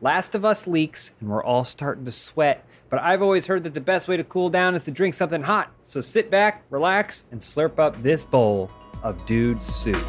Last 0.00 0.34
of 0.34 0.44
Us 0.44 0.66
leaks, 0.66 1.12
and 1.20 1.28
we're 1.28 1.44
all 1.44 1.64
starting 1.64 2.04
to 2.06 2.12
sweat. 2.12 2.64
But 2.88 3.00
I've 3.02 3.20
always 3.22 3.46
heard 3.46 3.64
that 3.64 3.74
the 3.74 3.80
best 3.80 4.08
way 4.08 4.16
to 4.16 4.24
cool 4.24 4.48
down 4.48 4.74
is 4.74 4.84
to 4.84 4.90
drink 4.90 5.14
something 5.14 5.42
hot. 5.42 5.70
So 5.82 6.00
sit 6.00 6.30
back, 6.30 6.64
relax, 6.70 7.24
and 7.30 7.40
slurp 7.40 7.78
up 7.78 8.02
this 8.02 8.24
bowl 8.24 8.70
of 9.02 9.24
dude 9.26 9.62
soup. 9.62 9.96
It's 9.96 10.04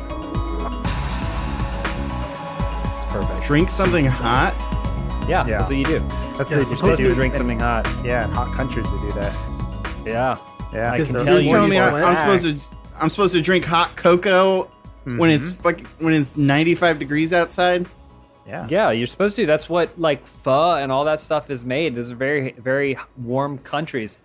perfect. 3.11 3.41
Drink 3.43 3.69
something 3.69 4.05
hot. 4.05 4.55
Yeah, 5.29 5.45
Yeah. 5.45 5.57
that's 5.57 5.69
what 5.69 5.77
you 5.77 5.85
do. 5.85 5.99
That's 6.37 6.49
You're 6.49 6.59
the 6.61 6.65
supposed 6.65 6.97
to 7.01 7.09
do 7.09 7.13
drink 7.13 7.33
something 7.35 7.59
hot. 7.59 7.85
Yeah, 8.03 8.23
in 8.25 8.31
hot 8.31 8.53
countries 8.53 8.87
they 8.89 8.97
do 8.99 9.11
that. 9.19 9.35
Yeah. 10.05 10.37
Yeah, 10.73 10.91
I 10.93 10.97
can 10.97 11.05
they're- 11.13 11.25
tell 11.25 11.33
You're 11.33 11.41
you. 11.43 11.49
telling 11.49 11.69
me 11.69 11.79
I, 11.79 11.89
for 11.91 12.01
I'm 12.03 12.15
supposed 12.15 12.57
to 12.69 12.75
I'm 12.99 13.09
supposed 13.09 13.33
to 13.33 13.41
drink 13.41 13.65
hot 13.65 13.95
cocoa 13.97 14.71
when 15.03 15.29
it's 15.31 15.49
Mm-hmm. 15.53 15.61
fucking 15.63 15.87
when 15.99 16.13
it's 16.13 16.37
95 16.37 16.97
degrees 16.97 17.33
outside. 17.33 17.87
Yeah. 18.47 18.67
Yeah, 18.69 18.91
you're 18.91 19.07
supposed 19.07 19.35
to. 19.37 19.45
That's 19.45 19.69
what 19.69 19.99
like 19.99 20.25
pho 20.25 20.75
and 20.77 20.91
all 20.91 21.05
that 21.05 21.19
stuff 21.21 21.49
is 21.49 21.63
made. 21.63 21.95
Those 21.95 22.11
are 22.11 22.15
very, 22.15 22.51
very 22.53 22.97
warm 23.17 23.57
countries. 23.59 24.19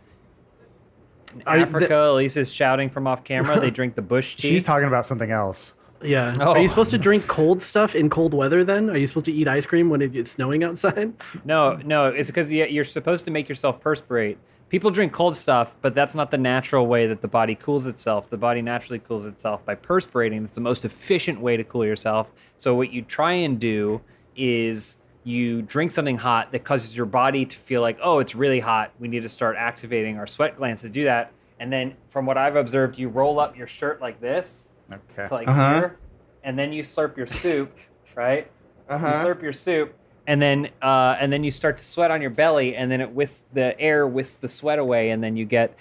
In 1.34 1.42
Are 1.46 1.56
you- 1.58 1.64
Africa, 1.64 1.92
Elyse 1.92 2.36
is 2.36 2.52
shouting 2.52 2.88
from 2.88 3.06
off 3.06 3.24
camera. 3.24 3.60
They 3.60 3.70
drink 3.70 3.94
the 3.94 4.02
bush 4.02 4.36
tea. 4.36 4.48
She's 4.48 4.64
talking 4.64 4.88
about 4.88 5.04
something 5.06 5.30
else. 5.30 5.74
Yeah. 6.02 6.36
Oh. 6.40 6.52
Are 6.52 6.58
you 6.58 6.68
supposed 6.68 6.90
to 6.92 6.98
drink 6.98 7.26
cold 7.26 7.62
stuff 7.62 7.94
in 7.94 8.10
cold 8.10 8.32
weather 8.34 8.64
then? 8.64 8.90
Are 8.90 8.96
you 8.96 9.06
supposed 9.06 9.26
to 9.26 9.32
eat 9.32 9.48
ice 9.48 9.64
cream 9.66 9.88
when 9.90 10.02
it 10.02 10.12
gets 10.12 10.30
snowing 10.30 10.62
outside? 10.62 11.12
No, 11.44 11.76
no, 11.84 12.06
it's 12.08 12.28
because 12.28 12.52
you're 12.52 12.84
supposed 12.84 13.24
to 13.26 13.30
make 13.30 13.48
yourself 13.48 13.80
perspirate. 13.80 14.36
People 14.68 14.90
drink 14.90 15.12
cold 15.12 15.36
stuff, 15.36 15.76
but 15.80 15.94
that's 15.94 16.14
not 16.14 16.30
the 16.32 16.38
natural 16.38 16.86
way 16.88 17.06
that 17.06 17.20
the 17.20 17.28
body 17.28 17.54
cools 17.54 17.86
itself. 17.86 18.28
The 18.28 18.36
body 18.36 18.62
naturally 18.62 18.98
cools 18.98 19.24
itself 19.24 19.64
by 19.64 19.76
perspirating. 19.76 20.42
That's 20.42 20.56
the 20.56 20.60
most 20.60 20.84
efficient 20.84 21.40
way 21.40 21.56
to 21.56 21.62
cool 21.62 21.84
yourself. 21.84 22.32
So 22.56 22.74
what 22.74 22.92
you 22.92 23.02
try 23.02 23.32
and 23.32 23.60
do 23.60 24.00
is 24.34 24.98
you 25.22 25.62
drink 25.62 25.92
something 25.92 26.18
hot 26.18 26.50
that 26.52 26.64
causes 26.64 26.96
your 26.96 27.06
body 27.06 27.44
to 27.44 27.56
feel 27.56 27.80
like, 27.80 27.98
oh, 28.02 28.18
it's 28.18 28.34
really 28.34 28.58
hot. 28.60 28.90
We 28.98 29.06
need 29.06 29.20
to 29.22 29.28
start 29.28 29.54
activating 29.56 30.18
our 30.18 30.26
sweat 30.26 30.56
glands 30.56 30.82
to 30.82 30.88
do 30.88 31.04
that. 31.04 31.32
And 31.60 31.72
then, 31.72 31.94
from 32.10 32.26
what 32.26 32.36
I've 32.36 32.56
observed, 32.56 32.98
you 32.98 33.08
roll 33.08 33.38
up 33.40 33.56
your 33.56 33.66
shirt 33.68 34.00
like 34.00 34.20
this, 34.20 34.68
Okay. 34.92 35.26
to 35.28 35.34
like 35.34 35.48
Uh-huh. 35.48 35.74
here, 35.74 35.96
and 36.44 36.58
then 36.58 36.72
you 36.72 36.82
slurp 36.82 37.16
your 37.16 37.26
soup, 37.26 37.72
right? 38.16 38.50
Uh-huh. 38.88 39.06
You 39.06 39.12
slurp 39.28 39.42
your 39.42 39.52
soup, 39.52 39.94
and 40.26 40.40
then 40.40 40.70
uh, 40.82 41.16
and 41.20 41.32
then 41.32 41.44
you 41.44 41.50
start 41.50 41.76
to 41.78 41.84
sweat 41.84 42.10
on 42.10 42.20
your 42.20 42.30
belly, 42.30 42.76
and 42.76 42.90
then 42.90 43.00
it 43.00 43.10
whisks 43.10 43.44
the 43.52 43.78
air 43.80 44.06
whisks 44.06 44.36
the 44.36 44.48
sweat 44.48 44.78
away, 44.78 45.10
and 45.10 45.22
then 45.22 45.36
you 45.36 45.44
get. 45.44 45.78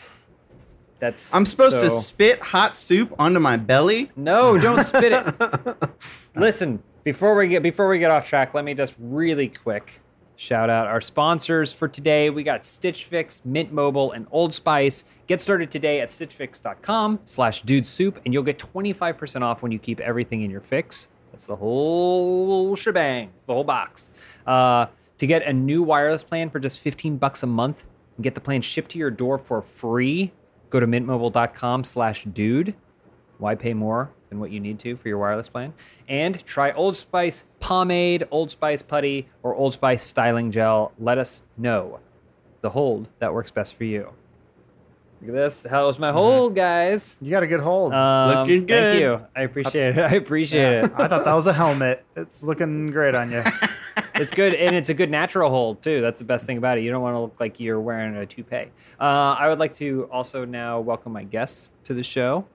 That's. 1.00 1.36
I'm 1.36 1.46
supposed 1.46 1.82
to 1.82 1.90
spit 1.90 2.40
hot 2.40 2.76
soup 2.76 3.14
onto 3.20 3.40
my 3.40 3.58
belly. 3.58 4.12
No, 4.16 4.58
don't 4.58 4.84
spit 4.84 5.12
it. 5.12 5.78
Listen, 6.36 6.82
before 7.04 7.36
we 7.36 7.48
get 7.48 7.62
before 7.62 7.90
we 7.90 8.00
get 8.00 8.12
off 8.12 8.28
track, 8.28 8.54
let 8.54 8.64
me 8.64 8.74
just 8.74 8.96
really 9.00 9.50
quick 9.50 10.00
shout 10.36 10.70
out 10.70 10.88
our 10.88 11.02
sponsors 11.02 11.74
for 11.74 11.88
today. 11.88 12.30
We 12.30 12.44
got 12.44 12.66
Stitch 12.66 13.06
Fix, 13.06 13.42
Mint 13.46 13.72
Mobile, 13.72 14.12
and 14.12 14.28
Old 14.32 14.54
Spice. 14.54 15.06
Get 15.28 15.42
started 15.42 15.72
today 15.72 16.02
at 16.02 16.10
stitchfix.com 16.10 17.22
slash 17.26 17.62
dude 17.64 17.86
soup, 17.86 18.20
and 18.26 18.34
you'll 18.34 18.44
get 18.44 18.60
25% 18.60 19.42
off 19.42 19.62
when 19.62 19.72
you 19.72 19.80
keep 19.80 20.00
everything 20.00 20.44
in 20.44 20.52
your 20.52 20.62
fix. 20.62 21.08
That's 21.32 21.48
the 21.48 21.56
whole 21.56 22.76
shebang, 22.76 23.32
the 23.48 23.54
whole 23.54 23.64
box. 23.64 24.12
Uh, 24.46 24.88
to 25.18 25.28
get 25.28 25.44
a 25.44 25.54
new 25.54 25.82
wireless 25.82 26.24
plan 26.24 26.50
for 26.50 26.60
just 26.60 26.80
15 26.80 27.18
bucks 27.18 27.42
a 27.44 27.48
month 27.48 27.88
and 28.18 28.24
get 28.24 28.36
the 28.36 28.42
plan 28.42 28.62
shipped 28.62 28.92
to 28.92 29.00
your 29.00 29.12
door 29.12 29.38
for 29.38 29.62
free, 29.62 30.34
go 30.70 30.80
to 30.80 30.88
mintmobile.com 30.88 31.84
slash 31.84 32.26
dude. 32.26 32.76
Why 33.38 33.56
pay 33.56 33.74
more 33.74 34.12
than 34.30 34.40
what 34.40 34.52
you 34.52 34.60
need 34.60 34.80
to 34.80 34.96
for 34.96 35.08
your 35.08 35.18
wireless 35.18 35.50
plan? 35.50 35.74
And 36.08 36.44
try 36.46 36.72
Old 36.72 36.96
Spice 36.96 37.46
pomade, 37.60 38.26
Old 38.32 38.52
Spice 38.52 38.82
putty, 38.82 39.28
or 39.44 39.56
Old 39.56 39.74
Spice 39.74 40.04
styling 40.04 40.52
gel. 40.52 40.92
Let 41.00 41.18
us 41.18 41.42
know 41.58 42.00
the 42.62 42.70
hold 42.72 43.10
that 43.20 43.34
works 43.34 43.52
best 43.52 43.76
for 43.76 43.84
you. 43.84 44.14
Look 45.22 45.30
at 45.30 45.36
this. 45.36 45.66
How's 45.70 45.98
my 45.98 46.12
hold, 46.12 46.56
guys? 46.56 47.18
You 47.22 47.32
got 47.32 47.44
a 47.44 47.48
good 47.48 47.62
hold. 47.62 47.94
Um, 47.94 48.40
Looking 48.40 48.66
good. 48.66 48.68
Thank 48.68 49.00
you. 49.02 49.26
I 49.36 49.42
appreciate 49.42 49.98
it. 49.98 50.00
I 50.12 50.16
appreciate 50.16 50.84
it. 50.84 50.92
I 50.96 51.08
thought 51.08 51.24
that 51.26 51.34
was 51.34 51.48
a 51.48 51.54
helmet. 51.54 52.06
It's 52.16 52.44
looking 52.44 52.86
great 52.88 53.16
on 53.16 53.32
you. 53.32 53.42
It's 54.18 54.34
good, 54.34 54.54
and 54.54 54.76
it's 54.76 54.90
a 54.90 54.94
good 54.94 55.12
natural 55.12 55.50
hold 55.50 55.82
too. 55.82 56.00
That's 56.02 56.20
the 56.20 56.26
best 56.26 56.46
thing 56.46 56.58
about 56.58 56.78
it. 56.78 56.84
You 56.84 56.92
don't 56.92 57.02
want 57.02 57.16
to 57.16 57.20
look 57.20 57.40
like 57.40 57.60
you're 57.60 57.80
wearing 57.82 58.16
a 58.16 58.26
toupee. 58.26 58.72
Uh, 59.00 59.36
I 59.38 59.50
would 59.50 59.60
like 59.60 59.74
to 59.74 60.08
also 60.12 60.46
now 60.46 60.80
welcome 60.80 61.12
my 61.12 61.24
guests 61.24 61.70
to 61.84 61.94
the 61.94 62.04
show. 62.04 62.46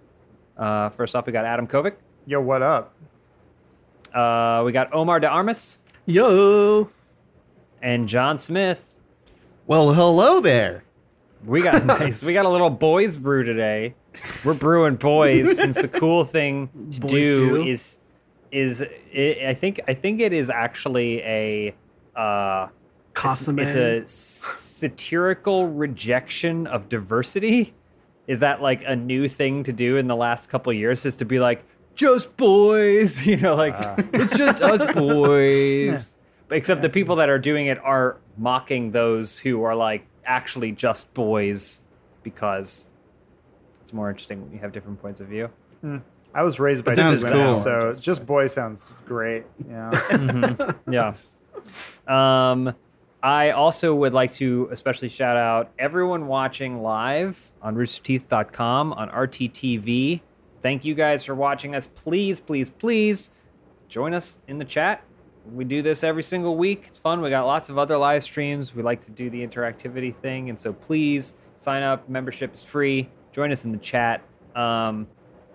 Uh, 0.57 0.89
first 0.89 1.15
off, 1.15 1.27
we 1.27 1.33
got 1.33 1.45
Adam 1.45 1.67
Kovic. 1.67 1.97
Yo, 2.27 2.41
what 2.41 2.63
up? 2.63 2.95
Uh, 4.15 4.63
we 4.65 4.73
got 4.73 4.93
Omar 4.95 5.21
De 5.21 5.29
Armas 5.29 5.81
Yo. 6.07 6.91
and 7.83 8.09
John 8.09 8.39
Smith. 8.39 8.97
Well, 9.67 9.93
hello 9.93 10.41
there. 10.41 10.85
We 11.45 11.63
got 11.63 11.85
nice. 12.01 12.23
We 12.23 12.33
got 12.33 12.47
a 12.47 12.49
little 12.49 12.71
boys 12.71 13.17
brew 13.19 13.45
today. 13.45 13.95
We're 14.45 14.55
brewing 14.55 14.97
boys 14.97 15.59
since 15.59 15.81
the 15.81 15.89
cool 15.89 16.25
thing 16.25 16.69
to 16.93 17.01
Boys 17.01 17.11
do, 17.11 17.37
do. 17.37 17.63
is 17.65 17.99
is 18.53 18.81
it, 18.81 19.47
I 19.47 19.55
think 19.55 19.81
I 19.87 19.95
think 19.95 20.21
it 20.21 20.33
is 20.33 20.51
actually 20.51 21.21
a 21.23 21.75
uh, 22.17 22.69
it's, 23.17 23.75
it's 23.77 23.77
a 23.77 24.03
satirical 24.07 25.69
rejection 25.69 26.67
of 26.67 26.89
diversity. 26.89 27.75
Is 28.27 28.41
that 28.41 28.63
like 28.63 28.85
a 28.87 28.95
new 28.95 29.29
thing 29.29 29.63
to 29.65 29.73
do 29.73 29.97
in 29.97 30.07
the 30.07 30.17
last 30.17 30.49
couple 30.49 30.71
of 30.71 30.77
years? 30.77 31.05
Is 31.05 31.17
to 31.17 31.25
be 31.25 31.41
like 31.41 31.65
just 31.95 32.37
boys, 32.37 33.27
you 33.27 33.37
know, 33.37 33.57
like 33.57 33.75
it's 34.13 34.37
just 34.37 34.63
us 34.63 34.85
boys. 34.95 36.17
But 36.49 36.59
Except 36.59 36.83
the 36.83 36.89
people 36.89 37.17
that 37.17 37.29
are 37.29 37.39
doing 37.39 37.67
it 37.67 37.79
are 37.79 38.17
mocking 38.37 38.91
those 38.91 39.39
who 39.39 39.63
are 39.63 39.77
like 39.77 40.07
actually 40.25 40.73
just 40.73 41.15
boys 41.15 41.85
because 42.23 42.89
it's 43.83 43.93
more 43.93 44.11
interesting 44.11 44.43
when 44.43 44.53
you 44.53 44.59
have 44.59 44.73
different 44.73 45.01
points 45.01 45.21
of 45.21 45.29
view. 45.29 45.51
I 46.35 46.43
was 46.43 46.61
raised 46.61 46.85
by 46.85 46.95
Sounds 46.95 47.23
two 47.23 47.31
women, 47.31 47.57
so 47.57 47.93
just 47.93 48.27
boy 48.27 48.47
sounds 48.47 48.93
great. 49.07 49.45
Yeah. 49.69 50.73
Yeah. 50.91 51.15
Um, 52.07 52.75
I 53.23 53.51
also 53.51 53.95
would 53.95 54.15
like 54.15 54.33
to 54.35 54.69
especially 54.73 55.09
shout 55.09 55.37
out 55.37 55.73
everyone 55.79 56.27
watching 56.27 56.83
live 56.83 57.51
on 57.61 57.77
roosterteeth.com 57.77 58.93
on 58.95 59.11
RTTV. 59.11 60.21
Thank 60.63 60.85
you 60.85 60.95
guys 60.95 61.25
for 61.25 61.35
watching 61.35 61.75
us. 61.75 61.87
Please, 61.87 62.41
please, 62.41 62.71
please 62.71 63.31
join 63.89 64.15
us 64.15 64.39
in 64.49 64.59
the 64.59 64.65
chat. 64.65 65.03
We 65.53 65.65
do 65.65 65.83
this 65.83 66.05
every 66.05 66.23
single 66.23 66.57
week. 66.57 66.85
It's 66.87 66.99
fun. 66.99 67.21
We 67.21 67.31
got 67.31 67.45
lots 67.47 67.69
of 67.69 67.79
other 67.79 67.97
live 67.97 68.23
streams. 68.23 68.75
We 68.75 68.83
like 68.83 69.01
to 69.03 69.11
do 69.11 69.31
the 69.31 69.47
interactivity 69.47 70.15
thing. 70.15 70.49
And 70.49 70.59
so 70.59 70.73
please 70.73 71.35
sign 71.57 71.83
up. 71.83 72.09
Membership 72.09 72.55
is 72.55 72.63
free. 72.63 73.09
Join 73.33 73.53
us 73.53 73.65
in 73.65 73.73
the 73.73 73.79
chat. 73.79 74.23
Um, 74.55 75.07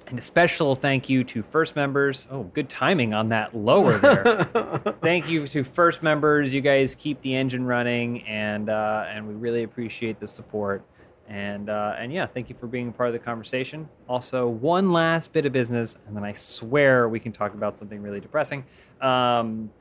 and 0.07 0.19
a 0.19 0.21
special 0.21 0.75
thank 0.75 1.09
you 1.09 1.23
to 1.23 1.41
first 1.41 1.75
members. 1.75 2.27
Oh, 2.31 2.43
good 2.43 2.69
timing 2.69 3.13
on 3.13 3.29
that 3.29 3.55
lower 3.55 3.97
there. 3.97 4.43
thank 5.01 5.29
you 5.29 5.47
to 5.47 5.63
first 5.63 6.03
members. 6.03 6.53
You 6.53 6.61
guys 6.61 6.95
keep 6.95 7.21
the 7.21 7.35
engine 7.35 7.65
running, 7.65 8.21
and 8.23 8.69
uh, 8.69 9.05
and 9.07 9.27
we 9.27 9.33
really 9.33 9.63
appreciate 9.63 10.19
the 10.19 10.27
support. 10.27 10.83
And 11.27 11.69
uh, 11.69 11.95
and 11.97 12.13
yeah, 12.13 12.27
thank 12.27 12.49
you 12.49 12.55
for 12.55 12.67
being 12.67 12.89
a 12.89 12.91
part 12.91 13.09
of 13.09 13.13
the 13.13 13.19
conversation. 13.19 13.89
Also, 14.07 14.47
one 14.47 14.91
last 14.91 15.33
bit 15.33 15.45
of 15.45 15.53
business, 15.53 15.97
and 16.07 16.15
then 16.15 16.23
I 16.23 16.33
swear 16.33 17.09
we 17.09 17.19
can 17.19 17.31
talk 17.31 17.53
about 17.53 17.79
something 17.79 18.01
really 18.01 18.19
depressing. 18.19 18.63
Um, 19.01 19.71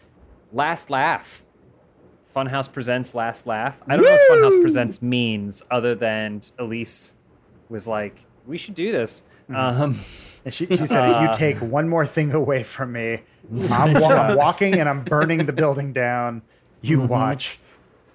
last 0.53 0.91
laugh. 0.91 1.45
Funhouse 2.35 2.73
presents 2.73 3.15
Last 3.15 3.47
Laugh. 3.47 3.81
I 3.87 3.95
don't 3.97 4.05
know 4.05 4.11
what 4.11 4.53
Funhouse 4.53 4.61
presents 4.61 5.01
means, 5.01 5.63
other 5.71 5.95
than 5.95 6.41
Elyse 6.59 7.15
was 7.69 7.87
like, 7.87 8.25
"We 8.45 8.57
should 8.57 8.75
do 8.75 8.91
this." 8.91 9.23
Um, 9.49 9.99
And 10.45 10.53
she, 10.53 10.67
she 10.67 10.87
said, 10.87 11.11
if 11.11 11.23
you 11.23 11.35
take 11.35 11.57
one 11.63 11.89
more 11.89 12.05
thing 12.05 12.33
away 12.33 12.63
from 12.63 12.93
me, 12.93 13.23
I'm, 13.71 13.97
I'm 13.97 14.37
walking 14.37 14.75
and 14.79 14.89
I'm 14.89 15.03
burning 15.03 15.47
the 15.47 15.53
building 15.53 15.93
down. 15.93 16.43
You 16.83 17.01
watch. 17.01 17.59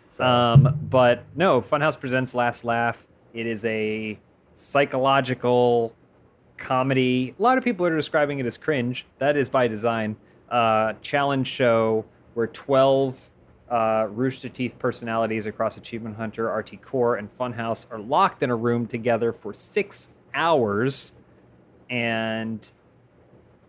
So, 0.09 0.23
Um, 0.23 0.79
but 0.89 1.23
no, 1.35 1.61
Funhouse 1.61 1.99
presents 1.99 2.35
Last 2.35 2.63
Laugh. 2.63 3.07
It 3.33 3.47
is 3.47 3.65
a 3.65 4.19
psychological 4.55 5.95
comedy. 6.57 7.33
A 7.39 7.41
lot 7.41 7.57
of 7.57 7.63
people 7.63 7.85
are 7.85 7.95
describing 7.95 8.39
it 8.39 8.45
as 8.45 8.57
cringe. 8.57 9.05
That 9.17 9.37
is 9.37 9.49
by 9.49 9.67
design. 9.67 10.17
Uh, 10.49 10.93
challenge 11.01 11.47
show 11.47 12.05
where 12.33 12.47
12 12.47 13.29
uh, 13.69 14.07
Rooster 14.09 14.49
Teeth 14.49 14.77
personalities 14.79 15.45
across 15.45 15.77
Achievement 15.77 16.17
Hunter, 16.17 16.47
RT 16.51 16.81
Core, 16.81 17.15
and 17.15 17.29
Funhouse 17.29 17.85
are 17.91 17.99
locked 17.99 18.41
in 18.43 18.49
a 18.49 18.55
room 18.55 18.87
together 18.87 19.31
for 19.31 19.53
six 19.53 20.09
hours 20.33 21.13
and 21.89 22.71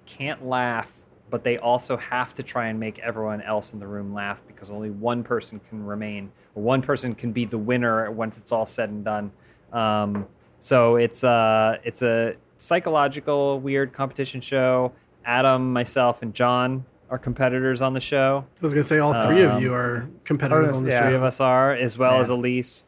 can't 0.07 0.45
laugh, 0.47 0.93
but 1.31 1.45
they 1.45 1.59
also 1.59 1.97
have 1.97 2.35
to 2.35 2.43
try 2.43 2.67
and 2.67 2.79
make 2.81 2.99
everyone 2.99 3.41
else 3.43 3.73
in 3.73 3.79
the 3.79 3.87
room 3.87 4.13
laugh 4.13 4.43
because 4.47 4.71
only 4.71 4.91
one 4.91 5.23
person 5.23 5.61
can 5.69 5.85
remain, 5.85 6.31
or 6.55 6.63
one 6.63 6.83
person 6.83 7.15
can 7.15 7.33
be 7.33 7.45
the 7.45 7.59
winner 7.59 8.11
once 8.11 8.39
it's 8.39 8.53
all 8.53 8.67
said 8.67 8.91
and 8.91 9.05
done. 9.05 9.31
Um, 9.73 10.27
so 10.59 10.97
it's 10.97 11.23
uh, 11.25 11.79
it's 11.85 12.03
a 12.03 12.35
psychological 12.59 13.61
weird 13.61 13.93
competition 13.93 14.41
show. 14.41 14.93
Adam, 15.25 15.73
myself, 15.73 16.23
and 16.23 16.35
John 16.35 16.85
are 17.11 17.19
competitors 17.19 17.83
on 17.83 17.93
the 17.95 18.01
show. 18.01 18.45
I 18.59 18.63
was 18.63 18.73
gonna 18.73 18.83
say 18.83 18.99
all 18.99 19.13
three 19.13 19.45
Um, 19.45 19.57
of 19.57 19.63
you 19.63 19.75
are 19.75 20.09
competitors 20.25 20.79
on 20.79 20.85
the 20.85 20.91
yeah. 20.91 21.03
Three 21.07 21.15
of 21.15 21.23
us 21.23 21.41
are, 21.41 21.73
as 21.73 21.97
well 21.99 22.19
as 22.21 22.31
Elyse. 22.31 22.85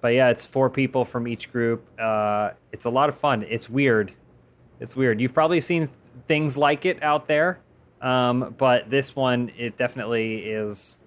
But 0.00 0.08
yeah, 0.08 0.28
it's 0.28 0.44
four 0.44 0.68
people 0.70 1.04
from 1.04 1.26
each 1.26 1.50
group. 1.50 1.84
Uh, 1.98 2.50
it's 2.72 2.84
a 2.84 2.90
lot 2.90 3.08
of 3.08 3.16
fun. 3.16 3.44
It's 3.48 3.68
weird. 3.70 4.12
It's 4.80 4.94
weird. 4.96 5.20
You've 5.20 5.34
probably 5.34 5.60
seen 5.60 5.88
things 6.28 6.56
like 6.58 6.84
it 6.84 7.02
out 7.02 7.28
there, 7.28 7.58
um, 8.00 8.54
but 8.58 8.90
this 8.90 9.14
one, 9.16 9.50
it 9.56 9.76
definitely 9.76 10.38
is 10.44 10.98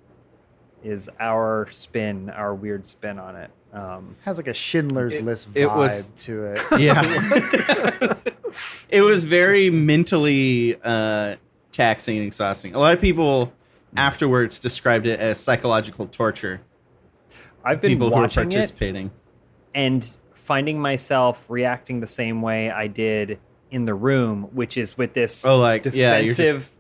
is 0.84 1.10
our 1.20 1.68
spin, 1.72 2.30
our 2.30 2.56
weird 2.56 2.86
spin 2.86 3.20
on 3.20 3.36
it. 3.36 3.52
Um, 3.74 4.16
has 4.24 4.38
like 4.38 4.48
a 4.48 4.54
Schindler's 4.54 5.16
It- 5.16 5.26
List 5.26 5.56
it 5.56 5.68
vibe 5.68 5.76
was- 5.78 6.06
to 6.24 6.46
it. 6.46 6.60
Yeah. 6.80 7.02
it 8.90 9.02
was 9.02 9.26
very 9.26 9.70
mentally 9.70 10.78
uh, 10.84 11.36
taxing 11.72 12.18
and 12.18 12.26
exhausting. 12.26 12.74
A 12.76 12.80
lot 12.80 12.94
of 12.94 13.02
people 13.02 13.54
afterwards 13.96 14.58
described 14.60 15.06
it 15.06 15.20
as 15.20 15.40
psychological 15.40 16.08
torture. 16.08 16.62
I've 17.64 17.82
been 17.82 17.92
People 17.92 18.10
who 18.10 18.16
were 18.16 18.22
watching 18.22 18.44
it 18.44 18.52
participating. 18.52 19.12
and 19.76 20.18
finding 20.34 20.80
myself 20.82 21.46
reacting 21.50 22.00
the 22.00 22.08
same 22.08 22.42
way 22.42 22.72
I 22.72 22.88
did 22.88 23.38
in 23.72 23.86
the 23.86 23.94
room, 23.94 24.44
which 24.54 24.78
is 24.78 24.98
with 24.98 25.14
this 25.14 25.46
Oh, 25.46 25.58
like, 25.60 25.86
yeah, 25.94 26.22
just- 26.22 26.38
defensive, 26.38 26.76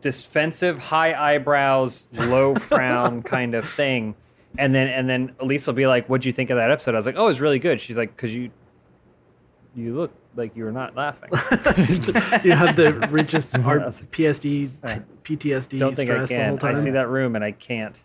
defensive, 0.00 0.78
high 0.78 1.14
eyebrows, 1.34 2.08
low 2.12 2.54
frown 2.56 3.22
kind 3.22 3.54
of 3.54 3.68
thing. 3.68 4.14
And 4.56 4.74
then 4.74 4.88
and 4.88 5.08
then 5.08 5.34
Elyse 5.40 5.66
will 5.66 5.74
be 5.74 5.86
like, 5.86 6.08
"What'd 6.08 6.24
you 6.24 6.32
think 6.32 6.50
of 6.50 6.56
that 6.56 6.70
episode?" 6.70 6.94
I 6.94 6.98
was 6.98 7.06
like, 7.06 7.16
"Oh, 7.18 7.24
it 7.24 7.28
was 7.28 7.40
really 7.40 7.58
good." 7.58 7.80
She's 7.80 7.96
like, 7.96 8.16
"Cause 8.16 8.30
you, 8.30 8.50
you 9.74 9.96
look 9.96 10.12
like 10.36 10.56
you 10.56 10.64
were 10.64 10.70
not 10.72 10.94
laughing." 10.94 11.30
you 11.32 12.52
have 12.52 12.76
the 12.76 13.08
richest 13.10 13.56
our 13.58 13.80
I 13.80 13.84
like, 13.86 13.94
PSD, 14.12 14.70
uh, 14.84 14.98
PTSD 15.24 15.78
Don't 15.78 15.96
think 15.96 16.08
I 16.10 16.14
stress 16.24 16.28
the 16.28 16.34
can. 16.36 16.58
I 16.62 16.74
see 16.74 16.90
that 16.90 17.08
room 17.08 17.34
and 17.34 17.44
I 17.44 17.50
can't. 17.50 18.00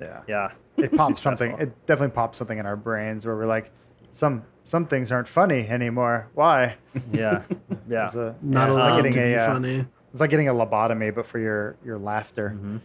Yeah. 0.00 0.20
Yeah. 0.28 0.50
It 0.76 0.94
pops 0.94 1.22
something. 1.22 1.52
It 1.58 1.86
definitely 1.86 2.14
pops 2.14 2.36
something 2.36 2.58
in 2.58 2.66
our 2.66 2.76
brains 2.76 3.24
where 3.24 3.36
we're 3.36 3.46
like, 3.46 3.70
some 4.14 4.44
some 4.62 4.86
things 4.86 5.12
aren't 5.12 5.28
funny 5.28 5.66
anymore. 5.68 6.28
Why? 6.34 6.76
Yeah. 7.12 7.42
Yeah. 7.88 8.04
It's 8.06 8.14
a- 8.14 8.34
Not 8.40 8.60
yeah, 8.60 8.64
it's 8.64 8.70
allowed 8.86 8.94
like 8.94 9.02
to 9.04 9.10
getting 9.10 9.22
be 9.30 9.34
a, 9.34 9.42
uh, 9.44 9.52
funny. 9.52 9.84
It's 10.12 10.20
like 10.20 10.30
getting 10.30 10.48
a 10.48 10.54
lobotomy, 10.54 11.14
but 11.14 11.26
for 11.26 11.38
your 11.38 11.76
your 11.84 11.98
laughter. 11.98 12.50
Mm-hmm. 12.56 12.76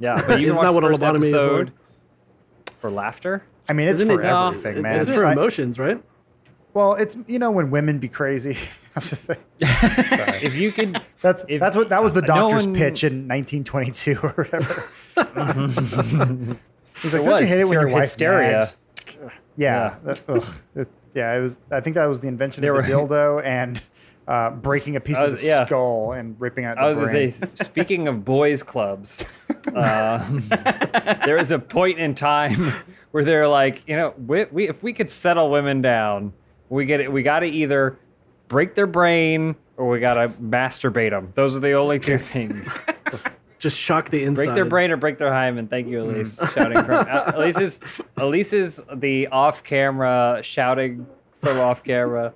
Yeah. 0.00 0.22
But 0.26 0.40
you 0.40 0.48
Isn't 0.50 0.62
that 0.62 0.74
what 0.74 0.84
a 0.84 0.88
first 0.88 1.00
lobotomy 1.00 1.24
is 1.24 1.32
for? 1.32 1.66
for 2.80 2.90
laughter. 2.90 3.44
I 3.68 3.72
mean, 3.72 3.88
it's 3.88 4.00
Isn't 4.00 4.14
for 4.14 4.20
it- 4.20 4.26
everything, 4.26 4.76
It- 4.78 4.82
man. 4.82 4.96
It's 5.00 5.08
for 5.10 5.24
I- 5.24 5.32
emotions, 5.32 5.78
right? 5.78 6.02
well, 6.74 6.94
it's 6.94 7.16
you 7.28 7.38
know 7.38 7.50
when 7.52 7.70
women 7.70 7.98
be 8.00 8.08
crazy. 8.08 8.56
I'm 8.96 9.02
just 9.02 9.22
saying. 9.24 9.40
If 9.60 10.56
you 10.56 10.70
could 10.72 10.98
That's 11.22 11.44
If- 11.48 11.60
that's 11.60 11.76
what 11.76 11.88
that 11.88 12.02
was 12.02 12.12
the 12.14 12.20
no 12.22 12.26
doctor's 12.26 12.66
one- 12.66 12.74
pitch 12.76 13.02
in 13.04 13.26
1922 13.28 14.18
or 14.22 14.28
whatever. 14.30 14.84
He's 16.96 17.12
like, 17.12 17.22
It 17.22 17.24
don't 17.24 17.24
you 17.24 17.30
was 17.30 17.48
hate 17.48 17.60
it 17.60 17.64
when 17.64 17.70
pure 17.70 17.82
your 17.82 17.88
wife 17.90 18.02
hysteria. 18.02 18.52
nags?" 18.52 18.76
Yeah, 19.56 19.94
Yeah. 20.06 20.12
that- 20.12 20.52
It- 20.74 20.88
yeah. 21.14 21.34
It 21.36 21.40
was. 21.40 21.58
I 21.70 21.80
think 21.80 21.94
that 21.94 22.06
was 22.06 22.20
the 22.20 22.28
invention 22.28 22.60
There 22.62 22.74
of 22.78 22.86
the 22.86 22.98
were- 23.00 23.06
dildo 23.08 23.44
and 23.44 23.80
uh, 24.26 24.50
breaking 24.50 24.96
a 24.96 25.00
piece 25.00 25.18
I 25.18 25.26
of 25.26 25.40
the 25.40 25.46
yeah. 25.46 25.64
skull 25.66 26.12
and 26.12 26.34
ripping 26.40 26.64
out. 26.64 26.76
The 26.76 26.82
I 26.82 26.88
was 26.90 26.98
brain. 26.98 27.12
gonna 27.12 27.30
say, 27.32 27.46
speaking 27.54 28.08
of 28.08 28.24
boys' 28.24 28.62
clubs, 28.62 29.24
uh, 29.74 30.18
there 31.26 31.36
was 31.36 31.50
a 31.50 31.58
point 31.58 31.98
in 31.98 32.14
time 32.14 32.72
where 33.12 33.22
they're 33.24 33.46
like, 33.48 33.86
you 33.88 33.96
know, 33.96 34.14
we, 34.26 34.44
we 34.46 34.68
if 34.68 34.82
we 34.82 34.92
could 34.92 35.10
settle 35.10 35.50
women 35.50 35.82
down, 35.82 36.32
we 36.70 36.84
get 36.86 37.00
it. 37.00 37.12
We 37.12 37.22
got 37.22 37.40
to 37.40 37.46
either 37.46 37.98
break 38.48 38.74
their 38.74 38.86
brain 38.86 39.56
or 39.76 39.88
we 39.88 40.00
got 40.00 40.14
to 40.14 40.28
masturbate 40.40 41.10
them. 41.10 41.32
Those 41.34 41.56
are 41.56 41.60
the 41.60 41.72
only 41.72 41.98
two 41.98 42.18
things. 42.18 42.78
Just 43.64 43.78
shock 43.78 44.10
the 44.10 44.22
inside. 44.24 44.44
break 44.44 44.54
their 44.56 44.64
brain 44.66 44.90
or 44.90 44.98
break 44.98 45.16
their 45.16 45.32
hymen. 45.32 45.68
Thank 45.68 45.88
you, 45.88 46.02
Elyse. 46.02 46.52
Shouting 46.52 46.84
from 46.84 47.06
uh, 47.08 47.32
Elyse 47.32 47.60
is 47.62 47.78
Elyse 48.18 48.52
is 48.52 48.82
the 48.92 49.28
off-camera 49.28 50.40
shouting 50.42 51.06
from 51.40 51.58
off-camera. 51.58 52.34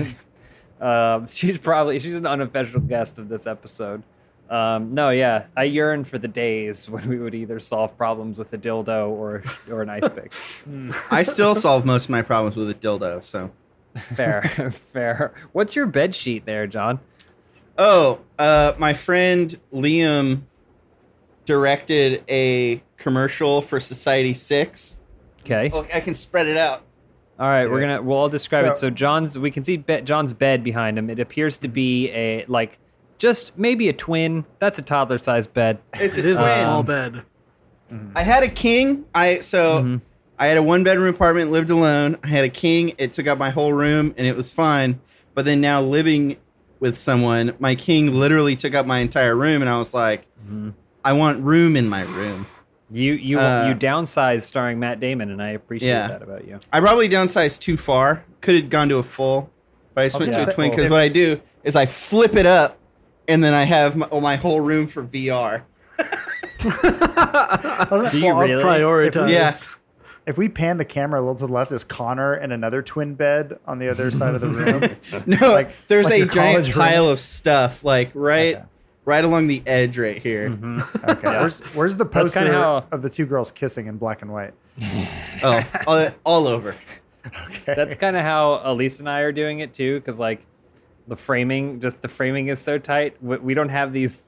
um, 0.80 1.26
she's 1.26 1.58
probably 1.58 1.98
she's 1.98 2.14
an 2.14 2.24
unofficial 2.24 2.78
guest 2.82 3.18
of 3.18 3.28
this 3.28 3.48
episode. 3.48 4.04
Um, 4.48 4.94
no, 4.94 5.10
yeah, 5.10 5.46
I 5.56 5.64
yearn 5.64 6.04
for 6.04 6.18
the 6.18 6.28
days 6.28 6.88
when 6.88 7.08
we 7.08 7.18
would 7.18 7.34
either 7.34 7.58
solve 7.58 7.98
problems 7.98 8.38
with 8.38 8.52
a 8.52 8.58
dildo 8.58 9.08
or 9.08 9.42
or 9.68 9.82
an 9.82 9.90
ice 9.90 10.08
pick. 10.08 10.32
I 11.10 11.24
still 11.24 11.56
solve 11.56 11.84
most 11.84 12.04
of 12.04 12.10
my 12.10 12.22
problems 12.22 12.54
with 12.56 12.70
a 12.70 12.74
dildo. 12.74 13.24
So, 13.24 13.50
Fair, 13.96 14.42
fair. 14.70 15.34
What's 15.50 15.74
your 15.74 15.86
bed 15.86 16.14
sheet 16.14 16.44
there, 16.46 16.68
John? 16.68 17.00
Oh, 17.78 18.20
uh, 18.38 18.72
my 18.78 18.92
friend 18.94 19.58
Liam 19.72 20.42
directed 21.44 22.22
a 22.28 22.82
commercial 22.96 23.60
for 23.60 23.80
Society 23.80 24.34
Six. 24.34 25.00
Okay. 25.42 25.68
Look, 25.68 25.94
I 25.94 26.00
can 26.00 26.14
spread 26.14 26.46
it 26.46 26.56
out. 26.56 26.82
All 27.38 27.48
right, 27.48 27.68
we're 27.68 27.80
gonna 27.80 28.00
we'll 28.00 28.16
all 28.16 28.28
describe 28.28 28.64
it. 28.64 28.76
So- 28.76 28.86
So 28.86 28.90
John's, 28.90 29.36
we 29.36 29.50
can 29.50 29.64
see 29.64 29.76
be- 29.76 30.00
John's 30.02 30.32
bed 30.32 30.62
behind 30.62 30.96
him. 30.98 31.10
It 31.10 31.18
appears 31.18 31.58
to 31.58 31.68
be 31.68 32.10
a 32.12 32.44
like 32.46 32.78
just 33.18 33.58
maybe 33.58 33.88
a 33.88 33.92
twin. 33.92 34.44
That's 34.60 34.78
a 34.78 34.82
toddler-sized 34.82 35.52
bed. 35.52 35.78
It's 35.94 36.16
It 36.16 36.24
a 36.24 36.28
is 36.28 36.38
a 36.38 36.42
twin. 36.42 36.58
small 36.62 36.82
bed. 36.82 37.22
I 38.16 38.22
had 38.22 38.42
a 38.42 38.48
king. 38.48 39.04
I 39.14 39.40
so 39.40 39.80
Mm-hmm. 39.82 39.96
I 40.38 40.46
had 40.48 40.56
a 40.56 40.62
one 40.62 40.82
bedroom 40.82 41.14
apartment, 41.14 41.52
lived 41.52 41.70
alone. 41.70 42.16
I 42.24 42.28
had 42.28 42.44
a 42.44 42.48
king. 42.48 42.92
It 42.98 43.12
took 43.12 43.26
up 43.28 43.38
my 43.38 43.50
whole 43.50 43.72
room, 43.72 44.14
and 44.16 44.26
it 44.26 44.36
was 44.36 44.50
fine. 44.52 45.00
But 45.34 45.44
then 45.44 45.60
now 45.60 45.80
living 45.80 46.38
with 46.84 46.98
someone, 46.98 47.54
my 47.58 47.74
king 47.74 48.12
literally 48.12 48.56
took 48.56 48.74
up 48.74 48.84
my 48.84 48.98
entire 48.98 49.34
room, 49.34 49.62
and 49.62 49.68
I 49.70 49.78
was 49.78 49.94
like, 49.94 50.26
Mm-hmm. 50.44 50.70
I 51.02 51.14
want 51.14 51.42
room 51.42 51.74
in 51.76 51.88
my 51.88 52.02
room. 52.02 52.46
You 52.90 53.14
you 53.14 53.38
Uh, 53.40 53.68
you 53.68 53.74
downsized 53.74 54.42
starring 54.42 54.78
Matt 54.78 55.00
Damon, 55.00 55.30
and 55.30 55.42
I 55.42 55.50
appreciate 55.50 55.88
Yeah. 55.88 56.08
that 56.08 56.22
about 56.22 56.46
you. 56.46 56.58
I 56.70 56.80
probably 56.80 57.08
downsized 57.08 57.60
too 57.60 57.78
far. 57.78 58.22
Could 58.42 58.54
have 58.56 58.68
gone 58.68 58.90
to 58.90 58.98
a 58.98 59.02
full, 59.02 59.50
but 59.94 60.02
I 60.04 60.06
just 60.08 60.20
went 60.20 60.32
Yeah. 60.34 60.44
to 60.44 60.50
a 60.50 60.54
twin 60.54 60.70
because 60.70 60.90
what 60.90 61.00
I 61.00 61.08
do 61.08 61.40
is 61.62 61.76
I 61.76 61.86
flip 61.86 62.36
it 62.36 62.44
up, 62.44 62.76
and 63.26 63.42
then 63.42 63.54
I 63.54 63.62
have 63.64 63.96
my, 63.96 64.06
my 64.20 64.36
whole 64.36 64.60
room 64.60 64.86
for 64.86 65.02
VR. 65.02 65.62
Wasn't 66.64 66.84
it- 66.84 68.12
Do 68.12 68.18
you 68.18 68.38
really? 68.38 68.62
Prioritize. 68.62 69.30
Yeah. 69.30 69.54
If 70.26 70.38
we 70.38 70.48
pan 70.48 70.78
the 70.78 70.84
camera 70.86 71.20
a 71.20 71.22
little 71.22 71.34
to 71.36 71.46
the 71.46 71.52
left, 71.52 71.70
is 71.70 71.84
Connor 71.84 72.32
and 72.32 72.52
another 72.52 72.80
twin 72.82 73.14
bed 73.14 73.58
on 73.66 73.78
the 73.78 73.90
other 73.90 74.10
side 74.10 74.34
of 74.34 74.40
the 74.40 74.48
room. 74.48 74.82
No, 75.40 75.52
Like- 75.52 75.86
there's 75.86 76.06
like 76.06 76.22
a 76.22 76.26
giant 76.26 76.34
college 76.64 76.68
room. 76.74 76.84
pile 76.86 77.08
of 77.10 77.18
stuff, 77.18 77.84
like 77.84 78.10
right, 78.14 78.54
Okay. 78.56 78.64
right 79.04 79.22
along 79.24 79.48
the 79.48 79.62
edge, 79.66 79.98
right 79.98 80.20
here. 80.22 80.48
Mm-hmm. 80.50 80.80
Okay, 81.10 81.28
where's 81.28 81.60
where's 81.74 81.96
the 81.98 82.06
poster 82.06 82.40
kinda 82.40 82.52
how- 82.54 82.84
of 82.90 83.02
the 83.02 83.10
two 83.10 83.26
girls 83.26 83.50
kissing 83.52 83.86
in 83.86 83.98
black 83.98 84.22
and 84.22 84.32
white? 84.32 84.54
Oh, 85.42 85.62
all, 85.86 86.08
all 86.24 86.46
over. 86.48 86.74
Okay. 87.26 87.74
That's 87.74 87.94
kind 87.94 88.16
of 88.16 88.22
how 88.22 88.58
Elyse 88.64 89.00
and 89.00 89.08
I 89.08 89.20
are 89.20 89.32
doing 89.32 89.60
it 89.60 89.72
too, 89.74 90.00
because 90.00 90.18
like 90.18 90.44
the 91.06 91.16
framing, 91.16 91.80
just 91.80 92.00
the 92.02 92.08
framing 92.08 92.48
is 92.48 92.60
so 92.60 92.78
tight. 92.78 93.22
We, 93.22 93.36
we 93.38 93.54
don't 93.54 93.68
have 93.68 93.92
these. 93.92 94.24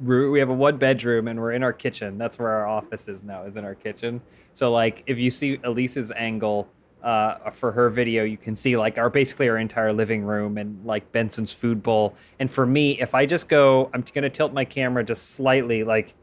roo- 0.00 0.30
We 0.30 0.38
have 0.40 0.48
a 0.50 0.54
one 0.54 0.76
bedroom, 0.76 1.28
and 1.28 1.40
we're 1.40 1.52
in 1.52 1.62
our 1.62 1.72
kitchen. 1.72 2.18
That's 2.18 2.38
where 2.38 2.50
our 2.50 2.66
office 2.66 3.08
is 3.08 3.24
now. 3.24 3.44
Is 3.44 3.56
in 3.56 3.64
our 3.64 3.74
kitchen. 3.74 4.20
So 4.52 4.72
like, 4.72 5.02
if 5.06 5.18
you 5.18 5.30
see 5.30 5.58
Elyse's 5.64 6.10
angle 6.12 6.68
uh, 7.02 7.50
for 7.50 7.72
her 7.72 7.88
video, 7.88 8.24
you 8.24 8.36
can 8.36 8.54
see 8.54 8.76
like 8.76 8.98
our 8.98 9.10
basically 9.10 9.48
our 9.48 9.58
entire 9.58 9.92
living 9.92 10.22
room 10.22 10.58
and 10.58 10.84
like 10.84 11.12
Benson's 11.12 11.52
food 11.52 11.82
bowl. 11.82 12.14
And 12.38 12.50
for 12.50 12.66
me, 12.66 13.00
if 13.00 13.14
I 13.14 13.26
just 13.26 13.48
go, 13.48 13.90
I'm 13.94 14.04
gonna 14.14 14.30
tilt 14.30 14.52
my 14.52 14.64
camera 14.64 15.04
just 15.04 15.30
slightly, 15.30 15.84
like 15.84 16.14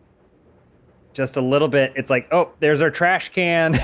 just 1.13 1.35
a 1.37 1.41
little 1.41 1.67
bit. 1.67 1.93
It's 1.95 2.09
like, 2.09 2.27
oh, 2.31 2.51
there's 2.59 2.81
our 2.81 2.91
trash 2.91 3.29
can, 3.29 3.75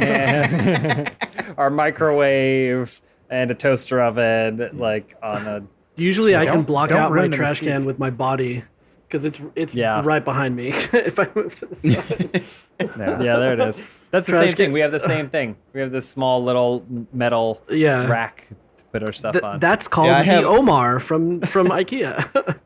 and 0.00 1.10
our 1.56 1.70
microwave, 1.70 3.02
and 3.28 3.50
a 3.50 3.54
toaster 3.54 4.00
oven, 4.00 4.70
like 4.74 5.16
on 5.22 5.46
a. 5.46 5.62
Usually, 5.96 6.36
I 6.36 6.46
can 6.46 6.62
block 6.62 6.90
out 6.90 7.12
my 7.12 7.28
trash 7.28 7.60
can 7.60 7.84
with 7.84 7.98
my 7.98 8.10
body 8.10 8.64
because 9.12 9.26
it's 9.26 9.40
it's 9.54 9.74
Yeah. 9.74 10.00
right 10.02 10.24
behind 10.24 10.56
me. 10.56 10.68
if 10.92 11.18
I 11.18 11.28
move 11.34 11.54
to 11.56 11.66
the 11.66 11.76
side, 11.76 12.42
Yeah. 12.80 13.20
Yeah, 13.22 13.36
there 13.36 13.52
it 13.52 13.60
is. 13.60 13.86
That's 14.10 14.26
the 14.26 14.32
Trash 14.32 14.46
same 14.48 14.56
thing. 14.56 14.72
We 14.72 14.80
have 14.80 14.90
the 14.92 15.00
same 15.00 15.28
thing. 15.28 15.56
We 15.74 15.80
have 15.82 15.92
this 15.92 16.08
small 16.08 16.42
little 16.42 16.84
metal 17.12 17.60
Yeah. 17.68 18.06
rack 18.08 18.48
to 18.78 18.84
put 18.84 19.02
our 19.02 19.12
stuff 19.12 19.32
Th- 19.34 19.44
on. 19.44 19.58
that's 19.60 19.86
called 19.86 20.08
Yeah, 20.08 20.18
I 20.18 20.22
the 20.24 20.30
have- 20.30 20.44
Omar 20.46 20.98
from 20.98 21.40
from 21.42 21.66
IKEA. 21.80 22.58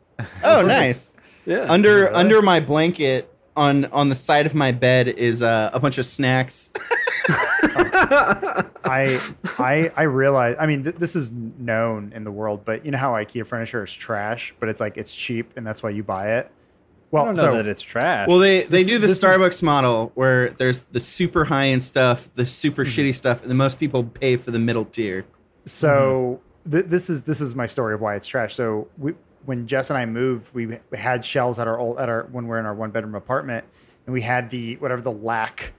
Oh, 0.44 0.62
nice. 0.64 1.12
yeah. 1.44 1.66
Under 1.68 2.14
under 2.14 2.40
my 2.42 2.60
blanket 2.60 3.28
on 3.56 3.86
on 3.86 4.08
the 4.08 4.14
side 4.14 4.46
of 4.46 4.54
my 4.54 4.72
bed 4.72 5.08
is 5.08 5.42
uh, 5.42 5.70
a 5.72 5.80
bunch 5.80 5.98
of 5.98 6.06
snacks. 6.06 6.70
I 7.28 9.18
I 9.58 9.90
I 9.96 10.02
realize. 10.04 10.56
I 10.58 10.66
mean, 10.66 10.82
th- 10.84 10.96
this 10.96 11.16
is 11.16 11.32
known 11.32 12.12
in 12.14 12.24
the 12.24 12.30
world, 12.30 12.62
but 12.64 12.84
you 12.84 12.90
know 12.92 12.98
how 12.98 13.12
IKEA 13.14 13.46
furniture 13.46 13.82
is 13.84 13.92
trash, 13.92 14.54
but 14.60 14.68
it's 14.68 14.80
like 14.80 14.96
it's 14.96 15.14
cheap, 15.14 15.52
and 15.56 15.66
that's 15.66 15.82
why 15.82 15.90
you 15.90 16.02
buy 16.02 16.36
it. 16.38 16.50
Well, 17.10 17.22
I 17.22 17.26
don't 17.26 17.36
know 17.36 17.42
so 17.42 17.56
that 17.56 17.66
it's 17.66 17.82
trash. 17.82 18.28
Well, 18.28 18.38
they 18.38 18.60
they 18.62 18.78
This- 18.78 18.86
do 18.88 18.98
the 18.98 19.06
this 19.06 19.22
is- 19.22 19.24
Starbucks 19.24 19.62
model 19.62 20.12
where 20.14 20.50
there's 20.50 20.80
the 20.80 21.00
super 21.00 21.46
high 21.46 21.68
end 21.68 21.84
stuff, 21.84 22.32
the 22.34 22.46
super 22.46 22.84
Mm-hmm. 22.84 23.00
shitty 23.08 23.14
stuff, 23.14 23.42
and 23.42 23.50
the 23.50 23.54
most 23.54 23.78
people 23.78 24.04
pay 24.04 24.36
for 24.36 24.50
the 24.50 24.58
middle 24.58 24.84
tier. 24.84 25.24
so 25.64 26.40
th- 26.70 26.86
this 26.86 27.08
is 27.10 27.22
this 27.22 27.40
is 27.40 27.54
my 27.54 27.66
story 27.66 27.94
of 27.94 28.00
why 28.00 28.14
it's 28.16 28.26
trash. 28.26 28.54
So 28.54 28.88
we 28.98 29.14
when 29.46 29.66
Jess 29.66 29.90
and 29.90 29.98
I 29.98 30.04
moved, 30.06 30.52
we, 30.54 30.66
we 30.66 30.78
had 30.98 31.24
shelves 31.24 31.58
at 31.58 31.66
our 31.66 31.78
old 31.78 31.98
at 31.98 32.08
our 32.08 32.24
when 32.30 32.46
we're 32.46 32.58
in 32.58 32.66
our 32.66 32.74
one 32.74 32.90
bedroom 32.90 33.14
apartment, 33.14 33.64
and 34.06 34.12
we 34.12 34.20
had 34.22 34.50
the 34.50 34.76
whatever 34.76 35.00
the 35.00 35.12
lack 35.12 35.72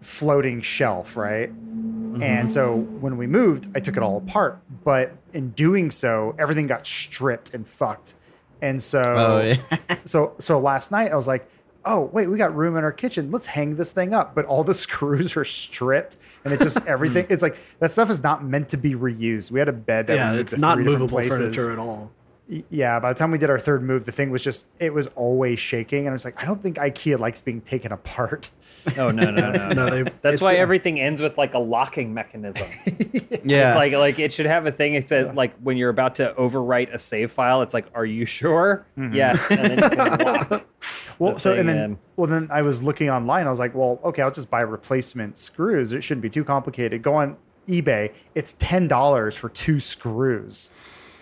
floating 0.00 0.60
shelf, 0.60 1.16
right? 1.16 1.50
Mm-hmm. 1.50 2.22
And 2.22 2.52
so 2.52 2.76
when 2.76 3.16
we 3.16 3.26
moved, 3.26 3.68
I 3.74 3.80
took 3.80 3.96
it 3.96 4.02
all 4.02 4.18
apart. 4.18 4.60
But 4.84 5.16
in 5.32 5.50
doing 5.50 5.90
so, 5.90 6.34
everything 6.38 6.66
got 6.66 6.86
stripped 6.86 7.54
and 7.54 7.66
fucked. 7.66 8.14
And 8.62 8.80
so 8.80 9.02
Oh, 9.04 9.40
yeah. 9.40 9.96
so 10.04 10.34
so 10.38 10.58
last 10.60 10.92
night 10.92 11.10
I 11.10 11.16
was 11.16 11.26
like, 11.26 11.48
oh 11.86 12.08
wait, 12.12 12.28
we 12.28 12.36
got 12.38 12.54
room 12.54 12.76
in 12.76 12.84
our 12.84 12.92
kitchen. 12.92 13.30
Let's 13.30 13.46
hang 13.46 13.76
this 13.76 13.92
thing 13.92 14.14
up. 14.14 14.34
But 14.34 14.44
all 14.44 14.62
the 14.62 14.74
screws 14.84 15.36
are 15.36 15.44
stripped, 15.44 16.16
and 16.44 16.52
it 16.52 16.60
just 16.60 16.78
everything. 16.86 17.26
it's 17.30 17.42
like 17.42 17.56
that 17.78 17.90
stuff 17.90 18.10
is 18.10 18.22
not 18.22 18.44
meant 18.44 18.68
to 18.70 18.76
be 18.76 18.94
reused. 18.94 19.50
We 19.50 19.58
had 19.58 19.68
a 19.68 19.72
bed 19.72 20.06
that 20.08 20.16
Yeah, 20.16 20.30
we 20.30 20.36
moved 20.36 20.40
it's 20.48 20.54
to 20.54 20.60
not 20.60 20.76
three 20.76 20.84
different 20.84 21.00
movable 21.00 21.16
places. 21.16 21.38
furniture 21.56 21.72
at 21.72 21.78
all. 21.78 22.10
Y- 22.50 22.62
Yeah, 22.68 23.00
by 23.00 23.12
the 23.12 23.18
time 23.18 23.30
we 23.30 23.38
did 23.38 23.48
our 23.50 23.58
third 23.58 23.82
move, 23.82 24.04
the 24.04 24.12
thing 24.12 24.30
was 24.30 24.42
just 24.42 24.66
it 24.78 24.92
was 24.92 25.06
always 25.08 25.58
shaking, 25.58 26.00
and 26.00 26.10
I 26.10 26.12
was 26.12 26.24
like, 26.24 26.40
I 26.42 26.44
don't 26.44 26.60
think 26.62 26.76
IKEA 26.76 27.18
likes 27.18 27.40
being 27.40 27.60
taken 27.60 27.92
apart. 27.92 28.50
Oh 28.98 29.10
no 29.10 29.30
no 29.30 29.50
no. 29.50 29.68
No, 29.70 29.88
they, 30.04 30.10
That's 30.20 30.42
why 30.42 30.52
the- 30.52 30.58
everything 30.58 31.00
ends 31.00 31.22
with 31.22 31.38
like 31.38 31.54
a 31.54 31.58
locking 31.58 32.12
mechanism. 32.12 32.68
Yeah. 33.46 33.68
It's 33.68 33.76
like 33.76 33.92
like 33.94 34.18
it 34.18 34.30
should 34.32 34.44
have 34.46 34.66
a 34.66 34.70
thing. 34.72 34.92
It 34.94 35.08
said 35.08 35.34
like 35.36 35.54
when 35.62 35.78
you're 35.78 35.88
about 35.88 36.16
to 36.16 36.34
overwrite 36.38 36.92
a 36.92 36.98
save 36.98 37.30
file, 37.30 37.62
it's 37.62 37.72
like, 37.72 37.86
"Are 37.94 38.04
you 38.04 38.26
sure?" 38.26 38.86
Mm-hmm. 38.98 39.14
Yes, 39.14 39.50
and 39.50 39.60
then 39.64 39.78
you 39.82 39.88
can 39.96 40.18
lock. 40.18 40.66
Well, 41.18 41.38
so 41.38 41.54
and 41.54 41.66
then 41.68 41.78
in. 41.78 41.98
well 42.16 42.26
then 42.26 42.48
I 42.50 42.60
was 42.60 42.82
looking 42.82 43.08
online. 43.08 43.46
I 43.46 43.50
was 43.50 43.58
like, 43.58 43.74
well, 43.74 44.00
okay, 44.04 44.20
I'll 44.20 44.30
just 44.30 44.50
buy 44.50 44.60
replacement 44.60 45.38
screws. 45.38 45.92
It 45.92 46.02
shouldn't 46.04 46.22
be 46.22 46.30
too 46.30 46.44
complicated. 46.44 47.02
Go 47.02 47.14
on 47.14 47.36
eBay. 47.68 48.12
It's 48.34 48.54
ten 48.58 48.86
dollars 48.88 49.34
for 49.36 49.48
two 49.48 49.80
screws, 49.80 50.68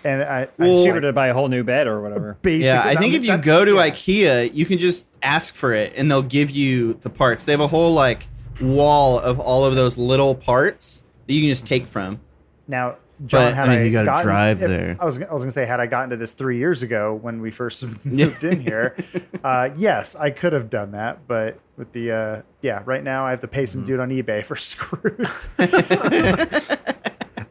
and 0.04 0.23
I, 0.23 0.42
I 0.42 0.49
Well- 0.59 0.85
cheaper 0.85 1.00
to 1.00 1.12
buy 1.12 1.28
a 1.28 1.35
whole 1.35 1.49
new 1.49 1.64
bed 1.64 1.87
or 1.87 2.00
whatever. 2.00 2.37
basically, 2.42 2.66
Yeah, 2.66 2.82
I 2.85 2.94
that- 2.94 3.00
think 3.00 3.14
if 3.14 3.25
you 3.25 3.37
go 3.38 3.64
to 3.64 3.75
yeah. 3.75 3.88
IKEA, 3.90 4.54
you 4.54 4.66
can 4.66 4.78
just 4.78 5.06
ask 5.23 5.54
for 5.54 5.73
it 5.73 5.92
and 5.97 6.11
they'll 6.11 6.23
give 6.23 6.50
you 6.50 6.94
the 7.02 7.11
parts. 7.11 7.44
They 7.44 7.52
have 7.52 7.61
a 7.61 7.68
whole 7.68 7.92
like 7.92 8.28
wall 8.61 9.18
of 9.18 9.40
all 9.40 9.64
of 9.64 9.75
those 9.75 9.97
little 9.99 10.35
parts 10.35 11.02
that 11.26 11.35
you 11.35 11.40
can 11.42 11.49
just 11.49 11.66
take 11.66 11.87
from. 11.87 12.21
Now, 12.68 12.97
John, 13.25 13.50
But, 13.50 13.54
had 13.54 13.68
I 13.68 13.73
mean, 13.73 13.78
I, 13.78 13.85
you 13.85 13.92
gotta 13.92 14.23
drive 14.23 14.62
if- 14.62 14.68
there. 14.68 14.97
I 14.99 15.04
was, 15.04 15.23
I 15.23 15.32
was 15.32 15.42
gonna 15.42 15.52
say, 15.52 15.64
had 15.64 15.78
I 15.78 15.87
gotten 15.87 16.11
to 16.11 16.16
this 16.16 16.35
three 16.35 16.59
years 16.59 16.82
ago 16.82 17.14
when 17.14 17.40
we 17.40 17.52
first 17.52 17.85
moved 18.04 18.42
in 18.42 18.61
here, 18.61 18.97
uh, 19.44 19.71
yes, 19.76 20.16
I 20.16 20.30
could 20.30 20.52
have 20.52 20.68
done 20.71 20.90
that. 20.92 21.28
But 21.28 21.61
with 21.76 21.92
the 21.92 22.11
uh, 22.11 22.42
yeah, 22.62 22.82
right 22.85 23.02
now 23.04 23.25
I 23.25 23.30
have 23.30 23.40
to 23.40 23.49
pay 23.49 23.62
Mm-hmm. 23.62 23.66
some 23.78 23.85
dude 23.85 24.00
on 24.00 24.11
eBay 24.11 24.44
for 24.44 24.56
screws. 24.56 25.49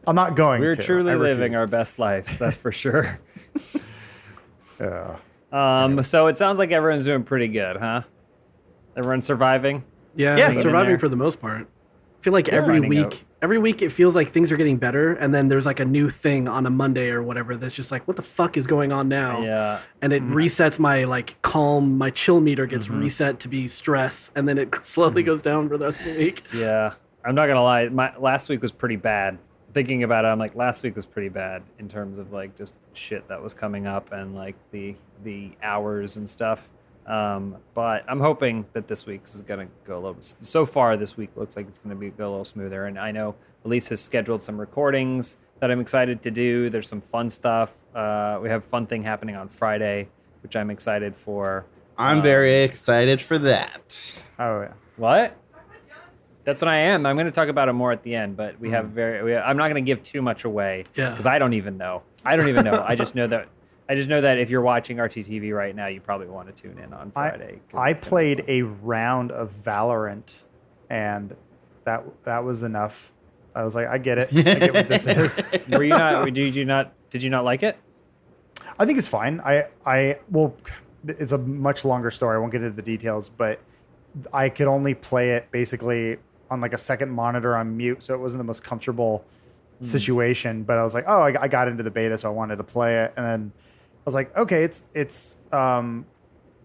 I'm 0.06 0.16
not 0.16 0.34
going. 0.36 0.60
We're 0.60 0.76
to. 0.76 0.82
truly 0.82 1.14
living 1.14 1.54
our 1.56 1.66
best 1.66 1.98
lives, 1.98 2.38
that's 2.38 2.56
for 2.56 2.72
sure. 2.72 3.18
Uh, 4.80 5.16
Um, 5.52 6.02
so 6.02 6.26
it 6.28 6.38
sounds 6.38 6.58
like 6.58 6.72
everyone's 6.72 7.04
doing 7.04 7.22
pretty 7.24 7.46
good, 7.48 7.76
huh? 7.76 8.02
Everyone's 8.96 9.26
surviving. 9.26 9.84
Yeah, 10.16 10.36
Yeah, 10.36 10.46
it's 10.48 10.56
get 10.56 10.56
in 10.56 10.62
surviving 10.62 10.98
for 10.98 11.08
the 11.08 11.16
most 11.16 11.40
part. 11.40 11.68
I 11.68 12.22
feel 12.22 12.32
like 12.32 12.48
every 12.48 12.80
week, 12.80 13.04
out. 13.06 13.22
every 13.42 13.58
week 13.58 13.82
it 13.82 13.90
feels 13.90 14.14
like 14.16 14.30
things 14.30 14.50
are 14.50 14.56
getting 14.56 14.76
better, 14.78 15.12
and 15.12 15.34
then 15.34 15.48
there's 15.48 15.66
like 15.66 15.78
a 15.80 15.84
new 15.84 16.08
thing 16.08 16.48
on 16.48 16.66
a 16.66 16.70
Monday 16.70 17.10
or 17.10 17.22
whatever 17.22 17.54
that's 17.56 17.74
just 17.74 17.90
like, 17.92 18.06
what 18.08 18.16
the 18.16 18.22
fuck 18.22 18.56
is 18.56 18.66
going 18.66 18.92
on 18.92 19.08
now? 19.08 19.42
Yeah. 19.42 19.80
And 20.00 20.12
it 20.12 20.22
resets 20.24 20.78
my 20.78 21.04
like 21.04 21.40
calm, 21.42 21.98
my 21.98 22.10
chill 22.10 22.40
meter 22.40 22.66
gets 22.66 22.86
Mm-hmm. 22.88 23.00
reset 23.00 23.40
to 23.40 23.48
be 23.48 23.68
stress, 23.68 24.30
and 24.34 24.48
then 24.48 24.56
it 24.58 24.74
slowly 24.86 25.22
goes 25.22 25.42
down 25.42 25.68
for 25.68 25.76
the 25.76 25.84
rest 25.86 26.00
of 26.00 26.06
the 26.06 26.16
week. 26.16 26.42
Yeah, 26.54 26.94
I'm 27.24 27.34
not 27.34 27.46
gonna 27.46 27.62
lie. 27.62 27.88
My 27.88 28.16
last 28.18 28.48
week 28.48 28.62
was 28.62 28.72
pretty 28.72 28.96
bad. 28.96 29.38
Thinking 29.74 30.02
about 30.02 30.24
it, 30.24 30.28
I'm 30.28 30.38
like, 30.38 30.54
last 30.54 30.82
week 30.82 30.96
was 30.96 31.06
pretty 31.06 31.30
bad 31.30 31.62
in 31.78 31.88
terms 31.88 32.18
of 32.18 32.32
like 32.32 32.56
just 32.56 32.74
shit 32.92 33.26
that 33.28 33.42
was 33.42 33.54
coming 33.54 33.86
up 33.86 34.12
and 34.12 34.34
like 34.34 34.56
the 34.70 34.94
the 35.24 35.52
hours 35.62 36.16
and 36.16 36.28
stuff. 36.28 36.68
Um, 37.06 37.56
but 37.74 38.04
I'm 38.06 38.20
hoping 38.20 38.66
that 38.74 38.86
this 38.86 39.06
week 39.06 39.22
is 39.24 39.42
gonna 39.42 39.68
go 39.84 39.94
a 39.94 40.00
little. 40.00 40.16
So 40.20 40.66
far, 40.66 40.96
this 40.96 41.16
week 41.16 41.30
looks 41.36 41.56
like 41.56 41.66
it's 41.68 41.78
gonna 41.78 41.94
be 41.94 42.10
go 42.10 42.28
a 42.28 42.30
little 42.30 42.44
smoother. 42.44 42.86
And 42.86 42.98
I 42.98 43.10
know 43.12 43.34
Elyse 43.64 43.88
has 43.88 44.00
scheduled 44.02 44.42
some 44.42 44.60
recordings 44.60 45.38
that 45.60 45.70
I'm 45.70 45.80
excited 45.80 46.22
to 46.22 46.30
do. 46.30 46.68
There's 46.70 46.88
some 46.88 47.00
fun 47.00 47.30
stuff. 47.30 47.74
Uh, 47.94 48.38
we 48.42 48.48
have 48.48 48.62
a 48.62 48.66
fun 48.66 48.86
thing 48.86 49.02
happening 49.02 49.36
on 49.36 49.48
Friday, 49.48 50.08
which 50.42 50.54
I'm 50.54 50.70
excited 50.70 51.16
for. 51.16 51.64
I'm 51.96 52.22
very 52.22 52.62
excited 52.62 53.20
for 53.20 53.38
that. 53.38 54.18
oh 54.38 54.62
yeah. 54.62 54.72
What? 54.96 55.36
That's 56.44 56.60
what 56.60 56.68
I 56.68 56.78
am. 56.78 57.06
I'm 57.06 57.16
going 57.16 57.26
to 57.26 57.32
talk 57.32 57.48
about 57.48 57.68
it 57.68 57.72
more 57.72 57.92
at 57.92 58.02
the 58.02 58.14
end, 58.14 58.36
but 58.36 58.58
we 58.58 58.70
have 58.70 58.86
mm. 58.86 58.90
very. 58.90 59.22
We, 59.22 59.36
I'm 59.36 59.56
not 59.56 59.64
going 59.64 59.82
to 59.84 59.86
give 59.86 60.02
too 60.02 60.22
much 60.22 60.44
away 60.44 60.84
Yeah. 60.94 61.10
because 61.10 61.26
I 61.26 61.38
don't 61.38 61.52
even 61.54 61.76
know. 61.76 62.02
I 62.24 62.36
don't 62.36 62.48
even 62.48 62.64
know. 62.64 62.84
I 62.86 62.94
just 62.96 63.14
know 63.14 63.26
that. 63.28 63.48
I 63.88 63.94
just 63.94 64.08
know 64.08 64.20
that 64.20 64.38
if 64.38 64.48
you're 64.48 64.62
watching 64.62 64.96
RTTV 64.96 65.54
right 65.54 65.74
now, 65.74 65.86
you 65.86 66.00
probably 66.00 66.28
want 66.28 66.54
to 66.54 66.62
tune 66.62 66.78
in 66.78 66.92
on 66.94 67.10
Friday. 67.10 67.60
I, 67.74 67.76
I 67.76 67.90
it's 67.90 68.00
gonna 68.00 68.06
be 68.06 68.08
played 68.08 68.44
a 68.48 68.62
round 68.62 69.32
of 69.32 69.52
Valorant, 69.52 70.42
and 70.88 71.36
that 71.84 72.04
that 72.24 72.44
was 72.44 72.62
enough. 72.62 73.12
I 73.54 73.64
was 73.64 73.74
like, 73.74 73.88
I 73.88 73.98
get 73.98 74.18
it. 74.18 74.28
I 74.32 74.42
get 74.42 74.74
what 74.74 74.88
this 74.88 75.06
is. 75.06 75.42
Were 75.68 75.82
you 75.82 75.90
not? 75.90 76.32
Did 76.32 76.54
you 76.54 76.64
not? 76.64 76.92
Did 77.10 77.22
you 77.22 77.30
not 77.30 77.44
like 77.44 77.62
it? 77.62 77.76
I 78.78 78.86
think 78.86 78.98
it's 78.98 79.08
fine. 79.08 79.40
I 79.40 79.66
I 79.84 80.18
well, 80.30 80.56
it's 81.06 81.32
a 81.32 81.38
much 81.38 81.84
longer 81.84 82.10
story. 82.10 82.36
I 82.36 82.38
won't 82.38 82.52
get 82.52 82.62
into 82.62 82.74
the 82.74 82.82
details, 82.82 83.28
but 83.28 83.60
I 84.32 84.48
could 84.48 84.68
only 84.68 84.94
play 84.94 85.32
it 85.32 85.50
basically 85.50 86.18
on 86.52 86.60
like 86.60 86.74
a 86.74 86.78
second 86.78 87.10
monitor 87.10 87.56
on 87.56 87.76
mute, 87.76 88.02
so 88.02 88.14
it 88.14 88.20
wasn't 88.20 88.40
the 88.40 88.44
most 88.44 88.62
comfortable 88.62 89.24
situation. 89.80 90.62
But 90.62 90.78
I 90.78 90.82
was 90.82 90.94
like, 90.94 91.04
oh, 91.08 91.22
I, 91.22 91.42
I 91.42 91.48
got 91.48 91.66
into 91.66 91.82
the 91.82 91.90
beta, 91.90 92.16
so 92.18 92.28
I 92.28 92.32
wanted 92.32 92.56
to 92.56 92.64
play 92.64 93.04
it, 93.04 93.14
and 93.16 93.26
then 93.26 93.52
I 93.56 94.04
was 94.04 94.14
like, 94.14 94.36
okay, 94.36 94.62
it's 94.64 94.84
it's 94.94 95.38
um, 95.50 96.06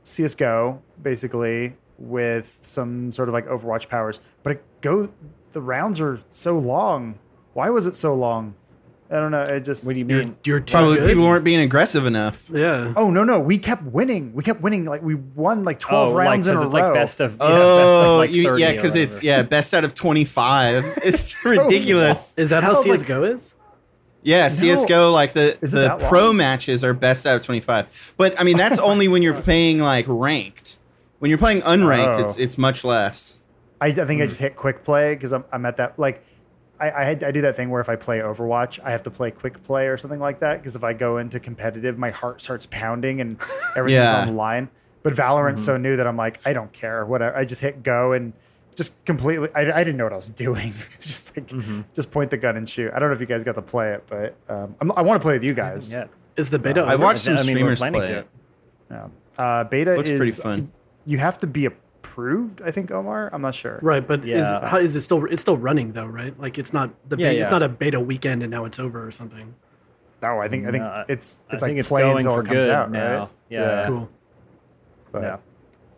CS:GO 0.04 0.82
basically 1.02 1.76
with 1.98 2.48
some 2.48 3.12
sort 3.12 3.30
of 3.30 3.34
like 3.34 3.48
Overwatch 3.48 3.88
powers, 3.88 4.20
but 4.44 4.54
it 4.54 4.64
go 4.82 5.10
the 5.54 5.62
rounds 5.62 6.00
are 6.00 6.22
so 6.30 6.58
long. 6.60 7.18
Why 7.54 7.70
was 7.70 7.88
it 7.88 7.96
so 7.96 8.14
long? 8.14 8.56
I 9.10 9.16
don't 9.16 9.32
know. 9.32 9.42
It 9.42 9.62
just 9.62 9.86
What 9.88 9.94
do 9.94 10.00
you 10.00 10.06
You're, 10.06 10.24
mean? 10.24 10.38
you're 10.44 10.60
too 10.60 10.72
Probably 10.74 10.98
good. 10.98 11.08
people 11.08 11.24
weren't 11.26 11.46
being 11.46 11.62
aggressive 11.62 12.06
enough. 12.06 12.50
Yeah. 12.54 12.94
Oh 12.96 13.10
no 13.10 13.24
no! 13.24 13.40
We 13.40 13.58
kept 13.58 13.84
winning. 13.84 14.34
We 14.34 14.44
kept 14.44 14.62
winning. 14.62 14.86
Like 14.86 15.02
we 15.02 15.16
won 15.16 15.64
like 15.64 15.78
Oh, 15.86 15.88
twelve 15.88 16.14
like 16.14 16.28
rounds 16.28 16.48
in 16.48 16.56
a 16.56 16.60
because 16.60 16.74
row. 16.74 16.76
it's 16.78 16.84
like 16.84 16.94
best 16.94 17.20
of. 17.22 17.32
Yeah, 17.34 17.38
Oh, 17.42 17.48
best 17.78 17.96
of, 17.96 18.18
like, 18.46 18.52
oh, 18.54 18.56
yeah, 18.58 18.72
because 18.74 18.96
it's 18.96 19.24
yeah 19.24 19.44
best 19.44 19.74
out 19.74 19.84
of 19.86 19.94
twenty 19.94 20.26
five. 20.26 20.86
It's 21.04 21.46
ridiculous. 21.46 22.34
Is 22.38 22.50
that 22.50 22.64
how 22.64 22.70
I 22.70 22.78
was 22.78 22.88
like- 22.88 23.00
CS:GO 23.00 23.24
is? 23.24 23.54
Yeah, 24.24 24.50
CS:GO 24.50 25.12
like 25.12 25.32
the 25.34 25.58
Is 25.62 25.72
the 25.72 25.96
pro 26.10 26.34
matches 26.34 26.84
are 26.84 26.94
best 26.94 27.26
out 27.26 27.38
of 27.38 27.44
twenty 27.44 27.62
five. 27.62 28.14
But 28.18 28.38
I 28.40 28.44
mean 28.44 28.58
that's 28.58 28.80
only 28.92 29.08
when 29.08 29.22
you're 29.22 29.40
playing 29.40 29.80
like 29.80 30.06
ranked. 30.08 30.80
When 31.20 31.30
you're 31.30 31.38
playing 31.38 31.62
unranked, 31.62 32.16
Oh. 32.18 32.26
it's 32.26 32.38
it's 32.38 32.58
much 32.58 32.84
less. 32.84 33.42
I, 33.80 33.88
I 33.88 33.92
think 33.92 34.10
I 34.10 34.14
hmm. 34.16 34.22
just 34.28 34.40
hit 34.42 34.56
quick 34.56 34.84
play 34.84 35.14
because 35.14 35.32
I'm, 35.34 35.46
I'm 35.52 35.66
at 35.66 35.78
that 35.78 35.98
like 35.98 36.24
I 36.80 36.90
I, 36.90 37.10
I 37.10 37.32
do 37.32 37.42
that 37.42 37.56
thing 37.56 37.70
where 37.70 37.82
if 37.82 37.90
I 37.90 37.96
play 37.96 38.20
Overwatch, 38.20 38.80
I 38.84 38.92
have 38.92 39.04
to 39.04 39.12
play 39.12 39.32
quick 39.32 39.62
play 39.64 39.88
or 39.88 39.98
something 39.98 40.20
like 40.20 40.40
that 40.40 40.58
because 40.60 40.76
if 40.76 40.84
I 40.84 40.94
go 40.94 41.18
into 41.18 41.40
competitive, 41.40 41.98
my 41.98 42.10
heart 42.12 42.42
starts 42.42 42.66
pounding 42.66 43.22
and 43.22 43.38
everything's 43.76 44.04
Yeah. 44.06 44.22
on 44.22 44.28
the 44.28 44.34
line. 44.34 44.70
But 45.04 45.14
Valorant's 45.14 45.64
so 45.64 45.78
new 45.78 45.96
that 45.96 46.06
I'm 46.08 46.18
like 46.18 46.40
I 46.46 46.54
don't 46.54 46.72
care 46.74 47.06
whatever. 47.06 47.36
I 47.38 47.46
just 47.46 47.62
hit 47.62 47.84
go 47.84 48.12
and 48.14 48.34
just 48.76 49.04
completely. 49.06 49.50
I, 49.56 49.62
I 49.80 49.84
didn't 49.84 49.98
know 49.98 50.04
what 50.04 50.14
I 50.14 50.18
was 50.18 50.30
doing. 50.30 50.70
it's 50.96 51.08
just 51.08 51.36
like 51.38 51.94
just 51.94 52.12
point 52.12 52.30
the 52.30 52.38
gun 52.38 52.58
and 52.58 52.68
shoot. 52.70 52.92
I 52.94 53.00
don't 53.00 53.10
know 53.10 53.16
if 53.16 53.22
you 53.22 53.26
guys 53.28 53.44
got 53.44 53.56
to 53.56 53.62
play 53.62 53.94
it, 53.94 54.04
but 54.08 54.36
um, 54.50 54.76
I'm, 54.82 54.92
I 54.92 55.02
want 55.02 55.22
to 55.22 55.26
play 55.26 55.34
with 55.34 55.44
you 55.44 55.54
guys. 55.54 55.94
Yeah. 55.94 56.08
Is 56.36 56.50
the 56.52 56.60
beta? 56.60 56.84
I've 56.86 57.02
watched 57.02 57.20
some 57.20 57.38
I 57.38 57.44
mean, 57.44 57.64
we're 57.64 57.76
streamers 57.76 57.80
play 57.80 58.08
to. 58.08 58.18
it. 58.20 58.28
Yeah. 58.92 59.08
Uh, 59.40 59.64
beta 59.64 59.96
Looks 59.96 60.10
is 60.10 60.18
pretty 60.20 60.32
fun. 60.34 60.72
You 61.06 61.18
have 61.18 61.40
to 61.40 61.48
be 61.48 61.70
approved. 62.12 62.62
I 62.62 62.72
think 62.72 62.92
Omar. 62.92 63.30
I'm 63.34 63.42
not 63.42 63.56
sure. 63.56 63.80
Right, 63.82 64.06
but 64.06 64.26
Yeah. 64.26 64.38
is 64.64 64.70
how 64.70 64.78
is 64.78 64.96
it 64.96 65.02
still? 65.02 65.26
It's 65.26 65.42
still 65.42 65.58
running 65.58 65.94
though, 65.94 66.06
right? 66.06 66.38
Like 66.40 66.58
it's 66.58 66.74
not 66.74 66.92
the 67.08 67.18
Yeah, 67.18 67.30
beta, 67.30 67.42
it's 67.42 67.52
not 67.52 67.64
a 67.64 67.70
beta 67.70 68.00
weekend 68.00 68.42
and 68.44 68.52
now 68.52 68.66
it's 68.66 68.80
over 68.80 69.06
or 69.06 69.12
something. 69.12 69.56
No, 70.22 70.40
I 70.40 70.48
think 70.48 70.66
I 70.66 70.72
think 70.72 70.84
No, 70.84 70.90
I- 70.90 71.06
it's 71.08 71.42
I 71.50 71.54
it's 71.56 71.64
think 71.64 71.74
like 71.76 71.80
it's 71.80 71.88
play 71.90 72.02
going 72.02 72.18
until 72.18 72.36
for 72.36 72.42
it 72.42 72.46
comes 72.48 72.66
good 72.66 72.74
out, 72.74 72.92
now. 72.92 73.20
right? 73.20 73.28
Yeah. 73.50 73.86
Cool. 73.88 74.10
But 75.12 75.22
Yeah. 75.22 75.38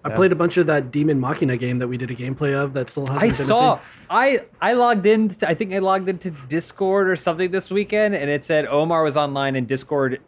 I 0.04 0.10
played 0.12 0.32
a 0.32 0.36
bunch 0.36 0.56
of 0.58 0.66
that 0.68 0.92
Demon 0.92 1.20
Machina 1.20 1.58
game 1.58 1.80
that 1.80 1.88
we 1.90 1.98
did 1.98 2.10
a 2.10 2.16
gameplay 2.16 2.54
of 2.54 2.74
that 2.74 2.90
still 2.90 3.04
hasn't 3.06 3.22
I 3.22 3.26
been 3.26 3.32
saw. 3.34 3.80
I 4.10 4.40
I 4.62 4.74
logged 4.74 5.06
in. 5.06 5.32
I 5.46 5.54
think 5.54 5.74
I 5.74 5.80
logged 5.80 6.08
into 6.08 6.32
Discord 6.48 7.10
or 7.10 7.16
something 7.18 7.52
this 7.52 7.70
weekend, 7.70 8.16
and 8.16 8.30
it 8.32 8.44
said 8.46 8.66
Omar 8.66 9.04
was 9.04 9.18
online, 9.18 9.56
and 9.58 9.68
Discord. 9.68 10.20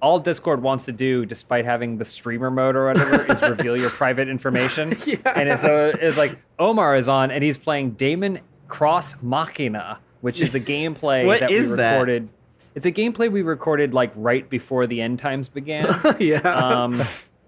All 0.00 0.18
Discord 0.18 0.62
wants 0.62 0.86
to 0.86 0.92
do, 0.92 1.26
despite 1.26 1.64
having 1.64 1.98
the 1.98 2.04
streamer 2.04 2.50
mode 2.50 2.74
or 2.76 2.86
whatever, 2.86 3.30
is 3.32 3.42
reveal 3.48 3.76
your 3.76 3.90
private 3.90 4.28
information. 4.28 4.94
Yeah. 5.06 5.16
And 5.24 5.48
it's, 5.48 5.62
so 5.62 5.92
it's 6.00 6.16
like 6.18 6.38
Omar 6.58 6.96
is 6.96 7.08
on, 7.08 7.30
and 7.30 7.42
he's 7.44 7.58
playing 7.58 7.92
Daemon 7.92 8.40
Cross 8.68 9.22
Machina, 9.22 9.98
which 10.20 10.40
is 10.40 10.54
a 10.54 10.60
gameplay 10.72 11.26
What 11.26 11.40
that 11.40 11.50
is 11.50 11.70
we 11.72 11.76
that? 11.78 11.92
recorded. 11.94 12.28
It's 12.74 12.86
a 12.86 12.92
gameplay 12.92 13.30
we 13.30 13.42
recorded 13.42 13.92
like 13.94 14.12
right 14.14 14.48
before 14.48 14.86
the 14.86 15.00
end 15.02 15.18
times 15.18 15.48
began. 15.48 15.94
yeah. 16.20 16.38
um 16.38 17.00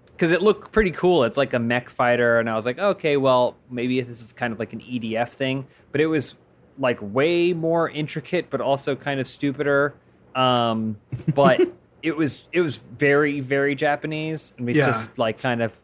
because 0.07 0.31
it 0.31 0.41
looked 0.43 0.71
pretty 0.71 0.91
cool 0.91 1.23
it's 1.23 1.37
like 1.39 1.53
a 1.53 1.59
mech 1.59 1.89
fighter 1.89 2.37
and 2.39 2.47
i 2.47 2.53
was 2.53 2.67
like 2.67 2.77
okay 2.77 3.17
well 3.17 3.55
maybe 3.71 3.99
this 3.99 4.21
is 4.21 4.31
kind 4.31 4.53
of 4.53 4.59
like 4.59 4.71
an 4.71 4.79
edf 4.79 5.29
thing 5.29 5.65
but 5.91 5.99
it 5.99 6.05
was 6.05 6.35
like 6.77 6.99
way 7.01 7.51
more 7.51 7.89
intricate 7.89 8.47
but 8.51 8.61
also 8.61 8.95
kind 8.95 9.19
of 9.19 9.25
stupider 9.27 9.95
um 10.35 10.95
but 11.33 11.61
it 12.03 12.15
was 12.15 12.47
it 12.51 12.61
was 12.61 12.77
very 12.77 13.39
very 13.39 13.73
Japanese, 13.75 14.53
and 14.57 14.65
we 14.67 14.73
Yeah. 14.75 14.85
just 14.85 15.17
like 15.17 15.39
kind 15.39 15.61
of 15.63 15.75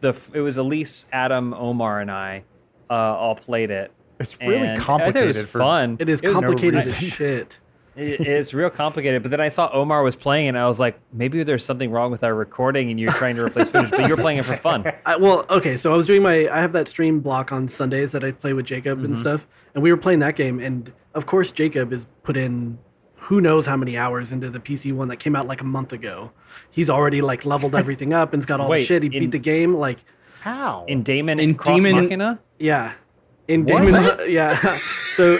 the 0.00 0.14
it 0.34 0.40
was 0.40 0.58
Elyse, 0.58 1.06
Adam, 1.12 1.54
Omar, 1.54 2.00
and 2.00 2.10
I 2.10 2.42
uh, 2.90 2.94
all 2.94 3.36
played 3.36 3.70
it. 3.70 3.92
It's 4.18 4.38
really 4.40 4.58
and 4.68 4.78
complicated 4.80 5.22
I 5.22 5.24
it 5.24 5.28
was 5.28 5.42
for- 5.50 5.58
fun. 5.58 5.96
It 6.00 6.08
is 6.08 6.22
was- 6.22 6.32
complicated 6.32 6.76
as 6.76 6.96
shit. 6.98 7.58
it- 7.96 8.20
it's 8.20 8.54
real 8.54 8.70
complicated. 8.70 9.22
But 9.22 9.30
then 9.30 9.40
I 9.40 9.48
saw 9.48 9.68
Omar 9.72 10.02
was 10.02 10.16
playing, 10.16 10.48
and 10.48 10.56
I 10.58 10.66
was 10.68 10.80
like, 10.80 10.98
maybe 11.12 11.42
there's 11.42 11.64
something 11.64 11.90
wrong 11.90 12.10
with 12.10 12.24
our 12.24 12.34
recording, 12.34 12.90
and 12.90 12.98
you're 12.98 13.12
trying 13.12 13.36
to 13.36 13.44
replace 13.44 13.68
footage, 13.68 13.90
but 13.90 14.08
you're 14.08 14.16
playing 14.16 14.38
it 14.38 14.44
for 14.44 14.56
fun. 14.56 14.84
I, 15.06 15.16
well, 15.16 15.44
okay, 15.50 15.76
so 15.76 15.92
I 15.92 15.96
was 15.96 16.06
doing 16.06 16.22
my 16.22 16.48
I 16.48 16.60
have 16.60 16.72
that 16.72 16.88
stream 16.88 17.20
block 17.20 17.52
on 17.52 17.68
Sundays 17.68 18.12
that 18.12 18.24
I 18.24 18.32
play 18.32 18.52
with 18.54 18.64
Jacob 18.66 18.98
Mm-hmm. 18.98 19.06
and 19.06 19.18
stuff, 19.18 19.46
and 19.74 19.82
we 19.82 19.90
were 19.90 19.98
playing 19.98 20.20
that 20.20 20.36
game, 20.36 20.58
and 20.60 20.92
of 21.14 21.26
course 21.26 21.52
Jacob 21.52 21.92
is 21.92 22.06
put 22.22 22.36
in 22.36 22.78
who 23.26 23.40
knows 23.40 23.66
how 23.66 23.76
many 23.76 23.96
hours 23.96 24.32
into 24.32 24.50
the 24.50 24.58
PC 24.60 24.92
one 24.92 25.08
that 25.08 25.16
came 25.18 25.34
out 25.36 25.46
like 25.46 25.60
a 25.60 25.64
month 25.64 25.92
ago. 25.92 26.32
He's 26.70 26.90
already 26.90 27.20
like 27.20 27.44
leveled 27.44 27.74
everything 27.74 28.12
up 28.12 28.32
and's 28.32 28.46
got 28.46 28.60
all 28.60 28.70
the 28.70 28.82
shit. 28.82 29.02
He 29.02 29.06
in- 29.08 29.20
beat 29.24 29.30
the 29.32 29.38
game, 29.38 29.74
like 29.76 29.98
How? 30.40 30.84
In 30.88 31.02
Daemon 31.02 31.38
In 31.38 31.50
in 31.50 31.54
Cross 31.54 31.82
Demon- 31.82 32.04
Machina? 32.04 32.40
yeah, 32.58 32.92
in 33.48 33.64
What? 33.64 33.84
Damon's 33.84 34.20
yeah. 34.28 34.78
so 35.14 35.38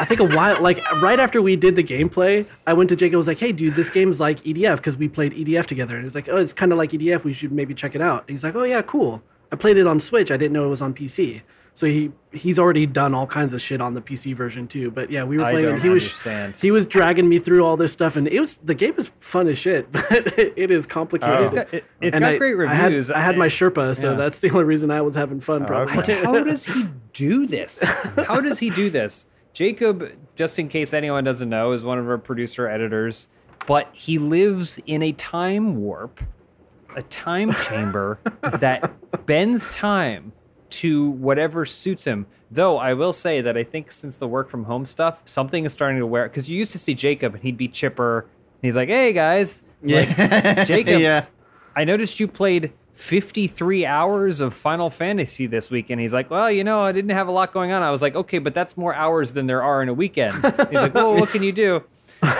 I 0.00 0.04
think 0.04 0.20
a 0.20 0.26
while 0.36 0.60
like 0.62 0.78
right 1.02 1.18
after 1.20 1.40
we 1.42 1.54
did 1.56 1.76
the 1.76 1.84
gameplay, 1.84 2.46
I 2.66 2.72
went 2.72 2.88
to 2.90 2.96
Jacob. 2.96 3.14
I 3.14 3.18
was 3.18 3.26
like, 3.28 3.38
"Hey, 3.38 3.52
dude, 3.52 3.74
this 3.74 3.90
game's 3.90 4.18
like 4.20 4.40
EDF 4.40 4.76
because 4.78 4.96
we 4.96 5.08
played 5.08 5.32
EDF 5.34 5.66
together." 5.66 5.94
And 5.94 6.04
he's 6.04 6.14
like, 6.16 6.28
"Oh, 6.28 6.36
it's 6.38 6.52
kind 6.52 6.72
of 6.72 6.78
like 6.78 6.90
EDF. 6.90 7.22
We 7.24 7.32
should 7.32 7.52
maybe 7.52 7.74
check 7.74 7.94
it 7.94 8.00
out." 8.02 8.22
And 8.22 8.30
he's 8.30 8.42
like, 8.42 8.56
"Oh 8.56 8.64
yeah, 8.64 8.82
cool." 8.82 9.22
I 9.52 9.56
played 9.56 9.76
it 9.76 9.86
on 9.86 10.00
Switch. 10.00 10.30
I 10.32 10.36
didn't 10.36 10.52
know 10.52 10.64
it 10.64 10.68
was 10.68 10.82
on 10.82 10.94
PC. 10.94 11.42
So 11.76 11.86
he 11.88 12.12
he's 12.32 12.56
already 12.58 12.86
done 12.86 13.14
all 13.14 13.26
kinds 13.26 13.52
of 13.52 13.60
shit 13.60 13.80
on 13.80 13.94
the 13.94 14.00
PC 14.00 14.32
version 14.34 14.68
too. 14.68 14.92
But 14.92 15.10
yeah, 15.10 15.24
we 15.24 15.38
were 15.38 15.44
I 15.44 15.50
playing. 15.50 15.64
don't 15.66 15.74
and 15.74 15.82
he 15.82 15.88
was 15.88 16.04
understand. 16.04 16.56
he 16.56 16.70
was 16.70 16.86
dragging 16.86 17.28
me 17.28 17.40
through 17.40 17.64
all 17.64 17.76
this 17.76 17.90
stuff, 17.92 18.14
and 18.14 18.28
it 18.28 18.38
was 18.40 18.58
the 18.58 18.74
game 18.76 18.94
is 18.96 19.10
fun 19.18 19.48
as 19.48 19.58
shit, 19.58 19.90
but 19.92 20.38
it 20.38 20.70
is 20.70 20.86
complicated. 20.86 21.36
Oh. 21.36 21.40
It's 21.42 21.50
got, 21.50 21.74
it, 21.74 21.84
has 22.00 22.12
And 22.12 22.20
got 22.20 22.32
I- 22.34 22.38
great 22.38 22.68
I 22.68 22.74
had, 22.74 22.84
reviews. 22.86 23.10
I 23.10 23.18
had 23.20 23.36
my 23.36 23.48
Sherpa, 23.48 23.96
so 23.96 24.10
Yeah. 24.10 24.16
that's 24.16 24.38
the 24.38 24.50
only 24.50 24.64
reason 24.64 24.92
I 24.92 25.02
was 25.02 25.16
having 25.16 25.40
fun. 25.40 25.64
Oh, 25.64 25.66
probably. 25.66 25.98
okay. 25.98 26.22
How 26.22 26.44
does 26.44 26.64
he 26.66 26.86
do 27.12 27.44
this? 27.46 27.82
How 27.82 28.40
does 28.40 28.60
he 28.60 28.70
do 28.70 28.88
this? 28.88 29.26
Jacob, 29.52 30.12
just 30.36 30.58
in 30.60 30.68
case 30.68 30.94
anyone 30.94 31.24
doesn't 31.24 31.48
know, 31.48 31.72
is 31.72 31.84
one 31.84 31.98
of 31.98 32.08
our 32.08 32.18
producer 32.18 32.68
editors, 32.68 33.28
but 33.66 33.88
he 33.92 34.18
lives 34.18 34.80
in 34.86 35.02
a 35.02 35.10
time 35.12 35.76
warp, 35.76 36.20
a 36.96 37.02
time 37.02 37.52
chamber 37.52 38.20
that 38.42 39.26
bends 39.26 39.68
time 39.74 40.32
to 40.70 41.10
whatever 41.10 41.64
suits 41.66 42.04
him. 42.04 42.26
Though 42.50 42.78
I 42.78 42.94
will 42.94 43.12
say 43.12 43.40
that 43.40 43.56
I 43.56 43.62
think 43.64 43.90
since 43.92 44.16
the 44.16 44.28
work 44.28 44.48
from 44.50 44.64
home 44.64 44.86
stuff, 44.86 45.22
something 45.24 45.64
is 45.64 45.72
starting 45.72 45.98
to 45.98 46.06
wear 46.06 46.28
because 46.28 46.48
you 46.50 46.58
used 46.58 46.72
to 46.72 46.78
see 46.78 46.94
Jacob 46.94 47.34
and 47.34 47.42
he'd 47.42 47.56
be 47.56 47.68
chipper. 47.68 48.20
And 48.20 48.68
he's 48.68 48.74
like, 48.74 48.88
"Hey 48.88 49.12
guys, 49.12 49.62
Yeah. 49.82 50.64
Jacob, 50.64 51.00
yeah. 51.00 51.26
I 51.76 51.84
noticed 51.84 52.20
you 52.20 52.28
played 52.28 52.72
53 52.94 53.84
hours 53.84 54.40
of 54.40 54.54
Final 54.54 54.88
Fantasy 54.88 55.46
this 55.46 55.70
week. 55.70 55.90
And 55.90 56.00
he's 56.00 56.12
like, 56.12 56.30
Well, 56.30 56.50
you 56.50 56.64
know, 56.64 56.80
I 56.82 56.92
didn't 56.92 57.10
have 57.10 57.28
a 57.28 57.32
lot 57.32 57.52
going 57.52 57.72
on. 57.72 57.82
I 57.82 57.90
was 57.90 58.00
like, 58.02 58.14
Okay, 58.14 58.38
but 58.38 58.54
that's 58.54 58.76
more 58.76 58.94
hours 58.94 59.32
than 59.32 59.46
there 59.46 59.62
are 59.62 59.82
in 59.82 59.88
a 59.88 59.94
weekend. 59.94 60.34
He's 60.44 60.80
like, 60.80 60.94
Well, 60.94 61.14
what 61.16 61.28
can 61.30 61.42
you 61.42 61.52
do? 61.52 61.82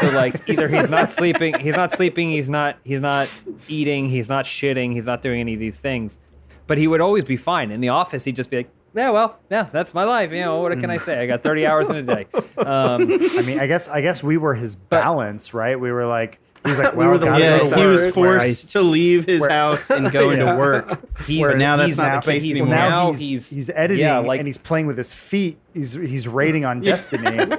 So 0.00 0.09
like 0.11 0.49
either 0.49 0.69
he's 0.69 0.88
not 0.88 1.11
sleeping, 1.11 1.59
he's 1.59 1.76
not 1.76 1.93
sleeping, 1.93 2.31
he's 2.31 2.49
not 2.49 2.78
he's 2.85 3.02
not 3.02 3.31
eating, 3.69 4.09
he's 4.09 4.28
not 4.28 4.47
shitting, 4.47 4.93
he's 4.95 5.04
not 5.04 5.21
doing 5.21 5.40
any 5.40 5.54
of 5.54 5.61
these 5.61 5.78
things. 5.81 6.21
But 6.66 6.78
he 6.78 6.87
would 6.88 7.00
always 7.00 7.25
be 7.25 7.37
fine. 7.37 7.71
In 7.71 7.80
the 7.80 7.90
office, 7.90 8.25
he'd 8.25 8.37
just 8.37 8.50
be 8.50 8.56
like, 8.59 8.71
Yeah, 8.94 9.11
well, 9.11 9.38
yeah, 9.50 9.64
that's 9.73 9.92
my 9.92 10.04
life. 10.04 10.33
You 10.33 10.40
know, 10.40 10.61
what 10.61 10.78
can 10.80 10.88
I 10.90 10.97
say? 10.99 11.21
I 11.23 11.26
got 11.26 11.42
30 11.42 11.66
hours 11.66 11.90
in 11.90 11.97
a 11.97 12.02
day. 12.02 12.26
Um, 12.56 13.02
I 13.12 13.42
mean, 13.47 13.59
I 13.61 13.66
guess 13.66 13.88
I 13.88 14.00
guess 14.00 14.23
we 14.23 14.37
were 14.37 14.54
his 14.54 14.75
balance, 14.76 15.52
right? 15.52 15.78
We 15.78 15.92
were 15.92 16.06
like, 16.06 16.38
he 16.64 16.71
was 16.71 16.78
like, 16.78 16.92
We 16.97 16.99
well, 17.04 17.11
were 17.12 17.18
the 17.18 17.26
gotta 17.26 17.44
Yeah, 17.44 17.59
go 17.59 17.64
leaders. 17.64 17.73
to 17.75 17.80
he 17.80 17.87
was 17.87 18.00
work, 18.00 18.09
I- 18.09 18.38
forced 18.44 18.71
to 18.71 18.80
leave 18.80 19.25
his 19.26 19.40
where- 19.42 19.50
house 19.50 19.90
and 19.90 20.11
go 20.18 20.30
into 20.30 20.47
work. 20.47 21.00
he's 21.26 21.42
But 21.42 21.59
now 21.59 21.76
that's 21.76 21.88
he's 21.88 21.99
not 21.99 22.25
the 22.25 22.30
case 22.33 22.44
he's 22.44 22.52
anymore. 22.52 22.75
now 22.75 22.88
Now 22.88 23.11
he's, 23.11 23.21
he's 23.30 23.50
he's 23.50 23.71
editing 23.71 24.00
yeah, 24.04 24.18
like 24.18 24.38
and 24.40 24.47
he's 24.47 24.56
playing 24.59 24.87
with 24.87 24.97
his 24.97 25.12
feet. 25.12 25.59
He's 25.75 25.92
he's 25.94 26.26
rating 26.26 26.64
on 26.64 26.80
Destiny. 26.90 27.56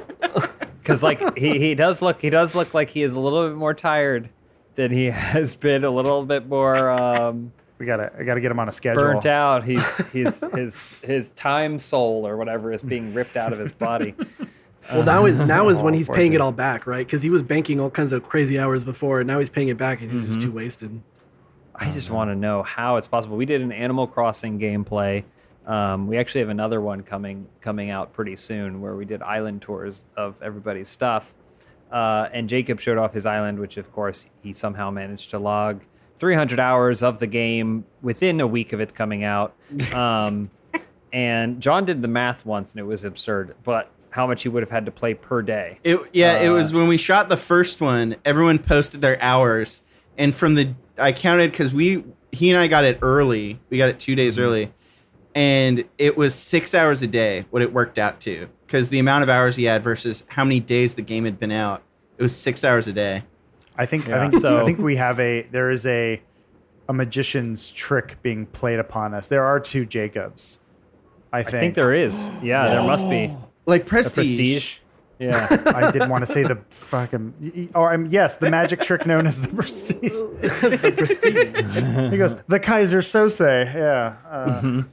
because 0.82 1.04
like 1.04 1.38
he, 1.38 1.60
he 1.60 1.76
does 1.76 2.02
look 2.02 2.22
he 2.22 2.30
does 2.32 2.56
look 2.56 2.74
like 2.74 2.90
he 2.90 3.04
is 3.04 3.14
a 3.14 3.20
little 3.20 3.48
bit 3.48 3.56
more 3.58 3.74
tired 3.76 4.30
than 4.76 4.92
he 4.92 5.06
has 5.06 5.54
been 5.56 5.84
a 5.84 5.90
little 5.92 6.26
bit 6.26 6.48
more 6.48 6.90
um, 6.90 7.52
We 7.78 7.86
gotta 7.86 8.12
I 8.18 8.24
gotta 8.24 8.40
get 8.42 8.52
him 8.52 8.60
on 8.60 8.68
a 8.70 8.72
schedule. 8.72 9.04
burnt 9.04 9.26
out 9.26 9.64
he's 9.66 9.98
he's 10.14 10.44
his 10.54 11.02
his 11.02 11.32
time 11.32 11.78
soul 11.80 12.26
or 12.28 12.38
whatever 12.38 12.72
is 12.72 12.82
being 12.84 13.14
ripped 13.14 13.36
out 13.36 13.52
of 13.54 13.60
his 13.60 13.74
body 13.74 14.14
Well, 14.92 15.04
now 15.04 15.26
is 15.26 15.36
now 15.40 15.70
is 15.70 15.82
when 15.82 15.96
Oh, 15.96 15.98
he's 15.98 16.08
poor 16.08 16.16
paying 16.16 16.34
it 16.34 16.42
all 16.42 16.52
back, 16.52 16.86
right? 16.86 17.06
Because 17.08 17.24
he 17.24 17.32
was 17.32 17.42
banking 17.42 17.80
all 17.80 17.90
kinds 17.90 18.12
of 18.12 18.22
crazy 18.24 18.60
hours 18.60 18.84
before, 18.84 19.20
and 19.20 19.28
now 19.28 19.40
he's 19.40 19.50
paying 19.50 19.68
it 19.70 19.78
back, 19.80 20.00
and 20.04 20.12
he's 20.12 20.22
Mm-hmm. 20.22 20.32
just 20.34 20.42
too 20.42 20.52
wasted. 20.52 21.02
i 21.74 21.90
just 21.90 22.12
want 22.12 22.30
to 22.30 22.36
know 22.36 22.62
how 22.62 22.96
it's 22.98 23.08
possible 23.08 23.36
we 23.36 23.46
did 23.48 23.62
an 23.62 23.72
animal 23.72 24.06
crossing 24.06 24.60
gameplay 24.60 25.24
um, 25.66 26.06
we 26.08 26.18
actually 26.20 26.42
have 26.42 26.50
another 26.50 26.80
one 26.80 27.02
coming 27.02 27.48
coming 27.62 27.90
out 27.90 28.14
pretty 28.14 28.36
soon 28.36 28.80
where 28.80 28.96
we 28.96 29.06
did 29.06 29.24
island 29.24 29.60
tours 29.64 30.04
of 30.16 30.36
everybody's 30.42 30.88
stuff 30.88 31.34
uh, 31.92 32.30
and 32.32 32.48
jacob 32.48 32.80
showed 32.80 32.98
off 33.00 33.12
his 33.14 33.26
island 33.26 33.58
which 33.60 33.78
of 33.78 33.92
course 33.92 34.28
he 34.44 34.54
somehow 34.54 34.92
managed 34.92 35.32
to 35.32 35.40
log 35.40 35.82
300 36.18 36.60
hours 36.60 37.04
of 37.04 37.20
the 37.20 37.28
game 37.28 37.86
within 38.02 38.40
a 38.42 38.48
week 38.48 38.74
of 38.74 38.80
it 38.80 38.94
coming 38.96 39.24
out 39.24 39.54
um, 39.94 40.50
and 41.14 41.62
john 41.62 41.86
did 41.86 42.02
the 42.02 42.08
math 42.08 42.46
once 42.46 42.74
and 42.74 42.80
it 42.80 42.84
was 42.86 43.04
absurd 43.06 43.56
but 43.64 43.90
how 44.12 44.26
much 44.26 44.44
he 44.44 44.50
would 44.50 44.64
have 44.64 44.70
had 44.70 44.86
to 44.86 44.92
play 44.92 45.14
per 45.14 45.42
day 45.42 45.78
It, 45.84 46.00
yeah, 46.14 46.40
it 46.42 46.48
Uh, 46.50 46.54
was 46.54 46.74
when 46.74 46.88
we 46.88 46.96
shot 46.98 47.28
the 47.28 47.36
first 47.36 47.82
one. 47.82 48.16
Everyone 48.24 48.60
posted 48.60 49.02
their 49.02 49.22
hours, 49.22 49.82
and 50.18 50.34
from 50.34 50.56
the 50.56 50.74
I 50.98 51.12
counted 51.12 51.52
because 51.52 51.74
we 51.74 52.06
he 52.32 52.50
and 52.50 52.58
I 52.58 52.68
got 52.68 52.86
it 52.86 52.98
early. 53.02 53.60
We 53.70 53.78
got 53.78 53.90
it 53.90 54.00
two 54.00 54.16
days 54.16 54.40
early, 54.40 54.72
and 55.34 55.84
it 55.98 56.16
was 56.16 56.34
six 56.34 56.74
hours 56.74 57.02
a 57.04 57.08
day. 57.08 57.44
What 57.50 57.62
it 57.62 57.74
worked 57.74 58.00
out 58.00 58.22
to 58.22 58.48
because 58.66 58.88
the 58.88 59.00
amount 59.00 59.24
of 59.24 59.30
hours 59.30 59.58
he 59.58 59.66
had 59.66 59.84
versus 59.84 60.24
how 60.30 60.46
many 60.46 60.62
days 60.62 60.94
the 60.94 61.02
game 61.02 61.26
had 61.26 61.38
been 61.38 61.52
out. 61.52 61.84
It 62.18 62.24
was 62.24 62.34
six 62.34 62.64
hours 62.64 62.88
a 62.88 62.94
day. 62.94 63.24
I 63.78 63.86
think 63.86 64.08
Yeah, 64.08 64.18
I 64.18 64.30
think 64.30 64.42
so- 64.42 64.62
I 64.62 64.66
think 64.66 64.80
we 64.80 64.96
have 64.98 65.20
a 65.20 65.44
there 65.52 65.70
is 65.70 65.86
a 65.86 66.22
a 66.88 66.94
magician's 66.94 67.72
trick 67.72 68.18
being 68.22 68.46
played 68.48 68.80
upon 68.80 69.14
us. 69.14 69.28
There 69.28 69.44
are 69.44 69.60
two 69.60 69.86
Jacobs. 69.86 70.60
I 71.34 71.40
i 71.40 71.44
think, 71.44 71.60
think 71.60 71.76
there 71.76 71.92
is 71.94 72.32
yeah 72.42 72.68
there 72.70 72.84
must 72.84 73.10
be 73.10 73.30
Like 73.66 73.82
a 73.82 73.86
prestige. 73.86 74.28
prestige 74.38 74.78
yeah 75.20 75.48
I 75.76 75.92
didn't 75.92 76.10
want 76.10 76.22
to 76.22 76.32
say 76.32 76.44
the 76.44 76.58
fucking 76.70 77.72
or 77.76 77.92
I'm 77.92 78.06
yes, 78.06 78.36
the 78.38 78.50
magic 78.50 78.80
trick 78.82 79.06
known 79.06 79.26
as 79.28 79.42
the 79.46 79.50
prestige. 79.50 80.12
he 82.12 82.18
goes 82.18 82.36
the 82.48 82.60
Keyser 82.60 83.02
Söze. 83.02 83.74
Yeah. 83.74 84.16
Uh, 84.30 84.84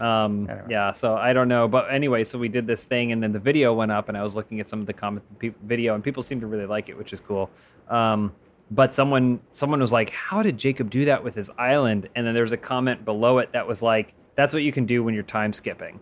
Um, 0.00 0.48
Anyway. 0.48 0.66
Yeah, 0.70 0.92
so 0.92 1.16
I 1.16 1.32
don't 1.32 1.48
know, 1.48 1.68
but 1.68 1.92
anyway, 1.92 2.24
so 2.24 2.38
we 2.38 2.48
did 2.48 2.66
this 2.66 2.84
thing, 2.84 3.12
and 3.12 3.22
then 3.22 3.32
the 3.32 3.38
video 3.38 3.72
went 3.74 3.92
up, 3.92 4.08
and 4.08 4.16
I 4.16 4.22
was 4.22 4.34
looking 4.36 4.60
at 4.60 4.68
some 4.68 4.80
of 4.80 4.86
the 4.86 4.92
comments, 4.92 5.26
pe- 5.38 5.52
video, 5.64 5.94
and 5.94 6.02
people 6.02 6.22
seem 6.22 6.40
to 6.40 6.46
really 6.46 6.66
like 6.66 6.88
it, 6.88 6.96
which 6.98 7.12
is 7.12 7.20
cool. 7.20 7.50
Um, 7.88 8.32
but 8.70 8.94
someone, 8.94 9.40
someone 9.50 9.80
was 9.80 9.92
like, 9.92 10.10
"How 10.10 10.42
did 10.42 10.56
Jacob 10.58 10.90
do 10.90 11.04
that 11.06 11.24
with 11.24 11.34
his 11.34 11.50
island?" 11.58 12.08
And 12.14 12.26
then 12.26 12.34
there 12.34 12.44
was 12.44 12.52
a 12.52 12.56
comment 12.56 13.04
below 13.04 13.38
it 13.38 13.52
that 13.52 13.66
was 13.66 13.82
like, 13.82 14.14
"That's 14.36 14.54
what 14.54 14.62
you 14.62 14.70
can 14.72 14.86
do 14.86 15.02
when 15.02 15.12
you're 15.14 15.22
time 15.24 15.52
skipping." 15.52 15.98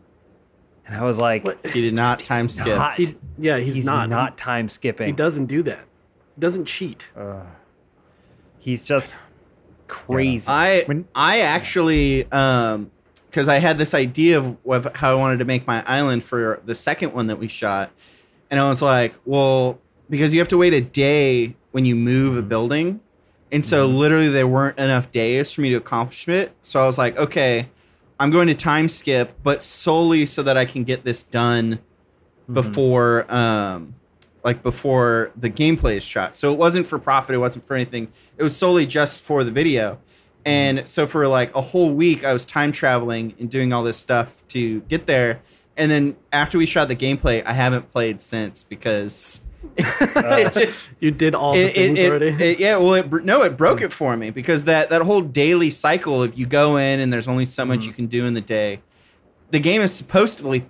And 0.87 0.97
I 0.97 1.05
was 1.05 1.19
like, 1.19 1.45
He 1.67 1.83
did 1.83 1.95
not 1.95 2.19
time 2.33 2.49
skip. 2.49 2.77
not- 2.79 2.95
He, 2.95 3.07
yeah, 3.39 3.59
he's, 3.59 3.75
he's 3.77 3.85
not. 3.87 4.09
not, 4.09 4.39
time 4.39 4.69
skipping. 4.71 5.07
He 5.09 5.13
doesn't 5.13 5.45
do 5.47 5.63
that. 5.65 5.81
He 6.35 6.41
doesn't 6.41 6.65
cheat. 6.65 7.09
He's 8.59 8.85
just 8.85 9.13
crazy. 9.87 10.47
I 10.51 10.83
When- 10.87 11.07
I 11.15 11.41
actually 11.41 12.31
um 12.33 12.91
because 13.31 13.49
I 13.49 13.59
had 13.59 13.79
this 13.79 13.95
idea 13.95 14.39
of, 14.39 14.57
of 14.67 14.97
how 14.97 15.13
I 15.13 15.15
wanted 15.15 15.39
to 15.39 15.45
make 15.45 15.67
my 15.67 15.85
island 15.87 16.25
for 16.25 16.61
the 16.65 16.75
second 16.75 17.13
one 17.13 17.27
that 17.29 17.37
we 17.37 17.49
shot, 17.49 17.91
and 18.51 18.59
I 18.59 18.69
was 18.69 18.83
like, 18.83 19.15
well, 19.25 19.79
because 20.11 20.33
you 20.33 20.41
have 20.41 20.49
to 20.49 20.59
wait 20.59 20.73
a 20.73 20.81
day 20.81 21.55
when 21.73 21.85
you 21.85 21.95
move 21.95 22.37
a 22.37 22.41
mm-hmm. 22.41 22.49
building, 22.49 23.01
and 23.53 23.65
so 23.65 23.87
mm-hmm. 23.87 23.97
literally 23.97 24.29
there 24.29 24.49
weren't 24.49 24.79
enough 24.79 25.11
days 25.11 25.53
for 25.53 25.61
me 25.61 25.71
to 25.71 25.77
accomplish 25.77 26.29
it. 26.29 26.53
So 26.63 26.81
I 26.83 26.87
was 26.87 26.99
like, 26.99 27.17
okay, 27.17 27.69
I'm 28.21 28.31
going 28.31 28.49
to 28.49 28.55
time 28.55 28.89
skip, 28.89 29.37
but 29.43 29.63
solely 29.63 30.27
so 30.27 30.43
that 30.43 30.57
I 30.57 30.65
can 30.65 30.85
get 30.85 31.05
this 31.05 31.23
done 31.23 31.75
mm-hmm. 31.75 32.55
before 32.55 33.33
um 33.33 33.95
like 34.45 34.63
before 34.63 35.31
the 35.37 35.51
gameplay 35.51 35.97
is 35.97 36.05
shot. 36.05 36.37
So 36.37 36.53
it 36.53 36.59
wasn't 36.59 36.87
for 36.87 36.99
profit, 36.99 37.35
it 37.35 37.39
wasn't 37.39 37.67
for 37.67 37.75
anything. 37.75 38.09
It 38.37 38.43
was 38.43 38.57
solely 38.57 38.87
just 38.87 39.23
for 39.23 39.45
the 39.45 39.51
video. 39.51 39.99
And 40.45 40.89
so 40.89 41.07
for 41.07 41.27
like 41.29 41.55
a 41.55 41.61
whole 41.61 41.93
week 41.93 42.25
I 42.25 42.33
was 42.33 42.47
time 42.47 42.73
traveling 42.73 43.35
and 43.39 43.51
doing 43.51 43.73
all 43.73 43.83
this 43.83 43.99
stuff 43.99 44.47
to 44.49 44.81
get 44.83 45.07
there. 45.07 45.41
And 45.77 45.91
then 45.91 46.17
after 46.33 46.59
we 46.59 46.67
shot 46.67 46.89
the 46.89 46.97
gameplay, 46.97 47.45
I 47.45 47.53
haven't 47.53 47.93
played 47.93 48.21
since 48.21 48.63
because 48.63 49.45
it 49.77 50.17
uh, 50.17 50.51
just 50.51 50.91
You 51.01 51.11
did 51.11 51.35
all 51.35 51.55
the 51.55 51.61
it, 51.61 51.75
things 51.75 51.99
it, 51.99 52.11
already. 52.11 52.45
it- 52.45 52.59
yeah, 52.59 52.77
well, 52.77 52.95
it, 52.95 53.25
no, 53.25 53.43
it 53.43 53.57
broke 53.57 53.81
it 53.81 53.93
for 53.93 54.17
me 54.17 54.31
because 54.31 54.65
that 54.65 54.91
that 54.91 55.03
whole 55.03 55.21
daily 55.21 55.71
cycle 55.71 56.23
of 56.23 56.39
you 56.39 56.47
go 56.47 56.77
in 56.77 57.01
and 57.01 57.13
there's 57.13 57.29
only 57.29 57.45
so 57.45 57.65
much 57.65 57.81
mm-hmm. 57.81 57.89
you 57.89 57.95
can 57.95 58.07
do 58.07 58.27
in 58.27 58.35
the 58.35 58.41
day. 58.41 58.81
The 59.51 59.61
game 59.61 59.81
is 59.81 59.95
supposed 59.95 60.39
to 60.39 60.51
be 60.51 60.67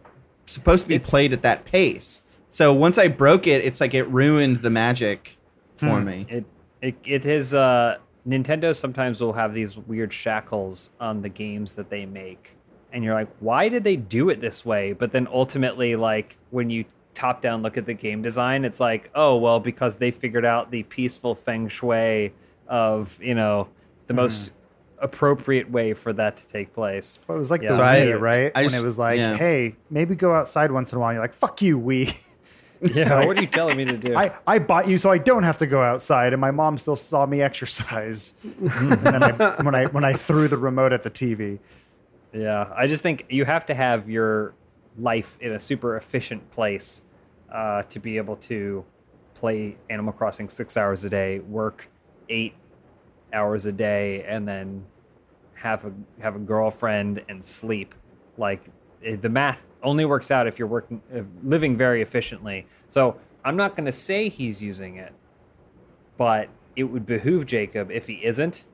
supposed 0.46 0.84
to 0.84 0.88
be 0.88 0.96
It's- 0.96 1.08
played 1.08 1.32
at 1.32 1.42
that 1.42 1.64
pace. 1.64 2.22
So 2.50 2.72
once 2.72 2.98
I 2.98 3.08
broke 3.08 3.46
it, 3.46 3.64
it's 3.64 3.80
like 3.80 3.94
it 3.94 4.04
ruined 4.04 4.62
the 4.62 4.70
magic 4.70 5.36
for 5.76 6.00
hmm. 6.00 6.04
me. 6.04 6.26
it 6.28 6.44
It, 6.80 6.96
it 7.04 7.26
is. 7.26 7.54
Uh, 7.54 7.98
Nintendo 8.28 8.74
sometimes 8.74 9.20
will 9.20 9.32
have 9.32 9.54
these 9.54 9.78
weird 9.78 10.12
shackles 10.12 10.90
on 11.00 11.22
the 11.22 11.28
games 11.28 11.76
that 11.76 11.88
they 11.88 12.04
make, 12.04 12.56
and 12.92 13.02
you're 13.02 13.14
like, 13.14 13.28
why 13.40 13.68
did 13.68 13.84
they 13.84 13.96
do 13.96 14.28
it 14.28 14.40
this 14.40 14.64
way? 14.66 14.92
But 14.92 15.12
then 15.12 15.26
ultimately, 15.32 15.96
like 15.96 16.36
when 16.50 16.68
you 16.68 16.84
top 17.14 17.40
down 17.40 17.62
look 17.62 17.76
at 17.76 17.86
the 17.86 17.94
game 17.94 18.20
design, 18.22 18.64
it's 18.64 18.80
like, 18.80 19.10
oh 19.14 19.36
well, 19.36 19.60
because 19.60 19.96
they 19.96 20.10
figured 20.10 20.44
out 20.44 20.70
the 20.70 20.82
peaceful 20.84 21.34
feng 21.34 21.68
shui 21.68 22.32
of 22.68 23.18
you 23.22 23.34
know 23.34 23.68
the 24.06 24.12
mm-hmm. 24.12 24.22
most 24.22 24.52
appropriate 25.00 25.70
way 25.70 25.94
for 25.94 26.12
that 26.12 26.36
to 26.36 26.48
take 26.48 26.72
place. 26.74 27.20
Well, 27.26 27.36
it 27.36 27.38
was 27.38 27.50
like 27.50 27.62
Yeah. 27.62 27.68
the 27.68 27.76
So 27.76 27.82
I- 27.82 27.96
Wii, 28.00 28.20
right? 28.20 28.52
I 28.54 28.60
when 28.60 28.70
just- 28.70 28.82
it 28.82 28.84
was 28.84 28.98
like, 28.98 29.18
yeah. 29.18 29.36
hey, 29.36 29.76
maybe 29.90 30.14
go 30.14 30.34
outside 30.34 30.72
once 30.72 30.92
in 30.92 30.98
a 30.98 31.00
while. 31.00 31.12
You're 31.12 31.22
like, 31.22 31.34
fuck 31.34 31.62
you, 31.62 31.78
Wii. 31.78 32.24
Yeah, 32.94 33.26
what 33.26 33.36
are 33.38 33.40
you 33.40 33.48
telling 33.48 33.76
me 33.76 33.84
to 33.86 33.96
do? 33.96 34.16
I, 34.16 34.32
I 34.46 34.58
bought 34.58 34.88
you 34.88 34.98
so 34.98 35.10
I 35.10 35.18
don't 35.18 35.42
have 35.42 35.58
to 35.58 35.66
go 35.66 35.82
outside, 35.82 36.32
and 36.32 36.40
my 36.40 36.50
mom 36.50 36.78
still 36.78 36.96
saw 36.96 37.26
me 37.26 37.42
exercise. 37.42 38.34
and 38.42 38.92
then 38.92 39.22
I, 39.22 39.62
when 39.62 39.74
I 39.74 39.86
when 39.86 40.04
I 40.04 40.12
threw 40.12 40.48
the 40.48 40.56
remote 40.56 40.92
at 40.92 41.02
the 41.02 41.10
TV, 41.10 41.58
Yeah, 42.32 42.72
I 42.76 42.86
just 42.86 43.02
think 43.02 43.26
you 43.28 43.44
have 43.44 43.66
to 43.66 43.74
have 43.74 44.08
your 44.08 44.54
life 44.98 45.36
in 45.40 45.52
a 45.52 45.58
super 45.58 45.96
efficient 45.96 46.50
place 46.50 47.02
uh, 47.52 47.82
to 47.84 47.98
be 47.98 48.16
able 48.16 48.36
to 48.36 48.84
play 49.34 49.76
Animal 49.90 50.12
Crossing 50.12 50.48
six 50.48 50.76
hours 50.76 51.04
a 51.04 51.10
day, 51.10 51.38
work 51.40 51.88
eight 52.28 52.54
hours 53.32 53.66
a 53.66 53.72
day, 53.72 54.24
and 54.24 54.46
then 54.46 54.84
have 55.54 55.84
a 55.84 55.92
have 56.20 56.36
a 56.36 56.40
girlfriend 56.40 57.22
and 57.28 57.44
sleep. 57.44 57.94
Like 58.36 58.62
it, 59.02 59.22
the 59.22 59.28
math 59.28 59.66
only 59.82 60.04
works 60.04 60.30
out 60.30 60.46
if 60.46 60.58
you're 60.58 60.68
working 60.68 61.00
living 61.42 61.76
very 61.76 62.02
efficiently. 62.02 62.66
So 62.88 63.16
I'm 63.44 63.56
not 63.56 63.76
going 63.76 63.86
to 63.86 63.92
say 63.92 64.28
he's 64.28 64.62
using 64.62 64.96
it, 64.96 65.12
but 66.16 66.48
it 66.76 66.84
would 66.84 67.06
behoove 67.06 67.46
Jacob 67.46 67.90
if 67.90 68.06
he 68.06 68.24
isn't 68.24 68.64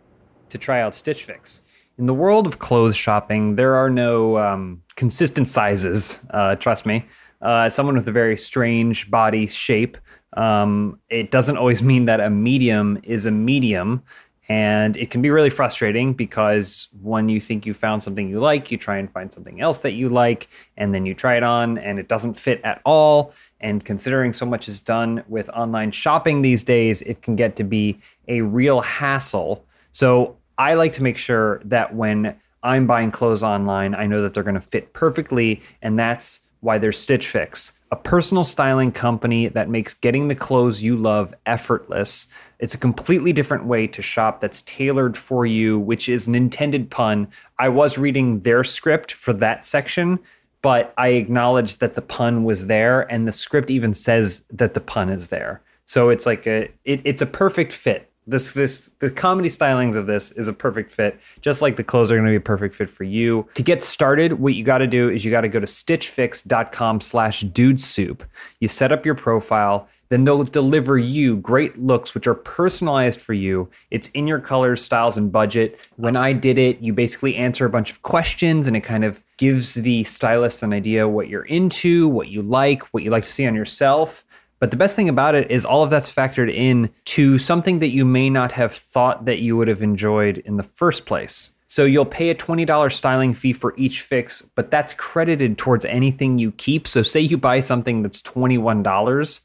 to 0.49 0.59
try 0.59 0.81
out 0.81 0.95
Stitch 0.95 1.25
Fix. 1.25 1.63
In 1.99 2.07
the 2.07 2.15
world 2.15 2.47
of 2.47 2.59
clothes 2.59 2.97
shopping, 2.97 3.57
there 3.57 3.77
are 3.77 3.89
no 3.89 4.37
um, 4.39 4.83
consistent 4.97 5.49
sizes. 5.49 6.27
Uh, 6.31 6.57
trust 6.57 6.87
me. 6.87 7.07
Uh, 7.41 7.69
someone 7.69 7.95
with 7.95 8.09
a 8.09 8.13
very 8.13 8.37
strange 8.37 9.11
body 9.11 9.47
shape, 9.47 9.99
um, 10.37 10.99
it 11.11 11.31
doesn't 11.31 11.57
always 11.57 11.83
mean 11.83 12.07
that 12.07 12.21
a 12.21 12.31
medium 12.31 12.99
is 13.05 13.27
a 13.27 13.31
medium. 13.31 14.03
And 14.49 14.97
it 14.97 15.11
can 15.11 15.23
be 15.23 15.31
really 15.31 15.51
frustrating 15.51 16.13
because 16.13 16.89
when 17.01 17.29
you 17.29 17.41
think 17.41 17.65
you 17.65 17.73
found 17.73 18.03
something 18.03 18.29
you 18.29 18.41
like, 18.41 18.71
you 18.71 18.77
try 18.77 18.99
and 18.99 19.11
find 19.11 19.33
something 19.33 19.61
else 19.61 19.79
that 19.81 19.93
you 19.93 20.09
like, 20.09 20.49
and 20.77 20.95
then 20.95 21.07
you 21.07 21.15
try 21.15 21.37
it 21.37 21.43
on 21.43 21.79
and 21.79 21.99
it 21.99 22.09
doesn't 22.09 22.35
fit 22.35 22.61
at 22.63 22.83
all. 22.85 23.33
And 23.61 23.83
considering 23.83 24.35
so 24.35 24.45
much 24.45 24.69
is 24.69 24.83
done 24.83 25.25
with 25.29 25.49
online 25.51 25.91
shopping 25.93 26.43
these 26.43 26.65
days, 26.65 27.01
it 27.03 27.23
can 27.23 27.37
get 27.37 27.57
to 27.57 27.65
be 27.65 27.99
a 28.29 28.43
real 28.43 28.81
hassle. 28.81 29.65
So 29.93 30.37
I 30.59 30.75
like 30.75 30.93
to 30.95 31.03
make 31.03 31.17
sure 31.17 31.63
that 31.65 31.95
when 31.95 32.37
I'm 32.63 32.87
buying 32.87 33.11
clothes 33.11 33.43
online, 33.43 33.95
I 33.95 34.07
know 34.07 34.23
that 34.23 34.35
they're 34.35 34.43
going 34.43 34.55
to 34.55 34.61
fit 34.61 34.93
perfectly. 34.93 35.63
And 35.81 35.99
that's 35.99 36.41
why 36.61 36.79
there's 36.79 36.99
Stitch 36.99 37.29
Fix, 37.29 37.73
a 37.91 37.97
personal 37.97 38.43
styling 38.43 38.91
company 38.91 39.49
that 39.49 39.69
makes 39.69 39.93
getting 39.93 40.29
the 40.29 40.35
clothes 40.35 40.83
you 40.83 40.97
love 40.97 41.35
effortless. 41.45 42.27
It's 42.65 42.75
a 42.75 42.79
completely 42.79 43.35
different 43.35 43.67
way 43.67 43.87
to 43.89 44.01
shop 44.01 44.41
that's 44.41 44.63
tailored 44.63 45.19
for 45.19 45.45
you, 45.45 45.79
which 45.79 46.09
is 46.09 46.27
an 46.27 46.35
intended 46.35 46.91
pun. 46.91 47.29
I 47.59 47.69
was 47.69 47.99
reading 47.99 48.41
their 48.41 48.65
script 48.65 49.13
for 49.13 49.35
that 49.35 49.67
section, 49.67 50.19
but 50.63 50.95
I 50.97 51.09
acknowledged 51.09 51.81
that 51.81 51.93
the 51.93 52.01
pun 52.01 52.43
was 52.43 52.67
there, 52.67 53.03
and 53.13 53.29
the 53.29 53.33
script 53.33 53.69
even 53.69 53.93
says 53.93 54.47
that 54.51 54.73
the 54.73 54.81
pun 54.81 55.11
is 55.11 55.29
there. 55.29 55.61
So 55.85 56.09
it's 56.09 56.25
like 56.25 56.47
a 56.47 56.71
it, 56.87 57.03
it's 57.05 57.21
a 57.21 57.27
perfect 57.27 57.71
fit. 57.71 58.11
This 58.27 58.55
this 58.55 58.91
the 59.01 59.11
comedy 59.11 59.51
stylings 59.51 59.95
of 59.95 60.07
this 60.07 60.33
is 60.33 60.49
a 60.49 60.55
perfect 60.55 60.91
fit, 60.91 61.21
just 61.43 61.61
like 61.61 61.77
the 61.77 61.85
clothes 61.85 62.11
are 62.11 62.15
going 62.15 62.25
to 62.25 62.33
be 62.33 62.37
a 62.37 62.41
perfect 62.41 62.75
fit 62.75 62.89
for 62.89 63.05
you. 63.05 63.47
To 63.57 63.63
get 63.63 63.83
started, 63.83 64.41
what 64.41 64.55
you 64.55 64.65
got 64.65 64.79
to 64.79 64.87
do 64.87 65.11
is 65.11 65.23
you 65.23 65.31
got 65.31 65.43
to 65.43 65.51
go 65.51 65.61
to 65.61 65.67
stitchfix.com/dudesoup. 65.67 68.21
You 68.61 68.69
set 68.69 68.91
up 68.91 69.05
your 69.05 69.17
profile, 69.17 69.87
then 70.09 70.25
they'll 70.25 70.45
deliver 70.45 70.99
you 70.99 71.37
great 71.37 71.79
looks 71.79 72.15
which 72.15 72.27
are 72.27 72.35
personalized 72.35 73.21
for 73.21 73.33
you. 73.33 73.69
It's 73.91 74.09
in 74.09 74.27
your 74.27 74.41
colors, 74.41 74.83
styles, 74.83 75.17
and 75.17 75.33
budget. 75.33 75.79
When 75.97 76.17
I 76.17 76.33
did 76.33 76.59
it, 76.59 76.81
you 76.81 76.93
basically 76.93 77.37
answer 77.37 77.65
a 77.65 77.71
bunch 77.71 77.91
of 77.91 78.03
questions 78.03 78.67
and 78.67 78.77
it 78.77 78.83
kind 78.83 79.05
of 79.05 79.23
gives 79.37 79.75
the 79.75 80.05
stylist 80.05 80.63
an 80.63 80.73
idea 80.73 81.09
what 81.09 81.29
you're 81.29 81.43
into, 81.43 82.09
what 82.09 82.29
you 82.29 82.43
like, 82.43 82.83
what 82.93 83.03
you 83.03 83.11
like 83.11 83.25
to 83.25 83.31
see 83.31 83.47
on 83.47 83.55
yourself. 83.55 84.25
But 84.61 84.71
the 84.71 84.77
best 84.77 84.97
thing 84.97 85.09
about 85.09 85.35
it 85.35 85.51
is 85.51 85.67
all 85.67 85.83
of 85.83 85.91
that's 85.91 86.13
factored 86.13 86.53
in 86.53 86.91
to 87.07 87.39
something 87.39 87.81
that 87.81 87.91
you 87.91 88.05
may 88.05 88.31
not 88.31 88.53
have 88.53 88.73
thought 88.73 89.25
that 89.27 89.41
you 89.41 89.57
would 89.57 89.69
have 89.69 89.83
enjoyed 89.83 90.39
in 90.39 90.57
the 90.57 90.63
first 90.63 91.07
place. 91.07 91.51
So 91.67 91.85
you'll 91.85 92.05
pay 92.05 92.31
a 92.31 92.35
$20 92.35 92.93
styling 92.93 93.35
fee 93.35 93.53
for 93.53 93.75
each 93.77 94.03
fix, 94.03 94.43
but 94.55 94.71
that's 94.71 94.95
credited 94.95 95.59
towards 95.59 95.85
anything 95.85 96.39
you 96.39 96.53
keep. 96.53 96.87
So 96.87 97.03
say 97.03 97.21
you 97.21 97.37
buy 97.37 97.61
something 97.61 98.03
that's 98.03 98.23
$21, 98.23 99.41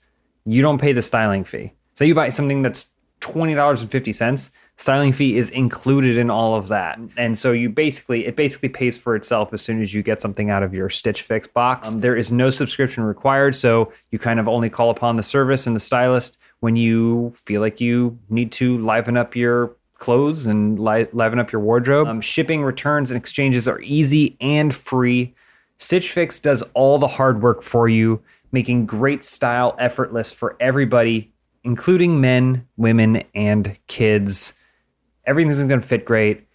you 0.45 0.61
don't 0.61 0.79
pay 0.79 0.93
the 0.93 1.01
styling 1.01 1.43
fee. 1.43 1.73
Say 1.95 2.07
you 2.07 2.15
buy 2.15 2.29
something 2.29 2.61
that's 2.61 2.91
$20.50, 3.21 4.49
styling 4.77 5.11
fee 5.11 5.35
is 5.35 5.49
included 5.49 6.17
in 6.17 6.29
all 6.29 6.55
of 6.55 6.69
that. 6.69 6.99
And 7.17 7.37
so 7.37 7.51
you 7.51 7.69
basically 7.69 8.25
it 8.25 8.35
basically 8.35 8.69
pays 8.69 8.97
for 8.97 9.15
itself 9.15 9.53
as 9.53 9.61
soon 9.61 9.81
as 9.81 9.93
you 9.93 10.01
get 10.01 10.21
something 10.21 10.49
out 10.49 10.63
of 10.63 10.73
your 10.73 10.89
Stitch 10.89 11.21
Fix 11.21 11.47
box. 11.47 11.93
Um, 11.93 12.01
there 12.01 12.15
is 12.15 12.31
no 12.31 12.49
subscription 12.49 13.03
required, 13.03 13.55
so 13.55 13.91
you 14.11 14.19
kind 14.19 14.39
of 14.39 14.47
only 14.47 14.69
call 14.69 14.89
upon 14.89 15.17
the 15.17 15.23
service 15.23 15.67
and 15.67 15.75
the 15.75 15.81
stylist 15.81 16.39
when 16.61 16.75
you 16.75 17.33
feel 17.45 17.61
like 17.61 17.81
you 17.81 18.17
need 18.29 18.51
to 18.53 18.77
liven 18.79 19.17
up 19.17 19.35
your 19.35 19.75
clothes 19.97 20.47
and 20.47 20.79
li- 20.79 21.07
liven 21.11 21.39
up 21.39 21.51
your 21.51 21.61
wardrobe. 21.61 22.07
Um, 22.07 22.21
shipping, 22.21 22.63
returns, 22.63 23.11
and 23.11 23.17
exchanges 23.17 23.67
are 23.67 23.81
easy 23.81 24.37
and 24.39 24.73
free. 24.73 25.35
Stitch 25.77 26.11
Fix 26.11 26.39
does 26.39 26.61
all 26.73 26.97
the 26.97 27.07
hard 27.07 27.41
work 27.41 27.61
for 27.61 27.87
you, 27.87 28.21
making 28.51 28.85
great 28.85 29.23
style 29.23 29.75
effortless 29.79 30.31
for 30.31 30.55
everybody, 30.59 31.33
including 31.63 32.21
men, 32.21 32.67
women, 32.77 33.23
and 33.33 33.77
kids. 33.87 34.53
Everything's 35.25 35.59
going 35.59 35.81
to 35.81 35.87
fit 35.87 36.05
great. 36.05 36.47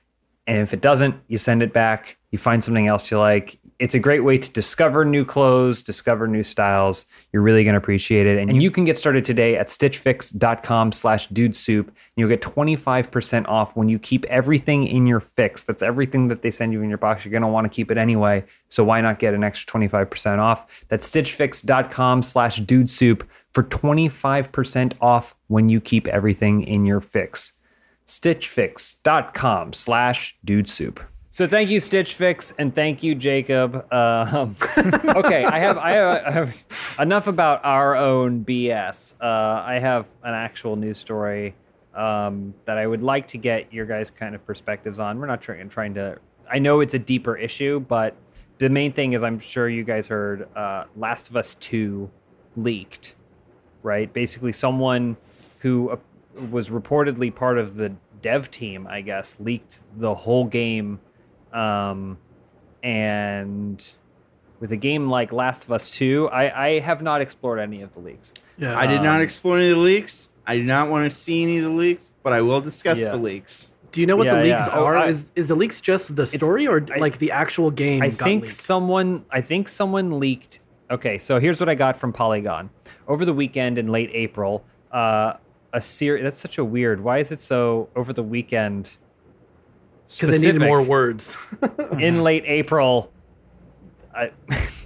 And 0.46 0.58
if 0.58 0.74
it 0.74 0.80
doesn't, 0.80 1.16
you 1.28 1.38
send 1.38 1.62
it 1.62 1.72
back. 1.72 2.18
You 2.30 2.38
find 2.38 2.62
something 2.62 2.86
else 2.86 3.10
you 3.10 3.18
like. 3.18 3.58
It's 3.78 3.94
a 3.94 3.98
great 3.98 4.20
way 4.20 4.38
to 4.38 4.52
discover 4.52 5.04
new 5.04 5.24
clothes, 5.24 5.82
discover 5.82 6.28
new 6.28 6.42
styles. 6.42 7.06
You're 7.32 7.42
really 7.42 7.64
going 7.64 7.74
to 7.74 7.78
appreciate 7.78 8.26
it. 8.26 8.38
And 8.38 8.62
you 8.62 8.70
can 8.70 8.84
get 8.84 8.96
started 8.96 9.24
today 9.24 9.56
at 9.56 9.68
stitchfix.com 9.68 10.92
slash 10.92 11.28
dudesoup. 11.28 11.86
And 11.86 11.94
you'll 12.16 12.28
get 12.28 12.40
25% 12.40 13.48
off 13.48 13.74
when 13.76 13.88
you 13.88 13.98
keep 13.98 14.24
everything 14.26 14.86
in 14.86 15.06
your 15.06 15.20
fix. 15.20 15.64
That's 15.64 15.82
everything 15.82 16.28
that 16.28 16.42
they 16.42 16.50
send 16.50 16.72
you 16.72 16.82
in 16.82 16.88
your 16.88 16.98
box. 16.98 17.24
You're 17.24 17.32
going 17.32 17.42
to 17.42 17.48
want 17.48 17.64
to 17.64 17.68
keep 17.68 17.90
it 17.90 17.98
anyway. 17.98 18.44
So 18.68 18.84
why 18.84 19.00
not 19.00 19.18
get 19.18 19.34
an 19.34 19.42
extra 19.42 19.80
25% 19.80 20.38
off? 20.38 20.84
That's 20.88 21.10
stitchfix.com 21.10 22.22
slash 22.22 22.60
dudesoup 22.60 23.26
for 23.52 23.64
25% 23.64 24.94
off 25.00 25.34
when 25.48 25.68
you 25.68 25.80
keep 25.80 26.08
everything 26.08 26.62
in 26.62 26.84
your 26.84 27.00
fix 27.00 27.58
stitchfix.com 28.06 29.72
slash 29.72 30.36
dude 30.44 30.68
soup 30.68 31.00
so 31.34 31.46
thank 31.48 31.68
you 31.68 31.80
stitch 31.80 32.14
fix 32.14 32.52
and 32.58 32.74
thank 32.74 33.02
you 33.02 33.14
jacob 33.14 33.74
um, 33.92 34.54
okay 35.16 35.44
I 35.44 35.58
have, 35.58 35.78
I 35.78 35.90
have 35.90 36.24
i 36.24 36.30
have 36.30 36.96
enough 37.00 37.26
about 37.26 37.64
our 37.64 37.96
own 37.96 38.44
bs 38.44 39.14
uh, 39.20 39.62
i 39.66 39.78
have 39.78 40.08
an 40.22 40.34
actual 40.34 40.76
news 40.76 40.98
story 40.98 41.54
um, 41.94 42.54
that 42.66 42.78
i 42.78 42.86
would 42.86 43.02
like 43.02 43.26
to 43.28 43.38
get 43.38 43.72
your 43.72 43.86
guys 43.86 44.10
kind 44.10 44.34
of 44.34 44.46
perspectives 44.46 45.00
on 45.00 45.18
we're 45.18 45.26
not 45.26 45.42
trying, 45.42 45.68
trying 45.68 45.94
to 45.94 46.18
i 46.48 46.58
know 46.58 46.80
it's 46.80 46.94
a 46.94 46.98
deeper 47.00 47.36
issue 47.36 47.80
but 47.80 48.14
the 48.58 48.68
main 48.68 48.92
thing 48.92 49.12
is 49.12 49.24
i'm 49.24 49.40
sure 49.40 49.68
you 49.68 49.82
guys 49.82 50.06
heard 50.06 50.48
uh, 50.56 50.84
last 50.96 51.30
of 51.30 51.36
us 51.36 51.56
2 51.56 52.08
leaked 52.56 53.16
right? 53.84 54.12
Basically, 54.12 54.50
someone 54.50 55.16
who 55.60 55.90
uh, 55.90 55.96
was 56.50 56.70
reportedly 56.70 57.32
part 57.32 57.58
of 57.58 57.76
the 57.76 57.94
dev 58.20 58.50
team, 58.50 58.88
I 58.88 59.02
guess, 59.02 59.38
leaked 59.38 59.82
the 59.96 60.14
whole 60.14 60.46
game. 60.46 60.98
Um, 61.54 62.18
and 62.82 63.94
with 64.60 64.72
a 64.72 64.76
game 64.76 65.08
like 65.08 65.32
Last 65.32 65.64
of 65.64 65.72
Us 65.72 65.90
2, 65.90 66.28
I, 66.30 66.66
I 66.66 66.78
have 66.80 67.02
not 67.02 67.20
explored 67.20 67.58
any 67.58 67.82
of 67.82 67.92
the 67.92 68.00
leaks. 68.00 68.34
Yeah. 68.58 68.78
I 68.78 68.86
did 68.86 68.98
Um, 68.98 69.04
not 69.04 69.20
explore 69.20 69.58
any 69.58 69.70
of 69.70 69.76
the 69.76 69.82
leaks. 69.82 70.30
I 70.46 70.56
do 70.56 70.62
not 70.64 70.90
want 70.90 71.10
to 71.10 71.16
see 71.16 71.42
any 71.42 71.58
of 71.58 71.64
the 71.64 71.70
leaks, 71.70 72.12
but 72.22 72.32
I 72.32 72.40
will 72.42 72.60
discuss 72.60 73.00
Yeah. 73.02 73.10
the 73.10 73.16
leaks. 73.16 73.72
Do 73.92 74.00
you 74.00 74.06
know 74.06 74.16
what 74.16 74.26
Yeah, 74.26 74.34
the 74.36 74.42
leaks 74.42 74.66
yeah. 74.66 74.72
Oh, 74.74 74.84
are? 74.84 74.96
I- 74.96 75.06
is 75.06 75.30
is 75.36 75.48
the 75.48 75.54
leaks 75.54 75.80
just 75.80 76.16
the 76.16 76.26
story 76.26 76.66
or 76.66 76.84
I- 76.94 76.98
like 76.98 77.18
the 77.18 77.30
actual 77.30 77.70
game? 77.70 78.02
I 78.02 78.08
got 78.10 78.18
think 78.24 78.42
leaked? 78.42 78.54
someone 78.54 79.24
I 79.30 79.40
think 79.40 79.68
someone 79.68 80.18
leaked. 80.18 80.58
Okay, 80.90 81.16
so 81.16 81.38
here's 81.38 81.60
what 81.60 81.68
I 81.68 81.74
got 81.76 81.96
from 81.96 82.12
Polygon 82.12 82.70
over 83.08 83.24
the 83.24 83.32
weekend 83.32 83.78
in 83.78 83.88
late 83.88 84.10
April. 84.12 84.64
Uh, 84.92 85.34
a 85.72 85.80
series 85.80 86.24
that's 86.24 86.38
such 86.38 86.58
a 86.58 86.64
weird. 86.64 87.02
Why 87.02 87.18
is 87.18 87.30
it 87.32 87.40
so 87.40 87.88
over 87.96 88.12
the 88.12 88.22
weekend? 88.22 88.96
Because 90.08 90.40
they 90.40 90.46
needed 90.52 90.60
more 90.66 90.82
words. 90.82 91.36
in 91.98 92.22
late 92.22 92.44
April. 92.46 93.12
I, 94.14 94.30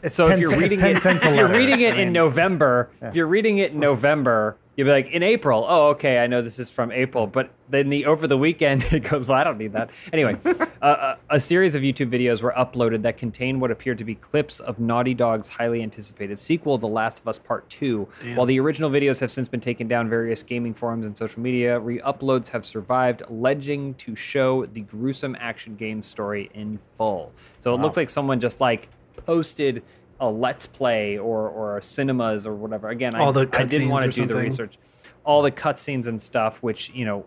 so 0.09 0.29
if 0.29 0.41
you're 0.41 0.51
cents- 0.51 0.63
reading 0.63 0.81
10 0.81 0.97
it, 0.97 1.01
cents 1.01 1.27
a 1.27 1.31
if 1.31 1.37
you're 1.37 1.49
reading 1.53 1.81
it 1.81 1.99
in 1.99 2.13
November, 2.13 2.91
if 3.03 3.15
you're 3.15 3.27
reading 3.27 3.59
it 3.59 3.73
in 3.73 3.81
November, 3.81 4.57
You'll 4.79 4.85
be 4.85 4.93
like, 4.93 5.09
in 5.09 5.25
April. 5.25 5.67
Oh, 5.69 5.89
okay, 5.89 6.23
I 6.23 6.29
know 6.29 6.41
this 6.41 6.61
is 6.61 6.71
from 6.71 6.93
April. 6.93 7.27
But 7.27 7.51
then 7.69 7.91
the 7.91 8.07
over 8.07 8.29
the 8.29 8.39
weekend, 8.39 8.85
it 8.93 9.01
goes, 9.01 9.27
well, 9.27 9.37
I 9.37 9.43
don't 9.43 9.59
need 9.59 9.73
that. 9.73 9.91
Anyway, 10.13 10.37
uh, 10.81 11.17
a, 11.31 11.35
a 11.35 11.41
series 11.41 11.75
of 11.75 11.83
YouTube 11.83 12.13
videos 12.13 12.43
were 12.43 12.55
uploaded 12.57 13.03
that 13.03 13.17
contained 13.17 13.61
what 13.61 13.73
appeared 13.73 13.99
to 13.99 14.05
be 14.05 14.15
clips 14.15 14.61
of 14.61 14.79
Naughty 14.79 15.15
Dog's 15.15 15.49
highly 15.49 15.83
anticipated 15.83 16.39
sequel, 16.39 16.79
The 16.79 16.87
Last 16.87 17.19
of 17.19 17.27
Us 17.27 17.39
Part 17.39 17.69
2. 17.71 18.07
While 18.37 18.47
the 18.47 18.61
original 18.61 18.89
videos 18.89 19.21
have 19.21 19.33
since 19.33 19.49
been 19.49 19.59
taken 19.59 19.89
down 19.89 20.09
various 20.09 20.45
gaming 20.45 20.75
forums 20.75 21.07
and 21.07 21.19
social 21.19 21.43
media, 21.43 21.81
re-uploads 21.81 22.47
have 22.51 22.65
survived, 22.65 23.23
alleging 23.29 23.95
to 23.95 24.15
show 24.15 24.65
the 24.67 24.83
gruesome 24.83 25.37
action 25.41 25.75
game 25.75 26.05
story 26.05 26.51
in 26.55 26.79
full. 26.97 27.33
So 27.59 27.75
it 27.75 27.81
looks 27.81 27.97
like 27.97 28.09
someone 28.09 28.39
just 28.39 28.61
like 28.61 28.89
posted 29.27 29.83
a 30.21 30.29
let's 30.31 30.67
play 30.67 31.19
or 31.19 31.49
or 31.49 31.81
cinemas 31.81 32.47
or 32.47 32.55
whatever. 32.55 32.89
Again, 32.89 33.15
I, 33.15 33.23
I 33.53 33.65
didn't 33.71 33.89
want 33.91 34.03
to 34.05 34.09
do 34.11 34.27
the 34.27 34.35
research. 34.45 34.79
All 35.25 35.43
the 35.43 35.53
cutscenes 35.53 36.07
and 36.07 36.21
stuff, 36.21 36.63
which 36.63 36.91
you 36.91 37.05
know, 37.05 37.27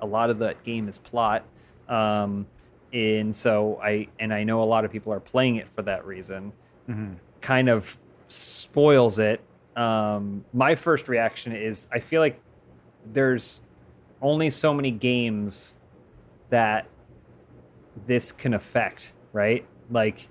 a 0.00 0.06
lot 0.06 0.30
of 0.30 0.38
the 0.38 0.54
game 0.64 0.88
is 0.88 0.98
plot. 0.98 1.44
Um, 1.88 2.46
and 2.92 3.34
so 3.34 3.78
I 3.82 4.08
and 4.18 4.32
I 4.32 4.44
know 4.44 4.62
a 4.62 4.64
lot 4.64 4.84
of 4.84 4.92
people 4.92 5.12
are 5.12 5.20
playing 5.20 5.56
it 5.56 5.68
for 5.68 5.82
that 5.82 6.06
reason. 6.06 6.52
Kind 7.40 7.68
of 7.68 7.98
spoils 8.28 9.18
it. 9.18 9.40
Um, 9.76 10.44
my 10.52 10.74
first 10.74 11.08
reaction 11.08 11.52
is 11.54 11.86
I 11.92 11.98
feel 11.98 12.20
like 12.22 12.40
there's 13.12 13.60
only 14.22 14.50
so 14.50 14.72
many 14.72 14.90
games 14.90 15.76
that 16.48 16.86
this 18.06 18.32
can 18.32 18.54
affect, 18.54 19.12
right? 19.32 19.66
Like, 19.90 20.28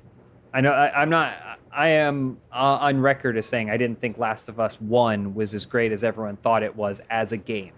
I 0.54 0.62
know 0.62 0.72
I, 0.72 1.02
I'm 1.02 1.10
not. 1.10 1.55
I 1.76 1.90
am 1.90 2.38
uh, 2.52 2.78
on 2.82 3.02
record 3.02 3.38
as 3.38 3.46
saying 3.46 3.70
I 3.70 3.76
didn't 3.76 4.00
think 4.00 4.18
Last 4.18 4.48
of 4.48 4.60
Us 4.60 4.80
One 4.80 5.36
was 5.36 5.54
as 5.54 5.66
great 5.66 5.92
as 5.92 6.04
everyone 6.04 6.38
thought 6.38 6.64
it 6.64 6.76
was 6.76 7.02
as 7.10 7.34
a 7.34 7.38
game. 7.38 7.74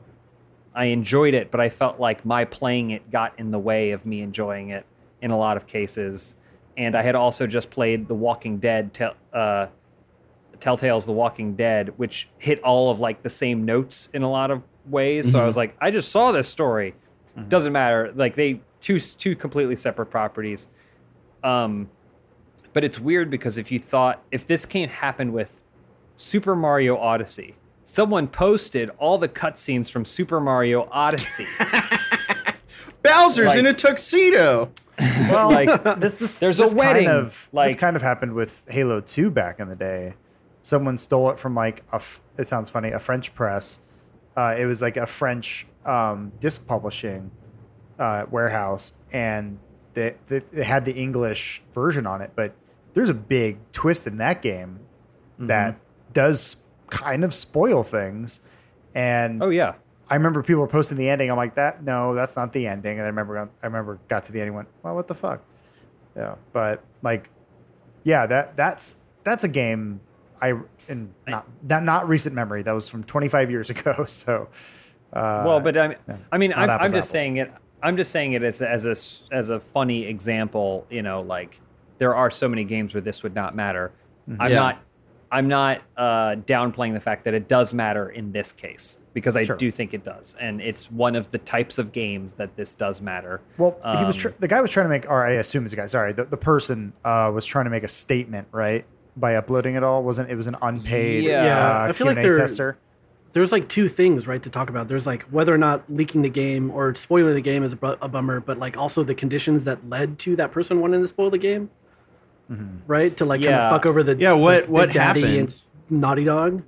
I 0.76 0.86
enjoyed 0.86 1.34
it, 1.34 1.50
but 1.50 1.60
I 1.60 1.70
felt 1.70 2.00
like 2.00 2.24
my 2.24 2.46
playing 2.46 2.92
it 2.92 3.10
got 3.10 3.34
in 3.40 3.50
the 3.50 3.58
way 3.58 3.92
of 3.92 4.06
me 4.06 4.22
enjoying 4.22 4.70
it 4.70 4.86
in 5.22 5.32
a 5.32 5.38
lot 5.38 5.58
of 5.58 5.66
cases. 5.66 6.36
And 6.78 6.96
I 6.96 7.02
had 7.02 7.16
also 7.16 7.48
just 7.48 7.72
played 7.72 8.08
The 8.08 8.14
Walking 8.14 8.60
Dead, 8.60 8.96
uh, 9.34 9.68
Telltale's 10.60 11.08
The 11.08 11.14
Walking 11.14 11.56
Dead, 11.56 11.98
which 11.98 12.30
hit 12.38 12.62
all 12.62 12.92
of 12.92 13.00
like 13.00 13.24
the 13.24 13.30
same 13.30 13.66
notes 13.66 14.10
in 14.14 14.22
a 14.22 14.30
lot 14.30 14.52
of 14.52 14.62
ways. 14.86 15.32
So 15.32 15.42
I 15.42 15.46
was 15.46 15.58
like, 15.58 15.76
I 15.82 15.90
just 15.90 16.12
saw 16.12 16.32
this 16.32 16.48
story. 16.48 16.94
Doesn't 17.50 17.74
matter. 17.74 18.12
Like 18.16 18.36
they 18.36 18.62
two 18.80 19.00
two 19.00 19.36
completely 19.36 19.76
separate 19.76 20.08
properties. 20.08 20.68
Um, 21.44 21.90
but 22.74 22.84
it's 22.84 23.00
weird 23.00 23.30
because 23.30 23.58
if 23.58 23.72
you 23.72 23.80
thought 23.80 24.22
if 24.32 24.46
this 24.48 24.66
can't 24.66 24.92
happen 24.92 25.32
with 25.34 25.62
Super 26.16 26.56
Mario 26.56 26.98
Odyssey, 26.98 27.56
someone 27.84 28.28
posted 28.28 28.90
all 28.98 29.18
the 29.18 29.30
cutscenes 29.30 29.90
from 29.92 30.06
Super 30.06 30.40
Mario 30.40 30.88
Odyssey. 30.92 31.46
Bowser's 33.04 33.48
Like- 33.48 33.60
in 33.60 33.66
a 33.66 33.74
tuxedo. 33.74 34.72
Well, 35.30 35.52
like 35.52 36.00
this 36.00 36.18
this 36.18 36.40
There's 36.40 36.60
a 36.60 36.76
wedding, 36.76 37.06
Kind 37.06 37.18
of, 37.20 37.50
like- 37.52 37.68
this 37.70 37.80
kind 37.80 37.96
of 37.96 38.02
happened 38.02 38.34
with 38.34 38.66
Halo 38.68 39.00
Two 39.02 39.30
back 39.30 39.60
in 39.60 39.70
the 39.70 39.76
day. 39.76 40.16
Someone 40.64 40.98
stole 40.98 41.30
it 41.30 41.38
from 41.38 41.54
like 41.54 41.84
a. 41.92 42.02
It 42.38 42.48
sounds 42.48 42.70
funny. 42.72 42.90
A 42.92 42.98
French 43.00 43.36
press. 43.36 43.80
Uh, 44.36 44.56
it 44.58 44.66
was 44.66 44.82
like 44.82 44.98
a 44.98 45.06
French 45.06 45.68
um, 45.86 46.32
disc 46.40 46.66
publishing 46.68 47.30
uh, 48.00 48.26
warehouse, 48.32 48.94
and 49.14 49.60
they, 49.98 50.40
they 50.40 50.64
had 50.64 50.86
the 50.86 50.94
English 50.94 51.64
version 51.74 52.06
on 52.06 52.22
it. 52.22 52.32
But 52.36 52.54
there's 52.94 53.10
a 53.10 53.14
big 53.14 53.60
twist 53.72 54.08
in 54.08 54.18
that 54.18 54.42
game 54.42 54.80
that 55.40 55.80
does 56.14 56.66
kind 56.90 57.24
of 57.24 57.34
spoil 57.34 57.84
things. 57.84 58.42
And 58.96 59.42
oh 59.44 59.50
yeah. 59.50 59.76
I 60.10 60.16
remember 60.16 60.42
people 60.42 60.62
were 60.62 60.68
posting 60.68 60.98
the 60.98 61.10
ending. 61.10 61.30
I'm 61.30 61.38
like, 61.38 61.56
that 61.56 61.84
no, 61.84 62.16
that's 62.16 62.36
not 62.36 62.54
the 62.54 62.68
ending. 62.68 62.94
And 62.94 63.02
I 63.02 63.08
remember, 63.08 63.50
I 63.62 63.66
remember 63.66 64.00
got 64.08 64.24
to 64.26 64.32
the 64.32 64.40
ending, 64.40 64.50
and 64.50 64.56
went, 64.56 64.70
well, 64.82 64.96
what 64.96 65.08
the 65.08 65.16
fuck? 65.16 65.44
Yeah, 66.16 66.36
but 66.54 66.84
like, 67.04 67.30
yeah, 68.04 68.26
that 68.26 68.56
that's 68.56 69.02
that's 69.24 69.44
a 69.44 69.50
game 69.50 70.00
I 70.42 70.54
in 70.88 71.14
not 71.28 71.48
not, 71.62 71.84
not 71.84 72.10
recent 72.10 72.36
memory. 72.36 72.64
That 72.64 72.74
was 72.74 72.90
from 72.90 73.04
25 73.04 73.52
years 73.52 73.70
ago. 73.76 74.06
So, 74.08 74.48
uh, 75.14 75.44
well, 75.46 75.60
but 75.60 75.78
I 75.78 75.88
mean, 75.90 75.98
I 76.32 76.38
mean, 76.38 76.54
I'm, 76.54 76.70
I'm 76.70 76.80
just 76.80 76.94
apples. 76.94 77.10
saying 77.10 77.38
it. 77.38 77.52
I'm 77.82 77.98
just 77.98 78.12
saying 78.12 78.34
it 78.34 78.44
as 78.44 78.62
a, 78.62 78.70
as 78.70 78.86
a 78.86 78.92
s- 78.92 79.24
as 79.32 79.50
a 79.50 79.60
funny 79.60 80.06
example. 80.06 80.86
You 80.90 81.02
know, 81.04 81.22
like 81.22 81.60
there 81.98 82.16
are 82.16 82.32
so 82.32 82.48
many 82.48 82.64
games 82.64 82.94
where 82.94 83.02
this 83.02 83.24
would 83.24 83.36
not 83.36 83.56
matter. 83.56 83.92
I'm 84.40 84.50
Yeah. 84.52 84.56
not. 84.58 84.84
I'm 85.30 85.50
not 85.50 85.82
uh, 85.98 86.36
downplaying 86.46 86.94
the 86.94 87.02
fact 87.02 87.26
that 87.26 87.34
it 87.34 87.50
does 87.50 87.74
matter 87.74 88.08
in 88.10 88.32
this 88.32 88.54
case 88.54 88.98
because 89.14 89.36
I 89.36 89.44
Sure. 89.44 89.58
do 89.58 89.70
think 89.72 89.94
it 89.94 90.06
does, 90.06 90.38
and 90.40 90.62
it's 90.62 90.90
one 90.90 91.18
of 91.18 91.32
the 91.32 91.38
types 91.38 91.78
of 91.80 91.92
games 91.92 92.36
that 92.36 92.56
this 92.56 92.74
does 92.74 93.02
matter. 93.02 93.42
well, 93.58 93.78
he 93.98 94.06
was 94.06 94.16
Um, 94.16 94.32
tr- 94.32 94.38
the 94.40 94.48
guy 94.48 94.62
was 94.62 94.72
trying 94.72 94.86
to 94.86 94.90
make, 94.90 95.06
or 95.10 95.26
I 95.26 95.32
assume 95.32 95.66
it's 95.66 95.74
a 95.74 95.76
guy. 95.76 95.86
Sorry, 95.88 96.14
the, 96.14 96.24
the 96.24 96.38
person 96.38 96.94
uh, 97.04 97.30
was 97.34 97.46
trying 97.46 97.66
to 97.66 97.72
make 97.72 97.84
a 97.84 97.90
statement, 97.90 98.48
right? 98.54 98.86
By 99.18 99.36
uploading 99.36 99.76
it 99.76 99.84
all, 99.84 100.02
wasn't 100.02 100.30
it? 100.32 100.36
Was 100.38 100.48
an 100.48 100.56
unpaid 100.62 101.26
Yeah. 101.26 101.44
Yeah, 101.44 101.82
uh, 101.82 101.90
I 101.90 101.92
feel 101.92 102.08
Q&A 102.08 102.22
they're- 102.22 102.38
tester. 102.38 102.78
There's 103.38 103.52
like 103.52 103.70
two 103.70 103.88
things 103.88 104.26
right 104.26 104.42
to 104.42 104.50
talk 104.50 104.68
about. 104.68 104.88
There's 104.88 105.06
like 105.06 105.22
whether 105.26 105.54
or 105.54 105.60
not 105.60 105.84
leaking 105.90 106.24
the 106.24 106.30
game 106.30 106.72
or 106.72 106.96
spoiling 106.96 107.36
the 107.36 107.42
game 107.42 107.62
is 107.64 107.72
a, 107.74 107.76
bu- 107.76 107.96
a 108.02 108.08
bummer 108.08 108.40
but 108.40 108.58
like 108.58 108.76
also 108.78 109.04
the 109.04 109.14
conditions 109.14 109.64
that 109.66 109.88
led 109.88 110.18
to 110.20 110.36
that 110.38 110.52
person 110.52 110.82
wanting 110.82 111.02
to 111.02 111.08
spoil 111.08 111.30
the 111.30 111.38
game. 111.38 111.70
Right? 112.88 113.16
To 113.18 113.26
like 113.26 113.42
kind 113.42 113.54
of 113.54 113.70
fuck 113.70 113.86
over 113.86 114.02
the 114.02 114.16
Yeah, 114.16 114.32
what- 114.34 114.66
the 114.66 114.72
what 114.72 114.88
Big 114.88 114.96
Daddy 114.96 115.22
happened? 115.22 115.64
and 115.90 116.02
naughty 116.02 116.24
dog. 116.24 116.64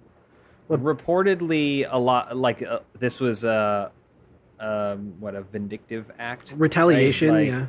Reportedly 0.69 1.87
a 1.89 1.97
lot 1.97 2.37
like 2.37 2.61
uh, 2.61 2.79
this 2.97 3.19
was 3.19 3.43
a 3.43 3.91
um, 4.59 5.13
what 5.19 5.33
a 5.35 5.41
vindictive 5.41 6.11
act? 6.19 6.51
Right? 6.51 6.59
retaliation 6.61 7.29
Like, 7.33 7.47
yeah. 7.47 7.65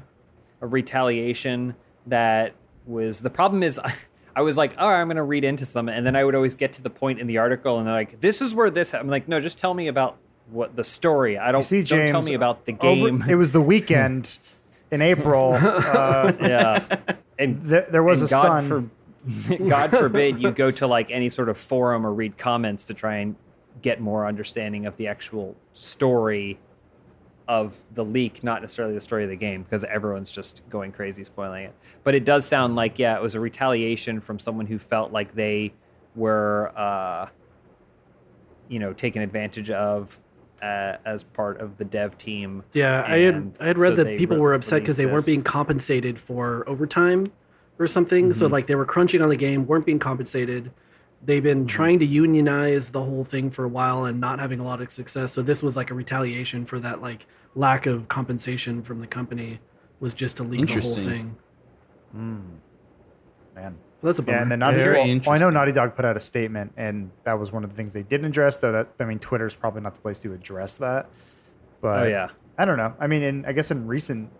a 0.60 0.66
retaliation 0.66 1.76
that 2.08 2.54
was 2.86 3.20
the 3.22 3.30
problem 3.30 3.62
is 3.62 3.80
I, 4.36 4.40
I 4.40 4.42
was 4.42 4.56
like, 4.56 4.74
oh, 4.78 4.88
I'm 4.88 5.08
going 5.08 5.16
to 5.16 5.22
read 5.22 5.44
into 5.44 5.64
some, 5.64 5.88
and 5.88 6.06
then 6.06 6.16
I 6.16 6.24
would 6.24 6.34
always 6.34 6.54
get 6.54 6.72
to 6.74 6.82
the 6.82 6.90
point 6.90 7.20
in 7.20 7.26
the 7.26 7.38
article, 7.38 7.78
and 7.78 7.86
they're 7.86 7.94
like, 7.94 8.20
this 8.20 8.40
is 8.40 8.54
where 8.54 8.70
this. 8.70 8.94
I'm 8.94 9.08
like, 9.08 9.28
no, 9.28 9.40
just 9.40 9.58
tell 9.58 9.74
me 9.74 9.88
about 9.88 10.16
what 10.50 10.76
the 10.76 10.84
story. 10.84 11.38
I 11.38 11.52
don't. 11.52 11.60
You 11.60 11.64
see, 11.64 11.82
don't 11.82 11.98
James. 11.98 12.10
tell 12.10 12.22
me 12.22 12.34
about 12.34 12.66
the 12.66 12.72
over- 12.80 13.10
game. 13.10 13.24
it 13.28 13.34
was 13.36 13.52
the 13.52 13.60
weekend 13.60 14.38
in 14.90 15.02
April. 15.02 15.52
Uh, 15.60 16.32
yeah, 16.40 16.96
and 17.38 17.56
there, 17.62 17.86
there 17.90 18.02
was 18.02 18.22
and 18.22 18.30
a 18.30 18.30
God 18.30 18.64
sun. 18.64 18.90
For, 19.48 19.56
God 19.68 19.90
forbid 19.90 20.40
you 20.40 20.50
go 20.50 20.70
to 20.70 20.86
like 20.86 21.10
any 21.10 21.28
sort 21.28 21.48
of 21.48 21.58
forum 21.58 22.06
or 22.06 22.12
read 22.12 22.38
comments 22.38 22.84
to 22.84 22.94
try 22.94 23.16
and 23.16 23.36
get 23.82 24.00
more 24.00 24.26
understanding 24.26 24.86
of 24.86 24.96
the 24.96 25.06
actual 25.08 25.56
story 25.72 26.58
of 27.50 27.76
the 27.94 28.04
leak, 28.04 28.44
not 28.44 28.60
necessarily 28.62 28.94
the 28.94 29.00
story 29.00 29.24
of 29.24 29.28
the 29.28 29.34
game, 29.34 29.64
because 29.64 29.82
everyone's 29.82 30.30
just 30.30 30.62
going 30.70 30.92
crazy 30.92 31.24
spoiling 31.24 31.64
it. 31.64 31.74
But 32.04 32.14
it 32.14 32.24
does 32.24 32.46
sound 32.46 32.76
like 32.76 32.96
yeah, 33.00 33.16
it 33.16 33.22
was 33.22 33.34
a 33.34 33.40
retaliation 33.40 34.20
from 34.20 34.38
someone 34.38 34.66
who 34.66 34.78
felt 34.78 35.10
like 35.10 35.34
they 35.34 35.72
were, 36.14 36.72
uh, 36.76 37.26
you 38.68 38.78
know, 38.78 38.92
taken 38.92 39.20
advantage 39.20 39.68
of 39.68 40.20
uh, 40.62 40.98
as 41.04 41.24
part 41.24 41.60
of 41.60 41.76
the 41.76 41.84
dev 41.84 42.16
team. 42.16 42.62
Yeah, 42.72 43.04
I 43.04 43.18
had 43.18 43.56
I 43.58 43.66
had 43.66 43.78
read 43.78 43.96
so 43.96 44.04
that 44.04 44.16
people 44.16 44.36
re- 44.36 44.42
were 44.42 44.54
upset 44.54 44.82
because 44.82 44.96
they 44.96 45.06
released 45.06 45.26
weren't 45.26 45.34
being 45.34 45.42
compensated 45.42 46.20
for 46.20 46.62
overtime 46.68 47.26
or 47.80 47.88
something. 47.88 48.26
Mm-hmm. 48.26 48.38
So 48.38 48.46
like 48.46 48.68
they 48.68 48.76
were 48.76 48.86
crunching 48.86 49.22
on 49.22 49.28
the 49.28 49.36
game, 49.36 49.66
weren't 49.66 49.86
being 49.86 49.98
compensated. 49.98 50.70
They've 51.22 51.42
Mm-hmm. 51.42 51.60
been 51.60 51.66
trying 51.66 51.98
to 51.98 52.06
unionize 52.06 52.90
the 52.90 53.02
whole 53.02 53.24
thing 53.24 53.50
for 53.50 53.64
a 53.64 53.68
while 53.68 54.04
and 54.04 54.20
not 54.20 54.38
having 54.40 54.58
a 54.60 54.64
lot 54.64 54.80
of 54.80 54.90
success. 54.90 55.32
So 55.32 55.42
this 55.42 55.62
was 55.62 55.76
like 55.76 55.90
a 55.90 55.94
retaliation 55.94 56.64
for 56.64 56.78
that 56.80 57.02
like 57.02 57.26
lack 57.54 57.84
of 57.86 58.08
compensation 58.08 58.82
from 58.82 59.00
the 59.00 59.06
company 59.06 59.60
was 60.00 60.14
just 60.14 60.36
to 60.38 60.42
leak 60.42 60.66
the 60.66 60.80
whole 60.80 60.96
Interesting. 60.98 61.36
thing. 62.12 62.60
Man. 63.54 63.76
That's 64.02 64.18
a 64.18 64.22
bummer. 64.22 64.38
Yeah, 64.38 64.42
and 64.42 64.50
then 64.50 64.58
Naughty 64.60 64.78
Very 64.78 64.96
well, 64.96 65.20
well, 65.26 65.34
I 65.36 65.38
know. 65.38 65.50
Naughty 65.50 65.72
Dog 65.72 65.94
put 65.94 66.06
out 66.06 66.16
a 66.16 66.20
statement, 66.20 66.72
and 66.78 67.10
that 67.24 67.38
was 67.38 67.52
one 67.52 67.64
of 67.64 67.70
the 67.70 67.76
things 67.76 67.92
they 67.92 68.02
didn't 68.02 68.26
address. 68.26 68.58
Though 68.58 68.72
that 68.72 68.88
I 68.98 69.04
mean, 69.04 69.18
Twitter's 69.18 69.54
probably 69.54 69.82
not 69.82 69.92
the 69.92 70.00
place 70.00 70.22
to 70.22 70.32
address 70.32 70.78
that. 70.78 71.10
But 71.82 72.04
Oh, 72.04 72.08
yeah. 72.08 72.28
I 72.56 72.64
don't 72.64 72.78
know. 72.78 72.94
I 72.98 73.06
mean, 73.06 73.22
in 73.22 73.44
I 73.44 73.52
guess 73.52 73.70
in 73.70 73.86
recent 73.86 74.30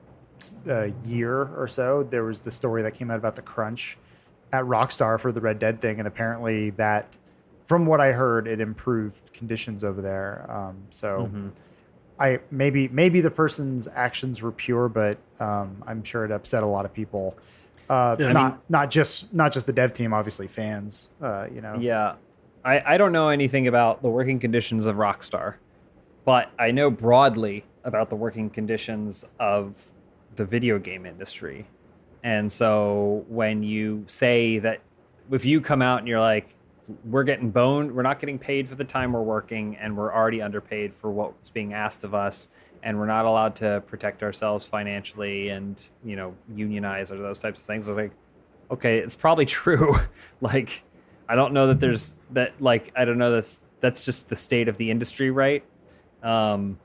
uh, 0.66 0.86
year 1.04 1.42
or 1.42 1.68
so, 1.68 2.04
there 2.08 2.24
was 2.24 2.40
the 2.40 2.50
story 2.50 2.82
that 2.84 2.92
came 2.94 3.10
out 3.10 3.18
about 3.18 3.36
the 3.36 3.42
crunch 3.42 3.98
at 4.52 4.64
Rockstar 4.64 5.18
for 5.20 5.32
the 5.32 5.40
Red 5.40 5.58
Dead 5.58 5.80
thing, 5.80 5.98
and 5.98 6.08
apparently 6.08 6.70
that, 6.70 7.16
from 7.64 7.86
what 7.86 8.00
I 8.00 8.12
heard, 8.12 8.46
it 8.46 8.60
improved 8.60 9.32
conditions 9.32 9.84
over 9.84 10.00
there. 10.02 10.46
Um, 10.50 10.76
so. 10.90 11.24
Mm-hmm. 11.26 11.48
I 12.18 12.38
maybe 12.50 12.86
maybe 12.88 13.22
the 13.22 13.30
person's 13.30 13.88
actions 13.94 14.42
were 14.42 14.52
pure, 14.52 14.90
but 14.90 15.16
um, 15.40 15.82
I'm 15.86 16.04
sure 16.04 16.26
it 16.26 16.30
upset 16.30 16.62
a 16.62 16.66
lot 16.66 16.84
of 16.84 16.92
people. 16.92 17.34
Uh, 17.88 18.14
Yeah, 18.18 18.32
not 18.32 18.52
mean- 18.52 18.60
not 18.68 18.90
just 18.90 19.32
not 19.32 19.52
just 19.52 19.66
the 19.66 19.72
dev 19.72 19.94
team, 19.94 20.12
obviously 20.12 20.46
fans. 20.46 21.08
Uh, 21.22 21.46
you 21.50 21.62
know, 21.62 21.76
Yeah. 21.78 22.16
I, 22.62 22.94
I 22.94 22.98
don't 22.98 23.12
know 23.12 23.30
anything 23.30 23.66
about 23.68 24.02
the 24.02 24.10
working 24.10 24.38
conditions 24.38 24.84
of 24.84 24.96
Rockstar, 24.96 25.54
but 26.26 26.50
I 26.58 26.72
know 26.72 26.90
broadly 26.90 27.64
about 27.84 28.10
the 28.10 28.16
working 28.16 28.50
conditions 28.50 29.24
of 29.38 29.90
the 30.36 30.44
video 30.44 30.78
game 30.78 31.06
industry. 31.06 31.66
And 32.22 32.50
so 32.50 33.24
when 33.28 33.62
you 33.62 34.04
say 34.06 34.58
that, 34.58 34.80
if 35.30 35.44
you 35.44 35.60
come 35.60 35.80
out 35.80 36.00
and 36.00 36.08
you're 36.08 36.20
like, 36.20 36.54
we're 37.04 37.24
getting 37.24 37.50
boned. 37.50 37.92
We're 37.92 38.02
not 38.02 38.18
getting 38.18 38.38
paid 38.38 38.66
for 38.68 38.74
the 38.74 38.84
time 38.84 39.12
we're 39.12 39.22
working, 39.22 39.76
and 39.76 39.96
we're 39.96 40.12
already 40.12 40.42
underpaid 40.42 40.94
for 40.94 41.10
what's 41.10 41.50
being 41.50 41.72
asked 41.72 42.04
of 42.04 42.14
us, 42.14 42.48
and 42.82 42.98
we're 42.98 43.06
not 43.06 43.24
allowed 43.24 43.54
to 43.56 43.82
protect 43.86 44.22
ourselves 44.22 44.68
financially 44.68 45.50
and 45.50 45.90
you 46.04 46.16
know 46.16 46.34
unionize 46.54 47.12
or 47.12 47.18
those 47.18 47.38
types 47.38 47.60
of 47.60 47.66
things. 47.66 47.88
I 47.88 47.92
was 47.92 47.96
like, 47.96 48.12
okay, 48.70 48.98
it's 48.98 49.16
probably 49.16 49.46
true. 49.46 49.94
like, 50.40 50.82
I 51.28 51.34
don't 51.34 51.52
know 51.52 51.68
that 51.68 51.80
there's 51.80 52.16
that 52.32 52.60
like 52.60 52.92
I 52.96 53.04
don't 53.04 53.18
know 53.18 53.32
that's 53.32 53.62
that's 53.80 54.04
just 54.04 54.28
the 54.28 54.36
state 54.36 54.68
of 54.68 54.76
the 54.76 54.90
industry, 54.90 55.30
right? 55.30 55.64
Um, 56.22 56.78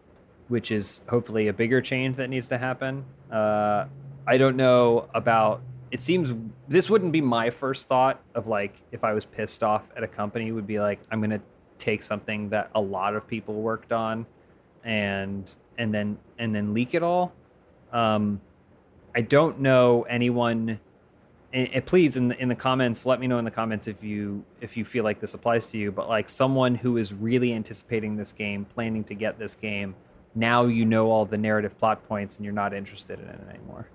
which 0.47 0.71
is 0.71 1.01
hopefully 1.09 1.47
a 1.47 1.53
bigger 1.53 1.81
change 1.81 2.17
that 2.17 2.29
needs 2.29 2.47
to 2.49 2.57
happen. 2.57 3.03
Uh, 3.31 3.85
I 4.27 4.37
don't 4.37 4.55
know 4.55 5.09
about. 5.13 5.61
It 5.91 6.01
seems 6.01 6.33
this 6.67 6.89
wouldn't 6.89 7.11
be 7.11 7.21
my 7.21 7.49
first 7.49 7.87
thought 7.87 8.19
of 8.33 8.47
like 8.47 8.81
if 8.91 9.03
I 9.03 9.13
was 9.13 9.23
pissed 9.23 9.63
off 9.63 9.83
at 9.95 10.03
a 10.03 10.07
company 10.07 10.51
would 10.51 10.67
be 10.67 10.79
like 10.79 10.99
I'm 11.11 11.21
gonna 11.21 11.41
take 11.77 12.03
something 12.03 12.49
that 12.49 12.69
a 12.75 12.81
lot 12.81 13.15
of 13.15 13.27
people 13.27 13.55
worked 13.55 13.91
on 13.91 14.25
and 14.83 15.53
and 15.77 15.93
then 15.93 16.17
and 16.39 16.53
then 16.53 16.73
leak 16.73 16.93
it 16.93 17.03
all. 17.03 17.33
Um, 17.91 18.41
I 19.15 19.21
don't 19.21 19.59
know 19.59 20.03
anyone. 20.03 20.79
And, 21.53 21.69
and 21.69 21.85
please, 21.85 22.17
in 22.17 22.27
the, 22.27 22.41
in 22.41 22.49
the 22.49 22.55
comments, 22.55 23.05
let 23.05 23.19
me 23.19 23.27
know 23.27 23.37
in 23.39 23.45
the 23.45 23.51
comments 23.51 23.87
if 23.87 24.03
you 24.03 24.43
if 24.59 24.75
you 24.75 24.83
feel 24.83 25.03
like 25.03 25.19
this 25.19 25.33
applies 25.33 25.67
to 25.71 25.77
you. 25.77 25.91
But 25.91 26.09
like 26.09 26.29
someone 26.29 26.75
who 26.75 26.97
is 26.97 27.13
really 27.13 27.53
anticipating 27.53 28.17
this 28.17 28.31
game, 28.31 28.65
planning 28.65 29.03
to 29.05 29.13
get 29.13 29.39
this 29.39 29.55
game, 29.55 29.95
now 30.33 30.65
you 30.65 30.85
know 30.85 31.09
all 31.11 31.25
the 31.25 31.37
narrative 31.37 31.77
plot 31.77 32.05
points, 32.07 32.35
and 32.35 32.43
you're 32.43 32.53
not 32.53 32.73
interested 32.73 33.19
in 33.19 33.27
it 33.27 33.41
anymore. 33.49 33.87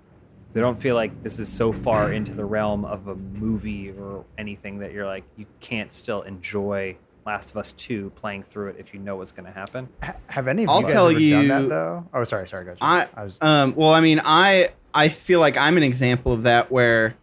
They 0.53 0.59
don't 0.61 0.79
feel 0.81 0.95
like 0.95 1.23
this 1.23 1.39
is 1.39 1.47
so 1.47 1.71
far 1.71 2.11
into 2.11 2.33
the 2.33 2.43
realm 2.45 2.83
of 2.85 3.07
a 3.07 3.15
movie 3.15 3.91
or 3.91 4.25
anything 4.37 4.79
that 4.79 4.91
you're 4.91 5.05
like 5.05 5.23
you 5.37 5.45
can't 5.61 5.93
still 5.93 6.21
enjoy 6.23 6.97
Last 7.25 7.51
of 7.51 7.57
Us 7.57 7.71
Two 7.71 8.09
playing 8.15 8.43
through 8.43 8.69
it 8.69 8.75
if 8.79 8.93
you 8.93 8.99
know 8.99 9.15
what's 9.15 9.31
going 9.31 9.45
to 9.45 9.51
happen. 9.51 9.87
Ha- 10.03 10.15
Have 10.27 10.47
any 10.47 10.63
of 10.63 10.69
I'll 10.69 10.77
you 10.77 10.83
guys 10.83 10.91
tell 10.93 11.05
ever 11.09 11.13
done 11.19 11.21
you- 11.21 11.47
that 11.47 11.69
though? 11.69 12.07
Oh, 12.13 12.23
sorry, 12.23 12.47
sorry, 12.47 12.65
go. 12.65 12.75
I, 12.81 13.07
I 13.15 13.23
was 13.23 13.41
um, 13.41 13.75
well, 13.75 13.91
I 13.93 14.01
mean, 14.01 14.19
I 14.25 14.69
I 14.93 15.07
feel 15.09 15.39
like 15.39 15.55
I'm 15.55 15.77
an 15.77 15.83
example 15.83 16.33
of 16.33 16.43
that 16.43 16.71
where 16.71 17.15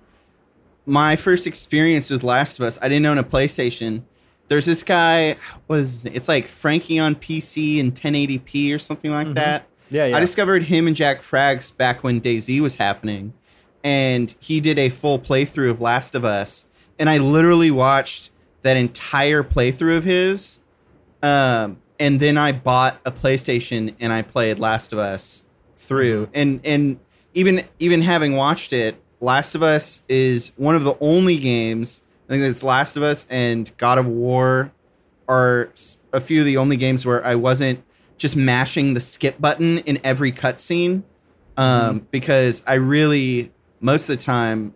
my 0.87 1.17
first 1.17 1.47
experience 1.47 2.11
with 2.11 2.23
Last 2.25 2.59
of 2.59 2.65
Us, 2.67 2.79
I 2.81 2.89
didn't 2.89 3.05
own 3.07 3.19
a 3.19 3.25
PlayStation. 3.25 4.03
There's 4.47 4.65
this 4.65 4.83
guy 4.83 5.37
was 5.67 6.07
it's 6.07 6.29
like 6.29 6.47
Frankie 6.47 6.99
on 6.99 7.15
PC 7.15 7.79
and 7.79 7.95
1080p 7.95 8.75
or 8.75 8.79
something 8.79 9.11
like 9.13 9.35
that. 9.35 9.67
Yeah, 9.91 10.07
yeah. 10.07 10.17
I 10.17 10.21
discovered 10.21 10.65
him 10.65 10.87
and 10.87 10.95
Jack 10.95 11.23
Frags 11.23 11.75
back 11.75 12.03
when 12.03 12.21
DayZ 12.21 12.61
was 12.61 12.77
happening, 12.77 13.33
and 13.83 14.35
he 14.41 14.61
did 14.61 14.79
a 14.79 14.89
full 14.89 15.19
playthrough 15.19 15.71
of 15.71 15.81
Last 15.81 16.15
of 16.15 16.25
Us, 16.25 16.67
and 16.99 17.09
I 17.09 17.19
literally 17.19 17.71
watched 17.71 18.31
that 18.63 18.77
entire 18.77 19.43
playthrough 19.43 19.97
of 19.97 20.05
his, 20.05 20.61
um, 21.23 21.79
and 21.99 22.21
then 22.21 22.37
I 22.37 22.53
bought 22.53 23.01
a 23.05 23.11
PlayStation 23.11 23.95
and 23.99 24.13
I 24.13 24.23
played 24.23 24.59
Last 24.59 24.93
of 24.93 24.99
Us 24.99 25.45
through, 25.75 26.29
and 26.35 26.61
and 26.65 26.99
even 27.35 27.65
even 27.79 28.03
having 28.03 28.37
watched 28.37 28.73
it, 28.73 29.01
Last 29.21 29.55
of 29.55 29.63
Us 29.63 30.03
is 30.09 30.53
one 30.57 30.75
of 30.75 30.85
the 30.85 30.97
only 31.01 31.39
games. 31.39 32.03
I 32.29 32.33
think 32.33 32.45
it's 32.45 32.63
Last 32.63 32.97
of 32.97 33.03
Us 33.03 33.27
and 33.31 33.75
God 33.79 33.99
of 33.99 34.07
War 34.07 34.73
are 35.29 35.71
a 36.13 36.21
few 36.21 36.41
of 36.41 36.47
the 36.47 36.57
only 36.57 36.77
games 36.77 37.05
where 37.07 37.25
I 37.25 37.35
wasn't 37.35 37.83
just 38.19 38.37
mashing 38.37 38.95
the 38.95 39.01
skip 39.01 39.41
button 39.41 39.79
in 39.79 39.99
every 40.05 40.33
cutscene, 40.33 41.05
um, 41.57 42.07
because 42.11 42.63
I 42.67 42.75
really 42.75 43.53
most 43.81 44.09
of 44.09 44.19
the 44.19 44.23
time 44.23 44.75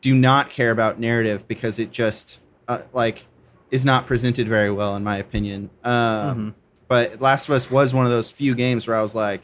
do 0.00 0.14
not 0.14 0.50
care 0.50 0.70
about 0.70 0.98
narrative 0.98 1.46
because 1.46 1.78
it 1.78 1.90
just 1.92 2.42
uh, 2.66 2.78
like 2.92 3.26
is 3.70 3.84
not 3.84 4.06
presented 4.06 4.48
very 4.48 4.70
well 4.70 4.96
in 4.96 5.04
my 5.04 5.18
opinion. 5.18 5.70
Um, 5.84 6.54
But 6.88 7.20
Last 7.20 7.48
of 7.48 7.54
Us 7.54 7.70
was 7.70 7.92
one 7.92 8.06
of 8.06 8.10
those 8.10 8.32
few 8.32 8.54
games 8.54 8.88
where 8.88 8.96
I 8.96 9.02
was 9.02 9.14
like, 9.14 9.42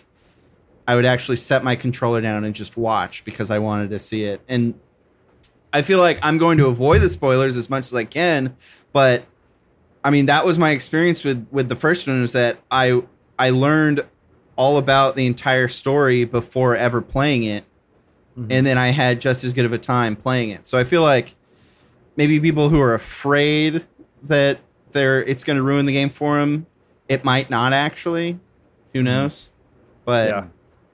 I 0.89 0.95
would 0.95 1.05
actually 1.05 1.37
set 1.37 1.63
my 1.63 1.77
controller 1.77 2.23
down 2.23 2.45
and 2.45 2.55
just 2.55 2.77
watch 2.77 3.25
because 3.25 3.51
I 3.51 3.59
wanted 3.59 3.91
to 3.91 3.99
see 3.99 4.25
it. 4.25 4.41
And 4.49 4.81
I 5.73 5.83
feel 5.83 5.99
like 5.99 6.19
I'm 6.23 6.39
going 6.39 6.57
to 6.59 6.67
avoid 6.67 7.03
the 7.03 7.09
spoilers 7.11 7.57
as 7.57 7.69
much 7.69 7.87
as 7.87 7.95
I 7.95 8.05
can, 8.05 8.57
but 8.93 9.27
I 10.03 10.11
mean 10.11 10.27
that 10.27 10.47
was 10.47 10.59
my 10.59 10.71
experience 10.71 11.25
with 11.25 11.47
with 11.51 11.69
the 11.69 11.77
first 11.77 12.07
one 12.09 12.23
was 12.23 12.33
that 12.33 12.59
I 12.71 13.03
I 13.39 13.51
learned 13.51 14.05
all 14.57 14.79
about 14.79 15.17
the 15.17 15.27
entire 15.27 15.69
story 15.69 16.25
before 16.25 16.77
ever 16.77 17.01
playing 17.01 17.45
it. 17.45 17.65
And 18.51 18.67
then 18.67 18.77
I 18.79 18.89
had 18.89 19.21
just 19.21 19.45
as 19.45 19.53
good 19.53 19.65
of 19.65 19.73
a 19.73 19.79
time 19.79 20.17
playing 20.17 20.51
it. 20.51 20.67
So 20.67 20.77
I 20.77 20.83
feel 20.83 21.03
like 21.03 21.37
maybe 22.17 22.41
people 22.41 22.69
who 22.69 22.81
are 22.81 22.93
afraid 22.93 23.87
that 24.25 24.59
they're 24.91 25.23
it's 25.23 25.45
going 25.45 25.57
to 25.57 25.63
ruin 25.63 25.87
the 25.87 25.93
game 25.93 26.09
for 26.09 26.39
them, 26.41 26.67
it 27.09 27.25
might 27.25 27.49
not 27.49 27.73
actually. 27.73 28.41
Who 28.93 29.05
knows? 29.05 29.51
But 30.05 30.29
Yeah. 30.31 30.45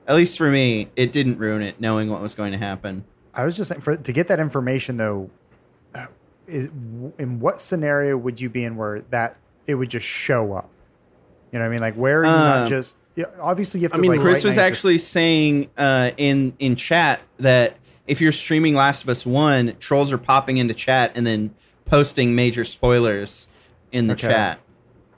at 0.07 0.17
least 0.17 0.37
for 0.37 0.51
me, 0.51 0.91
it 0.97 1.13
didn't 1.13 1.39
ruin 1.39 1.63
it 1.63 1.81
knowing 1.81 2.11
what 2.11 2.21
was 2.21 2.35
going 2.35 2.53
to 2.53 2.59
happen. 2.59 3.05
I 3.33 3.47
was 3.47 3.57
just 3.57 3.71
saying 3.71 3.81
for 3.81 3.97
to 3.97 4.13
get 4.13 4.29
that 4.29 4.39
information 4.39 4.99
though, 4.99 5.31
uh, 5.95 6.07
is 6.47 6.67
in 7.17 7.41
what 7.41 7.63
scenario 7.63 8.19
would 8.19 8.39
you 8.39 8.51
be 8.51 8.65
in 8.65 8.77
where 8.77 9.01
that 9.09 9.39
it 9.67 9.77
would 9.77 9.89
just 9.89 10.07
show 10.07 10.53
up? 10.53 10.69
You 11.53 11.59
know 11.59 11.65
what 11.65 11.67
I 11.67 11.69
mean? 11.71 11.81
Like 11.81 11.95
where 11.95 12.21
are 12.21 12.25
you 12.25 12.31
Um, 12.31 12.39
not 12.61 12.69
just 12.69 12.97
yeah, 13.17 13.25
obviously 13.41 13.81
you 13.81 13.85
have 13.85 13.93
to 13.93 13.99
I 13.99 14.01
mean, 14.01 14.13
like 14.13 14.21
Chris 14.21 14.37
right 14.37 14.45
was 14.45 14.57
now 14.57 14.63
to 14.63 14.69
actually 14.69 14.95
s- 14.97 15.05
saying 15.05 15.69
uh, 15.77 16.11
in 16.17 16.53
in 16.59 16.77
chat 16.77 17.21
that 17.39 17.77
if 18.07 18.21
you're 18.21 18.33
streaming 18.33 18.75
Last 18.75 19.03
of 19.03 19.09
Us 19.09 19.27
One, 19.27 19.75
trolls 19.79 20.13
are 20.13 20.19
popping 20.19 20.57
into 20.59 20.75
chat 20.75 21.13
and 21.17 21.27
then 21.27 21.55
posting 21.85 22.35
major 22.35 22.65
spoilers 22.65 23.49
in 23.93 24.07
the 24.07 24.15
Okay. 24.15 24.29
chat. 24.29 24.61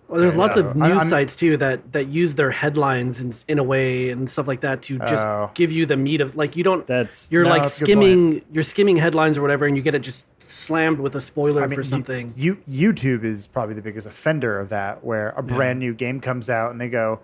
Well, 0.09 0.21
there's 0.21 0.33
Okay, 0.35 0.41
lots 0.41 0.55
so 0.57 0.61
of 0.67 0.77
news 0.77 0.99
I'm- 0.99 1.09
sites 1.09 1.37
too 1.37 1.57
that 1.59 1.93
that 1.93 2.09
use 2.09 2.35
their 2.35 2.51
headlines 2.51 3.19
in 3.21 3.33
in 3.49 3.59
a 3.59 3.63
way 3.63 4.11
and 4.11 4.31
stuff 4.31 4.47
like 4.47 4.61
that 4.61 4.83
to 4.83 4.99
just 5.01 5.27
Oh. 5.27 5.51
give 5.55 5.71
you 5.73 5.87
the 5.87 5.97
meat 5.97 6.21
of 6.23 6.35
like 6.37 6.57
you 6.57 6.65
don't. 6.65 6.87
That's- 6.87 7.29
you're 7.31 7.45
No, 7.45 7.51
like 7.51 7.63
that's 7.63 7.75
skimming. 7.77 8.43
You're 8.53 8.63
skimming 8.63 8.97
headlines 8.97 9.37
or 9.39 9.43
whatever, 9.43 9.67
and 9.67 9.77
you 9.77 9.83
get 9.83 9.95
it 9.95 10.01
just 10.03 10.27
slammed 10.53 10.99
with 11.01 11.15
a 11.17 11.21
spoiler 11.21 11.63
I 11.63 11.67
mean, 11.67 11.77
for 11.77 11.83
something. 11.83 12.33
You, 12.37 12.57
YouTube 12.69 13.25
is 13.25 13.47
probably 13.47 13.75
the 13.75 13.83
biggest 13.83 14.07
offender 14.07 14.59
of 14.61 14.69
that, 14.71 15.03
where 15.05 15.31
a 15.31 15.43
brand 15.43 15.79
new 15.79 15.95
game 15.95 16.21
comes 16.21 16.49
out 16.51 16.71
and 16.71 16.81
they 16.81 16.89
go 16.89 17.21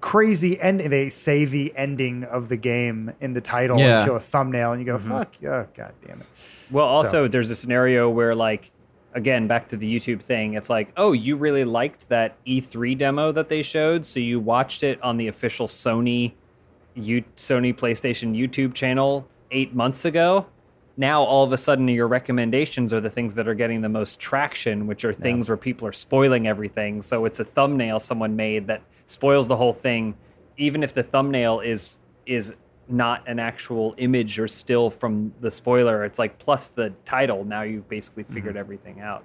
crazy 0.00 0.60
end. 0.60 0.80
They 0.80 1.08
say 1.10 1.44
the 1.44 1.72
ending 1.76 2.24
of 2.24 2.48
the 2.48 2.56
game 2.56 3.12
in 3.20 3.32
the 3.34 3.40
title 3.40 3.78
Yeah. 3.78 3.98
and 4.00 4.06
show 4.06 4.14
a 4.14 4.20
thumbnail, 4.20 4.72
and 4.72 4.80
you 4.80 4.86
go, 4.86 4.98
Mm-hmm. 4.98 5.08
"Fuck, 5.08 5.34
oh, 5.44 5.66
god 5.76 5.92
damn 6.06 6.20
it!" 6.20 6.26
Well, 6.72 6.84
also, 6.86 7.24
So- 7.24 7.28
there's 7.28 7.50
a 7.50 7.54
scenario 7.56 8.10
where, 8.10 8.34
like, 8.34 8.72
again, 9.14 9.46
back 9.46 9.68
to 9.68 9.76
the 9.76 9.92
YouTube 9.94 10.20
thing, 10.22 10.54
it's 10.54 10.68
like, 10.68 10.88
oh, 10.96 11.12
you 11.12 11.36
really 11.36 11.64
liked 11.64 12.08
that 12.08 12.36
E3 12.44 12.94
demo 12.98 13.32
that 13.32 13.48
they 13.48 13.62
showed, 13.62 14.04
so 14.04 14.20
you 14.20 14.38
watched 14.40 14.82
it 14.82 15.00
on 15.02 15.16
the 15.16 15.28
official 15.28 15.68
Sony, 15.68 16.32
U- 16.94 17.24
Sony 17.36 17.74
PlayStation 17.74 18.36
YouTube 18.36 18.74
channel 18.74 19.26
eight 19.50 19.74
months 19.74 20.04
ago. 20.04 20.46
Now, 20.96 21.22
all 21.22 21.44
of 21.44 21.52
a 21.52 21.58
sudden, 21.58 21.88
your 21.88 22.08
recommendations 22.08 22.94
are 22.94 23.00
the 23.00 23.10
things 23.10 23.34
that 23.34 23.46
are 23.46 23.54
getting 23.54 23.82
the 23.82 23.88
most 23.88 24.18
traction, 24.18 24.86
which 24.86 25.04
are 25.04 25.12
things 25.12 25.48
where 25.48 25.56
people 25.58 25.86
are 25.86 25.92
spoiling 25.92 26.46
everything. 26.46 27.02
So 27.02 27.26
it's 27.26 27.38
a 27.38 27.44
thumbnail 27.44 28.00
someone 28.00 28.34
made 28.34 28.66
that 28.68 28.80
spoils 29.06 29.46
the 29.46 29.56
whole 29.56 29.74
thing, 29.74 30.14
even 30.56 30.82
if 30.82 30.94
the 30.94 31.02
thumbnail 31.02 31.60
is 31.60 31.98
is 32.24 32.54
not 32.88 33.28
an 33.28 33.38
actual 33.38 33.94
image 33.98 34.38
or 34.38 34.48
still 34.48 34.90
from 34.90 35.34
the 35.40 35.50
spoiler. 35.50 36.04
It's 36.04 36.18
like 36.18 36.38
plus 36.38 36.68
the 36.68 36.90
title. 37.04 37.44
Now 37.44 37.62
you've 37.62 37.88
basically 37.88 38.24
figured 38.24 38.56
everything 38.56 39.00
out. 39.00 39.24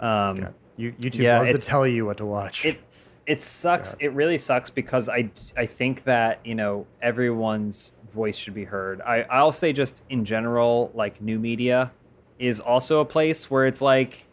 Um, 0.00 0.36
God, 0.36 0.54
you, 0.76 0.92
YouTube 0.92 1.18
Yeah, 1.20 1.38
loves 1.40 1.52
to 1.52 1.58
tell 1.58 1.86
you 1.86 2.04
what 2.06 2.18
to 2.18 2.26
watch. 2.26 2.64
it 2.66 2.80
it 3.26 3.42
sucks. 3.42 3.94
It 4.00 4.08
really 4.08 4.38
sucks 4.38 4.70
because 4.70 5.08
I 5.08 5.30
I 5.56 5.66
think 5.66 6.04
that 6.04 6.40
you 6.44 6.54
know 6.54 6.86
everyone's 7.02 7.94
voice 8.12 8.36
should 8.36 8.54
be 8.54 8.64
heard. 8.64 9.00
I 9.00 9.22
I'll 9.22 9.52
say 9.52 9.72
just 9.72 10.02
in 10.08 10.24
general, 10.24 10.90
like 10.94 11.20
new 11.20 11.38
media 11.38 11.92
is 12.38 12.60
also 12.60 13.00
a 13.00 13.04
place 13.04 13.50
where 13.50 13.66
it's 13.66 13.82
like, 13.82 14.26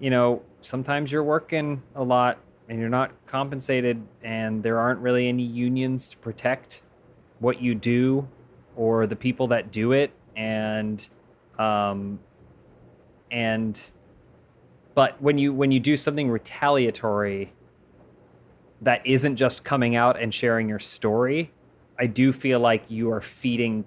you 0.00 0.10
know, 0.10 0.42
sometimes 0.60 1.12
you're 1.12 1.22
working 1.22 1.82
a 1.94 2.02
lot 2.02 2.38
and 2.68 2.80
you're 2.80 2.88
not 2.88 3.12
compensated, 3.26 4.02
and 4.22 4.62
there 4.62 4.78
aren't 4.78 5.00
really 5.00 5.28
any 5.28 5.42
unions 5.42 6.08
to 6.08 6.16
protect 6.16 6.82
what 7.38 7.60
you 7.60 7.74
do 7.74 8.26
or 8.76 9.06
the 9.06 9.16
people 9.16 9.48
that 9.48 9.70
do 9.70 9.92
it, 9.92 10.10
and 10.34 11.08
um, 11.58 12.18
and 13.30 13.90
but 14.94 15.20
when 15.20 15.38
you 15.38 15.52
when 15.52 15.70
you 15.70 15.80
do 15.80 15.96
something 15.96 16.30
retaliatory 16.30 17.52
that 18.80 19.06
isn't 19.06 19.36
just 19.36 19.64
coming 19.64 19.96
out 19.96 20.20
and 20.20 20.32
sharing 20.32 20.68
your 20.68 20.78
story 20.78 21.52
i 21.98 22.06
do 22.06 22.32
feel 22.32 22.60
like 22.60 22.90
you 22.90 23.10
are 23.10 23.20
feeding 23.20 23.84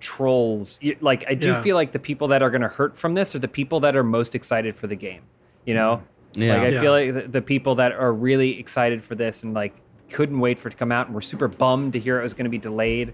trolls 0.00 0.78
You- 0.82 0.96
like 1.00 1.24
i 1.28 1.34
do 1.34 1.48
Yeah. 1.48 1.60
feel 1.62 1.76
like 1.76 1.92
the 1.92 1.98
people 1.98 2.28
that 2.28 2.42
are 2.42 2.50
going 2.50 2.62
to 2.62 2.68
hurt 2.68 2.96
from 2.96 3.14
this 3.14 3.34
are 3.34 3.38
the 3.38 3.48
people 3.48 3.80
that 3.80 3.94
are 3.96 4.02
most 4.04 4.34
excited 4.34 4.76
for 4.76 4.86
the 4.86 4.96
game 4.96 5.22
you 5.66 5.74
know 5.74 6.02
Yeah. 6.34 6.54
like 6.54 6.62
i 6.62 6.68
Yeah. 6.68 6.80
feel 6.80 6.92
like 6.92 7.14
the, 7.14 7.28
the 7.28 7.42
people 7.42 7.74
that 7.76 7.92
are 7.92 8.12
really 8.12 8.58
excited 8.58 9.04
for 9.04 9.14
this 9.14 9.42
and 9.42 9.52
like 9.54 9.74
couldn't 10.10 10.40
wait 10.40 10.58
for 10.58 10.68
it 10.68 10.72
to 10.72 10.76
come 10.76 10.90
out 10.90 11.06
and 11.06 11.14
were 11.14 11.20
super 11.20 11.48
bummed 11.48 11.92
to 11.92 11.98
hear 12.00 12.18
it 12.18 12.22
was 12.22 12.34
going 12.34 12.44
to 12.44 12.50
be 12.50 12.58
delayed 12.58 13.12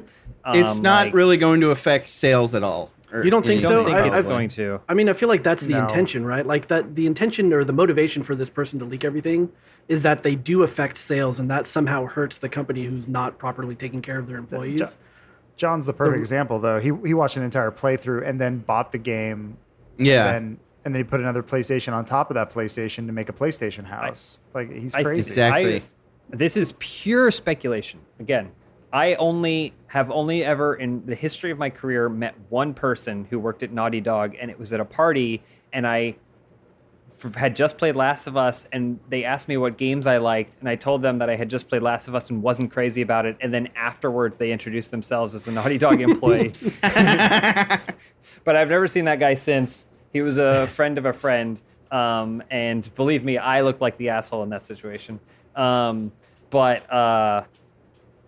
it's 0.55 0.77
Um, 0.79 0.83
not 0.85 1.05
like- 1.07 1.15
really 1.15 1.37
going 1.37 1.61
to 1.61 1.71
affect 1.71 2.07
sales 2.07 2.55
at 2.55 2.63
all. 2.63 2.93
Or 3.13 3.25
You 3.25 3.31
don't 3.31 3.43
think 3.43 3.63
anything 3.63 3.69
so? 3.69 3.75
don't 3.77 3.85
think 3.85 3.97
I- 3.97 4.07
it's 4.07 4.17
I've- 4.19 4.29
going 4.29 4.49
to. 4.51 4.81
I 4.89 4.95
mean, 4.95 5.09
I 5.09 5.13
feel 5.13 5.29
like 5.29 5.43
that's 5.43 5.63
the 5.63 5.75
No. 5.75 5.83
intention, 5.83 6.25
right? 6.25 6.45
Like 6.47 6.69
that 6.69 6.95
the 6.95 7.07
intention 7.07 7.53
or 7.53 7.65
the 7.65 7.73
motivation 7.73 8.23
for 8.23 8.35
this 8.37 8.49
person 8.51 8.79
to 8.79 8.85
leak 8.85 9.05
everything 9.05 9.51
is 9.89 10.03
that 10.03 10.23
they 10.23 10.35
do 10.35 10.63
affect 10.63 10.99
sales 10.99 11.39
and 11.39 11.51
that 11.51 11.67
somehow 11.67 12.07
hurts 12.07 12.39
the 12.39 12.49
company 12.49 12.85
who's 12.85 13.07
not 13.07 13.39
properly 13.39 13.75
taking 13.75 14.03
care 14.03 14.19
of 14.19 14.27
their 14.27 14.37
employees. 14.39 14.97
John's 15.57 15.87
the 15.87 15.93
perfect 15.93 16.19
example, 16.19 16.59
though. 16.59 16.81
He 16.81 16.93
he 17.07 17.15
watched 17.15 17.37
an 17.37 17.43
entire 17.43 17.71
playthrough 17.71 18.27
and 18.29 18.41
then 18.41 18.59
bought 18.59 18.93
the 18.93 18.99
game. 18.99 19.57
Yeah. 19.97 20.35
And 20.35 20.59
and 20.85 20.95
then 20.95 21.01
he 21.01 21.05
put 21.05 21.21
another 21.21 21.43
PlayStation 21.43 21.93
on 21.93 22.05
top 22.05 22.31
of 22.31 22.35
that 22.35 22.51
PlayStation 22.51 23.07
to 23.07 23.13
make 23.13 23.29
a 23.29 23.33
PlayStation 23.33 23.85
house. 23.85 24.41
like 24.55 24.71
he's 24.71 24.95
I- 24.95 25.03
crazy. 25.03 25.31
Exactly. 25.31 25.77
I- 25.77 25.83
this 26.31 26.57
is 26.57 26.75
pure 26.81 27.31
speculation. 27.31 28.01
Again, 28.19 28.51
I 28.93 29.15
only 29.15 29.73
have 29.87 30.11
only 30.11 30.45
ever 30.45 30.75
in 30.75 31.07
the 31.07 31.15
history 31.15 31.51
of 31.53 31.59
my 31.59 31.71
career 31.71 32.09
met 32.09 32.35
one 32.49 32.75
person 32.75 33.27
who 33.31 33.39
worked 33.39 33.63
at 33.63 33.73
Naughty 33.73 34.01
Dog, 34.01 34.35
and 34.41 34.51
it 34.51 34.59
was 34.59 34.73
at 34.73 34.81
a 34.81 34.85
party, 34.85 35.43
and 35.73 35.87
I 35.87 36.01
f- 36.09 36.15
had 37.35 37.57
just 37.57 37.79
played 37.79 37.97
Last 37.97 38.27
of 38.27 38.37
Us, 38.37 38.69
and 38.73 39.01
they 39.09 39.25
asked 39.25 39.49
me 39.49 39.57
what 39.57 39.77
games 39.77 40.07
I 40.07 40.19
liked, 40.19 40.57
and 40.61 40.69
I 40.69 40.77
told 40.77 41.03
them 41.03 41.19
that 41.19 41.29
I 41.29 41.37
had 41.37 41.51
just 41.51 41.69
played 41.69 41.83
Last 41.83 42.09
of 42.09 42.15
Us 42.15 42.31
and 42.31 42.43
wasn't 42.43 42.71
crazy 42.73 43.03
about 43.03 43.27
it, 43.27 43.37
and 43.41 43.53
then 43.53 43.69
afterwards 43.77 44.39
they 44.39 44.53
introduced 44.53 44.91
themselves 44.91 45.35
as 45.35 45.49
a 45.49 45.53
Naughty 45.53 45.79
Dog 45.79 46.01
employee. 46.01 46.53
but 46.83 48.57
I've 48.57 48.69
never 48.69 48.87
seen 48.87 49.07
that 49.07 49.21
guy 49.21 49.35
since. 49.35 49.87
He 50.13 50.23
was 50.23 50.39
a 50.39 50.67
friend 50.69 50.99
of 50.99 51.07
a 51.07 51.13
friend, 51.13 51.61
um, 51.91 52.43
and 52.51 52.89
believe 52.95 53.25
me, 53.25 53.39
I 53.39 53.63
looked 53.63 53.81
like 53.81 53.97
the 53.97 54.11
asshole 54.11 54.43
in 54.43 54.51
that 54.51 54.67
situation. 54.67 55.21
Um, 55.55 56.13
but 56.51 56.91
uh, 56.93 57.45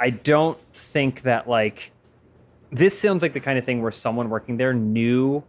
I 0.01 0.11
don't 0.11 0.61
think 0.61 1.23
that 1.23 1.49
like 1.49 1.93
this 2.71 2.99
sounds 2.99 3.23
like 3.23 3.33
the 3.33 3.41
kind 3.41 3.59
of 3.59 3.65
thing 3.65 3.83
where 3.83 3.93
someone 3.93 4.29
working 4.31 4.57
there 4.57 4.75
knew 4.75 5.43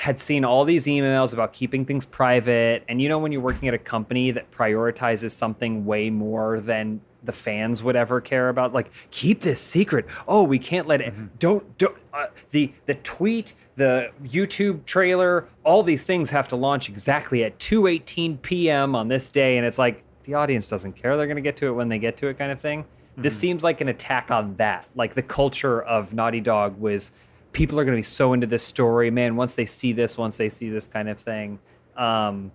had 0.00 0.18
seen 0.18 0.46
all 0.46 0.64
these 0.64 0.86
emails 0.86 1.34
about 1.34 1.52
keeping 1.52 1.84
things 1.84 2.06
private. 2.06 2.82
And 2.88 3.02
you 3.02 3.08
know 3.08 3.18
when 3.18 3.32
you're 3.32 3.42
working 3.42 3.68
at 3.68 3.74
a 3.74 3.78
company 3.78 4.30
that 4.30 4.50
prioritizes 4.50 5.32
something 5.32 5.84
way 5.84 6.08
more 6.08 6.58
than 6.58 7.02
the 7.22 7.32
fans 7.32 7.82
would 7.82 7.96
ever 7.96 8.18
care 8.18 8.48
about 8.48 8.72
like 8.72 8.90
keep 9.10 9.42
this 9.42 9.60
secret. 9.60 10.06
Oh 10.26 10.42
we 10.42 10.58
can't 10.58 10.88
let 10.88 11.02
it 11.02 11.38
don't 11.38 11.76
don't 11.76 11.98
uh, 12.14 12.28
the 12.48 12.72
the 12.86 12.94
tweet 12.94 13.52
the 13.76 14.10
youtube 14.24 14.86
trailer 14.86 15.46
all 15.64 15.82
these 15.82 16.02
things 16.02 16.30
have 16.30 16.48
to 16.48 16.56
launch 16.56 16.88
exactly 16.88 17.44
at 17.44 17.58
2:18 17.58 18.40
p.m. 18.40 18.94
on 18.94 19.08
this 19.08 19.28
day. 19.28 19.58
And 19.58 19.66
it's 19.66 19.78
like 19.78 20.02
the 20.22 20.32
audience 20.32 20.66
doesn't 20.66 20.94
care 20.94 21.14
they're 21.18 21.26
going 21.26 21.36
to 21.36 21.42
get 21.42 21.56
to 21.56 21.66
it 21.66 21.72
when 21.72 21.90
they 21.90 21.98
get 21.98 22.16
to 22.18 22.28
it 22.28 22.38
kind 22.38 22.50
of 22.50 22.58
thing. 22.58 22.86
This 23.18 23.36
seems 23.36 23.62
like 23.62 23.82
an 23.82 23.88
attack 23.88 24.30
on 24.30 24.56
that 24.56 24.88
like 24.94 25.12
the 25.12 25.22
culture 25.22 25.82
of 25.82 26.14
naughty 26.14 26.40
dog 26.40 26.80
was 26.80 27.12
people 27.52 27.78
are 27.80 27.84
going 27.84 27.94
to 27.94 27.98
be 27.98 28.02
so 28.02 28.32
into 28.32 28.46
this 28.46 28.62
story 28.62 29.10
man 29.10 29.36
once 29.36 29.54
they 29.54 29.66
see 29.66 29.92
this 29.92 30.16
once 30.16 30.36
they 30.36 30.48
see 30.48 30.70
this 30.70 30.86
kind 30.86 31.08
of 31.08 31.18
thing. 31.18 31.58
Um, 31.96 32.52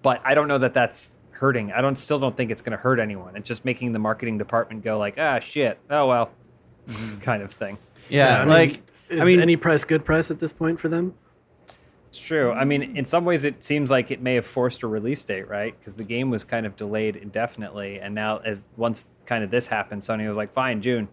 but 0.00 0.20
i 0.24 0.34
don't 0.34 0.48
know 0.48 0.58
that 0.58 0.74
that's 0.74 1.14
hurting. 1.38 1.72
I 1.72 1.80
don't 1.80 1.96
still 1.96 2.18
don't 2.18 2.36
think 2.36 2.50
it's 2.50 2.62
going 2.62 2.76
to 2.76 2.78
hurt 2.78 2.98
anyone. 2.98 3.36
It's 3.36 3.48
just 3.48 3.64
making 3.64 3.92
the 3.92 3.98
marketing 3.98 4.38
department 4.38 4.82
go 4.82 4.98
like 4.98 5.14
ah 5.18 5.38
shit. 5.38 5.78
Oh 5.88 6.06
well. 6.06 6.30
Kind 7.22 7.42
of 7.42 7.50
thing. 7.52 7.78
Yeah, 8.08 8.36
I 8.36 8.40
mean, 8.40 8.48
like 8.48 8.82
is 9.08 9.20
I 9.20 9.24
mean, 9.24 9.40
any 9.40 9.56
price 9.56 9.84
good 9.84 10.04
price 10.04 10.30
at 10.30 10.38
this 10.38 10.52
point 10.52 10.80
for 10.80 10.88
them? 10.88 11.14
it's 12.08 12.18
true. 12.18 12.52
I 12.52 12.64
mean 12.64 12.96
in 12.96 13.04
some 13.04 13.24
ways 13.24 13.44
it 13.44 13.62
seems 13.62 13.90
like 13.90 14.10
it 14.10 14.20
may 14.20 14.34
have 14.34 14.46
forced 14.46 14.82
a 14.82 14.86
release 14.86 15.24
date 15.24 15.48
right? 15.48 15.78
Because 15.78 15.96
the 15.96 16.04
game 16.04 16.30
was 16.30 16.42
kind 16.42 16.66
of 16.66 16.74
delayed 16.74 17.16
indefinitely 17.16 18.00
and 18.00 18.14
now 18.14 18.38
as 18.38 18.64
once 18.76 19.06
kind 19.26 19.44
of 19.44 19.50
this 19.50 19.66
happened 19.66 20.02
sony 20.02 20.26
was 20.26 20.36
like 20.36 20.52
fine 20.52 20.80
june 20.80 21.08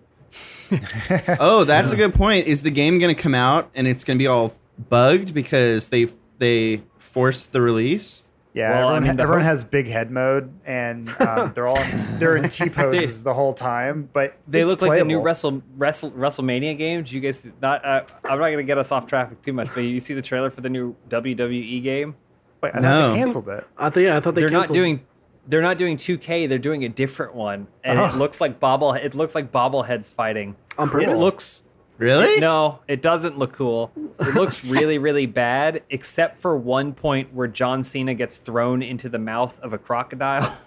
oh, 1.40 1.64
that's 1.64 1.92
a 1.92 1.96
good 1.96 2.14
point. 2.14 2.48
Is 2.48 2.64
the 2.64 2.72
game 2.72 3.00
going 3.00 3.16
to 3.16 3.22
come 3.22 3.36
out 3.36 3.70
and 3.76 3.88
it's 3.88 4.04
going 4.04 4.18
to 4.18 4.22
be 4.24 4.28
all 4.28 4.54
bugged 4.90 5.34
because 5.34 5.90
they 5.90 6.08
they 6.38 6.82
forced 6.98 7.52
the 7.52 7.62
release? 7.62 8.26
Yeah, 8.54 8.70
Well, 8.70 8.88
I 8.88 8.96
everyone, 8.96 9.04
mean, 9.04 9.20
everyone 9.20 9.42
hope- 9.42 9.50
has 9.50 9.64
big 9.66 9.88
head 9.88 10.12
mode, 10.12 10.50
and 10.66 11.10
um, 11.20 11.52
they're 11.54 11.68
all 11.68 11.78
in, 11.78 12.20
they're 12.20 12.38
in 12.38 12.48
T 12.50 12.70
poses 12.70 13.22
the 13.22 13.34
whole 13.34 13.54
time. 13.54 14.10
But 14.14 14.38
They 14.48 14.62
it's 14.62 14.70
look 14.70 14.82
like 14.82 14.98
the 14.98 15.04
new. 15.06 15.22
Wrestle, 15.22 15.62
Wrestle 15.78 16.12
WrestleMania 16.12 16.78
game. 16.78 17.04
Did 17.04 17.12
you 17.12 17.20
guys 17.20 17.46
not? 17.62 17.84
Uh, 17.86 18.04
I'm 18.24 18.40
not 18.40 18.46
going 18.48 18.58
to 18.58 18.64
get 18.64 18.78
us 18.78 18.92
off 18.94 19.08
traffic 19.08 19.42
too 19.42 19.52
much, 19.54 19.70
but 19.74 19.82
you 19.82 20.00
see 20.00 20.14
the 20.14 20.22
trailer 20.22 20.50
for 20.50 20.62
the 20.62 20.70
new 20.70 20.96
WWE 21.10 21.84
game. 21.84 22.16
Wait, 22.62 22.72
I 22.74 22.80
thought 22.82 23.12
they 23.12 23.18
canceled 23.20 23.50
it. 23.50 23.68
I 23.78 23.90
think 23.90 24.06
yeah, 24.06 24.16
I 24.18 24.20
thought 24.22 24.36
they 24.36 24.42
They 24.42 24.48
are 24.48 24.52
not 24.52 24.70
doing. 24.70 25.06
They're 25.48 25.62
not 25.62 25.78
doing 25.78 25.96
2K. 25.98 26.48
They're 26.48 26.58
doing 26.58 26.84
a 26.84 26.90
different 26.90 27.36
one, 27.36 27.68
and 27.84 28.00
Oh. 28.00 28.06
it 28.06 28.16
looks 28.16 28.42
like 28.42 28.60
bobble. 28.60 28.94
It 28.94 29.14
looks 29.16 29.36
like 29.36 29.52
bobbleheads 29.52 30.14
fighting. 30.14 30.56
On 30.78 30.90
It 31.02 31.18
looks. 31.18 31.64
Really? 31.98 32.40
No, 32.42 32.80
it 32.90 33.02
doesn't 33.02 33.38
look 33.38 33.54
cool. 33.54 33.92
It 34.20 34.34
looks 34.36 34.64
really, 34.66 34.98
really 34.98 35.28
bad, 35.28 35.82
except 35.90 36.38
for 36.38 36.58
one 36.58 36.94
point 36.94 37.34
where 37.34 37.48
John 37.48 37.84
Cena 37.86 38.14
gets 38.14 38.38
thrown 38.40 38.82
into 38.82 39.08
the 39.08 39.20
mouth 39.20 39.60
of 39.62 39.72
a 39.72 39.78
crocodile. 39.78 40.58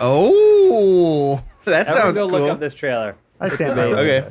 Oh, 0.00 1.42
that 1.64 1.86
Everyone 1.86 2.02
sounds 2.14 2.18
go 2.18 2.28
cool. 2.28 2.40
look 2.40 2.50
up 2.52 2.60
this 2.60 2.74
trailer. 2.74 3.16
I 3.40 3.48
stand 3.48 3.76
by 3.76 3.86
what 3.88 3.98
Okay. 3.98 4.28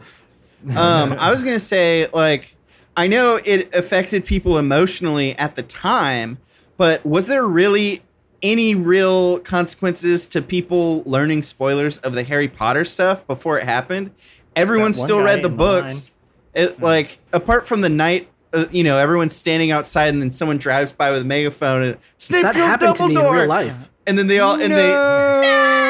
um, 0.76 1.14
I 1.20 1.32
was 1.32 1.44
gonna 1.44 1.60
say, 1.60 2.08
like, 2.14 2.56
I 2.98 3.08
know 3.08 3.40
it 3.46 3.74
affected 3.74 4.26
people 4.26 4.58
emotionally 4.58 5.36
at 5.38 5.56
the 5.56 5.64
time, 5.64 6.38
but 6.78 7.06
was 7.06 7.28
there 7.28 7.46
really 7.46 8.02
any 8.42 8.76
real 8.76 9.40
consequences 9.40 10.28
to 10.28 10.42
people 10.42 11.04
learning 11.04 11.44
spoilers 11.44 11.98
of 12.00 12.14
the 12.14 12.24
Harry 12.24 12.48
Potter 12.48 12.86
stuff 12.86 13.26
before 13.28 13.60
it 13.60 13.66
happened? 13.66 14.12
Everyone 14.56 14.94
still 14.94 15.22
read 15.22 15.44
the 15.44 15.50
books. 15.50 16.14
It 16.54 16.82
like 16.82 17.20
apart 17.32 17.68
from 17.68 17.82
the 17.82 17.90
night. 17.90 18.28
Uh, 18.54 18.66
you 18.70 18.84
know, 18.84 18.98
everyone's 18.98 19.34
standing 19.34 19.72
outside, 19.72 20.10
and 20.10 20.22
then 20.22 20.30
someone 20.30 20.58
drives 20.58 20.92
by 20.92 21.10
with 21.10 21.22
a 21.22 21.26
megaphone, 21.26 21.84
and 21.84 21.98
Snape 22.18 22.44
that 22.44 22.54
happened 22.54 22.98
to 22.98 23.08
me 23.08 23.16
in 23.16 23.22
real 23.22 23.48
life. 23.48 23.88
And 24.06 24.20
then 24.20 24.28
they 24.28 24.40
all 24.40 24.60
and 24.60 24.74
they. 24.74 25.81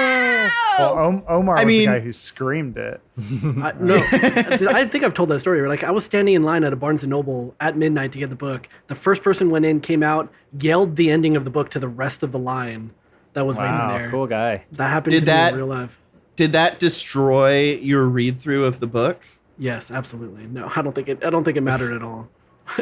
Well, 0.80 0.94
oh! 0.94 1.04
Om- 1.08 1.24
Omar 1.28 1.58
I 1.58 1.64
was 1.64 1.68
mean- 1.68 1.90
the 1.90 1.96
guy 1.98 2.00
who 2.00 2.12
screamed 2.12 2.78
it. 2.78 3.02
I, 3.20 3.74
no, 3.80 3.96
Did- 4.12 4.68
I 4.68 4.86
think 4.88 5.04
I've 5.04 5.14
told 5.14 5.30
that 5.30 5.40
story. 5.40 5.68
Like 5.68 5.84
I 5.84 5.92
was 5.92 6.06
standing 6.06 6.34
in 6.34 6.44
line 6.44 6.64
at 6.64 6.74
a 6.74 6.76
Barnes 6.76 7.04
and 7.04 7.10
Noble 7.10 7.56
at 7.60 7.76
midnight 7.78 8.12
to 8.14 8.20
get 8.20 8.30
the 8.30 8.36
book. 8.36 8.68
The 8.88 8.96
first 8.96 9.22
person 9.24 9.50
went 9.50 9.66
in, 9.66 9.80
came 9.82 10.02
out, 10.04 10.32
yelled 10.58 10.96
the 10.96 11.12
ending 11.12 11.36
of 11.36 11.44
the 11.44 11.52
book 11.52 11.70
to 11.72 11.80
the 11.80 11.88
rest 11.88 12.24
of 12.24 12.32
the 12.32 12.40
line 12.40 12.92
that 13.34 13.46
was 13.46 13.58
Wow, 13.58 13.64
waiting 13.90 13.98
there. 14.02 14.10
cool 14.12 14.28
guy. 14.28 14.66
That 14.74 14.90
happened 14.90 15.12
Did 15.12 15.20
to 15.22 15.26
that- 15.28 15.54
me 15.54 15.60
in 15.62 15.66
real 15.68 15.76
life. 15.76 15.98
Did 16.36 16.54
that 16.54 16.80
destroy 16.80 17.74
your 17.82 18.06
read 18.06 18.40
through 18.40 18.66
of 18.66 18.80
the 18.80 18.88
book? 18.88 19.24
Yes, 19.60 19.92
absolutely. 19.92 20.48
No, 20.48 20.72
I 20.76 20.82
don't 20.82 20.94
think 20.94 21.08
it. 21.10 21.24
I 21.24 21.30
don't 21.30 21.44
think 21.44 21.58
it 21.58 21.62
mattered 21.62 21.94
at 21.94 22.02
all 22.02 22.30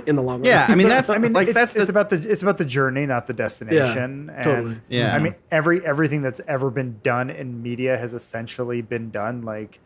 in 0.05 0.15
the 0.15 0.21
long 0.23 0.39
run. 0.39 0.45
Yeah, 0.45 0.65
I 0.67 0.75
mean 0.75 0.87
that's 0.95 1.09
I 1.09 1.17
mean, 1.17 1.33
like 1.33 1.49
it- 1.49 1.53
that's 1.53 1.75
it's 1.75 1.89
about 1.89 2.09
the 2.09 2.15
it's 2.17 2.41
about 2.43 2.57
the 2.57 2.65
journey, 2.65 3.05
not 3.05 3.27
the 3.27 3.33
destination. 3.33 4.29
and, 4.29 4.43
totally. 4.43 4.77
Yeah. 4.89 5.15
I 5.15 5.19
mean, 5.19 5.35
every 5.51 5.85
everything 5.85 6.21
that's 6.21 6.41
ever 6.47 6.69
been 6.69 6.99
done 7.03 7.29
in 7.29 7.61
media 7.61 7.97
has 7.97 8.13
essentially 8.13 8.81
been 8.81 9.09
done. 9.11 9.43
Like, 9.43 9.79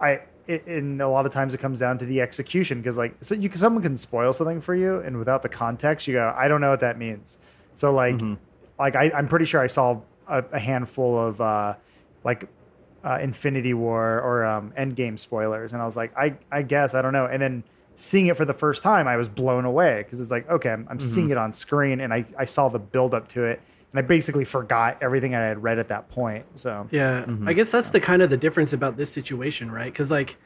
I 0.00 0.20
it, 0.46 0.66
and 0.66 1.00
a 1.00 1.08
lot 1.08 1.24
of 1.26 1.32
times 1.32 1.54
it 1.54 1.58
comes 1.58 1.80
down 1.80 1.98
to 1.98 2.04
the 2.04 2.20
execution 2.20 2.78
because 2.80 2.98
like 2.98 3.14
so 3.22 3.34
you 3.34 3.50
someone 3.54 3.82
can 3.82 3.96
spoil 3.96 4.32
something 4.32 4.60
for 4.60 4.74
you 4.74 4.98
and 5.00 5.18
without 5.18 5.40
the 5.42 5.48
context 5.48 6.06
you 6.06 6.12
go 6.14 6.34
I 6.36 6.48
don't 6.48 6.60
know 6.60 6.70
what 6.70 6.80
that 6.80 6.98
means. 6.98 7.38
So 7.72 7.92
like 7.92 8.20
like 8.78 8.94
I, 8.96 9.10
I'm 9.14 9.26
pretty 9.28 9.46
sure 9.46 9.60
I 9.62 9.68
saw 9.68 10.00
a, 10.28 10.44
a 10.52 10.58
handful 10.58 11.18
of 11.18 11.40
uh, 11.40 11.74
like 12.24 12.48
uh, 13.04 13.18
Infinity 13.22 13.72
War 13.74 14.20
or 14.20 14.44
um, 14.44 14.72
Endgame 14.78 15.18
spoilers, 15.18 15.72
and 15.74 15.82
I 15.82 15.84
was 15.84 15.94
like, 15.96 16.16
I, 16.16 16.36
I 16.50 16.62
guess 16.62 16.94
I 16.94 17.02
don't 17.02 17.12
know. 17.12 17.26
And 17.26 17.40
then 17.42 17.62
seeing 17.96 18.26
it 18.26 18.36
for 18.36 18.44
the 18.44 18.54
first 18.54 18.82
time, 18.82 19.06
I 19.06 19.16
was 19.16 19.28
blown 19.28 19.64
away 19.64 20.02
because 20.02 20.20
it's 20.20 20.30
like, 20.30 20.48
okay, 20.48 20.70
I'm, 20.70 20.86
I'm 20.90 20.98
mm-hmm. 20.98 21.06
seeing 21.06 21.30
it 21.30 21.38
on 21.38 21.52
screen, 21.52 22.00
and 22.00 22.12
I, 22.12 22.24
I 22.38 22.44
saw 22.44 22.68
the 22.68 22.78
build 22.78 23.14
up 23.14 23.28
to 23.28 23.44
it, 23.44 23.60
and 23.92 23.98
I 23.98 24.02
basically 24.02 24.44
forgot 24.44 24.98
everything 25.00 25.34
I 25.34 25.40
had 25.40 25.62
read 25.62 25.78
at 25.78 25.88
that 25.88 26.08
point. 26.08 26.46
So 26.56 26.88
Yeah, 26.90 27.24
mm-hmm. 27.24 27.48
I 27.48 27.52
guess 27.52 27.70
that's 27.70 27.90
the 27.90 28.00
kind 28.00 28.22
of 28.22 28.30
the 28.30 28.36
difference 28.36 28.72
about 28.72 28.96
this 28.96 29.10
situation, 29.10 29.70
right? 29.70 29.92
Because 29.92 30.10
like, 30.10 30.36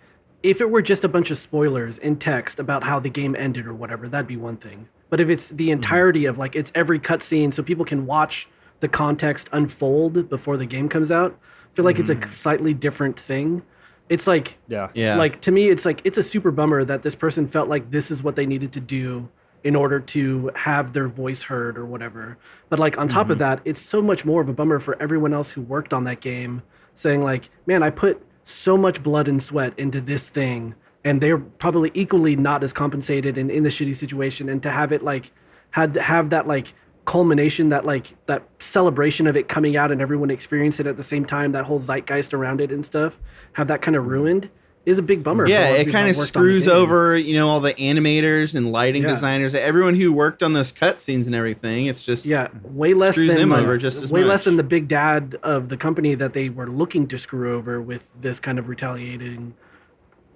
if 0.43 0.61
it 0.61 0.71
were 0.71 0.83
just 0.83 1.03
a 1.03 1.09
bunch 1.09 1.31
of 1.31 1.39
spoilers 1.39 1.99
in 1.99 2.17
text 2.17 2.61
about 2.61 2.85
how 2.85 3.01
the 3.01 3.11
game 3.11 3.35
ended 3.37 3.67
or 3.67 3.75
whatever, 3.75 4.09
that'd 4.09 4.29
be 4.29 4.37
one 4.37 4.57
thing. 4.57 4.89
But 5.11 5.21
if 5.21 5.31
it's 5.31 5.49
the 5.49 5.65
mm-hmm. 5.65 5.73
entirety 5.73 6.27
of 6.27 6.39
like 6.39 6.55
it's 6.55 6.71
every 6.75 6.99
cutscene, 6.99 7.53
so 7.53 7.63
people 7.63 7.85
can 7.85 8.07
watch 8.07 8.49
the 8.81 8.89
context 8.89 9.49
unfold 9.53 10.29
before 10.29 10.57
the 10.57 10.67
game 10.67 10.89
comes 10.89 11.11
out, 11.11 11.39
I 11.73 11.75
feel 11.75 11.85
like 11.85 11.99
it's 11.99 12.11
a 12.11 12.27
slightly 12.27 12.75
different 12.75 13.19
thing. 13.19 13.63
It's 14.09 14.27
like 14.27 14.59
Yeah. 14.69 14.89
Yeah. 14.95 15.17
like 15.17 15.41
to 15.43 15.53
me, 15.53 15.69
it's 15.69 15.85
like 15.85 16.01
it's 16.05 16.19
a 16.19 16.23
super 16.23 16.51
bummer 16.51 16.85
that 16.85 17.03
this 17.03 17.15
person 17.15 17.47
felt 17.49 17.69
like 17.69 17.91
this 17.91 18.11
is 18.11 18.23
what 18.23 18.37
they 18.37 18.47
needed 18.47 18.73
to 18.73 18.81
do 18.81 19.29
in 19.65 19.75
order 19.75 19.99
to 19.99 20.51
have 20.55 20.93
their 20.93 21.09
voice 21.09 21.45
heard 21.45 21.77
or 21.77 21.85
whatever. 21.85 22.39
But 22.69 22.79
like 22.79 22.97
on 22.99 23.09
top 23.09 23.29
of 23.29 23.35
mm-hmm. 23.35 23.41
that, 23.41 23.61
it's 23.65 23.81
so 23.81 24.01
much 24.01 24.25
more 24.25 24.41
of 24.41 24.49
a 24.49 24.53
bummer 24.53 24.79
for 24.79 25.01
everyone 25.03 25.35
else 25.35 25.51
who 25.53 25.63
worked 25.63 25.93
on 25.93 26.05
that 26.05 26.21
game, 26.21 26.63
saying 26.95 27.23
like, 27.23 27.51
"Man, 27.67 27.83
I 27.83 27.91
put 27.91 28.23
so 28.45 28.77
much 28.77 29.03
blood 29.03 29.29
and 29.29 29.43
sweat 29.43 29.75
into 29.77 30.01
this 30.01 30.29
thing." 30.29 30.75
And 31.05 31.21
they're 31.21 31.39
probably 31.39 31.91
equally 31.95 32.37
not 32.37 32.63
as 32.63 32.73
compensated 32.73 33.39
and 33.39 33.51
in 33.51 33.65
a 33.65 33.69
shitty 33.69 33.97
situation. 33.97 34.49
And 34.49 34.63
to 34.63 34.71
have 34.71 34.93
it 34.93 35.03
like 35.03 35.33
had 35.71 35.97
have 35.97 36.31
that 36.31 36.47
like 36.47 36.75
culmination, 37.09 37.71
that 37.71 37.87
like 37.87 38.15
that 38.27 38.43
celebration 38.59 39.27
of 39.27 39.35
it 39.35 39.49
coming 39.49 39.77
out 39.77 39.91
and 39.91 40.01
everyone 40.03 40.31
experience 40.31 40.79
it 40.79 40.87
at 40.87 40.99
the 40.99 41.03
same 41.03 41.25
time, 41.25 41.53
that 41.53 41.65
whole 41.65 41.81
zeitgeist 41.81 42.35
around 42.35 42.61
it 42.61 42.71
and 42.71 42.85
stuff, 42.85 43.19
have 43.55 43.67
that 43.67 43.81
kind 43.81 43.97
of 43.97 44.07
ruined 44.07 44.51
is 44.85 44.99
a 44.99 45.03
big 45.03 45.25
bummer. 45.25 45.47
for 45.47 45.53
a 45.53 45.55
lot 45.55 45.61
Yeah, 45.63 45.69
it 45.71 45.85
kind 45.91 46.09
of 46.09 46.17
that 46.17 46.21
worked 46.21 46.37
on 46.37 46.43
the 46.45 46.51
screws 46.61 46.69
over, 46.69 47.17
you 47.17 47.35
know, 47.35 47.49
all 47.49 47.61
the 47.61 47.73
animators 47.75 48.55
and 48.55 48.71
lighting 48.73 49.03
Yeah. 49.05 49.09
designers, 49.09 49.55
everyone 49.55 49.95
who 49.95 50.13
worked 50.13 50.43
on 50.43 50.53
those 50.53 50.71
cutscenes 50.71 51.25
and 51.27 51.35
everything. 51.35 51.87
It's 51.87 52.03
just 52.05 52.27
Yeah, 52.27 52.49
way 52.63 52.93
less 52.95 53.15
Screws 53.15 53.31
than 53.31 53.39
them 53.41 53.51
like, 53.51 53.63
over 53.63 53.79
just 53.79 54.03
as 54.03 54.13
way 54.13 54.23
less 54.23 54.45
than 54.45 54.57
the 54.57 54.63
big 54.63 54.87
dad 54.87 55.39
of 55.43 55.71
the 55.71 55.79
company 55.79 56.15
that 56.15 56.35
they 56.35 56.51
were 56.51 56.69
looking 56.69 57.07
to 57.09 57.17
screw 57.19 57.55
over 57.57 57.81
with 57.81 58.11
this 58.21 58.39
kind 58.39 58.59
of 58.59 58.69
retaliating 58.69 59.55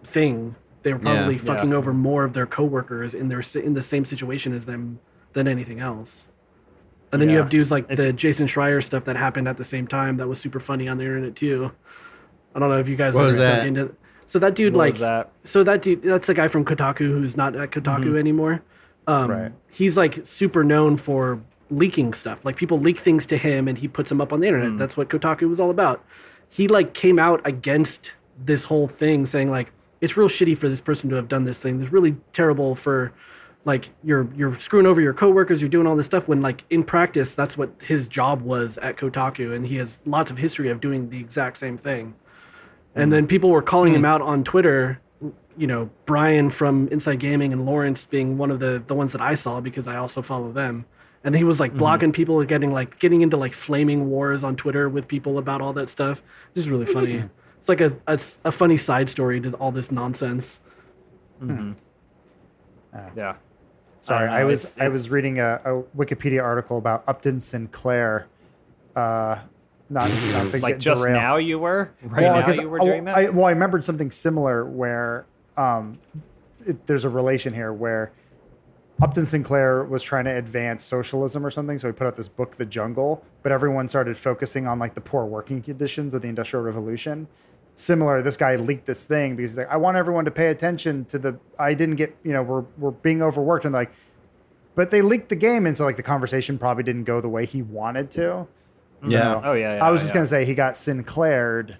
thing. 0.04 0.54
They 0.82 0.92
were 0.94 0.98
probably 0.98 1.34
Yeah. 1.34 1.40
fucking 1.40 1.70
Yeah. 1.70 1.76
over 1.76 1.92
more 1.92 2.24
of 2.24 2.32
their 2.32 2.46
coworkers 2.46 3.12
in 3.14 3.28
their 3.28 3.42
in 3.54 3.74
the 3.74 3.82
same 3.82 4.04
situation 4.06 4.52
as 4.54 4.64
them 4.64 5.00
than 5.34 5.46
anything 5.48 5.80
else. 5.80 6.28
And 7.12 7.20
then 7.20 7.28
you 7.28 7.36
have 7.36 7.48
dudes 7.50 7.70
like 7.70 7.84
It's- 7.90 7.98
the 8.06 8.12
Jason 8.12 8.46
Schreier 8.46 8.82
stuff 8.82 9.04
that 9.04 9.16
happened 9.16 9.46
at 9.46 9.58
the 9.58 9.64
same 9.64 9.86
time 9.86 10.16
that 10.16 10.28
was 10.28 10.40
super 10.40 10.58
funny 10.60 10.88
on 10.88 10.96
the 10.98 11.04
internet 11.04 11.36
too. 11.36 11.72
I 12.54 12.58
don't 12.58 12.68
know 12.70 12.78
if 12.78 12.88
you 12.88 12.96
guys 12.96 13.14
What 13.14 13.24
was 13.24 13.38
ever 13.40 13.50
dug 13.50 13.60
that? 13.60 13.66
into 13.66 13.94
so 14.24 14.38
that 14.38 14.54
dude 14.54 14.72
What 14.74 14.78
like 14.78 14.92
was 14.94 15.00
that? 15.00 15.30
so 15.44 15.62
that 15.64 15.82
dude 15.82 16.02
that's 16.02 16.26
the 16.26 16.34
guy 16.34 16.48
from 16.48 16.64
Kotaku 16.64 16.98
who's 17.00 17.36
not 17.36 17.54
at 17.56 17.70
Kotaku 17.70 18.04
Mm-hmm. 18.04 18.16
anymore. 18.16 18.62
Um, 19.06 19.30
Right. 19.30 19.52
He's 19.70 19.96
like 19.96 20.20
super 20.24 20.64
known 20.64 20.96
for 20.96 21.40
leaking 21.70 22.14
stuff. 22.14 22.44
Like 22.44 22.56
people 22.56 22.78
leak 22.78 22.98
things 22.98 23.26
to 23.26 23.36
him 23.36 23.68
and 23.68 23.78
he 23.78 23.88
puts 23.88 24.08
them 24.10 24.20
up 24.20 24.32
on 24.32 24.40
the 24.40 24.46
internet. 24.46 24.72
Mm. 24.72 24.78
That's 24.78 24.96
what 24.96 25.08
Kotaku 25.08 25.48
was 25.48 25.58
all 25.60 25.70
about. 25.70 26.04
He 26.48 26.68
like 26.68 26.94
came 26.94 27.18
out 27.18 27.40
against 27.46 28.12
this 28.42 28.64
whole 28.64 28.88
thing 28.88 29.26
saying 29.26 29.50
like 29.50 29.72
it's 30.00 30.16
real 30.16 30.28
shitty 30.28 30.56
for 30.56 30.68
this 30.68 30.80
person 30.80 31.08
to 31.10 31.16
have 31.16 31.28
done 31.28 31.44
this 31.44 31.62
thing. 31.62 31.80
It's 31.82 31.92
really 31.92 32.16
terrible 32.32 32.74
for 32.74 33.12
like 33.64 33.90
you're 34.02 34.28
you're 34.34 34.58
screwing 34.58 34.86
over 34.86 35.00
your 35.00 35.14
coworkers, 35.14 35.60
you're 35.60 35.70
doing 35.70 35.86
all 35.86 35.96
this 35.96 36.06
stuff 36.06 36.26
when 36.26 36.42
like 36.42 36.64
in 36.68 36.82
practice 36.82 37.34
that's 37.34 37.56
what 37.56 37.70
his 37.82 38.08
job 38.08 38.42
was 38.42 38.78
at 38.78 38.96
Kotaku 38.96 39.54
and 39.54 39.66
he 39.66 39.76
has 39.76 40.00
lots 40.04 40.30
of 40.30 40.38
history 40.38 40.68
of 40.68 40.80
doing 40.80 41.10
the 41.10 41.20
exact 41.20 41.56
same 41.56 41.76
thing. 41.76 42.14
And 42.94 43.08
mm. 43.08 43.14
then 43.14 43.26
people 43.26 43.50
were 43.50 43.62
calling 43.62 43.94
him 43.94 44.02
mm. 44.02 44.08
out 44.08 44.20
on 44.20 44.44
Twitter. 44.44 45.00
You 45.56 45.66
know, 45.66 45.90
Brian 46.06 46.48
from 46.50 46.88
Inside 46.88 47.20
Gaming 47.20 47.52
and 47.52 47.66
Lawrence 47.66 48.06
being 48.06 48.38
one 48.38 48.50
of 48.50 48.58
the 48.58 48.82
the 48.84 48.94
ones 48.94 49.12
that 49.12 49.20
I 49.20 49.34
saw 49.34 49.60
because 49.60 49.86
I 49.86 49.96
also 49.96 50.22
follow 50.22 50.50
them. 50.50 50.86
And 51.24 51.36
he 51.36 51.44
was 51.44 51.60
like 51.60 51.70
mm-hmm. 51.70 51.78
blocking 51.78 52.12
people, 52.12 52.40
and 52.40 52.48
getting 52.48 52.72
like 52.72 52.98
getting 52.98 53.22
into 53.22 53.36
like 53.36 53.54
flaming 53.54 54.08
wars 54.08 54.42
on 54.42 54.56
Twitter 54.56 54.88
with 54.88 55.06
people 55.06 55.38
about 55.38 55.60
all 55.60 55.72
that 55.74 55.88
stuff. 55.88 56.20
Just 56.54 56.68
really 56.68 56.86
funny. 56.86 57.14
Mm-hmm. 57.14 57.26
it's 57.58 57.68
like 57.68 57.80
a 57.80 57.96
a 58.08 58.50
funny 58.50 58.76
side 58.76 59.08
story 59.08 59.40
to 59.40 59.52
all 59.52 59.70
this 59.70 59.92
nonsense. 59.92 60.60
Mm-hmm. 61.40 61.72
Yeah. 63.16 63.36
Sorry, 64.02 64.28
I 64.28 64.40
I, 64.40 64.44
was 64.44 64.64
it's- 64.64 64.78
I 64.84 64.88
was 64.88 65.10
reading 65.10 65.38
a, 65.38 65.60
a 65.64 65.82
Wikipedia 65.96 66.42
article 66.42 66.76
about 66.76 67.04
Upton 67.06 67.38
Sinclair. 67.40 68.26
Uh, 68.94 69.38
not, 69.88 70.08
not 70.32 70.46
to 70.50 70.58
Like 70.60 70.78
just 70.78 71.02
derailed. 71.02 71.16
now 71.18 71.36
you 71.36 71.58
were? 71.58 71.90
Right 72.02 72.22
well, 72.22 72.40
now 72.40 72.46
'cause 72.46 72.58
you 72.58 72.68
were 72.68 72.82
I- 72.82 72.84
doing 72.84 73.04
that? 73.04 73.16
I, 73.16 73.28
well, 73.30 73.46
I 73.46 73.50
remembered 73.52 73.84
something 73.84 74.10
similar 74.10 74.64
where 74.64 75.24
um, 75.56 75.98
it, 76.66 76.86
there's 76.86 77.04
a 77.04 77.08
relation 77.08 77.54
here 77.54 77.72
where 77.72 78.12
Upton 79.00 79.24
Sinclair 79.24 79.84
was 79.84 80.02
trying 80.02 80.24
to 80.24 80.30
advance 80.36 80.82
socialism 80.84 81.44
or 81.46 81.50
something, 81.50 81.78
so 81.78 81.88
he 81.88 81.92
put 81.92 82.06
out 82.06 82.16
this 82.16 82.28
book, 82.28 82.56
The 82.56 82.66
Jungle. 82.66 83.24
But 83.42 83.52
everyone 83.52 83.86
started 83.88 84.16
focusing 84.16 84.66
on 84.66 84.78
like 84.78 84.94
the 84.94 85.00
poor 85.00 85.24
working 85.24 85.62
conditions 85.62 86.12
of 86.14 86.22
the 86.22 86.28
Industrial 86.28 86.62
Revolution. 86.64 87.28
Similar, 87.74 88.20
this 88.22 88.36
guy 88.36 88.56
leaked 88.56 88.84
this 88.86 89.06
thing 89.06 89.34
because 89.36 89.52
he's 89.52 89.58
like, 89.58 89.70
I 89.70 89.76
want 89.78 89.96
everyone 89.96 90.24
to 90.26 90.30
pay 90.30 90.48
attention 90.48 91.04
to 91.06 91.18
the. 91.18 91.38
I 91.58 91.72
didn't 91.74 91.96
get, 91.96 92.14
you 92.22 92.32
know, 92.32 92.42
we're 92.42 92.64
we're 92.76 92.90
being 92.90 93.22
overworked, 93.22 93.64
and 93.64 93.72
like, 93.72 93.90
but 94.74 94.90
they 94.90 95.00
leaked 95.00 95.30
the 95.30 95.36
game, 95.36 95.64
and 95.66 95.74
so 95.76 95.84
like 95.84 95.96
the 95.96 96.02
conversation 96.02 96.58
probably 96.58 96.82
didn't 96.84 97.04
go 97.04 97.20
the 97.20 97.28
way 97.30 97.46
he 97.46 97.62
wanted 97.62 98.10
to. 98.12 98.46
Yeah. 99.06 99.40
Oh, 99.42 99.52
yeah, 99.54 99.76
yeah, 99.76 99.84
I 99.84 99.90
was 99.90 100.02
just 100.02 100.12
yeah. 100.12 100.18
gonna 100.18 100.26
say 100.26 100.44
he 100.44 100.54
got 100.54 100.76
Sinclaired. 100.76 101.78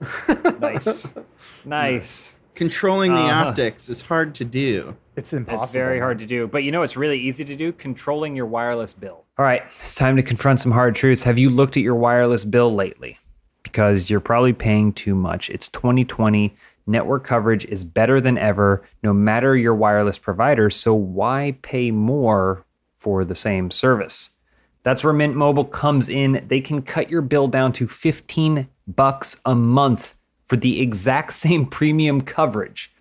nice. 0.60 1.14
nice. 1.64 2.36
controlling 2.54 3.14
the 3.14 3.20
Uh-huh. 3.20 3.48
optics 3.48 3.88
is 3.88 4.02
hard 4.02 4.34
to 4.36 4.44
do. 4.44 4.96
It's 5.16 5.32
impossible. 5.32 5.64
It's 5.64 5.72
very 5.72 6.00
hard 6.00 6.18
to 6.18 6.26
do. 6.26 6.46
But 6.48 6.64
you 6.64 6.72
know 6.72 6.82
it's 6.82 6.96
really 6.96 7.18
easy 7.18 7.44
to 7.44 7.54
do? 7.56 7.72
Controlling 7.72 8.34
your 8.34 8.46
wireless 8.46 8.92
bill. 8.92 9.24
All 9.38 9.44
right, 9.44 9.62
it's 9.78 9.94
time 9.94 10.16
to 10.16 10.22
confront 10.22 10.60
some 10.60 10.72
hard 10.72 10.94
truths. 10.94 11.22
Have 11.22 11.38
you 11.38 11.48
looked 11.50 11.76
at 11.76 11.82
your 11.82 11.94
wireless 11.94 12.44
bill 12.44 12.74
lately? 12.74 13.18
Because 13.72 14.10
you're 14.10 14.20
probably 14.20 14.52
paying 14.52 14.92
too 14.92 15.14
much. 15.14 15.48
It's 15.48 15.66
2020. 15.68 16.54
Network 16.86 17.24
coverage 17.24 17.64
is 17.64 17.84
better 17.84 18.20
than 18.20 18.36
ever, 18.36 18.82
no 19.02 19.14
matter 19.14 19.56
your 19.56 19.74
wireless 19.74 20.18
provider. 20.18 20.68
So 20.68 20.94
why 20.94 21.56
pay 21.62 21.90
more 21.90 22.66
for 22.98 23.24
the 23.24 23.34
same 23.34 23.70
service? 23.70 24.30
That's 24.82 25.02
where 25.02 25.14
Mint 25.14 25.36
Mobile 25.36 25.64
comes 25.64 26.08
in. 26.08 26.44
They 26.48 26.60
can 26.60 26.82
cut 26.82 27.08
your 27.08 27.22
bill 27.22 27.48
down 27.48 27.72
to 27.74 27.88
15 27.88 28.68
bucks 28.86 29.40
a 29.46 29.54
month 29.54 30.16
for 30.44 30.56
the 30.56 30.82
exact 30.82 31.32
same 31.44 31.64
premium 31.64 32.20
coverage. 32.20 32.92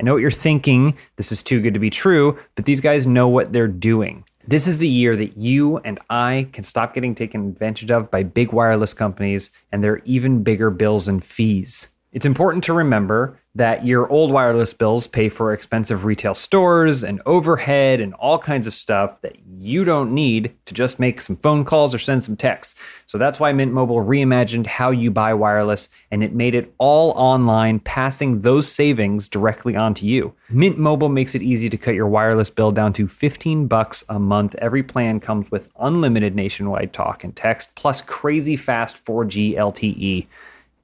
I 0.00 0.02
know 0.02 0.14
what 0.14 0.22
you're 0.22 0.30
thinking. 0.30 0.96
This 1.16 1.30
is 1.30 1.42
too 1.42 1.60
good 1.60 1.74
to 1.74 1.80
be 1.80 1.90
true, 1.90 2.38
but 2.56 2.64
these 2.64 2.80
guys 2.80 3.06
know 3.06 3.28
what 3.28 3.52
they're 3.52 3.68
doing. 3.68 4.24
This 4.48 4.68
is 4.68 4.78
the 4.78 4.86
year 4.86 5.16
that 5.16 5.36
you 5.36 5.78
and 5.78 5.98
I 6.08 6.48
can 6.52 6.62
stop 6.62 6.94
getting 6.94 7.16
taken 7.16 7.48
advantage 7.48 7.90
of 7.90 8.12
by 8.12 8.22
big 8.22 8.52
wireless 8.52 8.94
companies 8.94 9.50
and 9.72 9.82
their 9.82 9.98
even 10.04 10.44
bigger 10.44 10.70
bills 10.70 11.08
and 11.08 11.24
fees. 11.24 11.88
It's 12.12 12.26
important 12.26 12.62
to 12.64 12.72
remember 12.72 13.40
that 13.56 13.86
your 13.86 14.06
old 14.10 14.30
wireless 14.30 14.74
bills 14.74 15.06
pay 15.06 15.30
for 15.30 15.54
expensive 15.54 16.04
retail 16.04 16.34
stores 16.34 17.02
and 17.02 17.22
overhead 17.24 18.00
and 18.00 18.12
all 18.14 18.38
kinds 18.38 18.66
of 18.66 18.74
stuff 18.74 19.18
that 19.22 19.34
you 19.58 19.82
don't 19.82 20.12
need 20.12 20.54
to 20.66 20.74
just 20.74 20.98
make 21.00 21.22
some 21.22 21.36
phone 21.36 21.64
calls 21.64 21.94
or 21.94 21.98
send 21.98 22.22
some 22.22 22.36
texts. 22.36 22.74
So 23.06 23.16
that's 23.16 23.40
why 23.40 23.52
Mint 23.52 23.72
Mobile 23.72 24.04
reimagined 24.04 24.66
how 24.66 24.90
you 24.90 25.10
buy 25.10 25.32
wireless 25.32 25.88
and 26.10 26.22
it 26.22 26.34
made 26.34 26.54
it 26.54 26.74
all 26.76 27.12
online, 27.12 27.80
passing 27.80 28.42
those 28.42 28.70
savings 28.70 29.26
directly 29.26 29.74
onto 29.74 30.04
you. 30.04 30.34
Mint 30.50 30.76
Mobile 30.76 31.08
makes 31.08 31.34
it 31.34 31.42
easy 31.42 31.70
to 31.70 31.78
cut 31.78 31.94
your 31.94 32.08
wireless 32.08 32.50
bill 32.50 32.72
down 32.72 32.92
to 32.92 33.08
15 33.08 33.68
bucks 33.68 34.04
a 34.10 34.18
month. 34.18 34.54
Every 34.56 34.82
plan 34.82 35.18
comes 35.18 35.50
with 35.50 35.70
unlimited 35.80 36.34
nationwide 36.34 36.92
talk 36.92 37.24
and 37.24 37.34
text 37.34 37.74
plus 37.74 38.02
crazy 38.02 38.56
fast 38.56 39.02
4G 39.02 39.54
LTE. 39.56 40.26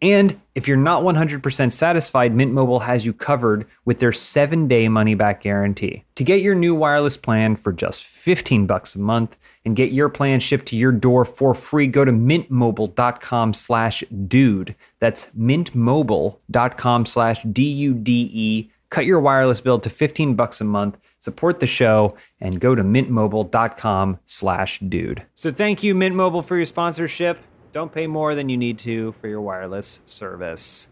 And 0.03 0.40
if 0.57 0.66
you're 0.66 0.76
not 0.76 1.05
100% 1.05 1.70
satisfied, 1.70 2.34
Mint 2.34 2.53
Mobile 2.53 2.80
has 2.80 3.07
you 3.07 3.12
covered 3.12 3.68
with 3.84 4.00
their 4.00 4.11
7-day 4.11 4.88
money-back 4.88 5.42
guarantee. 5.42 6.05
To 6.16 6.24
get 6.24 6.42
your 6.42 6.57
new 6.57 6.74
wireless 6.74 7.16
plan 7.16 7.55
for 7.55 7.72
just 7.72 8.03
15 8.05 8.66
bucks 8.66 8.96
a 8.96 9.00
month 9.00 9.38
and 9.64 9.76
get 9.76 9.92
your 9.92 10.09
plan 10.09 10.40
shipped 10.40 10.66
to 10.66 10.76
your 10.76 10.90
door 10.90 11.24
for 11.24 11.55
free, 11.55 11.86
go 11.86 12.05
to 12.05 12.11
mintmobile.com 12.11 13.55
slash 13.55 14.03
dude. 14.26 14.74
That's 14.98 15.26
mintmobile.com 15.26 17.07
slash 17.07 17.42
D-U-D-E. 17.44 18.70
Cut 18.90 19.07
your 19.07 19.20
wireless 19.20 19.61
bill 19.61 19.78
to 19.78 19.88
15 19.88 20.34
bucks 20.34 20.61
a 20.61 20.64
month, 20.64 20.98
support 21.20 21.61
the 21.61 21.66
show, 21.68 22.16
and 22.40 22.61
go 22.61 22.74
to 22.74 22.82
mintmobile.com 22.82 24.18
slash 24.26 24.80
dude. 24.80 25.22
So 25.34 25.53
thank 25.53 25.84
you, 25.84 25.94
Mint 25.94 26.16
Mobile, 26.16 26.42
for 26.42 26.57
your 26.57 26.66
sponsorship. 26.66 27.38
Don't 27.72 27.90
pay 27.92 28.06
more 28.06 28.34
than 28.34 28.48
you 28.48 28.56
need 28.56 28.78
to 28.80 29.12
for 29.12 29.28
your 29.28 29.40
wireless 29.40 30.00
service. 30.04 30.88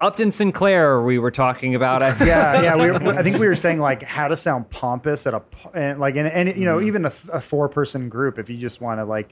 Upton 0.00 0.30
Sinclair, 0.30 1.00
we 1.00 1.18
were 1.18 1.30
talking 1.30 1.74
about. 1.74 2.02
I 2.02 2.08
yeah, 2.26 2.60
yeah. 2.62 2.76
We 2.76 2.90
were, 2.90 3.14
I 3.18 3.22
think 3.22 3.38
we 3.38 3.46
were 3.48 3.54
saying 3.54 3.80
like 3.80 4.02
how 4.02 4.28
to 4.28 4.36
sound 4.36 4.68
pompous 4.68 5.26
at 5.26 5.32
a 5.34 5.42
and 5.72 5.98
like 5.98 6.16
and, 6.16 6.28
and 6.28 6.54
you 6.56 6.64
know 6.66 6.76
Mm-hmm. 6.76 6.86
even 6.88 7.04
a, 7.06 7.12
a 7.32 7.40
four 7.40 7.68
person 7.68 8.08
group 8.10 8.38
if 8.38 8.50
you 8.50 8.56
just 8.58 8.80
want 8.82 9.00
to 9.00 9.04
like 9.04 9.30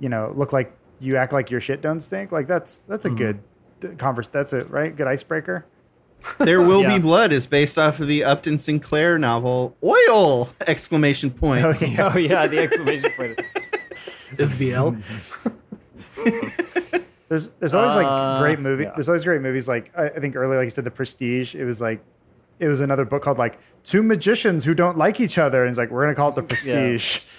you 0.00 0.08
know 0.08 0.32
look 0.34 0.52
like 0.54 0.72
you 1.00 1.16
act 1.16 1.32
like 1.34 1.50
your 1.50 1.60
shit 1.60 1.82
don't 1.82 2.00
stink 2.00 2.32
like 2.32 2.46
that's 2.46 2.80
that's 2.80 3.04
a 3.04 3.10
good 3.10 3.40
d- 3.80 3.88
converse. 3.98 4.28
That's 4.28 4.54
it, 4.54 4.70
right? 4.70 4.94
Good 4.96 5.06
icebreaker. 5.08 5.66
There 6.38 6.62
will 6.62 6.80
Yeah. 6.84 6.96
be 6.96 7.02
blood 7.02 7.30
is 7.32 7.46
based 7.46 7.76
off 7.76 8.00
of 8.00 8.06
the 8.08 8.24
Upton 8.24 8.58
Sinclair 8.58 9.18
novel 9.18 9.76
Oil! 9.84 10.48
Exclamation 10.66 11.30
point. 11.30 11.62
Oh 11.64 11.74
yeah. 11.78 12.10
oh 12.14 12.16
yeah, 12.18 12.46
the 12.46 12.58
exclamation 12.60 13.10
point. 13.10 13.42
Is 14.38 14.56
the 14.56 14.72
L? 14.72 14.96
There's 17.28 17.48
there's 17.58 17.74
always 17.74 17.96
like 17.96 18.06
Uh, 18.06 18.38
great 18.40 18.60
movie. 18.60 18.84
yeah. 18.84 18.92
There's 18.94 19.08
always 19.08 19.24
great 19.24 19.40
movies. 19.42 19.66
Like 19.68 19.90
I, 19.98 20.04
I 20.04 20.20
think 20.20 20.36
earlier, 20.36 20.58
like 20.58 20.66
you 20.66 20.70
said, 20.70 20.84
The 20.84 20.92
Prestige. 20.92 21.56
It 21.56 21.64
was 21.64 21.80
like 21.80 22.00
it 22.60 22.68
was 22.68 22.78
another 22.80 23.04
book 23.04 23.22
called 23.24 23.36
like 23.38 23.58
Two 23.84 24.02
Magicians 24.04 24.64
Who 24.64 24.74
Don't 24.74 24.96
Like 24.96 25.18
Each 25.20 25.36
Other, 25.36 25.62
and 25.62 25.68
it's 25.68 25.76
like 25.78 25.90
we're 25.90 26.04
gonna 26.04 26.14
call 26.14 26.28
it 26.28 26.34
The 26.36 26.42
Prestige. 26.44 27.20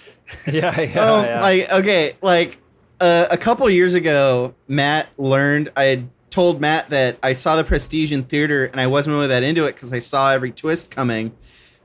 Yeah, 0.46 0.78
yeah, 0.78 0.92
Oh, 0.98 1.22
yeah. 1.24 1.40
like 1.40 1.72
okay, 1.72 2.12
like 2.20 2.58
uh, 3.00 3.28
a 3.30 3.38
couple 3.38 3.68
years 3.70 3.94
ago, 3.94 4.54
Matt 4.66 5.08
learned. 5.16 5.70
I 5.74 5.84
had 5.84 6.10
told 6.28 6.60
Matt 6.60 6.90
that 6.90 7.16
I 7.22 7.32
saw 7.32 7.56
the 7.56 7.64
Prestige 7.64 8.12
in 8.12 8.24
theater, 8.24 8.66
and 8.66 8.78
I 8.78 8.88
wasn't 8.88 9.14
really 9.14 9.28
that 9.28 9.42
into 9.42 9.64
it 9.64 9.74
because 9.74 9.90
I 9.90 10.00
saw 10.00 10.32
every 10.32 10.52
twist 10.52 10.90
coming. 10.90 11.32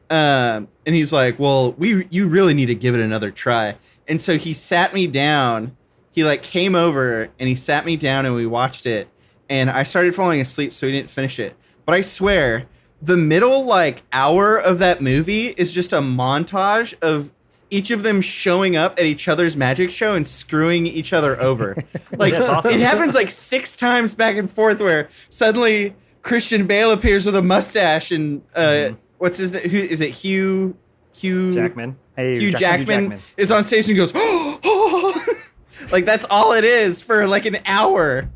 Um, 0.10 0.68
and 0.86 0.94
he's 0.94 1.14
like, 1.14 1.40
"Well, 1.40 1.72
we 1.78 2.06
you 2.10 2.28
really 2.28 2.54
need 2.54 2.66
to 2.66 2.76
give 2.76 2.94
it 2.96 3.00
another 3.00 3.32
try." 3.32 3.76
And 4.10 4.20
so 4.20 4.38
he 4.38 4.52
sat 4.54 4.94
me 4.94 5.08
down. 5.08 5.78
He 6.14 6.24
like 6.24 6.44
came 6.44 6.76
over 6.76 7.30
and 7.40 7.50
he 7.50 7.56
sat 7.56 7.86
me 7.86 7.98
down, 7.98 8.26
and 8.26 8.36
we 8.36 8.46
watched 8.46 8.86
it. 8.86 9.10
And 9.50 9.70
I 9.70 9.84
started 9.84 10.16
falling 10.16 10.40
asleep, 10.40 10.74
so 10.74 10.88
we 10.88 10.94
didn't 10.94 11.10
finish 11.10 11.40
it. 11.40 11.56
But 11.86 11.96
I 11.96 12.02
swear, 12.02 12.68
the 13.02 13.18
middle 13.18 13.66
like 13.66 14.04
hour 14.14 14.58
of 14.58 14.80
that 14.80 15.02
movie 15.02 15.48
is 15.48 15.74
just 15.74 15.92
a 15.92 16.00
montage 16.00 16.96
of 17.02 17.32
each 17.70 17.90
of 17.90 18.04
them 18.04 18.22
showing 18.22 18.76
up 18.76 19.00
at 19.00 19.06
each 19.06 19.28
other's 19.28 19.58
magic 19.58 19.90
show 19.90 20.14
and 20.14 20.26
screwing 20.26 20.86
each 20.86 21.12
other 21.12 21.40
over. 21.42 21.76
Like 22.16 22.34
That's 22.34 22.48
awesome. 22.48 22.74
it 22.74 22.80
happens 22.80 23.16
like 23.16 23.32
six 23.32 23.76
times 23.76 24.14
back 24.14 24.38
and 24.38 24.50
forth 24.50 24.80
where 24.80 25.10
suddenly 25.30 25.96
Christian 26.22 26.68
Bale 26.68 26.92
appears 26.92 27.26
with 27.26 27.36
a 27.36 27.42
mustache 27.42 28.12
and 28.12 28.44
uh, 28.56 28.92
what's 29.18 29.40
his 29.40 29.52
name? 29.52 29.68
Who 29.68 29.78
is 29.80 30.00
it? 30.00 30.12
Hugh 30.12 30.78
Hugh 31.16 31.52
Jackman. 31.52 31.98
Hey, 32.16 32.38
Hugh 32.38 32.52
Jackman. 32.52 32.86
Jackman, 32.86 33.04
Jackman. 33.10 33.20
is 33.36 33.52
on 33.52 33.64
stage 33.64 33.88
and 33.90 33.98
goes, 33.98 34.14
like 35.92 36.06
that's 36.06 36.26
all 36.30 36.54
it 36.54 36.64
is 36.64 37.02
for 37.02 37.28
like 37.28 37.46
an 37.46 37.58
hour. 37.66 38.30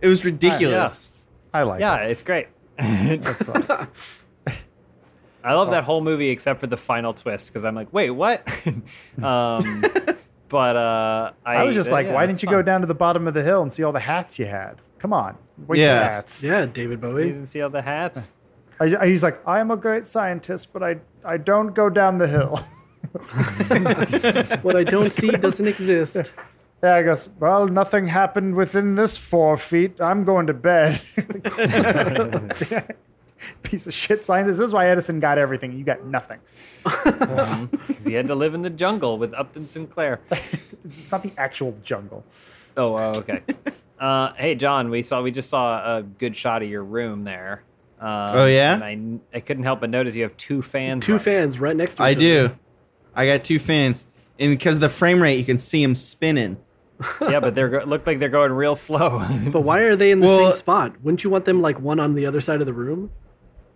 It 0.00 0.08
was 0.08 0.24
ridiculous. 0.24 1.10
I 1.52 1.62
like 1.62 1.80
it. 1.80 1.82
Yeah, 1.82 2.04
it. 2.04 2.10
it's 2.10 2.22
great. 2.22 2.48
I 2.78 3.18
love 5.52 5.70
that 5.72 5.84
whole 5.84 6.00
movie 6.00 6.30
except 6.30 6.60
for 6.60 6.66
the 6.66 6.76
final 6.76 7.12
twist 7.12 7.50
because 7.50 7.64
I'm 7.64 7.74
like, 7.74 7.92
wait, 7.92 8.10
what? 8.10 8.48
um, 9.22 9.22
but 10.48 10.76
uh, 10.76 11.32
I, 11.44 11.56
I 11.56 11.64
was 11.64 11.74
just 11.74 11.92
like, 11.92 12.06
yeah, 12.06 12.14
why 12.14 12.26
didn't 12.26 12.42
you 12.42 12.46
fun. 12.48 12.58
go 12.58 12.62
down 12.62 12.80
to 12.80 12.86
the 12.86 12.94
bottom 12.94 13.28
of 13.28 13.34
the 13.34 13.42
hill 13.42 13.60
and 13.60 13.72
see 13.72 13.82
all 13.82 13.92
the 13.92 14.00
hats 14.00 14.38
you 14.38 14.46
had? 14.46 14.76
Come 14.98 15.12
on, 15.12 15.36
waste 15.66 15.82
Yeah. 15.82 15.98
the 15.98 16.04
hats. 16.04 16.42
Yeah, 16.42 16.64
David 16.64 17.02
You 17.02 17.08
Bowie. 17.08 17.24
didn't 17.24 17.48
see 17.48 17.60
all 17.60 17.68
the 17.68 17.82
hats. 17.82 18.32
I, 18.80 18.96
I, 18.96 19.06
he's 19.06 19.22
like, 19.22 19.46
I 19.46 19.60
am 19.60 19.70
a 19.70 19.76
great 19.76 20.06
scientist, 20.06 20.72
but 20.72 20.82
I 20.82 20.96
I 21.24 21.36
don't 21.36 21.74
go 21.74 21.90
down 21.90 22.18
the 22.18 22.26
hill. 22.26 22.58
What 24.62 24.74
I 24.76 24.82
don't 24.82 25.04
see 25.04 25.28
doesn't 25.30 25.68
exist. 25.68 26.32
Yeah, 26.84 26.94
I 26.96 27.02
guess. 27.02 27.28
Well, 27.40 27.66
nothing 27.68 28.06
happened 28.08 28.54
within 28.54 28.94
this 28.94 29.16
four 29.16 29.56
feet. 29.56 30.00
I'm 30.00 30.24
going 30.24 30.46
to 30.48 30.54
bed. 30.54 31.00
Piece 33.62 33.86
of 33.86 33.92
shit 33.94 34.24
scientist. 34.24 34.58
This 34.58 34.68
is 34.68 34.72
why 34.74 34.86
Edison 34.86 35.20
got 35.20 35.36
everything. 35.38 35.76
You 35.76 35.84
got 35.84 36.04
nothing. 36.04 36.38
'Cause 36.84 38.04
he 38.06 38.14
had 38.14 38.28
to 38.28 38.34
live 38.34 38.54
in 38.54 38.62
the 38.62 38.70
jungle 38.70 39.18
with 39.18 39.34
Upton 39.34 39.66
Sinclair. 39.66 40.20
It's 40.84 41.10
not 41.12 41.22
the 41.22 41.32
actual 41.36 41.76
jungle. 41.82 42.24
Oh, 42.76 42.96
oh, 42.96 43.12
okay. 43.18 43.42
uh, 43.98 44.32
hey, 44.34 44.54
John, 44.54 44.88
we 44.90 45.02
saw 45.02 45.20
we 45.22 45.30
just 45.30 45.50
saw 45.50 45.96
a 45.98 46.02
good 46.02 46.34
shot 46.36 46.62
of 46.62 46.68
your 46.70 46.84
room 46.84 47.24
there. 47.24 47.62
Um, 48.00 48.26
Oh, 48.30 48.46
yeah? 48.46 48.82
and 48.84 49.20
I, 49.32 49.36
I 49.38 49.40
couldn't 49.40 49.64
help 49.64 49.80
but 49.80 49.90
notice 49.90 50.16
you 50.16 50.22
have 50.22 50.36
two 50.36 50.62
fans. 50.62 51.04
Two 51.04 51.12
running. 51.12 51.24
fans 51.24 51.60
right 51.60 51.76
next 51.76 51.96
to 51.96 52.02
I 52.02 52.12
each 52.12 52.18
do. 52.18 52.44
other. 52.46 52.58
I 53.14 53.26
got 53.26 53.44
two 53.44 53.58
fans, 53.58 54.06
and 54.38 54.50
because 54.50 54.76
of 54.76 54.80
the 54.80 54.88
frame 54.88 55.22
rate, 55.22 55.38
you 55.38 55.44
can 55.44 55.58
see 55.58 55.82
them 55.82 55.94
spinning. 55.94 56.56
Yeah, 57.20 57.40
but 57.40 57.54
they're 57.54 57.68
go- 57.68 57.84
looked 57.84 58.06
like 58.06 58.18
they're 58.20 58.28
going 58.28 58.52
real 58.52 58.74
slow. 58.74 59.20
But 59.52 59.62
why 59.62 59.80
are 59.80 59.96
they 59.96 60.10
in 60.10 60.20
the 60.20 60.26
Well- 60.26 60.50
same 60.50 60.56
spot? 60.56 61.00
Wouldn't 61.02 61.24
you 61.24 61.30
want 61.30 61.44
them 61.44 61.60
like 61.60 61.80
one 61.80 61.98
on 62.00 62.14
the 62.14 62.26
other 62.26 62.40
side 62.40 62.60
of 62.60 62.66
the 62.66 62.72
room? 62.72 63.10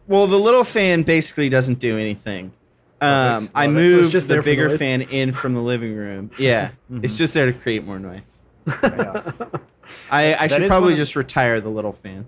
Well, 0.07 0.27
the 0.27 0.39
little 0.39 0.65
fan 0.65 1.03
basically 1.03 1.49
doesn't 1.49 1.79
do 1.81 1.99
anything. 1.99 2.53
Um, 3.01 3.49
I 3.55 3.69
moved 3.69 4.11
just 4.13 4.29
the 4.29 4.41
bigger 4.43 4.69
noise? 4.69 4.79
fan 4.79 5.03
in 5.03 5.33
from 5.33 5.55
the 5.55 5.61
living 5.61 5.95
room. 5.95 6.31
Yeah, 6.39 6.71
it's 7.03 7.17
just 7.19 7.35
there 7.35 7.47
to 7.47 7.53
create 7.53 7.85
more 7.85 7.99
noise. 7.99 8.41
I, 10.11 10.35
I 10.35 10.47
should 10.49 10.67
probably 10.67 10.87
one 10.87 10.93
of- 10.93 10.99
just 10.99 11.17
retire 11.17 11.61
the 11.61 11.69
little 11.69 11.93
fan. 11.93 12.27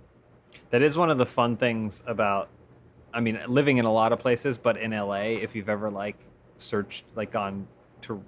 That 0.71 0.83
is 0.83 0.97
one 0.97 1.11
of 1.11 1.19
the 1.19 1.27
fun 1.27 1.57
things 1.57 2.03
about, 2.07 2.49
I 3.13 3.19
mean, 3.21 3.41
living 3.49 3.79
in 3.79 3.85
a 3.85 3.93
lot 3.93 4.13
of 4.13 4.21
places, 4.21 4.57
but 4.57 4.77
in 4.77 4.93
LA, 4.93 5.15
if 5.43 5.57
you've 5.57 5.69
ever 5.69 5.91
like 5.91 6.17
searched, 6.59 7.05
like 7.17 7.33
gone 7.33 7.67
to 8.03 8.23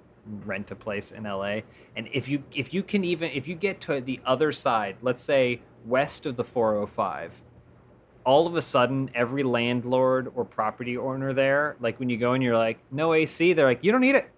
rent 0.45 0.71
a 0.71 0.75
place 0.75 1.11
in 1.11 1.23
LA, 1.23 1.61
and 1.95 2.07
if 2.11 2.27
you 2.27 2.43
if 2.53 2.73
you 2.73 2.83
can 2.83 3.03
even 3.03 3.31
if 3.31 3.47
you 3.47 3.55
get 3.55 3.81
to 3.81 4.01
the 4.01 4.19
other 4.25 4.51
side, 4.51 4.97
let's 5.01 5.23
say 5.23 5.61
west 5.85 6.25
of 6.25 6.35
the 6.35 6.43
405, 6.43 7.41
all 8.25 8.47
of 8.47 8.55
a 8.55 8.61
sudden 8.61 9.09
every 9.13 9.43
landlord 9.43 10.31
or 10.35 10.45
property 10.45 10.97
owner 10.97 11.33
there, 11.33 11.75
like 11.79 11.99
when 11.99 12.09
you 12.09 12.17
go 12.17 12.33
and 12.33 12.43
you're 12.43 12.57
like, 12.57 12.79
no 12.91 13.13
AC, 13.13 13.53
they're 13.53 13.65
like, 13.65 13.83
you 13.83 13.91
don't 13.91 14.01
need 14.01 14.15
it. 14.15 14.29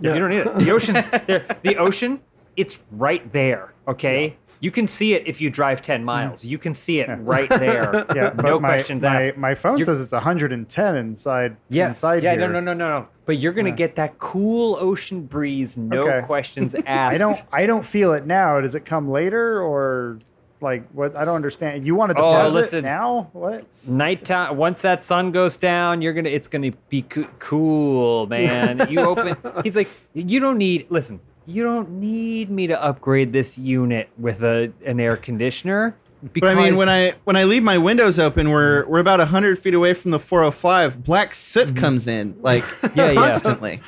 Yeah. 0.00 0.14
You 0.14 0.20
don't 0.20 0.30
need 0.30 0.38
it. 0.38 0.58
The 0.58 0.70
ocean's 0.70 1.06
there. 1.26 1.58
The 1.62 1.76
ocean, 1.76 2.20
it's 2.56 2.80
right 2.90 3.32
there. 3.32 3.74
Okay. 3.86 4.36
You 4.62 4.70
can 4.70 4.86
see 4.86 5.14
it 5.14 5.26
if 5.26 5.40
you 5.40 5.48
drive 5.50 5.80
10 5.82 6.00
mm-hmm. 6.00 6.04
miles. 6.06 6.44
You 6.44 6.58
can 6.58 6.74
see 6.74 7.00
it 7.00 7.08
right 7.20 7.48
there. 7.48 8.04
Yeah, 8.14 8.34
no 8.36 8.60
my, 8.60 8.68
questions 8.68 9.02
my, 9.02 9.16
asked. 9.16 9.36
My 9.36 9.54
phone 9.54 9.78
You're- 9.78 9.84
says 9.84 10.00
it's 10.00 10.12
110 10.12 10.96
inside. 10.96 11.56
yeah, 11.70 11.88
inside 11.88 12.22
yeah, 12.22 12.32
here. 12.32 12.40
no, 12.40 12.48
no, 12.48 12.60
no, 12.60 12.74
no, 12.74 12.88
no. 13.00 13.08
But 13.24 13.38
you're 13.38 13.52
gonna 13.52 13.70
get 13.70 13.94
that 13.96 14.18
cool 14.18 14.76
ocean 14.80 15.22
breeze, 15.22 15.76
no 15.76 16.02
Okay. 16.02 16.26
questions 16.26 16.74
I 16.86 17.16
don't. 17.16 17.42
I 17.52 17.64
don't 17.66 17.86
feel 17.86 18.12
it 18.12 18.26
now. 18.26 18.60
Does 18.60 18.74
it 18.74 18.84
come 18.84 19.08
later 19.08 19.62
or 19.62 20.18
like 20.60 20.88
what? 20.90 21.16
I 21.16 21.24
don't 21.24 21.36
understand. 21.36 21.86
You 21.86 21.94
want 21.94 22.10
to 22.10 22.18
Oh, 22.20 22.32
deposit 22.32 22.56
listen. 22.56 22.82
now? 22.84 23.30
What? 23.32 23.66
Nighttime. 23.86 24.56
Once 24.56 24.82
that 24.82 25.00
sun 25.00 25.30
goes 25.30 25.56
down, 25.56 26.02
you're 26.02 26.12
gonna. 26.12 26.28
It's 26.30 26.48
gonna 26.48 26.72
be 26.88 27.02
coo- 27.02 27.28
cool, 27.38 28.26
man. 28.26 28.86
You 28.90 28.98
open. 29.00 29.36
he's 29.62 29.76
like, 29.76 29.88
you 30.12 30.40
don't 30.40 30.58
need. 30.58 30.86
Listen, 30.90 31.20
you 31.46 31.62
don't 31.62 31.90
need 31.90 32.50
me 32.50 32.66
to 32.66 32.82
upgrade 32.82 33.32
this 33.32 33.58
unit 33.58 34.08
with 34.18 34.42
a 34.42 34.72
an 34.84 35.00
air 35.00 35.16
conditioner. 35.16 35.96
But 36.22 36.44
I 36.44 36.54
mean, 36.54 36.76
when 36.76 36.88
I 36.88 37.14
when 37.24 37.36
I 37.36 37.44
leave 37.44 37.62
my 37.62 37.78
windows 37.78 38.18
open, 38.18 38.50
we're 38.50 38.86
we're 38.86 38.98
about 38.98 39.20
hundred 39.20 39.58
feet 39.58 39.74
away 39.74 39.94
from 39.94 40.10
the 40.10 40.18
405. 40.18 41.02
Black 41.02 41.34
soot 41.34 41.68
mm-hmm. 41.68 41.76
comes 41.76 42.06
in 42.06 42.36
like 42.42 42.64
Yeah, 42.94 43.10
yeah. 43.10 43.14
constantly. 43.14 43.80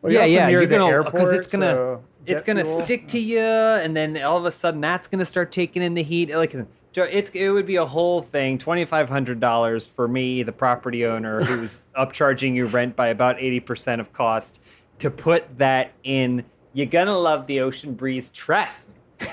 Well, 0.00 0.12
you're 0.12 0.20
yeah, 0.20 0.26
also 0.26 0.34
yeah, 0.34 0.46
near 0.46 0.58
you're 0.60 0.66
the 0.66 0.78
gonna 0.78 0.90
airport, 0.90 1.34
it's 1.34 1.46
gonna 1.46 1.64
so 1.64 2.04
it's 2.26 2.42
gonna 2.42 2.64
fuel. 2.64 2.80
stick 2.80 3.08
to 3.08 3.18
you, 3.18 3.40
and 3.40 3.96
then 3.96 4.16
all 4.22 4.36
of 4.36 4.44
a 4.44 4.52
sudden 4.52 4.80
that's 4.80 5.08
gonna 5.08 5.24
start 5.24 5.50
taking 5.50 5.82
in 5.82 5.94
the 5.94 6.02
heat. 6.02 6.34
Like 6.34 6.54
it's 6.94 7.30
it 7.30 7.50
would 7.50 7.66
be 7.66 7.76
a 7.76 7.86
whole 7.86 8.22
thing. 8.22 8.58
Twenty 8.58 8.84
five 8.84 9.08
hundred 9.08 9.40
dollars 9.40 9.86
for 9.86 10.06
me, 10.06 10.42
the 10.42 10.52
property 10.52 11.04
owner, 11.04 11.42
who's 11.42 11.86
upcharging 11.98 12.54
you 12.54 12.66
rent 12.66 12.94
by 12.94 13.08
about 13.08 13.40
eighty 13.40 13.60
percent 13.60 14.00
of 14.00 14.12
cost, 14.12 14.62
to 14.98 15.10
put 15.10 15.58
that 15.58 15.92
in. 16.04 16.44
You're 16.72 16.86
gonna 16.86 17.18
love 17.18 17.46
the 17.46 17.60
ocean 17.60 17.94
breeze. 17.94 18.30
Trust 18.30 18.88
me. 18.88 18.94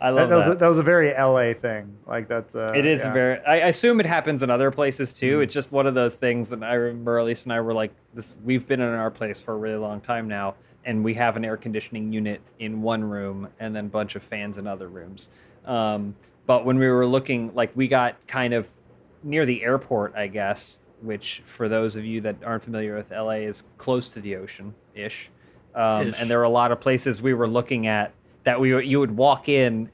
I 0.00 0.10
love 0.10 0.28
that 0.28 0.36
was 0.36 0.46
a, 0.46 0.50
that. 0.50 0.58
that 0.60 0.68
was 0.68 0.78
a 0.78 0.82
very 0.82 1.12
LA 1.12 1.52
thing. 1.54 1.96
Like 2.06 2.28
that's. 2.28 2.54
Uh, 2.54 2.72
It 2.74 2.86
is 2.86 3.00
yeah. 3.04 3.12
very. 3.12 3.40
I 3.44 3.56
assume 3.68 3.98
it 4.00 4.06
happens 4.06 4.42
in 4.44 4.50
other 4.50 4.70
places 4.70 5.12
Mm. 5.12 5.18
too. 5.18 5.40
It's 5.40 5.52
just 5.52 5.72
one 5.72 5.86
of 5.86 5.94
those 5.94 6.14
things 6.14 6.52
And 6.52 6.64
I 6.64 6.74
remember. 6.74 7.16
Elyse 7.18 7.44
and 7.44 7.52
I 7.52 7.60
were 7.60 7.74
like, 7.74 7.92
"This." 8.14 8.36
We've 8.44 8.66
been 8.66 8.80
in 8.80 8.88
our 8.94 9.10
place 9.10 9.40
for 9.42 9.54
a 9.54 9.56
really 9.56 9.76
long 9.78 10.00
time 10.00 10.28
now, 10.28 10.54
and 10.84 11.02
we 11.02 11.14
have 11.14 11.36
an 11.36 11.44
air 11.44 11.56
conditioning 11.56 12.12
unit 12.12 12.40
in 12.60 12.80
one 12.80 13.02
room, 13.02 13.48
and 13.58 13.74
then 13.74 13.86
a 13.86 13.88
bunch 13.88 14.14
of 14.14 14.22
fans 14.22 14.56
in 14.56 14.68
other 14.68 14.86
rooms. 14.88 15.30
Um, 15.66 16.14
but 16.46 16.64
when 16.64 16.78
we 16.78 16.88
were 16.88 17.04
looking, 17.06 17.52
like, 17.54 17.72
we 17.74 17.88
got 17.88 18.14
kind 18.28 18.54
of 18.54 18.68
near 19.24 19.44
the 19.44 19.64
airport, 19.64 20.14
I 20.16 20.28
guess. 20.28 20.80
Which, 21.00 21.42
for 21.44 21.68
those 21.68 21.96
of 21.96 22.04
you 22.04 22.20
that 22.22 22.36
aren't 22.44 22.64
familiar 22.64 22.96
with 22.96 23.10
LA, 23.10 23.42
is 23.46 23.64
close 23.76 24.08
to 24.10 24.20
the 24.20 24.36
ocean 24.36 24.74
ish. 24.94 25.30
Um, 25.74 26.08
Ish. 26.08 26.20
and 26.20 26.30
there 26.30 26.38
were 26.38 26.44
a 26.44 26.48
lot 26.48 26.72
of 26.72 26.80
places 26.80 27.22
we 27.22 27.34
were 27.34 27.46
looking 27.48 27.86
at 27.86 28.12
that 28.44 28.58
we 28.58 28.84
you 28.84 28.98
would 28.98 29.16
walk 29.16 29.48
in 29.48 29.90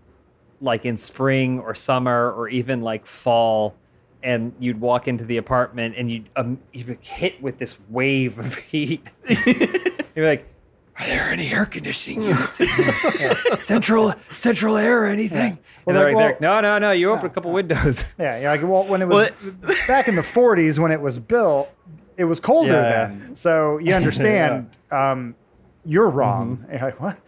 like 0.61 0.87
in 0.87 0.97
spring 0.97 1.59
or 1.61 1.75
summer 1.75 2.33
or 2.33 2.49
even 2.49 2.81
like 2.81 3.07
fall 3.07 3.75
and 4.23 4.55
you'd 4.59 4.81
walk 4.81 5.07
into 5.07 5.25
the 5.25 5.37
apartment 5.37 5.95
and 5.99 6.11
you'd, 6.11 6.29
um, 6.37 6.59
you'd 6.73 6.87
be 6.87 6.97
hit 7.03 7.43
with 7.43 7.59
this 7.59 7.79
wave 7.91 8.39
of 8.39 8.55
heat 8.71 9.07
you're 10.15 10.27
like 10.27 10.49
are 10.99 11.07
there 11.07 11.25
any 11.31 11.49
air 11.53 11.67
conditioning 11.67 12.23
units 12.23 12.61
in 12.61 12.69
here? 12.69 13.35
central 13.61 14.13
central 14.33 14.77
air 14.77 15.03
or 15.03 15.07
anything 15.07 15.59
Well, 15.85 15.95
and 15.95 15.97
they're 15.97 16.05
like, 16.07 16.15
like, 16.15 16.17
they're 16.17 16.29
like, 16.33 16.41
well- 16.41 16.63
no 16.63 16.79
no 16.79 16.89
no 16.89 16.93
you 16.93 17.11
open 17.11 17.27
a 17.27 17.31
couple 17.31 17.51
windows 17.53 18.05
Yeah, 18.19 18.39
yeah. 18.39 18.51
Like, 18.53 18.63
well, 18.63 18.85
when 18.85 19.03
it 19.03 19.09
was 19.09 19.31
back 19.89 20.09
in 20.09 20.15
the 20.15 20.23
40s 20.23 20.79
when 20.79 20.91
it 20.93 21.01
was 21.01 21.19
built, 21.19 21.71
it 22.17 22.25
was 22.27 22.39
colder 22.41 22.73
Yeah. 22.73 23.07
then. 23.07 23.35
So 23.35 23.79
you 23.79 23.93
understand. 23.95 24.71
um, 24.91 25.35
you're 25.87 26.09
wrong. 26.09 26.65
You're 26.71 26.81
like, 26.81 26.99
what? 27.01 27.19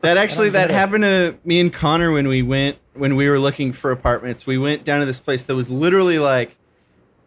That 0.00 0.16
actually 0.16 0.48
that 0.50 0.70
happened 0.70 1.04
to 1.04 1.36
me 1.44 1.60
and 1.60 1.70
Connor 1.72 2.10
when 2.12 2.26
we 2.28 2.40
went 2.42 2.78
when 2.94 3.16
we 3.16 3.28
were 3.28 3.38
looking 3.38 3.72
for 3.72 3.90
apartments. 3.90 4.46
We 4.46 4.56
went 4.56 4.82
down 4.84 5.00
to 5.00 5.06
this 5.06 5.20
place 5.20 5.44
that 5.44 5.54
was 5.54 5.68
literally 5.68 6.18
like 6.18 6.56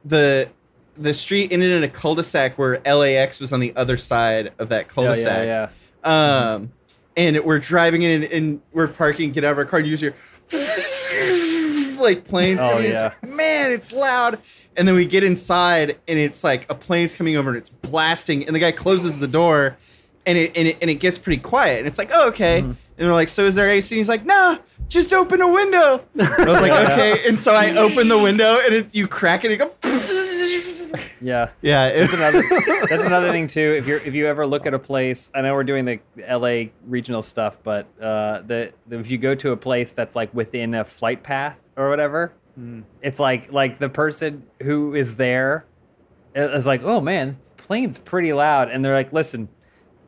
the 0.03 0.49
the 0.97 1.13
street 1.13 1.51
ended 1.51 1.71
in 1.71 1.83
a 1.83 1.87
cul-de-sac 1.89 2.57
where 2.57 2.79
LAX 2.85 3.39
was 3.39 3.51
on 3.53 3.59
the 3.59 3.73
other 3.75 3.97
side 3.97 4.53
of 4.59 4.69
that 4.69 4.87
cul-de-sac. 4.87 5.45
yeah, 5.45 5.69
yeah. 6.03 6.53
Um, 6.53 6.71
and 7.15 7.39
we're 7.43 7.59
driving 7.59 8.03
in 8.03 8.23
and 8.25 8.61
we're 8.73 8.87
parking, 8.87 9.31
get 9.31 9.43
out 9.43 9.51
of 9.53 9.57
our 9.57 9.65
car, 9.65 9.79
and 9.79 9.87
you 9.87 9.95
just 9.97 10.03
hear 10.03 10.13
like 12.01 12.25
planes 12.25 12.61
Oh, 12.61 12.69
coming. 12.69 12.85
in. 12.85 12.91
It's 12.91 13.01
yeah. 13.01 13.13
like, 13.23 13.31
man, 13.33 13.71
it's 13.71 13.91
loud. 13.91 14.39
And 14.75 14.87
then 14.87 14.95
we 14.95 15.05
get 15.05 15.23
inside 15.23 15.97
and 16.07 16.19
it's 16.19 16.43
like 16.43 16.69
a 16.71 16.75
plane's 16.75 17.15
coming 17.15 17.35
over 17.35 17.49
and 17.49 17.57
it's 17.57 17.69
blasting. 17.69 18.45
And 18.45 18.55
the 18.55 18.59
guy 18.59 18.71
closes 18.71 19.19
the 19.19 19.27
door 19.27 19.75
and 20.27 20.37
it 20.37 20.55
and 20.55 20.67
it, 20.67 20.77
and 20.81 20.89
it 20.91 20.95
gets 20.95 21.17
pretty 21.17 21.41
quiet. 21.41 21.79
And 21.79 21.87
it's 21.87 21.97
like, 21.97 22.11
oh, 22.13 22.27
okay. 22.29 22.61
Mm-hmm. 22.61 22.71
And 22.99 23.07
we're 23.07 23.13
like, 23.13 23.29
so 23.29 23.43
is 23.45 23.55
there 23.55 23.67
AC? 23.69 23.95
And 23.95 23.97
he's 23.97 24.09
like, 24.09 24.25
nah, 24.25 24.57
just 24.87 25.11
open 25.13 25.41
a 25.41 25.51
window. 25.51 26.01
And 26.13 26.21
I 26.27 26.45
was 26.45 26.61
like, 26.61 26.71
okay. 26.91 27.27
And 27.27 27.39
so 27.39 27.53
I 27.53 27.75
open 27.77 28.07
the 28.09 28.19
window 28.21 28.59
and 28.63 28.73
it, 28.75 28.93
you 28.95 29.07
crack 29.07 29.43
it 29.43 29.51
and 29.51 29.59
it 29.61 29.81
goes. 29.83 30.73
yeah 31.21 31.49
yeah. 31.61 31.89
That's 31.93 32.13
another 32.13 32.41
that's 32.89 33.05
another 33.05 33.31
thing 33.31 33.47
too. 33.47 33.75
If 33.77 33.87
you're 33.87 33.99
if 33.99 34.13
you 34.13 34.27
ever 34.27 34.45
look 34.45 34.65
at 34.65 34.73
a 34.73 34.79
place, 34.79 35.29
I 35.35 35.41
know 35.41 35.53
we're 35.53 35.63
doing 35.63 35.85
the 35.85 35.99
LA 36.17 36.71
regional 36.85 37.21
stuff, 37.21 37.57
but 37.63 37.87
uh, 38.01 38.41
the, 38.41 38.73
the 38.87 38.99
if 38.99 39.09
you 39.09 39.17
go 39.17 39.35
to 39.35 39.51
a 39.51 39.57
place 39.57 39.91
that's 39.91 40.15
like 40.15 40.33
within 40.33 40.73
a 40.73 40.83
flight 40.85 41.23
path 41.23 41.63
or 41.75 41.89
whatever, 41.89 42.33
it's 43.01 43.19
like 43.19 43.51
like 43.51 43.79
the 43.79 43.89
person 43.89 44.43
who 44.63 44.93
is 44.95 45.15
there 45.17 45.65
is 46.35 46.65
like, 46.65 46.81
oh 46.83 47.01
man, 47.01 47.37
plane's 47.57 47.97
pretty 47.97 48.33
loud, 48.33 48.69
and 48.69 48.83
they're 48.83 48.93
like, 48.95 49.13
listen. 49.13 49.49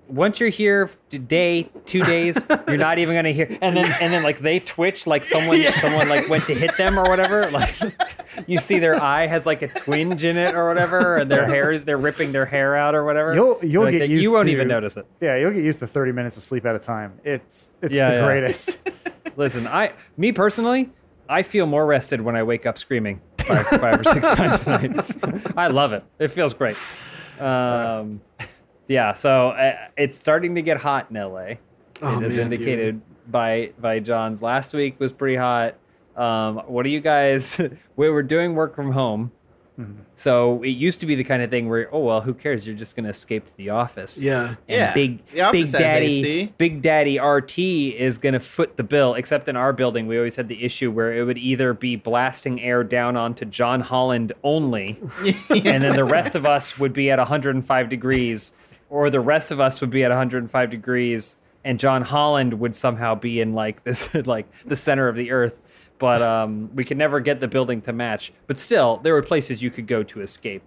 Once 0.09 0.39
you're 0.39 0.49
here 0.49 0.89
today, 1.09 1.69
two 1.85 2.03
days, 2.03 2.45
you're 2.67 2.77
not 2.77 2.97
even 2.99 3.15
gonna 3.15 3.31
hear. 3.31 3.47
And 3.61 3.77
then 3.77 3.85
and 4.01 4.11
then 4.11 4.23
like 4.23 4.39
they 4.39 4.59
twitch 4.59 5.05
like 5.07 5.23
someone 5.23 5.57
someone 5.57 6.09
like 6.09 6.27
went 6.29 6.47
to 6.47 6.53
hit 6.55 6.75
them 6.77 6.97
or 6.99 7.03
whatever. 7.03 7.49
Like 7.51 7.73
you 8.47 8.57
see 8.57 8.79
their 8.79 9.01
eye 9.01 9.27
has 9.27 9.45
like 9.45 9.61
a 9.61 9.67
twinge 9.67 10.23
in 10.23 10.37
it 10.37 10.55
or 10.55 10.67
whatever, 10.67 11.17
and 11.17 11.29
their 11.31 11.45
hair 11.45 11.71
is 11.71 11.83
they're 11.83 11.97
ripping 11.97 12.31
their 12.31 12.45
hair 12.45 12.75
out 12.75 12.95
or 12.95 13.03
whatever. 13.05 13.33
You'll 13.35 13.59
you'll 13.63 13.83
Like 13.83 13.93
get 13.93 13.99
that- 13.99 14.09
used. 14.09 14.23
You 14.23 14.33
won't 14.33 14.47
to, 14.47 14.51
even 14.51 14.67
notice 14.67 14.97
it. 14.97 15.05
Yeah, 15.21 15.35
you'll 15.37 15.51
get 15.51 15.63
used 15.63 15.79
to 15.79 15.87
30 15.87 16.11
minutes 16.11 16.37
of 16.37 16.43
sleep 16.43 16.65
at 16.65 16.75
a 16.75 16.79
time. 16.79 17.19
It's 17.23 17.71
it's 17.81 17.93
Yeah, 17.93 18.09
the 18.09 18.15
yeah. 18.17 18.25
greatest. 18.25 18.89
Listen, 19.35 19.67
I 19.67 19.93
me 20.17 20.31
personally, 20.31 20.89
I 21.27 21.43
feel 21.43 21.65
more 21.65 21.85
rested 21.85 22.21
when 22.21 22.35
I 22.35 22.43
wake 22.43 22.65
up 22.65 22.77
screaming 22.77 23.21
five, 23.39 23.67
five 23.67 23.99
or 23.99 24.03
six 24.03 24.27
times 24.35 24.65
a 24.65 24.69
night. 24.87 25.57
I 25.57 25.67
love 25.67 25.93
it. 25.93 26.03
It 26.19 26.29
feels 26.29 26.53
great. 26.53 26.77
Um, 27.39 28.21
yeah, 28.89 29.13
so 29.13 29.49
uh, 29.51 29.77
it's 29.95 30.17
starting 30.17 30.55
to 30.55 30.61
get 30.61 30.77
hot 30.77 31.07
in 31.09 31.15
LA. 31.15 31.53
Oh, 32.01 32.19
it 32.19 32.25
is 32.25 32.35
man, 32.35 32.49
dude. 32.49 32.59
indicated 32.59 33.01
by 33.27 33.71
by 33.79 33.99
John's. 33.99 34.41
Last 34.41 34.73
week 34.73 34.99
was 34.99 35.11
pretty 35.13 35.37
hot. 35.37 35.75
Um, 36.17 36.57
what 36.67 36.83
do 36.83 36.89
you 36.89 36.99
guys? 36.99 37.61
we 37.95 38.09
were 38.09 38.23
doing 38.23 38.55
work 38.55 38.75
from 38.75 38.91
home. 38.91 39.31
Mm-hmm. 39.79 40.01
So 40.17 40.61
it 40.63 40.71
used 40.71 40.99
to 40.99 41.05
be 41.05 41.15
the 41.15 41.23
kind 41.23 41.41
of 41.41 41.49
thing 41.49 41.69
where, 41.69 41.87
oh 41.95 41.99
well, 41.99 42.19
who 42.19 42.33
cares? 42.33 42.67
You're 42.67 42.75
just 42.75 42.97
gonna 42.97 43.09
escape 43.09 43.47
to 43.47 43.55
the 43.55 43.69
office. 43.69 44.21
Yeah. 44.21 44.47
And 44.47 44.57
Yeah. 44.67 44.93
Big 44.93 45.25
The 45.27 45.41
office 45.41 45.71
Big 45.71 45.79
Daddy 45.79 46.05
AC. 46.05 46.53
Big 46.57 46.81
Daddy 46.81 47.17
RT 47.19 47.59
is 47.59 48.17
gonna 48.17 48.41
foot 48.41 48.75
the 48.75 48.83
bill. 48.83 49.13
Except 49.13 49.47
in 49.47 49.55
our 49.55 49.71
building, 49.71 50.07
we 50.07 50.17
always 50.17 50.35
had 50.35 50.49
the 50.49 50.61
issue 50.65 50.91
where 50.91 51.13
it 51.13 51.23
would 51.23 51.37
either 51.37 51.73
be 51.73 51.95
blasting 51.95 52.61
air 52.61 52.83
down 52.83 53.15
onto 53.15 53.45
John 53.45 53.79
Holland 53.79 54.33
only, 54.43 54.99
and 55.49 55.83
then 55.83 55.95
the 55.95 56.03
rest 56.05 56.35
of 56.35 56.45
us 56.45 56.77
would 56.77 56.91
be 56.91 57.09
at 57.09 57.19
105 57.19 57.87
degrees, 57.87 58.51
or 58.89 59.09
the 59.09 59.19
rest 59.19 59.51
of 59.51 59.59
us 59.59 59.81
would 59.81 59.89
be 59.89 60.03
at 60.03 60.09
105 60.09 60.69
degrees, 60.69 61.37
and 61.63 61.79
John 61.79 62.01
Holland 62.01 62.59
would 62.59 62.75
somehow 62.75 63.15
be 63.15 63.39
in 63.41 63.53
like 63.53 63.83
this, 63.85 64.13
like 64.13 64.47
the 64.65 64.75
center 64.75 65.07
of 65.07 65.15
the 65.15 65.31
earth. 65.31 65.59
But 65.97 66.21
um, 66.21 66.73
we 66.73 66.85
could 66.85 66.97
never 66.97 67.19
get 67.19 67.41
the 67.41 67.47
building 67.49 67.81
to 67.81 67.91
match. 67.93 68.31
But 68.47 68.57
still, 68.57 68.97
there 68.97 69.13
were 69.13 69.21
places 69.21 69.61
you 69.61 69.69
could 69.69 69.85
go 69.85 70.01
to 70.03 70.21
escape. 70.21 70.63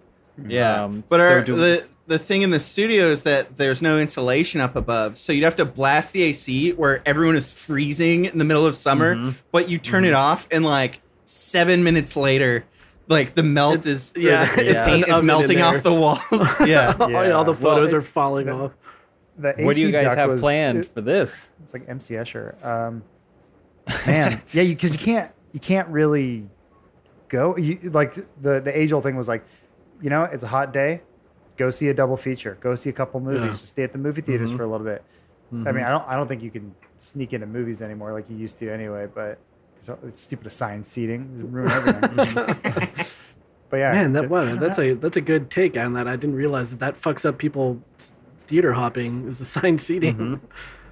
Yeah, 0.46 0.84
Um, 0.84 1.04
but 1.08 1.20
our, 1.20 1.42
do- 1.42 1.56
the 1.56 1.86
the 2.06 2.18
thing 2.18 2.42
in 2.42 2.50
the 2.50 2.58
studio 2.60 3.06
is 3.06 3.22
that 3.22 3.56
there's 3.56 3.80
no 3.80 3.98
insulation 3.98 4.60
up 4.60 4.74
above, 4.76 5.16
so 5.16 5.32
you'd 5.32 5.44
have 5.44 5.56
to 5.56 5.64
blast 5.64 6.12
the 6.12 6.22
AC 6.24 6.72
where 6.72 7.00
everyone 7.06 7.36
is 7.36 7.52
freezing 7.52 8.24
in 8.26 8.38
the 8.38 8.44
middle 8.44 8.66
of 8.66 8.76
summer. 8.76 9.14
Mm-hmm. 9.14 9.30
But 9.52 9.68
you 9.70 9.78
turn 9.78 10.04
it 10.04 10.12
off, 10.12 10.48
and 10.50 10.64
like 10.64 11.00
seven 11.24 11.82
minutes 11.84 12.16
later, 12.16 12.64
like 13.12 13.34
the 13.34 13.42
melt 13.42 13.86
is 13.86 14.12
yeah, 14.16 14.44
the, 14.54 14.62
it's 14.70 14.78
the 14.78 14.84
paint 14.84 15.08
is 15.08 15.22
melting 15.22 15.60
off 15.60 15.82
the 15.82 15.92
walls. 15.94 16.20
yeah, 16.66 16.94
All, 17.00 17.10
Yeah. 17.10 17.30
all 17.32 17.44
the 17.44 17.54
photos 17.54 17.92
Well, 17.92 17.98
are 18.00 18.02
falling 18.02 18.48
off. 18.48 18.72
The 19.38 19.54
what 19.60 19.74
do 19.76 19.80
you 19.82 19.90
guys 19.92 20.14
have 20.14 20.30
was- 20.30 20.40
planned 20.40 20.78
it- 20.78 20.86
for 20.94 21.00
this? 21.00 21.50
It's 21.62 21.72
like 21.72 21.88
MC 21.88 22.14
Escher. 22.14 22.62
Um, 22.64 23.04
man, 24.06 24.42
yeah, 24.52 24.64
because 24.64 24.92
you, 24.92 24.98
can't 24.98 25.32
you 25.52 25.60
can't 25.60 25.88
really 25.88 26.48
go. 27.28 27.56
You 27.56 27.78
like 27.92 28.14
the 28.14 28.60
the 28.60 28.76
age 28.76 28.92
old 28.92 29.04
thing 29.04 29.16
was 29.16 29.28
like, 29.28 29.44
you 30.02 30.10
know, 30.10 30.24
it's 30.24 30.42
a 30.42 30.48
hot 30.48 30.72
day, 30.72 31.02
go 31.56 31.70
see 31.70 31.88
a 31.88 31.94
double 31.94 32.16
feature, 32.16 32.58
go 32.60 32.74
see 32.74 32.90
a 32.90 32.92
couple 32.92 33.20
movies, 33.20 33.40
Yeah. 33.40 33.48
just 33.48 33.68
stay 33.68 33.84
at 33.84 33.92
the 33.92 33.98
movie 33.98 34.20
theaters 34.22 34.50
Mm-hmm. 34.50 34.56
for 34.58 34.64
a 34.64 34.66
little 34.68 34.84
bit. 34.86 35.02
I 35.54 35.70
mean, 35.70 35.84
I 35.84 35.90
don't 35.90 36.08
I 36.08 36.16
don't 36.16 36.26
think 36.28 36.42
you 36.42 36.50
can 36.50 36.74
sneak 36.96 37.34
into 37.34 37.46
movies 37.46 37.82
anymore 37.82 38.12
like 38.14 38.24
you 38.30 38.36
used 38.38 38.56
to 38.58 38.70
anyway. 38.72 39.06
But 39.14 39.38
so, 39.78 39.98
it's 40.06 40.22
stupid 40.22 40.46
assigned 40.46 40.86
seating, 40.86 41.50
ruin 41.52 41.70
everything. 41.70 43.01
But 43.72 43.78
yeah, 43.78 43.92
Man, 43.92 44.14
I 44.14 44.20
that 44.20 44.28
wow, 44.28 44.54
that's 44.54 44.78
a 44.78 44.92
that's 44.92 45.16
a 45.16 45.22
good 45.22 45.50
take 45.50 45.78
on 45.78 45.94
that. 45.94 46.06
I 46.06 46.14
didn't 46.16 46.36
realize 46.36 46.72
that 46.72 46.80
that 46.80 46.94
fucks 46.94 47.24
up 47.24 47.38
people 47.38 47.82
theater 48.36 48.74
hopping 48.74 49.26
is 49.26 49.40
assigned 49.46 49.80
seating. 49.80 50.14
Mm-hmm. 50.14 50.46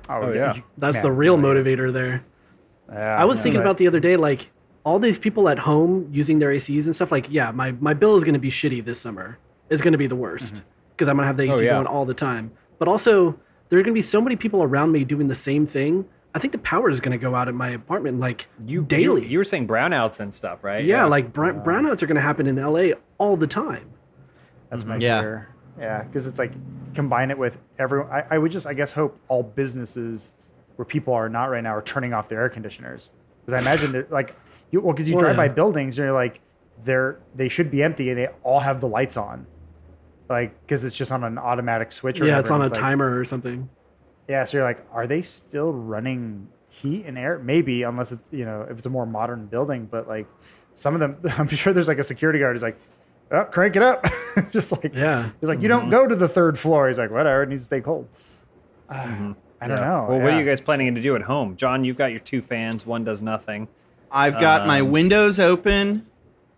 Oh, 0.09 0.23
oh, 0.23 0.33
yeah. 0.33 0.57
That's 0.79 0.97
man, 0.97 1.03
the 1.03 1.13
real 1.13 1.37
yeah, 1.37 1.43
motivator 1.43 1.93
there. 1.93 2.25
yeah, 2.91 3.17
I 3.17 3.27
was 3.27 3.37
yeah, 3.37 3.43
thinking 3.43 3.59
but- 3.61 3.67
about 3.67 3.77
the 3.77 3.87
other 3.87 4.01
day, 4.01 4.17
like 4.17 4.51
all 4.83 4.99
these 4.99 5.19
people 5.19 5.51
at 5.51 5.59
home 5.59 6.09
using 6.11 6.39
their 6.39 6.49
ACs 6.49 6.87
and 6.87 6.95
stuff. 6.95 7.13
Like, 7.13 7.27
yeah, 7.29 7.51
my 7.51 7.73
my 7.73 7.93
bill 7.93 8.17
is 8.17 8.25
going 8.25 8.33
to 8.33 8.41
be 8.41 8.51
shitty 8.51 8.83
this 8.83 8.99
summer. 8.99 9.37
It's 9.69 9.83
going 9.83 9.93
to 9.93 9.99
be 9.99 10.07
the 10.07 10.17
worst 10.17 10.55
mm-hmm. 10.55 10.65
because 10.93 11.07
I'm 11.07 11.17
going 11.17 11.25
to 11.25 11.27
have 11.27 11.37
the 11.37 11.43
AC 11.43 11.57
Oh, 11.57 11.61
yeah. 11.61 11.75
going 11.75 11.87
all 11.87 12.07
the 12.07 12.15
time. 12.15 12.51
But 12.79 12.89
also, 12.89 13.39
there 13.69 13.79
are 13.79 13.83
going 13.83 13.93
to 13.93 13.99
be 13.99 14.01
so 14.01 14.23
many 14.23 14.37
people 14.37 14.63
around 14.63 14.91
me 14.91 15.05
doing 15.05 15.29
the 15.29 15.35
same 15.35 15.67
thing. 15.67 16.07
I 16.35 16.39
think 16.39 16.53
the 16.53 16.59
power 16.59 16.89
is 16.91 17.01
going 17.01 17.13
to 17.19 17.23
go 17.23 17.35
out 17.35 17.49
at 17.49 17.55
my 17.55 17.71
apartment 17.71 18.21
like 18.21 18.47
You 18.65 18.83
daily. 18.83 19.23
You, 19.25 19.29
you 19.31 19.39
were 19.39 19.45
saying 19.45 19.67
brownouts 19.67 20.21
and 20.21 20.33
stuff, 20.33 20.63
right? 20.63 20.85
yeah, 20.85 21.05
like 21.05 21.33
brown, 21.33 21.59
uh, 21.59 21.63
brownouts 21.65 22.03
are 22.03 22.07
going 22.07 22.15
to 22.17 22.21
happen 22.21 22.47
in 22.47 22.57
LA 22.57 22.91
all 23.19 23.37
the 23.37 23.47
time. 23.49 23.91
That's 24.69 24.85
my 24.85 24.97
Yeah. 24.97 25.21
fear. 25.21 25.49
Yeah, 25.79 26.03
because 26.03 26.27
it's 26.29 26.39
like 26.39 26.53
combine 26.95 27.31
it 27.31 27.39
with 27.39 27.59
everyone. 27.79 28.11
I, 28.13 28.25
I 28.31 28.39
would 28.39 28.53
just, 28.53 28.67
I 28.67 28.75
guess, 28.75 28.93
hope 28.93 29.19
all 29.29 29.43
businesses 29.43 30.33
where 30.77 30.85
people 30.87 31.15
are 31.15 31.29
not 31.29 31.47
right 31.47 31.63
now 31.63 31.75
are 31.75 31.83
turning 31.83 32.13
off 32.13 32.29
their 32.29 32.41
air 32.43 32.49
conditioners. 32.49 33.11
Because 33.45 33.55
I 33.55 33.61
imagine 33.61 33.93
they're 33.93 34.07
like, 34.11 34.37
you, 34.71 34.81
well, 34.81 34.93
because 34.93 35.09
you 35.09 35.17
Well, 35.17 35.25
drive 35.25 35.37
by 35.37 35.49
buildings 35.49 35.99
and 35.99 36.05
you're 36.07 36.15
like, 36.15 36.41
they're 36.85 37.19
they 37.35 37.49
should 37.49 37.71
be 37.71 37.83
empty 37.83 38.09
and 38.11 38.19
they 38.19 38.29
all 38.43 38.61
have 38.61 38.81
the 38.81 38.89
lights 38.89 39.17
on, 39.17 39.47
like 40.29 40.59
because 40.63 40.85
it's 40.85 40.95
just 40.95 41.13
on 41.13 41.25
an 41.25 41.37
automatic 41.39 41.93
switch. 41.93 42.21
Or 42.21 42.25
Yeah, 42.25 42.37
whatever, 42.37 42.41
it's 42.41 42.51
on 42.51 42.61
a 42.61 42.65
and 42.65 42.73
like- 42.73 42.81
timer 42.81 43.19
or 43.19 43.25
something. 43.25 43.69
Yeah, 44.31 44.45
so 44.45 44.57
you're 44.59 44.65
like, 44.67 44.87
are 44.93 45.07
they 45.07 45.23
still 45.23 45.73
running 45.73 46.49
heat 46.69 47.05
and 47.07 47.19
air? 47.19 47.39
Maybe, 47.39 47.83
unless 47.83 48.13
it's 48.13 48.33
you 48.33 48.45
know 48.45 48.63
if 48.71 48.79
it's 48.79 48.87
a 48.87 48.91
more 48.91 49.07
modern 49.07 49.47
building. 49.47 49.87
But 49.91 50.07
like 50.09 50.27
some 50.75 50.95
of 50.95 51.01
them, 51.01 51.17
I'm 51.39 51.49
sure 51.49 51.73
there's 51.73 51.89
like 51.89 51.99
a 51.99 52.03
security 52.05 52.39
guard 52.39 52.55
who's 52.55 52.63
like, 52.63 52.79
oh, 53.33 53.45
crank 53.45 53.77
it 53.77 53.83
up, 53.83 54.07
just 54.51 54.73
like 54.73 54.95
Yeah. 54.95 55.31
He's 55.41 55.49
like, 55.49 55.61
you 55.61 55.69
don't 55.69 55.91
go 55.91 56.07
to 56.07 56.15
the 56.17 56.29
third 56.29 56.59
floor. 56.59 56.89
He's 56.89 56.99
like, 56.99 57.11
whatever, 57.11 57.43
it 57.43 57.49
needs 57.49 57.63
to 57.63 57.67
stay 57.67 57.81
cold. 57.81 58.09
Uh, 58.89 59.35
I 59.63 59.69
don't 59.69 59.77
know. 59.81 60.07
Well, 60.09 60.21
what 60.21 60.33
are 60.33 60.39
you 60.41 60.47
guys 60.47 60.61
planning 60.63 60.95
to 60.95 61.03
do 61.03 61.15
at 61.17 61.23
home? 61.23 61.55
John, 61.57 61.85
you've 61.85 61.99
got 61.99 62.13
your 62.13 62.21
two 62.21 62.41
fans. 62.41 62.87
One 62.87 63.05
does 63.05 63.21
nothing. 63.21 63.69
I've 64.11 64.41
got 64.41 64.67
my 64.67 64.81
Um, 64.81 64.91
windows 64.91 65.39
open 65.39 66.07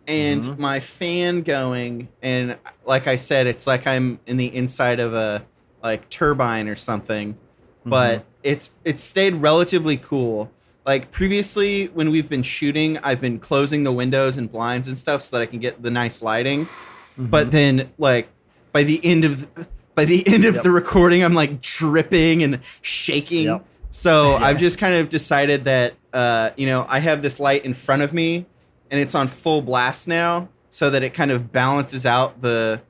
and 0.07 0.43
Mm-hmm. 0.43 0.61
my 0.63 0.79
fan 0.81 1.43
going, 1.43 2.09
and 2.23 2.57
like 2.87 3.07
I 3.09 3.17
said, 3.17 3.47
it's 3.49 3.67
like 3.67 3.87
I'm 3.89 4.21
in 4.27 4.37
the 4.37 4.55
inside 4.55 5.01
of 5.01 5.15
a 5.15 5.45
like 5.83 6.09
turbine 6.11 6.69
or 6.69 6.77
something. 6.77 7.37
Mm-hmm. 7.83 7.91
But 7.91 8.25
it's 8.43 8.71
it's 8.85 9.03
stayed 9.03 9.35
relatively 9.35 9.97
cool. 9.97 10.51
Like 10.87 11.11
previously, 11.11 11.87
when 11.87 12.11
we've 12.11 12.29
been 12.29 12.43
shooting, 12.43 12.99
I've 12.99 13.21
been 13.21 13.39
closing 13.39 13.85
the 13.85 13.93
windows 13.93 14.37
and 14.37 14.51
blinds 14.51 14.89
and 14.89 14.97
stuff 14.97 15.23
so 15.23 15.37
that 15.37 15.43
I 15.43 15.47
can 15.47 15.61
get 15.61 15.83
the 15.83 15.91
nice 15.91 16.23
lighting. 16.23 16.67
Mm-hmm. 16.67 17.27
But 17.27 17.51
then, 17.51 17.93
like 17.99 18.29
by 18.73 18.83
the 18.83 19.05
end 19.05 19.25
of 19.25 19.55
the, 19.55 19.67
by 19.95 20.05
the 20.05 20.27
end 20.27 20.45
of 20.45 20.63
the 20.63 20.71
recording, 20.71 21.23
I'm 21.23 21.35
like 21.35 21.61
dripping 21.61 22.43
and 22.43 22.61
shaking. 22.83 23.47
Yep. 23.47 23.65
So 23.91 24.35
I've 24.41 24.59
just 24.59 24.79
kind 24.79 24.95
of 24.95 25.09
decided 25.09 25.65
that 25.65 25.95
uh, 26.13 26.51
you 26.57 26.67
know 26.67 26.87
I 26.89 26.99
have 27.01 27.23
this 27.23 27.39
light 27.39 27.65
in 27.65 27.75
front 27.75 28.03
of 28.03 28.13
me, 28.13 28.47
and 28.91 29.01
it's 29.01 29.15
on 29.15 29.29
full 29.29 29.63
blast 29.63 30.09
now, 30.09 30.49
so 30.71 30.91
that 30.91 31.03
it 31.03 31.15
kind 31.15 31.31
of 31.31 31.53
balances 31.53 32.07
out 32.07 32.41
the 32.41 32.81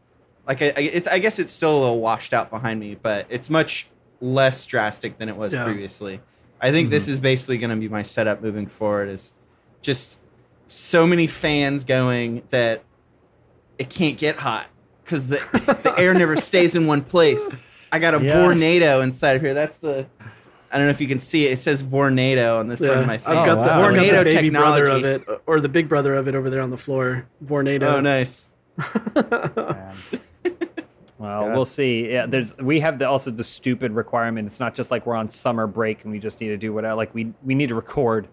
like. 0.47 0.63
I, 0.63 0.67
I, 0.67 0.81
it's, 0.81 1.09
I 1.09 1.19
guess 1.19 1.39
it's 1.39 1.53
still 1.53 1.77
a 1.77 1.81
little 1.81 2.01
washed 2.01 2.33
out 2.33 2.51
behind 2.51 2.81
me, 2.81 2.95
but 2.95 3.27
it's 3.29 3.51
much 3.51 3.89
less 4.23 4.65
drastic 4.65 5.19
than 5.19 5.29
it 5.29 5.37
was 5.37 5.53
Yeah. 5.53 5.65
previously. 5.65 6.21
I 6.61 6.71
think 6.71 6.91
this 6.91 7.05
mm-hmm. 7.05 7.13
is 7.13 7.21
basically 7.21 7.59
going 7.59 7.71
to 7.71 7.77
be 7.77 7.89
my 7.89 8.03
setup 8.03 8.41
moving 8.41 8.67
forward. 8.67 9.09
Is 9.09 9.35
just 9.83 10.21
so 10.69 11.07
many 11.07 11.27
fans 11.27 11.85
going 11.85 12.43
that 12.51 12.85
it 13.79 13.91
can't 13.91 14.17
get 14.17 14.37
hot 14.37 14.69
because 15.05 15.29
the, 15.29 15.37
the 15.83 15.95
air 15.99 16.15
never 16.15 16.37
stays 16.37 16.77
in 16.77 16.87
one 16.87 17.03
place. 17.03 17.55
I 17.91 17.99
got 17.99 18.15
a 18.15 18.25
Yeah. 18.25 18.37
Vornado 18.37 19.03
inside 19.03 19.33
of 19.37 19.43
here. 19.43 19.55
That's 19.55 19.79
the. 19.79 20.07
I 20.71 20.79
don't 20.79 20.87
know 20.87 20.91
if 20.91 21.03
you 21.03 21.09
can 21.09 21.19
see 21.19 21.47
it. 21.47 21.53
It 21.53 21.59
says 21.59 21.85
Vornado 21.85 22.59
on 22.59 22.69
the 22.69 22.79
front 22.79 22.93
Yeah, 22.93 23.01
of 23.01 23.07
my 23.07 23.15
I've 23.15 23.23
fan. 23.23 23.35
got, 23.35 23.55
the, 23.57 23.61
wow. 23.61 23.83
I've 23.83 23.95
got 23.95 24.01
the 24.01 24.25
baby 24.25 24.49
technology. 24.49 24.85
brother 24.85 24.97
of 24.97 25.05
it, 25.05 25.43
or 25.45 25.61
the 25.61 25.69
big 25.69 25.87
brother 25.87 26.15
of 26.15 26.29
it 26.29 26.35
over 26.35 26.49
there 26.49 26.63
on 26.63 26.71
the 26.71 26.79
floor. 26.79 27.27
Vornado. 27.45 27.83
Oh, 27.83 28.01
nice. 28.01 28.49
Man. 31.23 31.31
Well, 31.31 31.49
Yeah. 31.49 31.55
we'll 31.55 31.65
see. 31.65 32.11
Yeah, 32.11 32.27
there's 32.27 32.57
we 32.59 32.81
have 32.81 32.99
the, 32.99 33.09
also 33.09 33.31
the 33.31 33.45
stupid 33.45 33.93
requirement. 33.93 34.47
It's 34.47 34.61
not 34.61 34.75
just 34.75 34.91
like 34.91 35.07
we're 35.07 35.15
on 35.17 35.29
summer 35.29 35.67
break 35.67 36.03
and 36.05 36.13
we 36.13 36.19
just 36.19 36.41
need 36.41 36.49
to 36.49 36.57
do 36.57 36.73
whatever. 36.73 36.95
Like 36.95 37.15
we 37.15 37.33
we 37.43 37.55
need 37.55 37.69
to 37.71 37.75
record, 37.75 38.29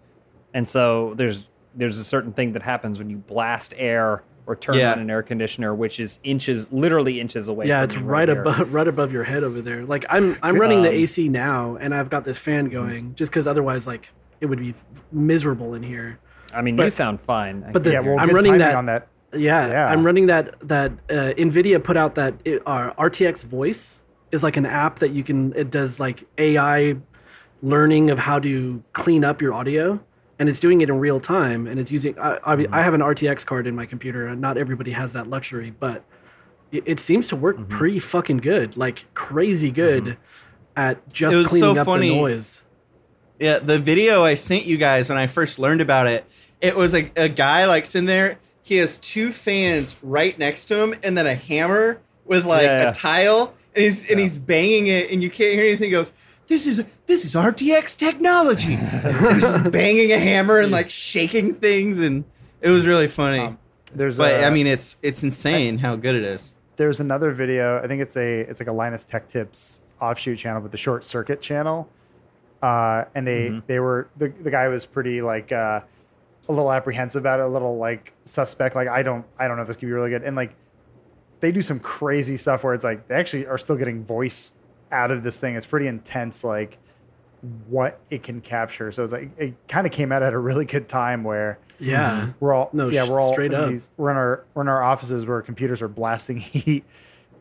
and 0.53 0.67
so 0.67 1.13
there's 1.15 1.49
there's 1.75 1.97
a 1.99 2.03
certain 2.03 2.33
thing 2.33 2.53
that 2.53 2.63
happens 2.63 2.97
when 2.99 3.09
you 3.09 3.17
blast 3.17 3.73
air 3.77 4.23
or 4.47 4.55
turn 4.55 4.75
Yeah. 4.75 4.93
on 4.93 4.99
an 4.99 5.09
air 5.11 5.21
conditioner, 5.21 5.75
which 5.75 5.99
is 5.99 6.19
inches, 6.23 6.71
literally 6.73 7.19
inches 7.19 7.47
away. 7.47 7.67
Yeah, 7.67 7.81
from 7.81 7.83
it's 7.85 7.95
you 7.95 8.01
right 8.01 8.27
here. 8.27 8.41
above 8.41 8.73
right 8.73 8.87
above 8.87 9.11
your 9.13 9.23
head 9.23 9.43
over 9.43 9.61
there. 9.61 9.85
Like 9.85 10.05
I'm 10.09 10.35
I'm 10.41 10.59
running 10.59 10.81
the 10.81 10.89
Um, 10.89 10.95
AC 10.95 11.29
now, 11.29 11.77
and 11.79 11.93
I've 11.93 12.09
got 12.09 12.25
this 12.25 12.39
fan 12.39 12.69
going 12.69 13.13
just 13.15 13.31
because 13.31 13.45
otherwise, 13.45 13.85
like 13.85 14.11
it 14.41 14.47
would 14.47 14.59
be 14.59 14.73
miserable 15.11 15.73
in 15.75 15.83
here. 15.83 16.17
I 16.51 16.63
mean, 16.63 16.77
you 16.79 16.89
sound 16.89 17.21
fine. 17.21 17.63
I 17.67 17.71
but 17.71 17.73
can 17.73 17.81
the- 17.83 17.91
Yeah, 17.91 18.01
hear 18.01 18.11
well, 18.15 18.19
I'm 18.21 18.27
good 18.29 18.35
running 18.35 18.57
that- 18.57 18.75
on 18.75 18.87
that. 18.87 19.07
Yeah, 19.33 19.67
Yeah. 19.67 19.87
I'm 19.87 20.05
running 20.05 20.27
that 20.27 20.59
that 20.67 20.91
uh, 21.09 21.33
Nvidia 21.37 21.83
put 21.83 21.97
out 21.97 22.15
that 22.15 22.33
uh, 22.65 22.93
RTX 22.93 23.45
Voice 23.45 24.01
is 24.31 24.43
like 24.43 24.57
an 24.57 24.65
app 24.65 24.99
that 24.99 25.11
you 25.11 25.23
can 25.23 25.53
it 25.55 25.69
does 25.69 25.99
like 25.99 26.23
AI 26.37 26.97
learning 27.61 28.09
of 28.09 28.19
how 28.19 28.39
to 28.39 28.83
clean 28.93 29.23
up 29.23 29.41
your 29.41 29.53
audio 29.53 29.99
and 30.37 30.47
it's 30.47 30.59
doing 30.59 30.81
it 30.81 30.89
in 30.89 30.99
real 30.99 31.19
time 31.19 31.67
and 31.67 31.79
it's 31.79 31.91
using 31.91 32.17
I, 32.17 32.39
I, 32.45 32.67
I 32.71 32.83
have 32.83 32.93
an 32.93 33.01
RTX 33.01 33.45
card 33.45 33.67
in 33.67 33.75
my 33.75 33.85
computer 33.85 34.27
and 34.27 34.39
not 34.39 34.57
everybody 34.57 34.91
has 34.91 35.13
that 35.13 35.27
luxury 35.27 35.73
but 35.77 36.05
it, 36.71 36.83
it 36.85 36.99
seems 36.99 37.27
to 37.29 37.35
work 37.35 37.67
pretty 37.67 37.99
fucking 37.99 38.37
good 38.37 38.77
like 38.77 39.13
crazy 39.13 39.71
good 39.71 40.17
at 40.79 41.11
just 41.11 41.49
cleaning 41.49 41.75
so 41.75 41.81
up 41.81 41.85
funny. 41.85 42.09
the 42.09 42.15
noise. 42.15 42.63
Yeah, 43.37 43.59
the 43.59 43.77
video 43.77 44.23
I 44.23 44.35
sent 44.35 44.65
you 44.65 44.77
guys 44.77 45.09
when 45.09 45.17
I 45.17 45.27
first 45.27 45.59
learned 45.59 45.81
about 45.81 46.07
it, 46.07 46.25
it 46.61 46.75
was 46.75 46.93
a, 46.93 47.11
a 47.15 47.29
guy 47.29 47.65
like 47.65 47.85
sitting 47.85 48.05
there. 48.05 48.37
He 48.69 48.77
has 48.77 48.97
two 48.97 49.31
fans 49.31 49.99
right 50.01 50.37
next 50.39 50.65
to 50.67 50.81
him, 50.81 50.95
and 51.03 51.17
then 51.17 51.27
a 51.27 51.35
hammer 51.35 51.99
with 52.25 52.45
like 52.45 52.63
Yeah, 52.63 52.83
yeah. 52.83 52.89
a 52.89 52.93
tile, 52.93 53.53
and 53.75 53.83
he's 53.83 54.09
and 54.09 54.19
he's 54.19 54.37
banging 54.37 54.87
it, 54.87 55.11
and 55.11 55.21
you 55.21 55.29
can't 55.29 55.53
hear 55.53 55.65
anything. 55.65 55.85
He 55.89 55.91
goes, 55.91 56.13
this 56.47 56.65
is 56.65 56.85
this 57.07 57.25
is 57.25 57.35
RTX 57.35 57.97
technology. 57.97 58.75
He's 58.75 59.57
banging 59.71 60.11
a 60.11 60.17
hammer 60.19 60.59
and 60.59 60.71
like 60.71 60.89
shaking 60.89 61.53
things, 61.55 61.99
and 61.99 62.23
it 62.61 62.69
was 62.69 62.87
really 62.87 63.07
funny. 63.07 63.55
There's 63.93 64.17
but 64.17 64.31
a, 64.33 64.45
I 64.45 64.49
mean, 64.49 64.67
it's 64.67 64.97
it's 65.01 65.23
insane 65.23 65.79
how 65.79 65.95
good 65.95 66.15
it 66.15 66.23
is. 66.23 66.53
there's 66.75 66.99
another 66.99 67.31
video. 67.31 67.79
I 67.83 67.87
think 67.87 68.01
it's 68.01 68.15
a 68.17 68.41
it's 68.41 68.59
like 68.59 68.69
a 68.69 68.71
Linus 68.73 69.03
Tech 69.05 69.27
Tips 69.29 69.81
offshoot 69.99 70.37
channel, 70.37 70.61
but 70.61 70.71
the 70.71 70.77
Short 70.77 71.03
Circuit 71.03 71.41
channel. 71.41 71.89
Uh, 72.61 73.05
and 73.15 73.25
they 73.25 73.47
Mm-hmm. 73.49 73.59
they 73.67 73.79
were 73.79 74.09
the 74.17 74.27
the 74.29 74.51
guy 74.51 74.67
was 74.67 74.85
pretty 74.85 75.21
like 75.21 75.51
uh, 75.51 75.81
a 76.49 76.51
little 76.51 76.71
apprehensive 76.71 77.21
about 77.21 77.39
it, 77.39 77.43
a 77.45 77.47
little 77.47 77.77
like 77.77 78.13
suspect. 78.25 78.75
Like 78.75 78.89
I 78.89 79.03
don't 79.03 79.25
I 79.37 79.47
don't 79.47 79.55
know 79.55 79.61
if 79.61 79.67
this 79.67 79.77
could 79.77 79.85
be 79.85 79.91
really 79.93 80.09
good. 80.09 80.23
And 80.23 80.35
like 80.35 80.55
they 81.39 81.51
do 81.53 81.61
some 81.61 81.79
crazy 81.79 82.35
stuff 82.35 82.63
where 82.65 82.73
it's 82.73 82.83
like 82.83 83.07
they 83.07 83.15
actually 83.15 83.45
are 83.47 83.57
still 83.57 83.75
getting 83.77 84.03
voice 84.03 84.53
out 84.91 85.11
of 85.11 85.23
this 85.23 85.39
thing. 85.39 85.55
It's 85.55 85.65
pretty 85.67 85.87
intense. 85.87 86.43
Like 86.43 86.77
what 87.67 87.99
it 88.09 88.23
can 88.23 88.41
capture. 88.41 88.91
So 88.91 89.03
it's 89.03 89.13
like 89.13 89.29
it 89.37 89.53
kind 89.69 89.87
of 89.87 89.93
came 89.93 90.11
out 90.11 90.23
at 90.23 90.33
a 90.33 90.37
really 90.39 90.65
good 90.65 90.89
time 90.89 91.23
where 91.23 91.59
Yeah. 91.79 92.11
Mm-hmm. 92.23 92.31
we're 92.41 92.53
all 92.53 92.69
No, 92.73 92.89
yeah 92.89 93.07
we're 93.07 93.19
all 93.19 93.31
straight 93.31 93.53
in 93.53 93.59
up. 93.59 93.69
these, 93.69 93.89
we're 93.95 94.11
in 94.11 94.17
our 94.17 94.43
we're 94.53 94.63
in 94.63 94.67
our 94.67 94.81
offices 94.83 95.25
where 95.25 95.41
computers 95.41 95.81
are 95.81 95.87
blasting 95.87 96.37
heat 96.41 96.83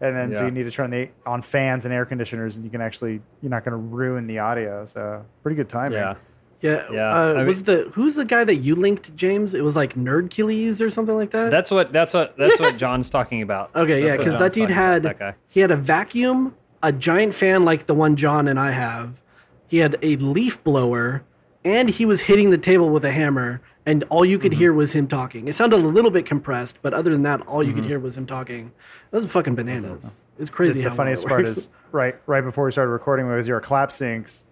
and 0.01 0.15
then 0.15 0.33
so 0.35 0.45
you 0.45 0.53
need 0.53 0.63
to 0.63 0.71
turn 0.71 0.91
the 0.91 1.09
on 1.27 1.43
fans 1.43 1.85
and 1.85 1.93
air 1.93 2.05
conditioners 2.05 2.55
and 2.55 2.65
you 2.65 2.71
can 2.71 2.81
actually 2.81 3.21
you're 3.43 3.51
not 3.51 3.65
going 3.65 3.73
to 3.73 3.77
ruin 3.77 4.29
the 4.29 4.39
audio 4.39 4.85
so 4.85 5.25
pretty 5.43 5.57
good 5.57 5.69
timing 5.69 5.95
Yeah. 5.95 6.15
Yeah. 6.61 6.85
Yeah, 6.91 7.13
Uh, 7.13 7.35
I 7.35 7.45
was 7.45 7.59
mean- 7.59 7.65
the 7.67 7.91
who's 7.95 8.15
the 8.17 8.25
guy 8.25 8.43
that 8.45 8.57
you 8.57 8.75
linked, 8.75 9.15
James? 9.15 9.55
It 9.55 9.63
was 9.63 9.77
like 9.77 9.95
Nerdkilles 9.95 10.81
or 10.85 10.91
something 10.91 11.15
like 11.17 11.31
that. 11.31 11.51
That's 11.51 11.71
what 11.71 11.93
that's 11.93 12.15
what 12.15 12.37
that's 12.37 12.59
what 12.59 12.77
John's 12.77 13.09
talking 13.11 13.43
about. 13.43 13.71
Okay, 13.77 14.01
yeah, 14.01 14.07
That's 14.07 14.19
what 14.19 14.25
because 14.25 14.39
that 14.41 14.53
dude 14.55 14.71
had 14.71 15.03
that 15.05 15.37
he 15.47 15.61
had 15.61 15.71
a 15.71 15.77
vacuum, 15.77 16.57
a 16.83 16.91
giant 16.93 17.35
fan 17.35 17.65
like 17.65 17.87
the 17.87 17.95
one 17.95 18.17
John 18.17 18.49
and 18.49 18.59
I 18.59 18.73
have. 18.73 19.23
He 19.69 19.79
had 19.79 19.97
a 20.03 20.17
leaf 20.17 20.63
blower, 20.65 21.23
and 21.65 21.91
he 21.91 22.05
was 22.05 22.23
hitting 22.23 22.51
the 22.51 22.59
table 22.59 22.89
with 22.91 23.05
a 23.05 23.13
hammer, 23.13 23.61
and 23.87 24.03
all 24.09 24.25
you 24.25 24.37
Mm-hmm. 24.39 24.43
could 24.43 24.53
hear 24.55 24.73
was 24.73 24.93
him 24.95 25.07
talking. 25.07 25.47
It 25.47 25.55
sounded 25.55 25.77
a 25.79 25.83
little 25.87 26.11
bit 26.11 26.27
compressed, 26.27 26.79
but 26.83 26.93
other 26.95 27.13
than 27.13 27.23
that, 27.23 27.41
all 27.47 27.63
you 27.63 27.73
could 27.73 27.83
Mm-hmm. 27.83 27.89
hear 27.91 28.01
was 28.01 28.17
him 28.17 28.27
talking. 28.27 28.73
That 29.11 29.19
was 29.23 29.27
fucking 29.31 29.55
bananas. 29.55 30.17
It's 30.39 30.51
crazy. 30.51 30.83
the 30.83 30.89
how 30.89 30.95
funniest 30.97 31.27
part 31.27 31.47
is 31.47 31.69
right 31.93 32.17
right 32.27 32.43
before 32.43 32.65
we 32.65 32.73
started 32.73 32.91
recording 32.91 33.29
was 33.29 33.47
your 33.49 33.61
clap 33.61 33.91
syncs 33.91 34.45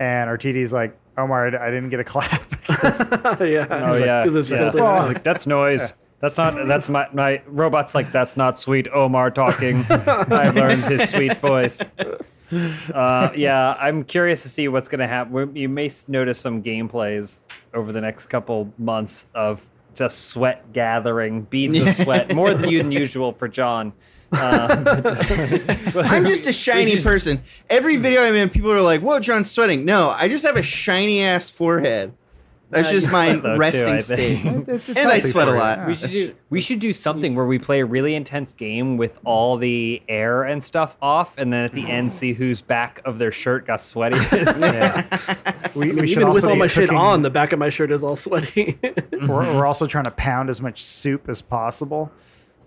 and 0.00 0.28
our 0.28 0.36
TD's 0.38 0.72
like 0.72 0.96
Omar 1.18 1.48
I 1.54 1.66
I 1.68 1.70
didn't 1.70 1.90
get 1.90 2.00
a 2.00 2.04
clap 2.04 2.30
yeah. 3.40 3.66
Oh 3.70 3.94
yeah, 3.96 4.24
'Cause 4.24 4.34
it's 4.34 4.50
yeah. 4.50 4.58
filtered 4.58 4.80
I 4.80 4.98
out. 4.98 5.08
like 5.08 5.22
that's 5.22 5.46
noise. 5.46 5.94
That's 6.20 6.38
not. 6.38 6.66
That's 6.66 6.88
my 6.88 7.08
my 7.12 7.42
robot's 7.46 7.94
like 7.94 8.12
that's 8.12 8.36
not 8.36 8.58
sweet 8.58 8.86
Omar 8.92 9.30
talking. 9.32 9.84
I 9.90 10.50
learned 10.50 10.84
his 10.84 11.10
sweet 11.10 11.36
voice. 11.38 11.80
Uh, 12.94 13.30
yeah, 13.34 13.76
I'm 13.80 14.04
curious 14.04 14.42
to 14.42 14.48
see 14.48 14.68
what's 14.68 14.88
gonna 14.88 15.08
happen. 15.08 15.56
You 15.56 15.68
may 15.68 15.90
notice 16.08 16.38
some 16.38 16.62
gameplays 16.62 17.40
over 17.74 17.92
the 17.92 18.00
next 18.00 18.26
couple 18.26 18.72
months 18.78 19.26
of 19.34 19.66
just 19.94 20.28
sweat 20.28 20.72
gathering, 20.72 21.42
beads 21.42 21.78
of 21.80 21.94
sweat, 21.96 22.34
more 22.34 22.54
than 22.54 22.72
than 22.72 22.92
usual 22.92 23.32
for 23.32 23.48
John. 23.48 23.92
Um, 24.32 24.84
just- 25.02 25.96
I'm 26.12 26.24
just 26.24 26.46
a 26.46 26.52
shiny 26.52 26.92
should- 26.96 27.04
person. 27.04 27.40
Every 27.70 27.96
video 27.96 28.22
I'm 28.22 28.34
in, 28.34 28.48
people 28.50 28.72
are 28.72 28.80
like, 28.80 29.00
"Whoa, 29.00 29.20
John's 29.20 29.50
sweating." 29.50 29.84
No, 29.84 30.10
I 30.10 30.28
just 30.28 30.44
have 30.46 30.56
a 30.56 30.62
shiny 30.62 31.22
ass 31.22 31.50
forehead. 31.50 32.14
That's 32.70 32.88
Yeah, 32.88 32.92
just 32.94 33.12
my 33.12 33.28
sweat 33.32 33.42
though, 33.42 33.52
too, 33.52 33.58
resting 33.60 33.92
I 33.92 33.98
state. 33.98 34.44
and 34.96 34.98
I 35.10 35.18
sweat 35.18 35.46
a 35.46 35.52
lot. 35.52 35.78
Yeah. 35.80 35.86
We 35.88 35.94
should 35.94 36.10
do 36.10 36.34
we 36.48 36.60
should 36.62 36.80
do 36.80 36.94
something 36.94 37.34
where 37.34 37.44
we 37.44 37.58
play 37.58 37.80
a 37.80 37.84
really 37.84 38.14
intense 38.14 38.54
game 38.54 38.96
with 38.96 39.20
all 39.26 39.58
the 39.58 40.00
air 40.08 40.42
and 40.44 40.64
stuff 40.64 40.96
off, 41.02 41.36
and 41.36 41.52
then 41.52 41.64
at 41.66 41.72
the 41.74 41.86
end 41.90 42.10
see 42.18 42.32
whose 42.32 42.62
back 42.62 43.02
of 43.04 43.18
their 43.18 43.30
shirt 43.30 43.66
got 43.66 43.80
sweatiest. 43.80 45.74
we, 45.74 45.92
we 45.92 46.08
Even 46.12 46.30
with 46.30 46.44
all 46.44 46.54
be 46.54 46.58
my 46.60 46.66
shit 46.66 46.88
on, 46.88 47.20
the 47.20 47.28
back 47.28 47.52
of 47.52 47.58
my 47.58 47.68
shirt 47.68 47.92
is 47.92 48.02
all 48.02 48.16
sweaty. 48.16 48.78
we're, 49.12 49.28
we're 49.28 49.66
also 49.66 49.84
trying 49.86 50.04
to 50.04 50.10
pound 50.10 50.48
as 50.48 50.62
much 50.62 50.82
soup 50.82 51.28
as 51.28 51.42
possible 51.42 52.10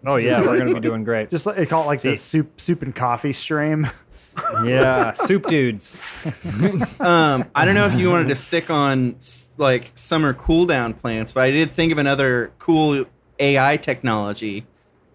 oh 0.05 0.15
yeah, 0.15 0.41
we're 0.41 0.57
gonna 0.57 0.73
be 0.73 0.79
doing 0.79 1.03
great. 1.03 1.29
just 1.29 1.45
like 1.45 1.55
they 1.55 1.65
call 1.65 1.83
it 1.83 1.87
like 1.87 2.01
the 2.01 2.15
soup 2.15 2.59
soup 2.59 2.81
and 2.81 2.95
coffee 2.95 3.33
stream 3.33 3.87
yeah, 4.63 5.11
soup 5.13 5.47
dudes. 5.47 5.99
Um, 6.99 7.45
I 7.53 7.65
don't 7.65 7.75
know 7.75 7.85
if 7.85 7.93
you 7.95 8.09
wanted 8.09 8.29
to 8.29 8.35
stick 8.35 8.69
on 8.69 9.17
like 9.57 9.91
summer 9.95 10.33
cooldown 10.33 10.97
plants, 10.97 11.31
but 11.31 11.43
I 11.43 11.51
did 11.51 11.71
think 11.71 11.91
of 11.91 11.97
another 11.97 12.51
cool 12.57 13.05
AI 13.39 13.77
technology 13.77 14.65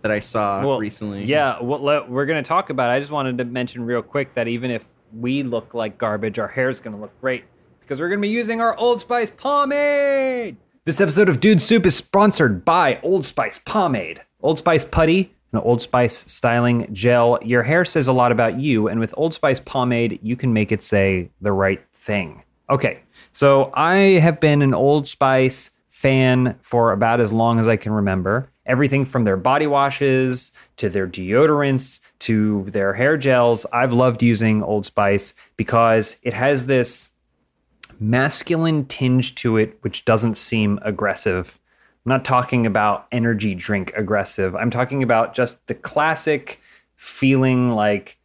that 0.03 0.11
I 0.11 0.21
saw 0.21 0.77
recently. 0.77 1.25
Yeah, 1.25 1.61
well, 1.61 1.81
let, 1.81 2.09
we're 2.09 2.27
going 2.27 2.43
to 2.43 2.47
talk 2.47 2.71
about. 2.71 2.91
It. 2.91 2.95
I 2.95 3.01
just 3.01 3.11
wanted 3.11 3.39
to 3.39 3.45
mention 3.45 3.85
real 3.85 4.03
quick 4.03 4.35
that 4.35 4.47
even 4.47 4.71
if 4.71 4.87
we 5.13 5.43
look 5.43 5.75
like 5.75 5.99
garbage, 5.99 6.39
our 6.39 6.49
hair 6.49 6.69
is 6.69 6.81
going 6.81 6.95
to 6.95 7.01
look 7.01 7.19
great 7.21 7.45
because 7.81 8.01
we're 8.01 8.09
going 8.09 8.21
to 8.21 8.23
be 8.23 8.29
using 8.29 8.61
our 8.61 8.77
Old 8.77 9.01
Spice 9.03 9.31
pomade. 9.31 10.57
This 10.85 11.01
episode 11.01 11.29
of 11.29 11.41
Dude 11.41 11.61
Soup 11.61 11.85
is 11.85 11.97
sponsored 11.97 12.65
by 12.65 13.01
Old 13.03 13.25
Spice 13.25 13.59
pomade. 13.59 14.23
Old 14.43 14.59
Spice 14.59 14.85
putty, 14.85 15.35
an 15.53 15.59
Old 15.61 15.83
Spice 15.83 16.31
styling 16.33 16.89
gel. 16.93 17.39
Your 17.43 17.63
hair 17.63 17.85
says 17.85 18.09
a 18.09 18.13
lot 18.13 18.33
about 18.33 18.59
you, 18.59 18.89
and 18.89 18.99
with 19.01 19.15
Old 19.17 19.35
Spice 19.35 19.61
pomade, 19.61 20.19
you 20.23 20.37
can 20.37 20.53
make 20.53 20.73
it 20.73 20.83
say 20.83 21.31
the 21.41 21.53
right 21.53 21.81
thing. 21.95 22.43
Okay, 22.71 23.01
so 23.33 23.71
I 23.75 23.97
have 23.97 24.41
been 24.41 24.63
an 24.63 24.75
Old 24.75 25.07
Spice 25.07 25.73
fan 25.89 26.59
for 26.63 26.93
about 26.93 27.21
as 27.21 27.33
long 27.33 27.59
as 27.59 27.69
I 27.69 27.77
can 27.77 27.93
remember. 27.93 28.51
Everything 28.65 29.05
from 29.05 29.25
their 29.25 29.37
body 29.37 29.67
washes 29.67 30.53
to 30.77 30.89
their 30.89 31.07
deodorants 31.07 32.01
to 32.21 32.67
their 32.71 32.95
hair 32.95 33.17
gels. 33.19 33.67
I've 33.73 33.93
loved 33.93 34.23
using 34.23 34.63
Old 34.63 34.87
Spice 34.87 35.35
because 35.57 36.17
it 36.23 36.33
has 36.33 36.67
this 36.67 37.11
masculine 37.99 38.87
tinge 38.87 39.35
to 39.35 39.59
it, 39.59 39.77
which 39.83 40.07
doesn't 40.07 40.37
seem 40.37 40.79
aggressive. 40.83 41.59
I'm 42.05 42.11
not 42.11 42.25
talking 42.25 42.65
about 42.65 43.07
energy 43.13 43.55
drink 43.55 43.93
aggressive. 43.95 44.57
I'm 44.57 44.71
talking 44.71 45.03
about 45.03 45.35
just 45.35 45.67
the 45.67 45.75
classic 45.75 46.61
feeling 46.97 47.73
like 47.73 48.19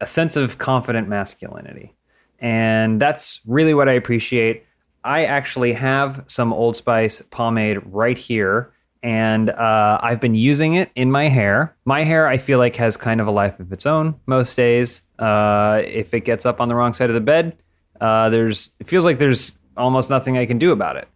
a 0.00 0.06
sense 0.06 0.36
of 0.36 0.58
confident 0.58 1.08
masculinity. 1.08 1.94
And 2.40 3.00
that's 3.00 3.40
really 3.46 3.74
what 3.74 3.88
I 3.88 3.92
appreciate. 3.92 4.64
I 5.04 5.24
actually 5.24 5.72
have 5.74 6.24
some 6.26 6.52
Old 6.52 6.76
Spice 6.76 7.22
pomade 7.22 7.78
right 7.86 8.18
here, 8.18 8.72
and 9.02 9.48
uh, 9.50 9.98
I've 10.02 10.20
been 10.20 10.34
using 10.34 10.74
it 10.74 10.90
in 10.94 11.10
my 11.10 11.28
hair. 11.28 11.76
My 11.84 12.02
hair, 12.02 12.26
I 12.26 12.36
feel 12.36 12.58
like, 12.58 12.76
has 12.76 12.96
kind 12.96 13.20
of 13.20 13.26
a 13.26 13.30
life 13.30 13.58
of 13.60 13.72
its 13.72 13.86
own 13.86 14.18
most 14.26 14.56
days. 14.56 15.02
Uh, 15.18 15.82
if 15.86 16.14
it 16.14 16.20
gets 16.20 16.44
up 16.44 16.60
on 16.60 16.68
the 16.68 16.74
wrong 16.74 16.94
side 16.94 17.10
of 17.10 17.14
the 17.14 17.20
bed, 17.20 17.56
uh, 18.00 18.28
there's 18.28 18.70
it 18.80 18.88
feels 18.88 19.04
like 19.04 19.18
there's 19.18 19.52
almost 19.76 20.10
nothing 20.10 20.36
I 20.36 20.46
can 20.46 20.58
do 20.58 20.72
about 20.72 20.96
it. 20.96 21.08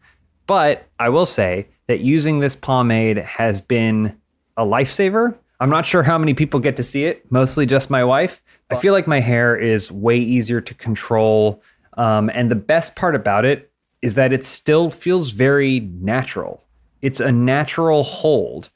But 0.47 0.88
I 0.99 1.09
will 1.09 1.26
say 1.26 1.68
that 1.86 2.01
using 2.01 2.40
this 2.40 2.55
pomade 2.55 3.18
has 3.18 3.61
been 3.61 4.16
a 4.57 4.64
lifesaver. 4.64 5.36
I'm 5.61 5.70
not 5.70 5.86
sure 5.86 6.03
how 6.03 6.18
many 6.18 6.34
people 6.34 6.61
get 6.61 6.76
to 6.76 6.82
see 6.82 7.05
it, 7.05 7.30
mostly 7.30 7.66
just 7.66 7.90
my 7.90 8.05
wife. 8.05 8.43
I 8.70 8.76
feel 8.76 8.93
like 8.93 9.07
my 9.07 9.20
hair 9.20 9.57
is 9.57 9.93
way 9.93 10.18
easier 10.18 10.61
to 10.61 10.74
control. 10.74 11.62
Um, 11.97 12.30
and 12.34 12.51
the 12.51 12.57
best 12.57 12.97
part 12.97 13.14
about 13.14 13.45
it 13.45 13.70
is 14.01 14.14
that 14.16 14.32
it 14.32 14.45
still 14.45 14.90
feels 14.90 15.30
very 15.30 15.80
natural. 15.80 16.64
It's 17.03 17.20
a 17.20 17.30
natural 17.30 18.03
hold. 18.03 18.70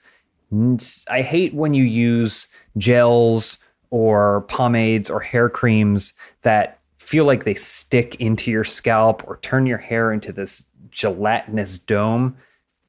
I 1.08 1.22
hate 1.22 1.54
when 1.54 1.74
you 1.74 1.82
use 1.82 2.46
gels 2.78 3.58
or 3.90 4.42
pomades 4.42 5.10
or 5.10 5.20
hair 5.20 5.48
creams 5.48 6.14
that 6.42 6.80
feel 6.98 7.24
like 7.24 7.44
they 7.44 7.54
stick 7.54 8.16
into 8.16 8.50
your 8.50 8.64
scalp 8.64 9.26
or 9.26 9.38
turn 9.38 9.66
your 9.66 9.78
hair 9.78 10.12
into 10.12 10.32
this 10.32 10.64
gelatinous 10.96 11.78
dome. 11.78 12.36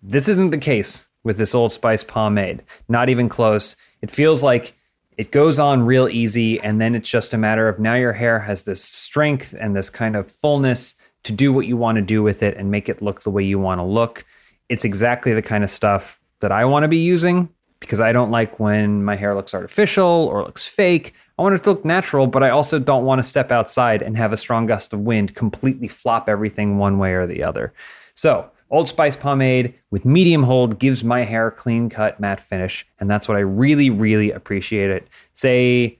This 0.01 0.27
isn't 0.29 0.51
the 0.51 0.57
case 0.57 1.07
with 1.23 1.37
this 1.37 1.53
Old 1.53 1.73
Spice 1.73 2.03
pomade. 2.03 2.63
Not 2.87 3.09
even 3.09 3.29
close. 3.29 3.75
It 4.01 4.09
feels 4.09 4.41
like 4.41 4.73
it 5.17 5.31
goes 5.31 5.59
on 5.59 5.85
real 5.85 6.07
easy, 6.07 6.59
and 6.61 6.79
then 6.79 6.95
it's 6.95 7.09
just 7.09 7.33
a 7.33 7.37
matter 7.37 7.67
of 7.67 7.79
now 7.79 7.95
your 7.95 8.13
hair 8.13 8.39
has 8.39 8.63
this 8.63 8.83
strength 8.83 9.53
and 9.59 9.75
this 9.75 9.89
kind 9.89 10.15
of 10.15 10.31
fullness 10.31 10.95
to 11.23 11.33
do 11.33 11.51
what 11.51 11.67
you 11.67 11.75
want 11.75 11.97
to 11.97 12.01
do 12.01 12.23
with 12.23 12.41
it 12.41 12.55
and 12.55 12.71
make 12.71 12.87
it 12.87 13.01
look 13.01 13.23
the 13.23 13.31
way 13.31 13.43
you 13.43 13.59
want 13.59 13.79
to 13.79 13.83
look. 13.83 14.25
It's 14.69 14.85
exactly 14.85 15.33
the 15.33 15.41
kind 15.41 15.63
of 15.63 15.69
stuff 15.69 16.19
that 16.39 16.51
I 16.51 16.65
want 16.65 16.83
to 16.83 16.87
be 16.87 16.97
using 16.97 17.49
because 17.79 17.99
I 17.99 18.11
don't 18.11 18.31
like 18.31 18.59
when 18.59 19.03
my 19.03 19.15
hair 19.15 19.35
looks 19.35 19.53
artificial 19.53 20.29
or 20.31 20.43
looks 20.43 20.67
fake. 20.67 21.13
I 21.37 21.43
want 21.43 21.55
it 21.55 21.63
to 21.63 21.71
look 21.71 21.85
natural, 21.85 22.25
but 22.25 22.43
I 22.43 22.49
also 22.49 22.79
don't 22.79 23.05
want 23.05 23.19
to 23.19 23.23
step 23.23 23.51
outside 23.51 24.01
and 24.01 24.17
have 24.17 24.33
a 24.33 24.37
strong 24.37 24.65
gust 24.65 24.91
of 24.91 25.01
wind 25.01 25.35
completely 25.35 25.87
flop 25.87 26.27
everything 26.27 26.77
one 26.77 26.97
way 26.97 27.13
or 27.13 27.27
the 27.27 27.43
other. 27.43 27.73
So, 28.15 28.49
Old 28.69 28.89
Spice 28.89 29.15
pomade 29.15 29.75
with 29.91 30.03
medium 30.03 30.43
hold 30.43 30.79
gives 30.79 31.03
my 31.03 31.21
hair 31.21 31.47
a 31.47 31.51
clean 31.51 31.89
cut 31.89 32.19
matte 32.19 32.41
finish, 32.41 32.85
and 32.99 33.09
that's 33.09 33.27
what 33.27 33.37
I 33.37 33.41
really, 33.41 33.89
really 33.89 34.31
appreciate 34.31 34.89
it. 34.89 35.07
Say 35.33 35.97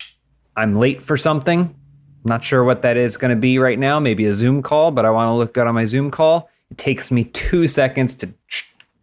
I'm 0.58 0.80
late 0.80 1.02
for 1.02 1.18
something, 1.18 1.74
Not 2.26 2.44
sure 2.44 2.64
what 2.64 2.82
that 2.82 2.98
is 2.98 3.16
going 3.16 3.30
to 3.30 3.40
be 3.40 3.60
right 3.60 3.80
now. 3.80 4.00
Maybe 4.00 4.26
a 4.26 4.34
Zoom 4.34 4.62
call, 4.62 4.92
but 4.92 5.06
I 5.06 5.12
want 5.12 5.30
to 5.30 5.34
look 5.34 5.54
good 5.54 5.68
on 5.68 5.76
my 5.76 5.86
Zoom 5.86 6.12
call. 6.12 6.50
It 6.72 6.78
takes 6.78 7.12
me 7.12 7.24
two 7.26 7.68
seconds 7.68 8.16
to 8.18 8.34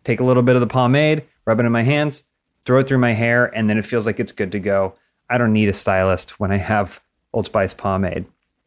take 0.03 0.21
a 0.21 0.25
little 0.25 0.43
bit 0.43 0.57
of 0.57 0.61
the 0.61 0.67
pomade, 0.67 1.25
rub 1.47 1.61
it 1.61 1.65
in 1.65 1.73
my 1.73 1.83
hands, 1.83 2.25
throw 2.65 2.81
it 2.81 2.89
through 2.89 2.99
my 2.99 3.13
hair, 3.13 3.47
and 3.57 3.71
then 3.71 3.79
it 3.79 3.87
feels 3.87 4.05
like 4.05 4.21
it's 4.21 4.33
good 4.33 4.53
to 4.53 4.59
go. 4.59 4.95
I 5.29 5.39
don't 5.39 5.53
need 5.53 5.69
a 5.69 5.73
stylist 5.73 6.39
when 6.39 6.53
I 6.53 6.59
have 6.59 7.03
Old 7.33 7.47
Spice 7.47 7.75
pomade. 7.75 8.27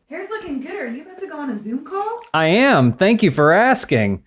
Hair's 0.10 0.30
looking 0.30 0.62
good. 0.62 0.76
Are 0.76 0.88
you 0.88 1.04
about 1.04 1.18
to 1.20 1.28
go 1.28 1.38
on 1.38 1.50
a 1.50 1.58
Zoom 1.58 1.86
call? 1.86 2.20
I 2.34 2.48
am. 2.48 2.94
Thank 2.94 3.24
you 3.24 3.32
for 3.32 3.52
asking. 3.52 4.24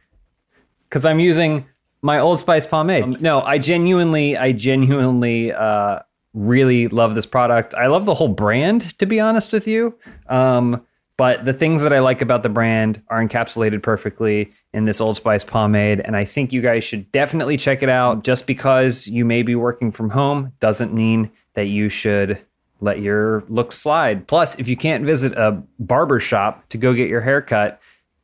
Because 0.89 1.05
I'm 1.05 1.21
using 1.21 1.67
my 2.03 2.19
Old 2.19 2.41
Spice 2.41 2.67
pomade. 2.67 3.03
Um, 3.03 3.17
no, 3.21 3.41
I 3.41 3.59
genuinely, 3.59 4.37
I 4.37 4.53
genuinely 4.53 5.53
uh, 5.53 6.01
really 6.35 6.89
love 6.89 7.15
this 7.15 7.27
product. 7.27 7.75
I 7.75 7.87
love 7.87 8.07
the 8.07 8.15
whole 8.15 8.29
brand, 8.29 8.99
to 8.99 9.07
be 9.07 9.21
honest 9.21 9.53
with 9.53 9.67
you. 9.67 9.95
Um, 10.29 10.85
but 11.17 11.45
the 11.45 11.53
things 11.53 11.83
that 11.83 11.93
I 11.93 11.99
like 11.99 12.23
about 12.23 12.43
the 12.43 12.49
brand 12.49 13.03
are 13.09 13.23
encapsulated 13.23 13.83
perfectly 13.83 14.53
in 14.73 14.87
this 14.87 15.03
Old 15.03 15.17
Spice 15.17 15.45
pomade. 15.45 16.01
And 16.01 16.17
I 16.17 16.25
think 16.25 16.53
you 16.53 16.63
guys 16.63 16.83
should 16.83 17.13
definitely 17.13 17.59
check 17.59 17.83
it 17.83 17.91
out. 17.91 18.25
Just 18.25 18.47
because 18.47 19.07
you 19.07 19.27
may 19.27 19.43
be 19.43 19.55
working 19.55 19.93
from 19.93 20.11
home 20.11 20.53
doesn't 20.61 20.95
mean 20.95 21.31
that 21.55 21.67
you 21.67 21.89
should 21.89 22.41
let 22.81 23.01
your 23.01 23.45
look 23.49 23.73
slide. 23.73 24.27
Plus, 24.27 24.59
if 24.59 24.69
you 24.69 24.77
can't 24.77 25.05
visit 25.05 25.33
a 25.37 25.63
barber 25.79 26.21
shop 26.21 26.69
to 26.71 26.79
go 26.79 26.95
get 26.95 27.09
your 27.09 27.21
hair 27.21 27.43
cut, 27.43 27.81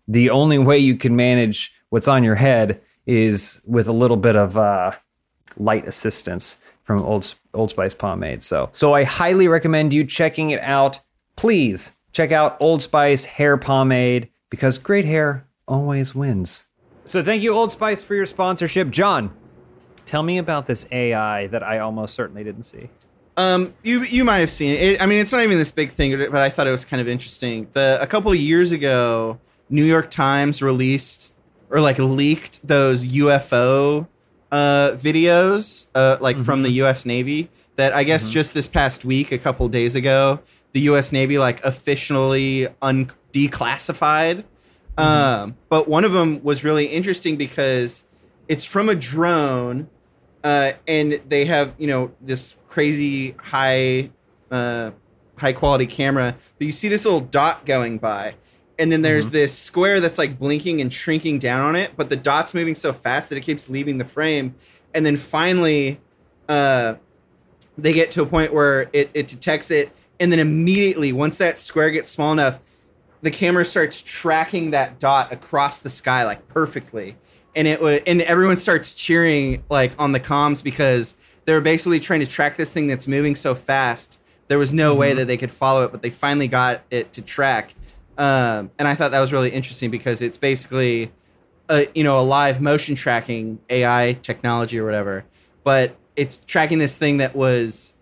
the 0.09 0.31
only 0.31 0.59
way 0.59 0.79
you 0.79 0.97
can 0.97 1.17
manage 1.17 1.73
what's 1.91 2.09
on 2.09 2.25
your 2.25 2.37
head 2.37 2.81
is 3.07 3.61
with 3.67 3.89
a 3.89 3.93
little 3.93 4.17
bit 4.17 4.37
of 4.37 4.57
uh, 4.57 4.93
light 5.57 5.87
assistance 5.87 6.59
from 6.85 7.01
Old 7.03 7.35
Old 7.53 7.71
Spice 7.71 7.95
pomade. 7.95 8.43
So, 8.43 8.69
so 8.73 8.95
I 8.95 9.05
highly 9.05 9.49
recommend 9.49 9.93
you 9.93 10.05
checking 10.05 10.51
it 10.51 10.61
out. 10.61 11.01
Please 11.35 11.93
check 12.13 12.33
out 12.33 12.57
Old 12.61 12.83
Spice 12.83 13.25
hair 13.25 13.57
pomade 13.57 14.29
because 14.51 14.79
great 14.79 15.05
hair 15.05 15.47
always 15.67 16.15
wins. 16.15 16.67
So, 17.05 17.23
thank 17.23 17.43
you 17.43 17.53
Old 17.53 17.73
Spice 17.73 18.03
for 18.03 18.15
your 18.15 18.27
sponsorship, 18.27 18.91
John. 18.91 19.37
Tell 20.05 20.23
me 20.23 20.39
about 20.39 20.67
this 20.67 20.87
AI 20.93 21.49
that 21.49 21.65
I 21.65 21.81
almost 21.81 22.15
certainly 22.15 22.45
didn't 22.45 22.63
see. 22.63 22.91
Um, 23.37 23.75
you 23.83 24.03
you 24.03 24.25
might 24.25 24.39
have 24.39 24.51
seen 24.51 24.75
it. 24.75 25.03
I 25.03 25.07
mean, 25.07 25.21
it's 25.21 25.33
not 25.33 25.43
even 25.43 25.59
this 25.59 25.71
big 25.71 25.91
thing, 25.91 26.17
but 26.19 26.37
I 26.37 26.49
thought 26.49 26.67
it 26.67 26.71
was 26.71 26.85
kind 26.85 27.01
of 27.01 27.09
interesting. 27.09 27.69
The 27.73 27.99
a 28.01 28.07
couple 28.07 28.31
of 28.33 28.39
years 28.39 28.73
ago, 28.73 29.39
New 29.69 29.85
York 29.85 30.11
Times 30.11 30.63
released 30.63 31.35
or 31.69 31.81
like 31.81 31.99
leaked 31.99 32.67
those 32.67 33.07
UFO 33.07 34.09
uh, 34.51 34.91
videos, 34.93 35.89
uh, 35.95 36.17
like 36.21 36.39
from 36.39 36.63
the 36.63 36.71
U.S. 36.71 37.05
Navy. 37.05 37.51
That 37.77 37.93
I 37.93 38.05
guess 38.05 38.31
just 38.31 38.55
this 38.55 38.67
past 38.67 39.05
week, 39.05 39.33
a 39.33 39.39
couple 39.39 39.69
days 39.69 39.95
ago, 39.95 40.41
the 40.73 40.81
U.S. 40.83 41.13
Navy 41.13 41.39
like 41.39 41.63
officially 41.63 42.69
un- 42.81 43.11
declassified. 43.33 44.45
Um, 44.97 45.57
but 45.69 45.87
one 45.87 46.05
of 46.05 46.13
them 46.13 46.43
was 46.43 46.65
really 46.65 46.87
interesting 46.87 47.37
because 47.37 48.05
it's 48.49 48.65
from 48.65 48.89
a 48.89 48.95
drone, 48.95 49.91
uh, 50.47 50.75
and 50.87 51.21
they 51.29 51.45
have 51.45 51.75
you 51.77 51.89
know 51.89 52.13
this 52.21 52.57
crazy 52.69 53.33
high 53.33 54.09
uh, 54.53 54.93
high 55.39 55.53
quality 55.53 55.87
camera. 55.87 56.37
But 56.57 56.67
you 56.67 56.73
see 56.73 56.87
this 56.87 57.05
little 57.05 57.21
dot 57.21 57.67
going 57.67 57.99
by, 57.99 58.37
and 58.79 58.93
then 58.93 59.03
there's 59.03 59.31
this 59.31 59.59
square 59.59 60.01
that's 60.01 60.19
like 60.19 60.39
blinking 60.39 60.81
and 60.81 60.95
shrinking 60.95 61.41
down 61.41 61.63
on 61.63 61.75
it, 61.75 61.97
but 61.97 62.11
the 62.11 62.17
dot's 62.17 62.55
moving 62.55 62.77
so 62.77 62.93
fast 62.93 63.29
that 63.31 63.37
it 63.37 63.41
keeps 63.41 63.69
leaving 63.69 63.99
the 63.99 64.05
frame. 64.05 64.55
And 64.95 65.05
then 65.05 65.17
finally, 65.17 66.01
uh, 66.49 66.95
they 67.77 67.93
get 67.93 68.13
to 68.13 68.23
a 68.23 68.27
point 68.27 68.55
where 68.55 68.89
it, 68.93 69.11
it 69.15 69.27
detects 69.27 69.73
it, 69.73 69.91
and 70.21 70.31
then 70.31 70.39
immediately, 70.39 71.13
once 71.13 71.39
that 71.39 71.59
square 71.59 71.91
gets 71.91 72.09
small 72.09 72.31
enough, 72.31 72.61
the 73.21 73.33
camera 73.33 73.65
starts 73.65 74.01
tracking 74.01 74.71
that 74.71 75.01
dot 75.01 75.33
across 75.33 75.81
the 75.81 75.91
sky 75.91 76.25
like 76.25 76.47
perfectly. 76.47 77.17
And 77.57 77.67
it 77.67 77.83
wa- 77.83 77.99
and 78.07 78.23
everyone 78.23 78.57
starts 78.57 78.95
cheering 78.95 79.65
like 79.69 79.93
on 79.99 80.13
the 80.13 80.21
comms 80.21 80.63
because 80.63 81.17
they're 81.47 81.61
basically 81.61 81.99
trying 81.99 82.21
to 82.21 82.27
track 82.27 82.57
this 82.57 82.73
thing 82.73 82.87
that's 82.87 83.09
moving 83.09 83.35
so 83.35 83.55
fast. 83.55 84.21
There 84.49 84.59
was 84.59 84.73
no 84.73 84.95
way 84.95 85.09
mm-hmm. 85.09 85.19
that 85.19 85.25
they 85.25 85.37
could 85.37 85.51
follow 85.51 85.85
it, 85.85 85.91
but 85.91 86.03
they 86.03 86.11
finally 86.11 86.47
got 86.47 86.83
it 86.91 87.13
to 87.15 87.23
track. 87.23 87.75
Um, 88.19 88.71
and 88.79 88.87
I 88.87 88.95
thought 88.95 89.11
that 89.11 89.21
was 89.21 89.33
really 89.33 89.51
interesting 89.51 89.91
because 89.91 90.23
it's 90.23 90.39
basically 90.39 91.11
a 91.69 91.89
you 91.95 92.05
know 92.05 92.21
a 92.21 92.23
live 92.23 92.61
motion 92.61 92.95
tracking 92.95 93.59
AI 93.69 94.19
technology 94.23 94.79
or 94.79 94.85
whatever, 94.85 95.25
but 95.65 95.97
it's 96.15 96.39
tracking 96.39 96.79
this 96.79 96.97
thing 96.97 97.17
that 97.19 97.35
was 97.35 97.95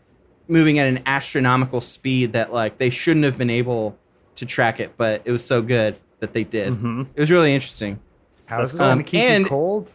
moving 0.47 0.79
at 0.79 0.87
an 0.87 1.01
astronomical 1.07 1.81
speed 1.81 2.33
that 2.33 2.53
like 2.53 2.79
they 2.79 2.91
shouldn't 2.91 3.25
have 3.25 3.39
been 3.39 3.51
able 3.51 3.99
to 4.37 4.47
track 4.47 4.81
it, 4.81 4.97
but 4.97 5.23
it 5.25 5.33
was 5.33 5.45
so 5.45 5.63
good 5.63 5.97
that 6.21 6.33
they 6.33 6.45
did. 6.45 6.75
Mm-hmm. 6.75 7.03
It 7.15 7.21
was 7.21 7.31
really 7.31 7.55
interesting. 7.55 8.01
How 8.47 8.63
is 8.63 8.73
this 8.73 8.81
Um, 8.81 8.87
going 8.89 8.99
to 8.99 9.05
keep 9.11 9.21
and- 9.21 9.45
you 9.45 9.49
cold? 9.51 9.93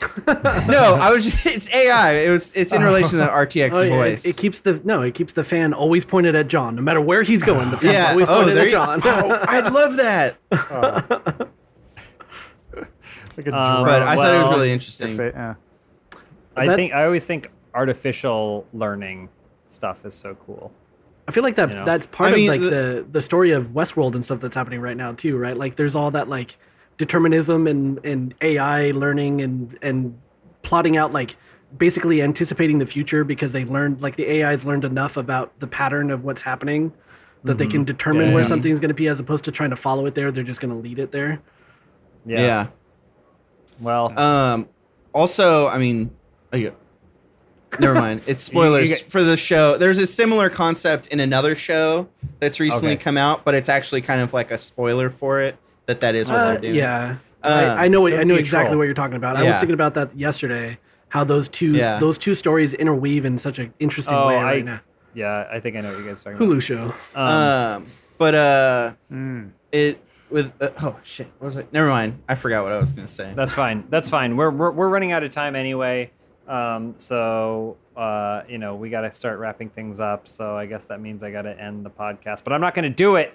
No, 0.28 0.94
I 1.00 1.10
was 1.12 1.24
just, 1.24 1.44
it's 1.44 1.74
AI. 1.74 2.12
It 2.20 2.30
was 2.30 2.52
it's 2.54 2.72
in 2.72 2.82
relation 2.82 3.10
to 3.10 3.16
the 3.16 3.26
RTX 3.26 3.70
Oh, 3.74 3.82
yeah, 3.82 3.90
voice. 3.96 4.24
It, 4.24 4.30
it 4.30 4.36
keeps 4.40 4.60
the 4.60 4.80
no, 4.84 5.02
it 5.02 5.12
keeps 5.14 5.32
the 5.32 5.42
fan 5.42 5.72
always 5.72 6.04
pointed 6.04 6.36
at 6.36 6.46
John, 6.46 6.76
no 6.76 6.82
matter 6.82 7.00
where 7.00 7.24
he's 7.24 7.42
going. 7.42 7.70
The 7.72 7.78
fan's 7.78 7.94
yeah. 7.94 8.10
always 8.10 8.28
Oh, 8.28 8.36
pointed 8.38 8.54
there 8.56 8.62
at 8.62 8.66
you, 8.66 8.70
John. 8.70 9.00
oh, 9.04 9.44
I'd 9.48 9.72
love 9.72 9.96
that. 9.96 10.36
Like 13.36 13.46
a 13.46 13.56
Um. 13.56 13.84
But 13.84 14.02
I 14.02 14.14
thought 14.14 14.34
it 14.34 14.38
was 14.38 14.50
really 14.50 14.70
interesting. 14.72 15.18
it- 15.18 15.34
yeah. 15.34 15.54
I 16.56 16.66
That- 16.66 16.76
think 16.76 16.92
I 16.92 17.04
always 17.04 17.24
think 17.24 17.48
artificial 17.74 18.66
learning 18.72 19.28
stuff 19.68 20.04
is 20.04 20.14
so 20.14 20.34
cool. 20.46 20.72
I 21.26 21.32
feel 21.32 21.42
like 21.42 21.54
that's 21.54 21.74
You 21.74 21.80
know? 21.80 21.86
that's 21.86 22.06
part 22.06 22.32
I 22.32 22.36
mean, 22.36 22.50
of 22.50 22.54
like 22.54 22.60
the- 22.62 22.70
the, 22.70 23.06
the 23.12 23.20
story 23.22 23.50
of 23.52 23.68
Westworld 23.68 24.14
and 24.14 24.24
stuff 24.24 24.40
that's 24.40 24.56
happening 24.56 24.80
right 24.80 24.96
now 24.96 25.12
too, 25.12 25.36
right? 25.36 25.56
Like 25.56 25.74
there's 25.76 25.94
all 25.94 26.10
that 26.12 26.28
like 26.28 26.56
determinism 26.98 27.66
and 27.66 28.04
and 28.04 28.34
AI 28.42 28.90
learning 28.90 29.40
and 29.40 29.78
and 29.80 30.18
plotting 30.62 30.96
out 30.96 31.12
like 31.12 31.36
basically 31.76 32.20
anticipating 32.22 32.78
the 32.78 32.86
future 32.86 33.24
because 33.24 33.52
they 33.52 33.64
learned 33.64 34.00
like 34.02 34.16
the 34.16 34.26
AI's 34.42 34.64
learned 34.64 34.84
enough 34.84 35.16
about 35.16 35.58
the 35.60 35.66
pattern 35.66 36.10
of 36.10 36.24
what's 36.24 36.42
happening 36.42 36.92
that 37.44 37.56
they 37.58 37.66
can 37.66 37.84
determine 37.84 38.22
Mm-hmm. 38.22 38.28
Yeah, 38.30 38.34
where 38.34 38.42
yeah. 38.42 38.48
something's 38.48 38.80
going 38.80 38.88
to 38.88 38.94
be 38.94 39.06
as 39.06 39.20
opposed 39.20 39.44
to 39.44 39.52
trying 39.52 39.70
to 39.70 39.76
follow 39.76 40.04
it 40.06 40.14
there. 40.14 40.32
They're 40.32 40.42
just 40.44 40.60
going 40.60 40.74
to 40.74 40.80
lead 40.80 40.98
it 40.98 41.12
there. 41.12 41.40
Yeah. 42.26 42.40
yeah. 42.40 42.66
Well, 43.80 44.18
Um, 44.18 44.68
also, 45.12 45.68
I 45.68 45.78
mean, 45.78 46.10
oh, 46.52 46.56
yeah. 46.56 46.70
never 47.78 47.94
mind. 47.94 48.22
It's 48.26 48.42
spoilers 48.52 48.88
get- 48.88 49.02
for 49.10 49.22
the 49.22 49.36
show. 49.36 49.76
There's 49.78 49.98
a 49.98 50.06
similar 50.06 50.50
concept 50.50 51.06
in 51.08 51.20
another 51.20 51.54
show 51.54 52.08
that's 52.40 52.58
recently 52.58 52.94
Okay. 52.94 53.02
come 53.04 53.16
out, 53.16 53.44
but 53.44 53.54
it's 53.54 53.68
actually 53.68 54.00
kind 54.02 54.20
of 54.20 54.32
like 54.32 54.50
a 54.50 54.58
spoiler 54.58 55.08
for 55.10 55.40
it. 55.40 55.56
That 55.88 56.00
that 56.00 56.14
is 56.14 56.30
what 56.30 56.38
Uh, 56.38 56.46
they're 56.52 56.60
doing. 56.60 56.74
yeah, 56.76 57.16
Uh, 57.42 57.48
I, 57.78 57.84
I 57.86 57.88
know. 57.88 58.06
I 58.06 58.22
know 58.24 58.34
exactly 58.36 58.68
troll. 58.68 58.78
what 58.78 58.84
you're 58.84 58.94
talking 58.94 59.16
about. 59.16 59.36
I 59.36 59.42
was 59.42 59.56
thinking 59.58 59.74
about 59.74 59.94
that 59.94 60.14
yesterday. 60.16 60.78
How 61.08 61.24
those 61.24 61.48
two 61.48 61.72
Yeah. 61.72 61.98
those 61.98 62.18
two 62.18 62.34
stories 62.34 62.74
interweave 62.74 63.24
in 63.24 63.38
such 63.38 63.58
an 63.58 63.72
interesting 63.80 64.14
oh, 64.14 64.28
way 64.28 64.36
I, 64.36 64.42
right 64.42 64.64
now. 64.64 64.80
yeah, 65.14 65.48
I 65.50 65.58
think 65.58 65.74
I 65.76 65.80
know 65.80 65.88
what 65.90 65.98
you 65.98 66.04
guys 66.06 66.24
are 66.26 66.34
talking 66.34 66.46
Hulu 66.46 66.52
about. 66.52 66.62
show. 66.62 67.18
Um, 67.18 67.84
but 68.18 68.34
uh, 68.34 68.92
it 69.72 69.98
with 70.28 70.52
uh, 70.60 70.68
oh 70.82 70.98
shit, 71.02 71.28
what 71.38 71.46
was 71.46 71.56
it? 71.56 71.72
Never 71.72 71.88
mind. 71.88 72.18
I 72.28 72.34
forgot 72.34 72.64
what 72.64 72.72
I 72.74 72.78
was 72.78 72.92
gonna 72.92 73.06
say. 73.06 73.32
That's 73.34 73.54
fine. 73.54 73.84
That's 73.88 74.10
fine. 74.10 74.36
We're 74.36 74.50
we're, 74.50 74.70
we're 74.70 74.88
running 74.90 75.12
out 75.12 75.22
of 75.22 75.32
time 75.32 75.56
anyway. 75.56 76.10
Um, 76.46 76.94
so 76.98 77.78
uh, 77.96 78.42
you 78.46 78.58
know 78.58 78.74
we 78.74 78.90
got 78.90 79.02
to 79.02 79.12
start 79.12 79.38
wrapping 79.38 79.70
things 79.70 80.00
up. 80.00 80.28
So 80.28 80.54
I 80.58 80.66
guess 80.66 80.84
that 80.86 81.00
means 81.00 81.22
I 81.22 81.30
got 81.30 81.42
to 81.42 81.58
end 81.58 81.86
the 81.86 81.90
podcast. 81.90 82.44
But 82.44 82.52
I'm 82.52 82.60
not 82.60 82.74
going 82.74 82.84
to 82.84 82.90
do 82.94 83.16
it 83.16 83.32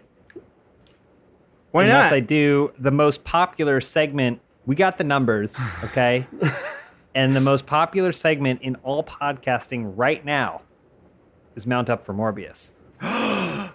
Why 1.74 1.86
unless 1.86 2.12
not? 2.12 2.18
I 2.18 2.20
do 2.20 2.72
the 2.78 2.92
most 2.92 3.24
popular 3.24 3.82
segment. 3.82 4.40
We 4.68 4.76
got 4.76 5.00
the 5.00 5.04
numbers, 5.04 5.60
okay? 5.84 6.28
and 7.16 7.36
the 7.36 7.42
most 7.42 7.66
popular 7.66 8.12
segment 8.12 8.62
in 8.62 8.76
all 8.84 9.04
podcasting 9.04 9.92
right 9.96 10.24
now 10.24 10.62
is 11.56 11.66
Mount 11.66 11.90
Up 11.90 12.06
for 12.06 12.14
Morbius. 12.14 12.74
and 13.02 13.72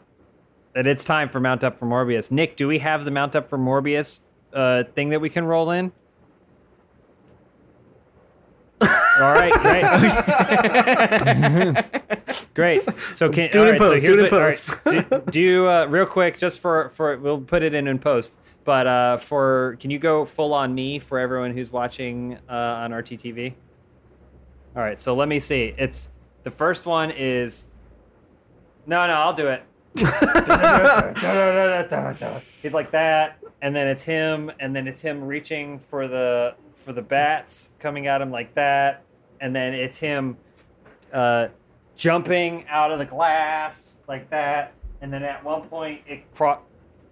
it's 0.86 1.02
time 1.02 1.28
for 1.28 1.40
Mount 1.40 1.64
Up 1.64 1.76
for 1.76 1.86
Morbius. 1.86 2.30
Nick, 2.30 2.54
do 2.54 2.68
we 2.68 2.78
have 2.78 3.04
the 3.04 3.10
Mount 3.10 3.34
Up 3.34 3.50
for 3.50 3.58
Morbius 3.58 4.20
uh, 4.52 4.84
thing 4.94 5.08
that 5.08 5.20
we 5.20 5.28
can 5.28 5.44
roll 5.44 5.72
in? 5.72 5.90
All 8.80 9.34
right, 9.34 9.52
great. 11.94 12.14
great. 12.58 12.82
So 13.14 13.30
can 13.30 13.50
Do 13.50 13.62
it 13.64 13.66
all 13.66 13.68
in 13.72 13.78
so 13.78 13.84
post, 13.90 14.00
do 14.00 14.06
here's 14.06 14.18
it 14.18 14.24
in 14.26 14.34
what- 14.34 14.42
all 14.42 14.48
right, 14.48 15.04
do, 15.24 15.30
do 15.30 15.40
you, 15.40 15.68
uh, 15.68 15.86
real 15.88 16.06
quick 16.06 16.36
just 16.36 16.58
for 16.58 16.88
for 16.90 17.16
we'll 17.16 17.40
put 17.40 17.62
it 17.62 17.72
in 17.72 17.86
in 17.86 17.98
post. 18.00 18.38
But 18.64 18.86
uh, 18.86 19.16
for 19.16 19.76
can 19.80 19.90
you 19.90 19.98
go 19.98 20.24
full 20.24 20.52
on 20.52 20.74
me 20.74 20.98
for 20.98 21.18
everyone 21.18 21.52
who's 21.52 21.70
watching 21.70 22.36
uh, 22.48 22.52
on 22.52 22.90
RTTV? 22.90 23.54
All 24.76 24.82
right, 24.82 24.98
so 24.98 25.14
let 25.14 25.28
me 25.28 25.38
see. 25.40 25.72
It's 25.78 26.10
the 26.42 26.50
first 26.50 26.84
one 26.84 27.10
is 27.12 27.68
no, 28.86 29.06
no, 29.06 29.14
I'll 29.14 29.32
do 29.32 29.48
it. 29.48 29.62
He's 32.62 32.74
like 32.74 32.90
that, 32.90 33.38
and 33.62 33.74
then 33.74 33.86
it's 33.88 34.04
him, 34.04 34.50
and 34.60 34.74
then 34.74 34.86
it's 34.88 35.00
him 35.00 35.24
reaching 35.24 35.78
for 35.78 36.08
the 36.08 36.54
for 36.74 36.92
the 36.92 37.02
bats 37.02 37.70
coming 37.78 38.06
at 38.06 38.20
him 38.20 38.30
like 38.30 38.54
that, 38.54 39.02
and 39.40 39.54
then 39.54 39.74
it's 39.74 39.98
him 39.98 40.36
uh, 41.12 41.48
jumping 41.98 42.64
out 42.70 42.90
of 42.90 42.98
the 42.98 43.04
glass 43.04 44.00
like 44.08 44.30
that, 44.30 44.72
and 45.02 45.12
then 45.12 45.22
at 45.22 45.44
one 45.44 45.68
point 45.68 46.00
it 46.08 46.22
cro- 46.34 46.62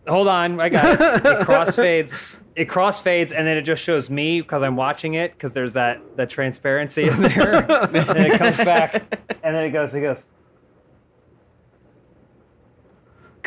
Hold 0.09 0.29
on, 0.29 0.59
I 0.61 0.69
got 0.71 0.95
it. 0.95 1.01
It 1.01 1.23
crossfades. 1.47 2.37
It 2.55 2.69
crossfades, 2.69 3.33
and 3.37 3.47
then 3.47 3.59
it 3.59 3.63
just 3.63 3.83
shows 3.83 4.09
me 4.09 4.41
because 4.41 4.63
I'm 4.63 4.77
watching 4.77 5.13
it 5.15 5.33
because 5.33 5.53
there's 5.53 5.75
that 5.75 6.01
that 6.17 6.31
transparency 6.31 7.09
in 7.09 7.21
there. 7.23 7.57
and 7.71 7.93
then 7.93 8.17
it 8.31 8.39
comes 8.39 8.57
back, 8.57 8.95
and 9.43 9.55
then 9.55 9.65
it 9.65 9.71
goes. 9.73 9.95
It 9.95 10.01
goes. 10.01 10.25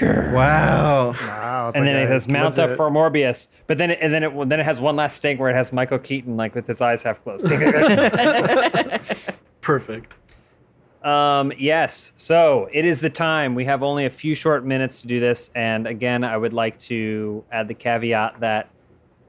Wow. 0.01 1.13
Wow, 1.19 1.69
it's 1.69 1.77
and 1.77 1.85
like 1.85 1.93
then 1.93 2.01
it 2.01 2.03
a- 2.03 2.07
says 2.07 2.27
mount 2.29 2.57
up 2.59 2.69
the- 2.69 2.75
for 2.77 2.89
Morbius. 2.89 3.49
But 3.67 3.77
then 3.77 3.91
it, 3.91 3.99
and 4.01 4.13
then 4.13 4.23
it 4.23 4.49
then 4.49 4.59
it 4.59 4.63
has 4.65 4.79
one 4.79 4.95
last 4.95 5.17
sting 5.17 5.37
where 5.37 5.49
it 5.49 5.55
has 5.55 5.73
Michael 5.73 5.99
Keaton 5.99 6.37
like 6.37 6.55
with 6.55 6.67
his 6.67 6.81
eyes 6.81 7.03
half 7.03 7.21
closed. 7.23 7.47
Perfect. 9.61 10.15
Um, 11.03 11.51
yes. 11.57 12.13
So 12.15 12.69
it 12.71 12.85
is 12.85 13.01
the 13.01 13.09
time. 13.09 13.55
We 13.55 13.65
have 13.65 13.83
only 13.83 14.05
a 14.05 14.09
few 14.09 14.35
short 14.35 14.65
minutes 14.65 15.01
to 15.01 15.07
do 15.07 15.19
this, 15.19 15.49
and 15.55 15.87
again, 15.87 16.23
I 16.23 16.37
would 16.37 16.53
like 16.53 16.77
to 16.79 17.43
add 17.51 17.67
the 17.67 17.73
caveat 17.73 18.39
that 18.41 18.69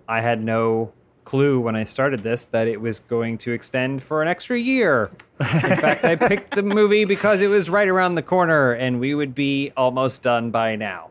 I 0.08 0.20
had 0.20 0.42
no 0.42 0.92
clue 1.24 1.60
when 1.60 1.76
I 1.76 1.84
started 1.84 2.24
this 2.24 2.46
that 2.46 2.66
it 2.66 2.80
was 2.80 2.98
going 2.98 3.38
to 3.38 3.52
extend 3.52 4.02
for 4.02 4.20
an 4.20 4.26
extra 4.26 4.58
year. 4.58 5.10
In 5.38 5.46
fact, 5.46 6.04
I 6.04 6.16
picked 6.16 6.56
the 6.56 6.62
movie 6.62 7.04
because 7.04 7.40
it 7.40 7.46
was 7.46 7.70
right 7.70 7.86
around 7.86 8.16
the 8.16 8.22
corner, 8.22 8.72
and 8.72 8.98
we 8.98 9.14
would 9.14 9.34
be 9.34 9.72
almost 9.76 10.22
done 10.22 10.50
by 10.50 10.74
now. 10.74 11.10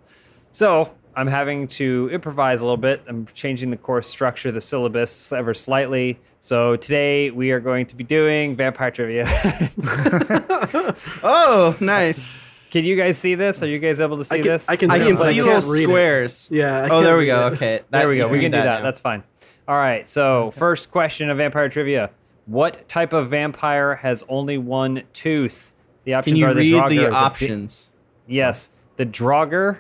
So 0.52 0.92
I'm 1.20 1.28
having 1.28 1.68
to 1.70 2.10
improvise 2.14 2.62
a 2.62 2.64
little 2.64 2.78
bit. 2.78 3.02
I'm 3.06 3.26
changing 3.34 3.72
the 3.72 3.78
course 3.78 4.08
structure, 4.08 4.54
the 4.54 4.62
syllabus 4.62 5.34
ever 5.34 5.54
slightly. 5.54 6.18
So 6.40 6.78
today 6.78 7.30
we 7.30 7.52
are 7.52 7.60
going 7.60 7.88
to 7.88 7.96
be 7.98 8.06
doing 8.06 8.56
vampire 8.56 8.90
trivia. 8.92 9.26
Oh, 11.22 11.76
nice. 11.82 12.40
can 12.72 12.86
you 12.86 12.96
guys 12.96 13.18
see 13.18 13.36
this? 13.36 13.62
Are 13.62 13.68
you 13.68 13.80
guys 13.80 14.00
able 14.00 14.18
to 14.18 14.24
see 14.24 14.38
can- 14.38 14.48
this? 14.48 14.70
I 14.70 14.78
can 14.78 14.90
I 14.92 15.00
can 15.00 15.18
see 15.18 15.34
can't 15.36 15.46
little 15.48 15.72
read 15.74 15.82
it. 15.84 15.88
squares. 15.88 16.50
Yeah, 16.52 16.84
I 16.86 16.90
oh, 16.90 17.02
there 17.02 17.18
we 17.18 17.26
go. 17.26 17.48
it. 17.48 17.54
Okay. 17.54 17.82
there 17.90 18.08
we 18.08 18.18
go. 18.18 18.30
We 18.30 18.40
can 18.40 18.52
do 18.52 18.58
that. 18.58 18.80
now. 18.80 18.82
That's 18.82 19.02
fine. 19.02 19.24
All 19.68 19.76
right. 19.76 20.08
So 20.08 20.52
first 20.52 20.90
question 20.92 21.30
of 21.30 21.38
vampire 21.38 21.68
trivia: 21.70 22.12
What 22.46 22.88
type 22.88 23.12
of 23.12 23.30
vampire 23.30 23.96
has 23.96 24.24
only 24.30 24.58
one 24.58 25.04
tooth? 25.14 25.74
The 26.06 26.14
options 26.14 26.34
Can 26.34 26.40
you 26.40 26.46
are 26.48 26.54
the 26.54 26.62
read 26.62 26.74
Draugr, 26.84 26.90
the 26.90 26.96
di- 27.10 27.16
options? 27.16 27.92
yes, 28.26 28.72
the 28.96 29.06
Draugr, 29.06 29.80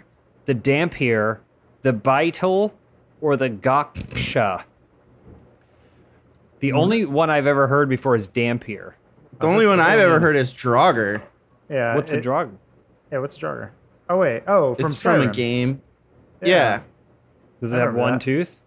the 0.49 0.55
Dhampir, 0.55 1.37
the 1.83 1.93
Beitel, 1.93 2.71
or 3.21 3.37
the 3.37 3.51
Goksha. 3.51 4.63
The 6.59 6.71
only 6.73 7.05
one 7.05 7.29
I've 7.29 7.45
ever 7.45 7.67
heard 7.67 7.87
before 7.87 8.15
is 8.15 8.27
Dhampir. 8.27 8.93
The 9.39 9.45
only 9.45 9.67
one 9.67 9.79
I've 9.79 9.99
ever 9.99 10.19
heard 10.19 10.35
is 10.35 10.51
Draugr. 10.53 11.21
Yeah. 11.69 11.95
What's 11.95 12.09
the 12.11 12.17
it- 12.17 12.23
Draugr? 12.25 12.51
Yeah, 13.11 13.19
what's 13.19 13.37
Draugr? 13.37 13.69
Oh 14.09 14.17
wait. 14.17 14.41
Oh, 14.47 14.73
from 14.73 14.85
It's 14.87 14.99
from 15.01 15.21
a 15.21 15.25
Skyrim. 15.25 15.33
game. 15.33 15.81
Yeah. 16.41 16.47
Yeah. 16.47 16.81
Does 17.61 17.73
I 17.73 17.75
it 17.75 17.79
have 17.79 17.87
remember 17.89 18.01
one 18.01 18.13
that. 18.13 18.21
tooth? 18.21 18.59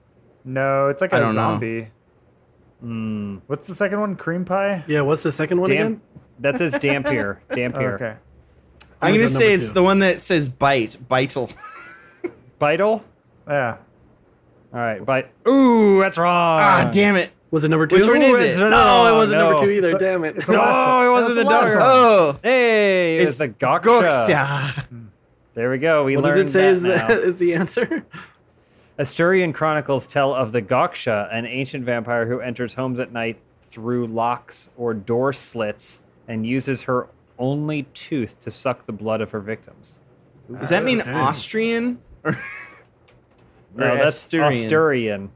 No, 0.44 0.86
it's 0.88 1.02
like 1.02 1.12
I 1.12 1.16
a 1.16 1.20
don't 1.20 1.28
know. 1.30 1.32
zombie. 1.34 1.88
Hmm. 2.80 3.36
What's 3.48 3.66
the 3.66 3.74
second 3.74 4.00
one? 4.00 4.14
Cream 4.14 4.44
pie. 4.44 4.84
Yeah, 4.86 5.00
what's 5.00 5.24
the 5.24 5.32
second 5.32 5.58
one 5.60 5.68
Dam- 5.68 5.86
again? 5.86 6.00
that 6.38 6.58
says 6.58 6.74
Dhampir. 6.74 7.38
Oh, 7.50 7.54
Dampier. 7.56 7.94
okay. 7.96 8.14
I'm 9.00 9.14
gonna 9.14 9.26
say 9.26 9.52
it's 9.52 9.66
two? 9.68 9.74
the 9.74 9.82
one 9.82 9.98
that 9.98 10.20
says 10.20 10.48
bite, 10.48 10.96
Beitel. 11.10 11.52
Beitel. 12.62 13.02
Yeah. 13.48 13.76
All 14.72 14.78
right, 14.80 15.04
bite. 15.04 15.28
Ooh, 15.48 16.00
that's 16.00 16.16
wrong. 16.16 16.60
ah, 16.62 16.88
damn 16.92 17.16
it. 17.16 17.30
Was 17.50 17.64
it 17.64 17.68
number 17.68 17.86
two? 17.88 17.96
Which 17.96 18.06
one 18.06 18.22
is 18.22 18.38
it? 18.38 18.42
it's- 18.52 18.58
No, 18.58 19.12
it 19.12 19.16
wasn't 19.16 19.40
no. 19.40 19.48
number 19.50 19.64
two 19.64 19.70
either. 19.70 19.90
It's 19.90 19.98
Damn 19.98 20.24
it. 20.24 20.36
it's 20.36 20.46
the 20.46 20.52
No, 20.52 20.58
last 20.60 20.86
one. 20.86 21.06
it 21.06 21.10
wasn't 21.10 21.34
That's 21.34 21.48
the 21.48 21.54
last 21.54 21.74
one. 21.74 21.82
Oh, 21.84 22.38
Hey, 22.42 23.18
it's, 23.18 23.36
the 23.38 23.48
Guaxa. 23.48 23.80
Guaxa. 23.82 24.86
There 25.54 25.70
we 25.70 25.76
go. 25.78 26.04
We 26.04 26.16
What 26.16 26.28
does 26.28 26.36
it 26.38 26.48
say 26.48 26.60
that 26.62 26.70
is, 26.72 26.82
now. 26.84 27.06
the, 27.08 27.22
is 27.24 27.38
the 27.38 27.54
answer? 27.54 28.06
Asturian 28.96 29.52
chronicles 29.52 30.06
tell 30.06 30.32
of 30.34 30.52
the 30.52 30.62
Guaxa, 30.62 31.28
an 31.34 31.44
ancient 31.44 31.84
vampire 31.84 32.26
who 32.26 32.40
enters 32.40 32.74
homes 32.74 33.00
at 33.00 33.12
night 33.12 33.38
through 33.62 34.06
locks 34.06 34.70
or 34.78 34.94
door 34.94 35.32
slits 35.34 36.02
and 36.28 36.46
uses 36.46 36.82
her 36.82 37.08
only 37.38 37.82
tooth 37.94 38.40
to 38.40 38.50
suck 38.50 38.86
the 38.86 38.92
blood 38.92 39.20
of 39.20 39.30
her 39.32 39.40
victims. 39.40 39.98
Does 40.58 40.68
that 40.70 40.84
mean 40.84 41.00
Okay. 41.02 41.12
Austrian? 41.12 41.98
Or, 43.74 43.80
No, 43.80 43.92
or 43.92 43.96
that's 43.96 44.16
Asturian? 44.16 44.52
Asturian. 44.52 45.30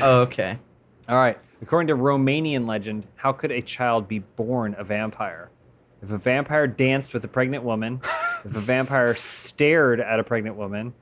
Oh, 0.00 0.20
okay. 0.22 0.58
All 1.08 1.16
right. 1.16 1.36
According 1.60 1.88
to 1.88 1.96
Romanian 1.96 2.66
legend, 2.66 3.06
how 3.16 3.32
could 3.32 3.50
a 3.50 3.60
child 3.60 4.06
be 4.06 4.20
born 4.20 4.76
a 4.78 4.84
vampire? 4.84 5.50
If 6.00 6.10
a 6.10 6.18
vampire 6.18 6.68
danced 6.68 7.12
with 7.12 7.24
a 7.24 7.28
pregnant 7.28 7.64
woman, 7.64 8.00
if 8.44 8.54
a 8.54 8.60
vampire 8.60 9.14
stared 9.14 9.98
at 10.00 10.20
a 10.20 10.24
pregnant 10.24 10.54
woman, 10.56 10.94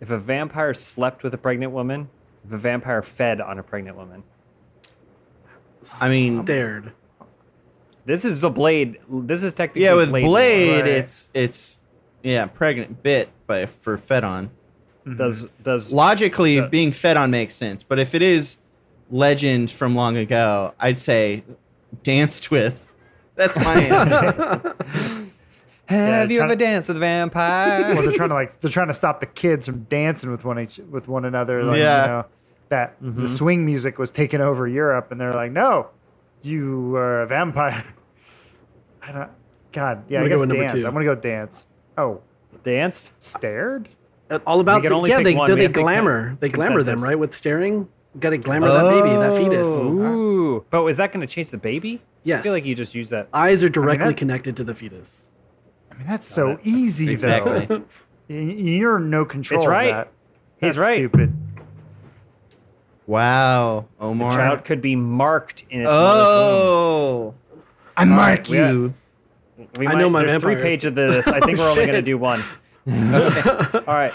if 0.00 0.10
a 0.10 0.16
vampire 0.18 0.72
slept 0.72 1.22
with 1.22 1.34
a 1.34 1.38
pregnant 1.38 1.72
woman, 1.72 2.08
if 2.44 2.52
a 2.52 2.58
vampire 2.58 3.02
fed 3.02 3.40
on 3.42 3.58
a 3.58 3.62
pregnant 3.62 3.96
woman. 3.98 4.22
I 6.00 6.08
mean, 6.08 6.42
Stared. 6.42 6.92
This 8.06 8.24
is 8.24 8.38
the 8.38 8.50
blade. 8.50 8.98
This 9.10 9.42
is 9.42 9.52
technically 9.52 9.82
yeah, 9.82 9.94
with 9.94 10.08
blade. 10.08 10.24
Blade, 10.24 10.80
Right. 10.80 10.88
it's 10.88 11.30
it's 11.34 11.80
yeah, 12.22 12.46
pregnant 12.46 13.02
bit 13.02 13.28
by 13.48 13.66
for 13.66 13.98
fed 13.98 14.22
on. 14.22 14.50
Does 15.16 15.44
does 15.62 15.90
Logically, 15.92 16.56
Yeah. 16.56 16.66
being 16.66 16.92
fed 16.92 17.16
on 17.16 17.30
makes 17.32 17.54
sense, 17.54 17.82
but 17.82 17.98
if 17.98 18.14
it 18.14 18.22
is 18.22 18.58
legend 19.10 19.70
from 19.72 19.96
long 19.96 20.16
ago, 20.16 20.74
I'd 20.78 20.98
say 21.00 21.42
danced 22.04 22.50
with. 22.52 22.92
That's 23.34 23.56
my 23.64 23.74
answer. 23.80 24.74
have 25.86 25.90
Yeah, 25.90 26.22
you 26.24 26.36
try- 26.38 26.44
ever 26.46 26.56
danced 26.56 26.88
with 26.88 26.98
a 26.98 27.00
vampire? 27.00 27.94
Well, 27.94 28.02
they're 28.02 28.12
trying 28.12 28.28
to 28.28 28.34
like 28.34 28.60
they're 28.60 28.70
trying 28.70 28.88
to 28.88 28.94
stop 28.94 29.20
the 29.20 29.26
kids 29.26 29.66
from 29.66 29.84
dancing 29.84 30.30
with 30.30 30.44
one 30.44 30.60
each 30.60 30.78
with 30.90 31.08
one 31.08 31.24
another. 31.24 31.64
Like, 31.64 31.78
Yeah. 31.78 32.02
You 32.04 32.08
know, 32.10 32.24
that 32.68 33.02
Mm-hmm. 33.02 33.20
the 33.22 33.28
swing 33.28 33.64
music 33.64 33.98
was 33.98 34.10
taking 34.10 34.42
over 34.42 34.68
Europe, 34.68 35.10
and 35.10 35.18
they're 35.18 35.32
like, 35.32 35.52
"No, 35.52 35.86
you 36.42 36.94
are 36.96 37.22
a 37.22 37.26
vampire." 37.26 37.82
I 39.02 39.12
don't. 39.12 39.30
God, 39.72 40.02
yeah, 40.10 40.18
I'm 40.18 40.26
I 40.26 40.28
gonna 40.28 40.36
go 40.36 40.40
with 40.40 40.48
number 40.50 40.62
dance. 40.68 40.80
two. 40.82 40.86
I'm 40.86 40.92
gonna 40.92 41.04
go 41.06 41.14
dance. 41.14 41.66
Oh, 41.96 42.20
danced? 42.68 43.20
stared. 43.22 43.88
Uh, 44.30 44.38
All 44.46 44.60
about 44.60 44.82
can 44.82 44.90
the, 44.90 44.96
only 44.96 45.10
yeah, 45.10 45.22
they, 45.22 45.34
one. 45.34 45.50
they, 45.50 45.66
they 45.66 45.72
glamour. 45.72 46.36
They 46.40 46.48
glamour 46.48 46.82
them, 46.82 47.02
right? 47.02 47.18
With 47.18 47.34
staring. 47.34 47.88
Got 48.18 48.30
to 48.30 48.38
glamour 48.38 48.68
that 48.68 48.82
baby, 48.82 49.16
that 49.16 49.36
fetus. 49.38 49.66
Oh. 49.66 49.88
Ooh, 49.88 50.66
but 50.70 50.84
is 50.86 50.96
that 50.96 51.12
going 51.12 51.26
to 51.26 51.32
change 51.32 51.50
the 51.50 51.58
baby? 51.58 52.02
Yes. 52.24 52.40
I 52.40 52.42
feel 52.42 52.52
like 52.52 52.64
you 52.64 52.74
just 52.74 52.94
used 52.94 53.10
that. 53.10 53.28
Eyes 53.32 53.62
are 53.64 53.68
directly 53.68 54.08
that- 54.08 54.16
connected 54.16 54.56
to 54.56 54.64
the 54.64 54.74
fetus. 54.74 55.28
I 55.90 55.94
mean, 55.94 56.06
that's 56.06 56.26
so 56.26 56.58
easy 56.62 57.10
exactly. 57.10 57.64
though. 57.66 57.84
You're 58.28 58.98
no 58.98 59.24
control. 59.24 59.60
It's 59.60 59.66
of 59.66 59.70
right. 59.70 59.90
that. 59.90 60.12
He's 60.60 60.74
That's 60.74 60.90
right. 60.90 60.96
Stupid. 60.96 61.34
Wow, 63.06 63.86
Omar. 63.98 64.32
Child 64.32 64.64
could 64.64 64.82
be 64.82 64.94
marked 64.94 65.64
in 65.70 65.80
its 65.80 65.88
mother's 65.88 66.24
oh, 66.26 67.34
I 67.96 68.04
mark 68.04 68.48
we 68.48 68.58
are- 68.58 68.70
you. 68.72 68.94
Womb. 69.78 69.86
We 69.88 69.94
I 69.94 69.98
know 69.98 70.10
my 70.10 70.24
There's 70.24 70.42
three 70.42 70.56
pages 70.56 70.86
of 70.86 70.94
this. 70.94 71.26
I 71.28 71.40
think 71.40 71.58
we're 71.58 71.68
only 71.70 71.86
going 71.86 71.94
to 71.96 72.02
do 72.02 72.18
one. 72.18 72.40
All 72.88 73.94
right. 73.94 74.12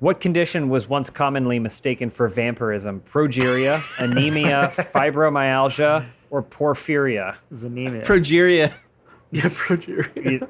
What 0.00 0.20
condition 0.20 0.68
was 0.68 0.88
once 0.88 1.08
commonly 1.10 1.58
mistaken 1.58 2.10
for 2.10 2.28
vampirism? 2.28 3.00
Progeria, 3.10 3.80
anemia, 4.00 4.68
fibromyalgia, 4.72 6.06
or 6.30 6.42
porphyria? 6.42 7.36
It's 7.50 7.62
anemia. 7.62 8.02
Progeria. 8.02 8.72
Yeah, 9.30 9.48
progeria. 9.48 10.30
You- 10.30 10.48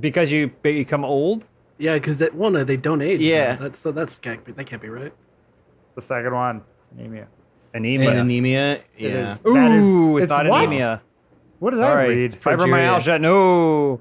because 0.00 0.32
you 0.32 0.48
become 0.62 1.04
old? 1.04 1.44
Yeah, 1.76 1.94
because 1.94 2.16
that 2.16 2.34
one 2.34 2.56
uh, 2.56 2.64
they 2.64 2.78
don't 2.78 3.02
age. 3.02 3.20
Yeah. 3.20 3.56
that's 3.56 3.78
so 3.78 3.92
that's 3.92 4.18
can't 4.18 4.42
be, 4.42 4.52
that 4.52 4.64
can't 4.64 4.80
be 4.80 4.88
right. 4.88 5.12
the 5.96 6.00
second 6.00 6.32
one, 6.32 6.62
anemia. 6.96 7.28
Anemia. 7.74 8.10
And 8.10 8.20
anemia. 8.20 8.72
It 8.74 8.84
Yeah. 8.96 9.08
is- 9.32 9.38
that 9.40 9.72
is- 9.72 9.90
Ooh, 9.90 10.16
it's, 10.16 10.30
not 10.30 10.46
what? 10.46 10.64
anemia. 10.64 11.02
What 11.62 11.70
did 11.74 11.80
I 11.80 11.90
Sorry. 11.92 12.08
read? 12.08 12.24
It's 12.24 12.34
fibromyalgia. 12.34 13.20
No. 13.20 14.00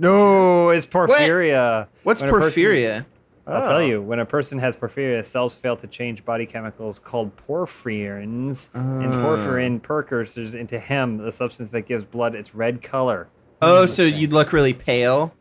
No, 0.00 0.70
it's 0.70 0.86
porphyria. 0.86 1.86
What's 2.02 2.20
When 2.20 2.30
a 2.30 2.32
person- 2.32 2.62
porphyria? 2.64 3.06
I'll 3.46 3.62
tell 3.62 3.76
Oh. 3.76 3.80
you, 3.80 4.02
when 4.02 4.18
a 4.18 4.26
person 4.26 4.58
has 4.58 4.76
porphyria, 4.76 5.24
cells 5.24 5.54
fail 5.54 5.76
to 5.76 5.86
change 5.86 6.24
body 6.24 6.44
chemicals 6.46 6.98
called 6.98 7.30
porphyrins, 7.36 8.70
and 8.74 9.14
oh. 9.14 9.18
porphyrin 9.18 9.80
precursors 9.80 10.56
into 10.56 10.80
hem, 10.80 11.18
the 11.18 11.30
substance 11.30 11.70
that 11.70 11.82
gives 11.82 12.04
blood 12.04 12.34
its 12.34 12.56
red 12.56 12.82
color. 12.82 13.28
Oh, 13.60 13.86
so 13.86 14.02
you'd 14.02 14.32
look 14.32 14.52
really 14.52 14.72
pale. 14.72 15.32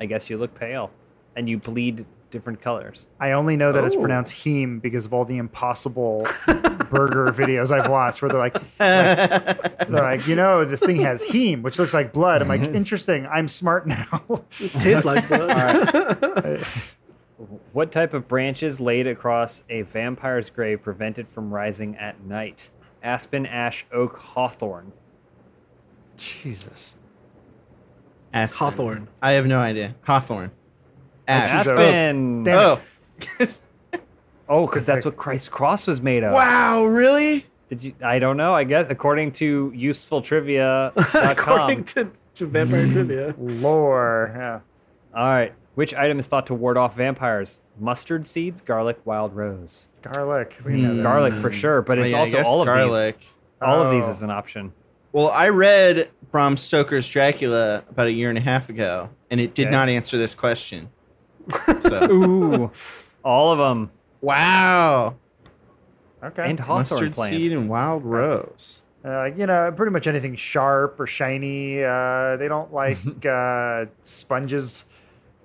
I 0.00 0.06
guess 0.06 0.30
you 0.30 0.38
look 0.38 0.54
pale, 0.54 0.92
and 1.36 1.46
you 1.46 1.58
bleed 1.58 2.06
different 2.34 2.60
colors. 2.60 3.06
I 3.18 3.30
only 3.32 3.56
know 3.56 3.72
that 3.72 3.82
it's 3.84 3.94
Oh. 3.96 4.00
pronounced 4.00 4.34
heme 4.44 4.82
because 4.82 5.06
of 5.06 5.14
all 5.14 5.24
the 5.24 5.38
impossible 5.38 6.26
burger 6.90 7.26
videos 7.32 7.70
I've 7.70 7.88
watched 7.88 8.20
where 8.20 8.28
they're 8.28 8.38
like, 8.38 8.54
like- 8.78 9.78
they're 9.88 10.02
like, 10.02 10.26
you 10.28 10.36
know, 10.36 10.64
this 10.66 10.80
thing 10.82 10.96
has 11.02 11.22
heme, 11.24 11.62
which 11.62 11.78
looks 11.78 11.94
like 11.94 12.12
blood. 12.12 12.42
I'm 12.42 12.48
like, 12.48 12.60
interesting. 12.74 13.26
I'm 13.26 13.48
smart 13.48 13.86
now. 13.86 14.20
It 14.60 14.72
tastes 14.72 15.04
like 15.06 15.26
blood. 15.28 16.62
What 17.72 17.90
type 17.90 18.14
of 18.14 18.28
branches 18.28 18.80
laid 18.80 19.08
across 19.08 19.64
a 19.68 19.82
vampire's 19.82 20.48
grave 20.50 20.82
prevent 20.82 21.18
it 21.18 21.28
from 21.28 21.52
rising 21.52 21.96
at 21.96 22.22
night? 22.24 22.70
Aspen, 23.02 23.44
ash, 23.46 23.84
oak, 23.92 24.16
hawthorn. 24.16 24.92
Jesus. 26.16 26.94
Aspen. 28.32 28.58
Hawthorn. 28.58 29.08
I 29.20 29.32
have 29.32 29.46
no 29.48 29.58
idea. 29.58 29.96
Hawthorn. 30.06 30.52
Oh, 31.28 31.32
Ash. 31.32 31.66
Aspen. 31.66 32.44
Damn 32.44 32.56
Oh. 32.56 32.80
Oh, 34.46 34.66
because 34.66 34.84
that's 34.84 35.06
what 35.06 35.16
Christ's 35.16 35.48
cross 35.48 35.86
was 35.86 36.02
made 36.02 36.22
of. 36.22 36.34
wow, 36.34 36.84
really? 36.84 37.46
Did 37.70 37.82
you? 37.82 37.94
I 38.02 38.18
don't 38.18 38.36
know. 38.36 38.54
I 38.54 38.64
guess 38.64 38.90
according 38.90 39.32
to 39.32 39.72
usefultrivia.com. 39.74 41.30
According 41.30 41.84
to, 41.84 42.10
to 42.34 42.46
Vampire 42.46 42.86
Trivia. 42.86 43.34
Lore. 43.38 44.32
Yeah. 44.36 44.60
All 45.18 45.26
right. 45.28 45.54
Which 45.76 45.94
item 45.94 46.18
is 46.18 46.26
thought 46.26 46.46
to 46.48 46.54
ward 46.54 46.76
off 46.76 46.94
vampires? 46.94 47.62
Mustard 47.80 48.26
seeds, 48.26 48.60
garlic, 48.60 48.98
wild 49.04 49.34
rose. 49.34 49.88
Garlic. 50.02 50.58
We 50.64 50.74
know 50.74 50.90
hmm. 50.90 50.96
that. 50.98 51.02
Garlic 51.02 51.34
for 51.34 51.50
sure, 51.50 51.82
but 51.82 51.98
Oh, 51.98 52.02
it's 52.02 52.12
yeah, 52.12 52.18
I 52.18 52.20
also 52.20 52.36
guess 52.36 52.46
all 52.46 52.60
of 52.60 52.66
garlic. 52.66 53.18
these. 53.18 53.34
All 53.62 53.80
of 53.82 53.90
these 53.90 54.06
Oh. 54.06 54.10
is 54.10 54.22
an 54.22 54.30
option. 54.30 54.72
Well, 55.12 55.30
I 55.30 55.48
read 55.48 56.10
Bram 56.30 56.56
Stoker's 56.56 57.08
Dracula 57.08 57.84
about 57.88 58.08
a 58.08 58.12
year 58.12 58.28
and 58.28 58.36
a 58.36 58.42
half 58.42 58.68
ago, 58.68 59.10
and 59.30 59.40
it 59.40 59.54
did 59.54 59.66
Okay. 59.66 59.72
not 59.72 59.88
answer 59.88 60.18
this 60.18 60.34
question. 60.34 60.90
So, 61.80 62.04
Ooh, 62.10 62.70
all 63.24 63.52
of 63.52 63.58
them. 63.58 63.90
wow. 64.20 65.16
Okay. 66.22 66.48
And 66.48 66.58
hawthorn 66.58 66.78
Mustard 66.80 67.12
plant. 67.14 67.34
seed 67.34 67.52
and 67.52 67.68
wild 67.68 68.02
rose. 68.04 68.80
Uh, 69.04 69.24
you 69.26 69.44
know, 69.46 69.70
pretty 69.76 69.92
much 69.92 70.06
anything 70.06 70.34
sharp 70.34 70.98
or 70.98 71.06
shiny. 71.06 71.84
Uh, 71.84 72.36
they 72.36 72.48
don't 72.48 72.72
like 72.72 72.96
uh, 73.26 73.84
sponges. 74.02 74.86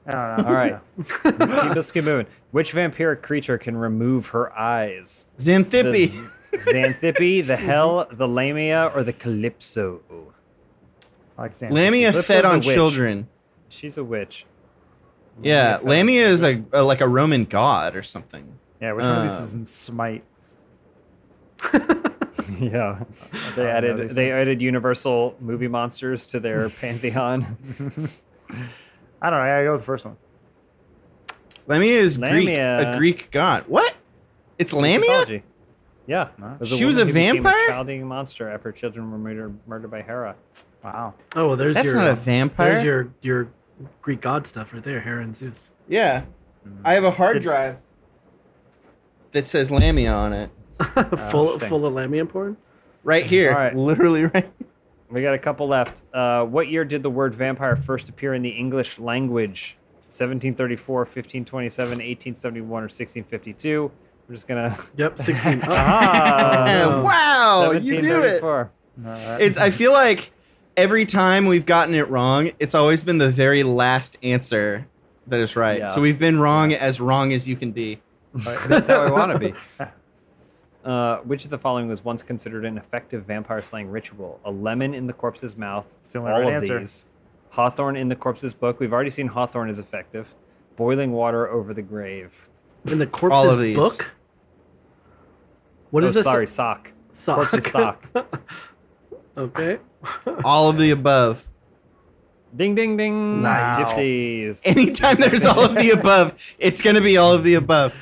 I 0.07 0.11
don't 0.11 0.37
know. 0.37 0.45
All 0.47 0.53
right. 0.55 0.79
keep, 1.23 1.75
let's 1.75 1.91
keep 1.91 2.05
moving. 2.05 2.25
Which 2.51 2.73
vampiric 2.73 3.21
creature 3.21 3.57
can 3.57 3.75
remove 3.75 4.27
her 4.27 4.57
eyes? 4.57 5.27
Xanthippe. 5.37 6.07
Z- 6.07 6.29
Xanthippe, 6.53 7.45
the 7.45 7.55
Hell, 7.67 8.07
the 8.11 8.27
Lamia, 8.27 8.87
or 8.95 9.03
the 9.03 9.13
Calypso? 9.13 9.99
I 11.37 11.41
like 11.43 11.51
Xanthippe. 11.51 11.71
Lamia 11.71 12.11
Calypso's 12.11 12.25
fed 12.25 12.45
on 12.45 12.59
witch. 12.59 12.67
children. 12.73 13.27
She's 13.67 13.97
a 13.97 14.03
witch. 14.03 14.45
Yeah, 15.41 15.79
Lamia 15.83 16.27
is 16.27 16.43
a, 16.43 16.63
a 16.73 16.83
like 16.83 17.01
a 17.01 17.07
Roman 17.07 17.45
god 17.45 17.95
or 17.95 18.03
something. 18.03 18.57
Yeah, 18.81 18.93
which 18.93 19.03
one 19.05 19.17
of 19.17 19.23
these 19.23 19.33
Uh, 19.33 19.43
is 19.43 19.53
in 19.55 19.65
Smite? 19.65 20.23
yeah. 21.73 21.83
They 22.59 22.59
how 22.61 22.97
I 23.61 23.63
know 23.63 23.69
added 23.69 23.97
they 23.97 24.07
things. 24.13 24.35
added 24.35 24.61
Universal 24.61 25.35
movie 25.39 25.67
monsters 25.67 26.27
to 26.27 26.39
their 26.39 26.69
pantheon. 26.81 27.57
I 29.21 29.29
don't 29.29 29.39
know. 29.39 29.43
I 29.43 29.47
gotta 29.49 29.63
go 29.65 29.71
with 29.73 29.81
the 29.81 29.85
first 29.85 30.05
one. 30.05 30.17
Lamia 31.67 31.99
is 31.99 32.17
Greek, 32.17 32.49
a 32.49 32.95
Greek 32.97 33.29
god. 33.31 33.65
What? 33.67 33.93
It's 34.57 34.73
Lamia? 34.73 34.99
Mythology. 34.99 35.43
Yeah. 36.07 36.29
It 36.59 36.65
She 36.67 36.85
was 36.85 36.97
a 36.97 37.01
woman 37.05 37.07
who 37.07 37.13
became 37.13 37.43
vampire? 37.43 37.67
child-eating 37.67 38.07
monster 38.07 38.49
after 38.49 38.71
children 38.71 39.11
were 39.11 39.19
murdered, 39.19 39.59
murdered 39.67 39.91
by 39.91 40.01
Hera. 40.01 40.35
Wow. 40.83 41.13
Oh, 41.35 41.49
well, 41.49 41.55
there's 41.55 41.75
That's 41.75 41.87
your. 41.89 41.97
not 41.97 42.07
a 42.07 42.15
vampire. 42.15 42.71
There's 42.71 42.83
your 42.83 43.09
your 43.21 43.49
Greek 44.01 44.21
god 44.21 44.45
stuff 44.47 44.73
right 44.73 44.83
there, 44.83 45.01
Hera 45.01 45.21
and 45.23 45.35
Zeus. 45.35 45.69
Yeah, 45.87 46.23
I 46.83 46.93
have 46.93 47.03
a 47.03 47.11
hard 47.11 47.35
Did- 47.35 47.43
drive 47.43 47.77
that 49.31 49.47
says 49.47 49.71
Lamia 49.71 50.11
on 50.11 50.33
it. 50.33 50.49
full 50.79 51.53
interesting. 51.53 51.59
full 51.69 51.85
of 51.85 51.93
Lamia 51.93 52.25
porn. 52.25 52.57
Right 53.03 53.25
here, 53.25 53.51
All 53.53 53.57
right. 53.59 53.75
literally 53.75 54.25
right. 54.25 54.51
We 55.09 55.21
got 55.21 55.33
a 55.33 55.39
couple 55.39 55.67
left. 55.67 56.03
Uh, 56.13 56.45
what 56.45 56.67
year 56.67 56.85
did 56.85 57.01
the 57.03 57.09
word 57.09 57.33
vampire 57.33 57.75
first 57.75 58.09
appear 58.09 58.33
in 58.33 58.41
the 58.41 58.49
English 58.49 58.99
language? 58.99 59.75
1734, 60.03 60.99
1527, 61.01 61.89
1871, 61.89 62.67
or 62.69 62.83
1652? 62.85 63.91
We're 64.27 64.35
just 64.35 64.47
gonna. 64.47 64.77
Yep, 64.97 65.19
sixteen. 65.19 65.59
Oh, 65.63 65.67
Ah, 65.71 67.01
wow, 67.03 67.71
you 67.71 68.01
knew 68.01 68.21
it. 68.21 68.43
1734. 68.43 69.39
It's. 69.39 69.57
I 69.57 69.69
feel 69.71 69.91
like 69.91 70.31
every 70.79 71.05
time 71.05 71.45
we've 71.45 71.65
gotten 71.65 71.93
it 71.93 72.09
wrong, 72.09 72.51
it's 72.57 72.73
always 72.73 73.03
been 73.03 73.17
the 73.17 73.29
very 73.29 73.63
last 73.63 74.17
answer 74.23 74.87
that 75.27 75.39
is 75.39 75.55
right. 75.55 75.79
Yeah. 75.79 75.85
So 75.85 75.99
we've 75.99 76.17
been 76.17 76.39
wrong 76.39 76.73
as 76.73 77.01
wrong 77.01 77.33
as 77.33 77.47
you 77.47 77.55
can 77.55 77.71
be. 77.71 77.99
That's 78.33 78.87
how 78.87 79.03
I 79.03 79.11
want 79.11 79.31
to 79.33 79.39
be. 79.39 79.53
Uh, 80.81 81.17
which 81.19 81.43
of 81.43 81.51
the 81.51 81.57
following 81.57 81.89
was 81.89 82.05
once 82.05 82.23
considered 82.23 82.63
an 82.63 82.77
effective 82.77 83.25
vampire 83.25 83.61
slaying 83.61 83.91
ritual? 83.91 84.39
A 84.45 84.49
lemon 84.49 84.93
in 84.93 85.07
the 85.07 85.13
corpse's 85.13 85.57
mouth. 85.57 85.85
It's 85.99 86.13
the 86.13 86.19
only 86.19 86.31
all 86.31 86.39
right 86.39 86.47
of 86.47 86.63
answer. 86.63 86.79
these. 86.79 87.05
Hawthorn 87.49 87.97
in 87.97 88.07
the 88.07 88.15
corpse's 88.15 88.53
book. 88.53 88.79
We've 88.79 88.93
already 88.93 89.09
seen 89.09 89.27
Hawthorn 89.27 89.69
is 89.69 89.77
effective. 89.77 90.33
Boiling 90.77 91.11
water 91.11 91.49
over 91.49 91.73
the 91.73 91.81
grave. 91.81 92.47
in 92.89 92.97
the 92.97 93.05
All 93.05 93.11
corpse's 93.11 93.53
of 93.53 93.59
these. 93.59 93.75
book. 93.75 94.13
What 95.91 96.05
oh, 96.05 96.07
is 96.07 96.15
this? 96.15 96.23
sorry, 96.23 96.47
sock. 96.47 96.93
sock. 97.11 97.35
Corpse's 97.35 97.69
sock. 97.69 98.07
okay. 99.39 99.79
All 100.43 100.69
of 100.69 100.77
the 100.77 100.91
above. 100.91 101.47
Ding, 102.55 102.73
ding, 102.75 102.97
ding. 102.97 103.41
Nice. 103.41 103.85
Gypsies. 103.85 104.61
Anytime 104.65 105.17
there's 105.19 105.45
all 105.45 105.63
of 105.63 105.75
the 105.75 105.91
above, 105.91 106.55
it's 106.59 106.81
gonna 106.81 107.01
be 107.01 107.17
all 107.17 107.33
of 107.33 107.43
the 107.43 107.53
above. 107.55 107.95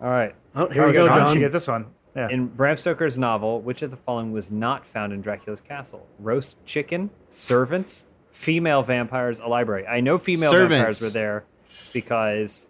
All 0.00 0.08
right. 0.10 0.34
Oh, 0.54 0.68
here 0.68 0.84
Oh, 0.84 0.86
we 0.88 0.92
go, 0.92 1.06
John, 1.06 1.26
John. 1.26 1.34
you 1.34 1.40
get 1.40 1.52
this 1.52 1.66
one. 1.68 1.86
Yeah. 2.14 2.28
In 2.30 2.46
Bram 2.46 2.76
Stoker's 2.76 3.18
novel, 3.18 3.60
which 3.60 3.82
of 3.82 3.90
the 3.90 3.96
following 3.96 4.32
was 4.32 4.50
not 4.50 4.86
found 4.86 5.12
in 5.12 5.20
Dracula's 5.20 5.60
castle? 5.60 6.06
Roast 6.18 6.56
chicken, 6.64 7.10
servants, 7.28 8.06
female 8.30 8.82
vampires, 8.82 9.38
a 9.40 9.46
library. 9.46 9.86
I 9.86 10.00
know 10.00 10.16
female 10.18 10.50
vampires 10.52 11.00
were 11.02 11.10
there 11.10 11.44
because 11.92 12.68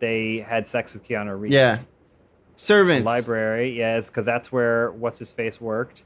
they 0.00 0.38
had 0.38 0.66
sex 0.68 0.94
with 0.94 1.06
Keanu 1.06 1.38
Reeves. 1.38 1.54
Yeah. 1.54 1.76
Servants. 2.56 3.06
Library, 3.06 3.76
yes, 3.76 4.08
because 4.08 4.24
that's 4.24 4.50
where 4.50 4.90
what's 4.92 5.18
his 5.20 5.30
face 5.30 5.60
worked. 5.60 6.02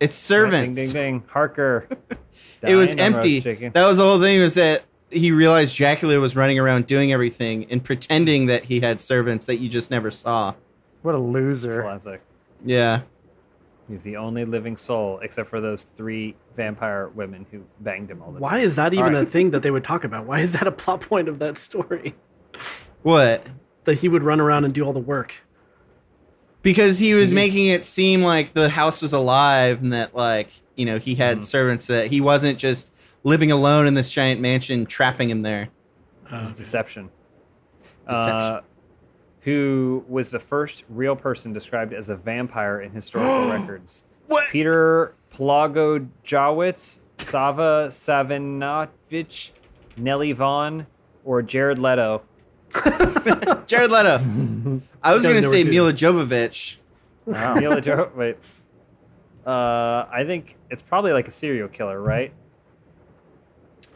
It's 0.00 0.16
servants. 0.16 0.78
Ding, 0.78 0.86
ding, 0.92 1.20
ding. 1.20 1.28
Harker. 1.28 1.86
it 2.62 2.74
was 2.74 2.94
Dying 2.94 3.14
on 3.14 3.20
roast 3.20 3.36
empty. 3.46 3.68
That 3.68 3.86
was 3.86 3.96
the 3.98 4.02
whole 4.02 4.20
thing. 4.20 4.40
Was 4.40 4.54
that 4.54 4.84
he 5.10 5.30
realized 5.30 5.76
Dracula 5.76 6.18
was 6.18 6.34
running 6.34 6.58
around 6.58 6.86
doing 6.86 7.12
everything 7.12 7.66
and 7.70 7.84
pretending 7.84 8.46
that 8.46 8.64
he 8.64 8.80
had 8.80 9.00
servants 9.00 9.46
that 9.46 9.56
you 9.56 9.68
just 9.68 9.90
never 9.90 10.10
saw. 10.10 10.54
What 11.02 11.14
a 11.14 11.18
loser. 11.18 11.82
Classic. 11.82 12.22
Yeah. 12.64 13.02
He's 13.88 14.02
the 14.04 14.16
only 14.16 14.44
living 14.44 14.76
soul, 14.76 15.18
except 15.20 15.50
for 15.50 15.60
those 15.60 15.84
three 15.84 16.36
vampire 16.56 17.08
women 17.08 17.46
who 17.50 17.64
banged 17.80 18.10
him 18.10 18.22
all 18.22 18.32
the 18.32 18.40
Why 18.40 18.50
time. 18.50 18.60
is 18.60 18.76
that 18.76 18.94
even 18.94 19.06
All 19.06 19.12
right. 19.12 19.22
a 19.22 19.26
thing 19.26 19.50
that 19.50 19.62
they 19.62 19.70
would 19.70 19.84
talk 19.84 20.04
about? 20.04 20.24
Why 20.24 20.38
is 20.40 20.52
that 20.52 20.66
a 20.66 20.72
plot 20.72 21.02
point 21.02 21.28
of 21.28 21.38
that 21.40 21.58
story? 21.58 22.14
What? 23.02 23.48
That 23.84 23.98
he 23.98 24.08
would 24.08 24.22
run 24.22 24.40
around 24.40 24.64
and 24.64 24.72
do 24.72 24.84
all 24.84 24.92
the 24.92 25.00
work. 25.00 25.44
Because 26.62 26.98
he 27.00 27.14
was 27.14 27.32
making 27.32 27.66
it 27.66 27.84
seem 27.84 28.22
like 28.22 28.52
the 28.54 28.68
house 28.68 29.02
was 29.02 29.12
alive 29.12 29.82
and 29.82 29.92
that 29.92 30.14
like 30.14 30.50
you 30.76 30.86
know 30.86 30.98
he 30.98 31.12
Mm-hmm. 31.12 31.20
had 31.22 31.44
servants 31.44 31.86
that 31.88 32.06
he 32.08 32.20
wasn't 32.20 32.58
just 32.58 32.92
living 33.24 33.50
alone 33.50 33.86
in 33.86 33.94
this 33.94 34.10
giant 34.10 34.40
mansion 34.40 34.86
trapping 34.86 35.28
him 35.30 35.42
there. 35.42 35.68
Deception. 36.54 37.10
Deception. 38.08 38.34
Uh, 38.36 38.60
who 39.40 40.04
was 40.08 40.28
the 40.30 40.38
first 40.38 40.84
real 40.88 41.16
person 41.16 41.52
described 41.52 41.92
as 41.92 42.08
a 42.08 42.16
vampire 42.16 42.80
in 42.80 42.92
historical 42.92 43.50
records? 43.58 44.04
What? 44.28 44.48
Peter 44.50 45.14
Plogojowitz, 45.34 47.00
Sava 47.16 47.86
Savinovich, 47.88 49.50
Nellie 49.96 50.32
Vaughn, 50.32 50.86
or 51.24 51.42
Jared 51.42 51.78
Leto? 51.78 52.22
Jared 53.66 53.90
Leto. 53.90 54.80
I 55.02 55.14
was 55.14 55.24
gonna 55.24 55.42
say 55.42 55.58
what 55.62 55.64
to- 55.64 55.70
Mila 55.70 55.92
Jovovich. 55.92 56.76
Wow. 57.26 57.54
Mila 57.60 57.80
Jo- 57.80 58.10
Wait. 58.16 58.36
Uh, 59.46 60.06
I 60.10 60.24
think 60.26 60.56
it's 60.70 60.82
probably 60.82 61.12
like 61.12 61.28
a 61.28 61.32
serial 61.32 61.68
killer, 61.68 62.00
right? 62.00 62.32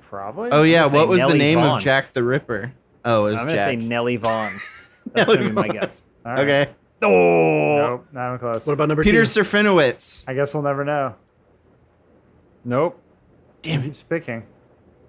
Probably. 0.03 0.51
Oh 0.51 0.62
yeah, 0.62 0.85
gonna 0.85 0.97
what 0.98 1.09
was 1.09 1.23
the 1.23 1.35
name 1.35 1.59
Vaughn. 1.59 1.77
of 1.77 1.82
Jack 1.82 2.12
the 2.12 2.23
Ripper? 2.23 2.73
Oh, 3.05 3.27
it 3.27 3.32
was 3.32 3.40
I'm 3.43 3.47
gonna 3.47 3.59
Jack. 3.59 3.66
say 3.66 3.77
Nellie 3.77 4.16
Vaughn. 4.16 4.51
That's 5.12 5.27
Nellie 5.28 5.36
gonna 5.39 5.48
be 5.48 5.53
my 5.55 5.62
Vaughn. 5.69 5.70
guess. 5.77 6.05
All 6.24 6.32
right. 6.32 6.40
Okay. 6.40 6.70
Oh 7.03 7.77
Nope, 7.78 8.07
not 8.12 8.28
even 8.28 8.39
close. 8.39 8.66
What 8.66 8.73
about 8.73 8.89
number 8.89 9.03
Peter 9.05 9.24
two? 9.24 9.40
Serafinowicz. 9.40 10.24
I 10.28 10.35
guess 10.35 10.55
we'll 10.55 10.62
never 10.62 10.85
know. 10.85 11.15
nope. 12.65 13.01
Damn, 13.62 13.82
who's 13.82 14.03
picking? 14.03 14.44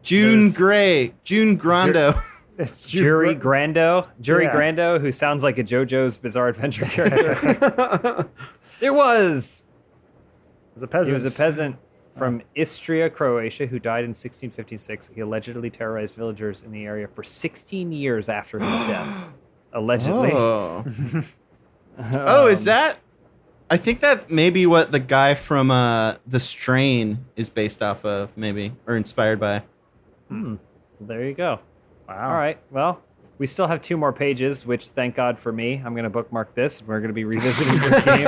June 0.03 0.51
Gray. 0.51 1.13
June 1.23 1.57
Grando. 1.59 2.21
It's 2.57 2.85
Jury 2.89 3.33
Ju- 3.35 3.39
Grando. 3.41 4.07
Jury 4.21 4.45
Yeah. 4.45 4.53
Grando, 4.55 4.99
who 4.99 5.11
sounds 5.11 5.43
like 5.43 5.57
a 5.57 5.63
JoJo's 5.63 6.17
Bizarre 6.17 6.47
Adventure 6.49 6.85
character. 6.89 8.27
it 8.81 8.91
was. 8.93 9.65
It's 10.75 10.83
a 10.83 10.87
peasant. 10.87 11.07
He 11.07 11.13
was 11.13 11.25
a 11.25 11.31
peasant 11.35 11.75
from 12.11 12.41
Istria, 12.55 13.09
Croatia, 13.11 13.67
who 13.67 13.77
died 13.79 14.03
in 14.03 14.09
1656. 14.09 15.11
He 15.13 15.21
allegedly 15.21 15.69
terrorized 15.69 16.15
villagers 16.15 16.63
in 16.63 16.71
the 16.71 16.85
area 16.85 17.07
for 17.07 17.23
16 17.23 17.91
years 17.91 18.27
after 18.29 18.59
his 18.59 18.69
death. 18.87 19.27
Allegedly. 19.73 20.31
Oh. 20.33 20.83
oh, 22.13 22.47
is 22.47 22.63
that? 22.65 22.99
I 23.69 23.77
think 23.77 23.99
that 23.99 24.31
may 24.31 24.49
be 24.49 24.65
what 24.65 24.91
the 24.91 24.99
guy 24.99 25.33
from 25.33 25.69
uh, 25.71 26.15
The 26.25 26.39
Strain 26.39 27.25
is 27.35 27.49
based 27.49 27.83
off 27.83 28.05
of, 28.05 28.35
maybe, 28.37 28.73
or 28.87 28.95
inspired 28.95 29.39
by. 29.39 29.63
There 30.29 31.23
you 31.25 31.33
go. 31.33 31.59
Wow. 32.07 32.29
All 32.29 32.35
right. 32.35 32.57
Well, 32.71 33.01
we 33.37 33.45
still 33.45 33.67
have 33.67 33.81
two 33.81 33.97
more 33.97 34.13
pages, 34.13 34.65
which 34.65 34.87
thank 34.89 35.15
God 35.15 35.39
for 35.39 35.51
me. 35.51 35.81
I'm 35.83 35.93
going 35.93 36.03
to 36.05 36.09
bookmark 36.09 36.55
this. 36.55 36.79
And 36.79 36.87
We're 36.87 36.99
going 36.99 37.09
to 37.09 37.13
be 37.13 37.25
revisiting 37.25 37.77
this 37.79 38.03
game 38.05 38.27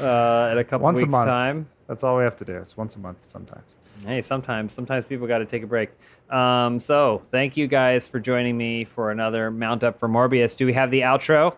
uh, 0.00 0.48
in 0.52 0.58
a 0.58 0.64
couple 0.64 0.84
Once 0.84 1.02
a 1.02 1.06
month. 1.06 1.26
time. 1.26 1.68
That's 1.86 2.04
all 2.04 2.16
we 2.16 2.22
have 2.24 2.36
to 2.36 2.44
do. 2.44 2.56
It's 2.56 2.76
once 2.76 2.94
a 2.96 3.00
month 3.00 3.24
sometimes. 3.24 3.76
Hey, 4.06 4.22
sometimes 4.22 4.72
sometimes 4.72 5.04
people 5.04 5.26
got 5.26 5.38
to 5.38 5.44
take 5.44 5.62
a 5.62 5.66
break. 5.66 5.90
Um, 6.30 6.78
so 6.80 7.18
thank 7.18 7.56
you 7.56 7.66
guys 7.66 8.06
for 8.08 8.20
joining 8.20 8.56
me 8.56 8.84
for 8.84 9.10
another 9.10 9.50
Mount 9.50 9.82
Up 9.84 9.98
for 9.98 10.08
Morbius. 10.08 10.56
Do 10.56 10.64
we 10.66 10.72
have 10.74 10.90
the 10.90 11.00
outro? 11.02 11.56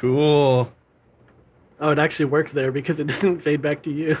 Cool. 0.00 0.72
Oh, 1.78 1.90
it 1.90 1.98
actually 1.98 2.24
works 2.24 2.52
there 2.52 2.72
because 2.72 2.98
it 2.98 3.06
doesn't 3.08 3.40
fade 3.40 3.60
back 3.60 3.82
to 3.82 3.90
you. 3.90 4.16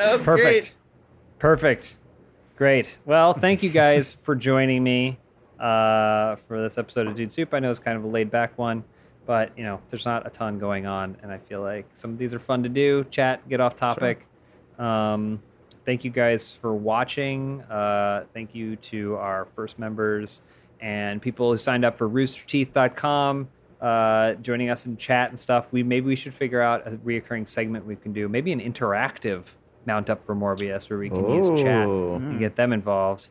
That 0.00 0.12
was 0.12 0.24
Perfect. 0.24 0.46
great. 0.46 0.74
Perfect. 1.38 1.96
Great. 2.56 2.98
Well, 3.04 3.34
thank 3.34 3.62
you 3.62 3.68
guys 3.68 4.12
for 4.24 4.34
joining 4.34 4.82
me 4.82 5.18
uh, 5.58 6.36
for 6.36 6.62
this 6.62 6.78
episode 6.78 7.06
of 7.06 7.14
Dude 7.14 7.30
Soup. 7.30 7.52
I 7.52 7.58
know 7.58 7.68
it's 7.68 7.78
kind 7.78 7.98
of 7.98 8.04
a 8.04 8.08
laid 8.08 8.30
back 8.30 8.56
one, 8.56 8.84
but 9.26 9.52
you 9.58 9.64
know, 9.64 9.80
there's 9.90 10.06
not 10.06 10.26
a 10.26 10.30
ton 10.30 10.58
going 10.58 10.86
on, 10.86 11.18
and 11.22 11.30
I 11.30 11.36
feel 11.36 11.60
like 11.60 11.86
some 11.92 12.12
of 12.12 12.18
these 12.18 12.32
are 12.32 12.38
fun 12.38 12.62
to 12.62 12.70
do. 12.70 13.04
Chat, 13.10 13.46
get 13.50 13.60
off 13.60 13.76
topic. 13.76 14.26
Um, 14.78 15.42
thank 15.84 16.04
you 16.04 16.10
guys 16.10 16.54
for 16.54 16.74
watching. 16.74 17.62
Uh, 17.62 18.24
thank 18.32 18.54
you 18.54 18.76
to 18.76 19.16
our 19.16 19.46
first 19.56 19.78
members 19.78 20.42
and 20.80 21.20
people 21.20 21.50
who 21.50 21.58
signed 21.58 21.84
up 21.84 21.98
for 21.98 22.08
roosterteeth.com. 22.08 23.48
Uh, 23.80 24.34
joining 24.34 24.68
us 24.68 24.86
in 24.86 24.96
chat 24.96 25.30
and 25.30 25.38
stuff. 25.38 25.72
We 25.72 25.82
maybe 25.82 26.06
we 26.06 26.16
should 26.16 26.34
figure 26.34 26.60
out 26.60 26.86
a 26.86 26.92
reoccurring 26.92 27.48
segment 27.48 27.86
we 27.86 27.96
can 27.96 28.12
do. 28.12 28.28
Maybe 28.28 28.52
an 28.52 28.60
interactive 28.60 29.44
mount 29.86 30.10
up 30.10 30.24
for 30.24 30.34
Morbius 30.34 30.90
where 30.90 30.98
we 30.98 31.08
can 31.08 31.30
use 31.30 31.48
chat 31.60 31.88
and 31.88 32.38
get 32.38 32.56
them 32.56 32.72
involved. 32.72 33.30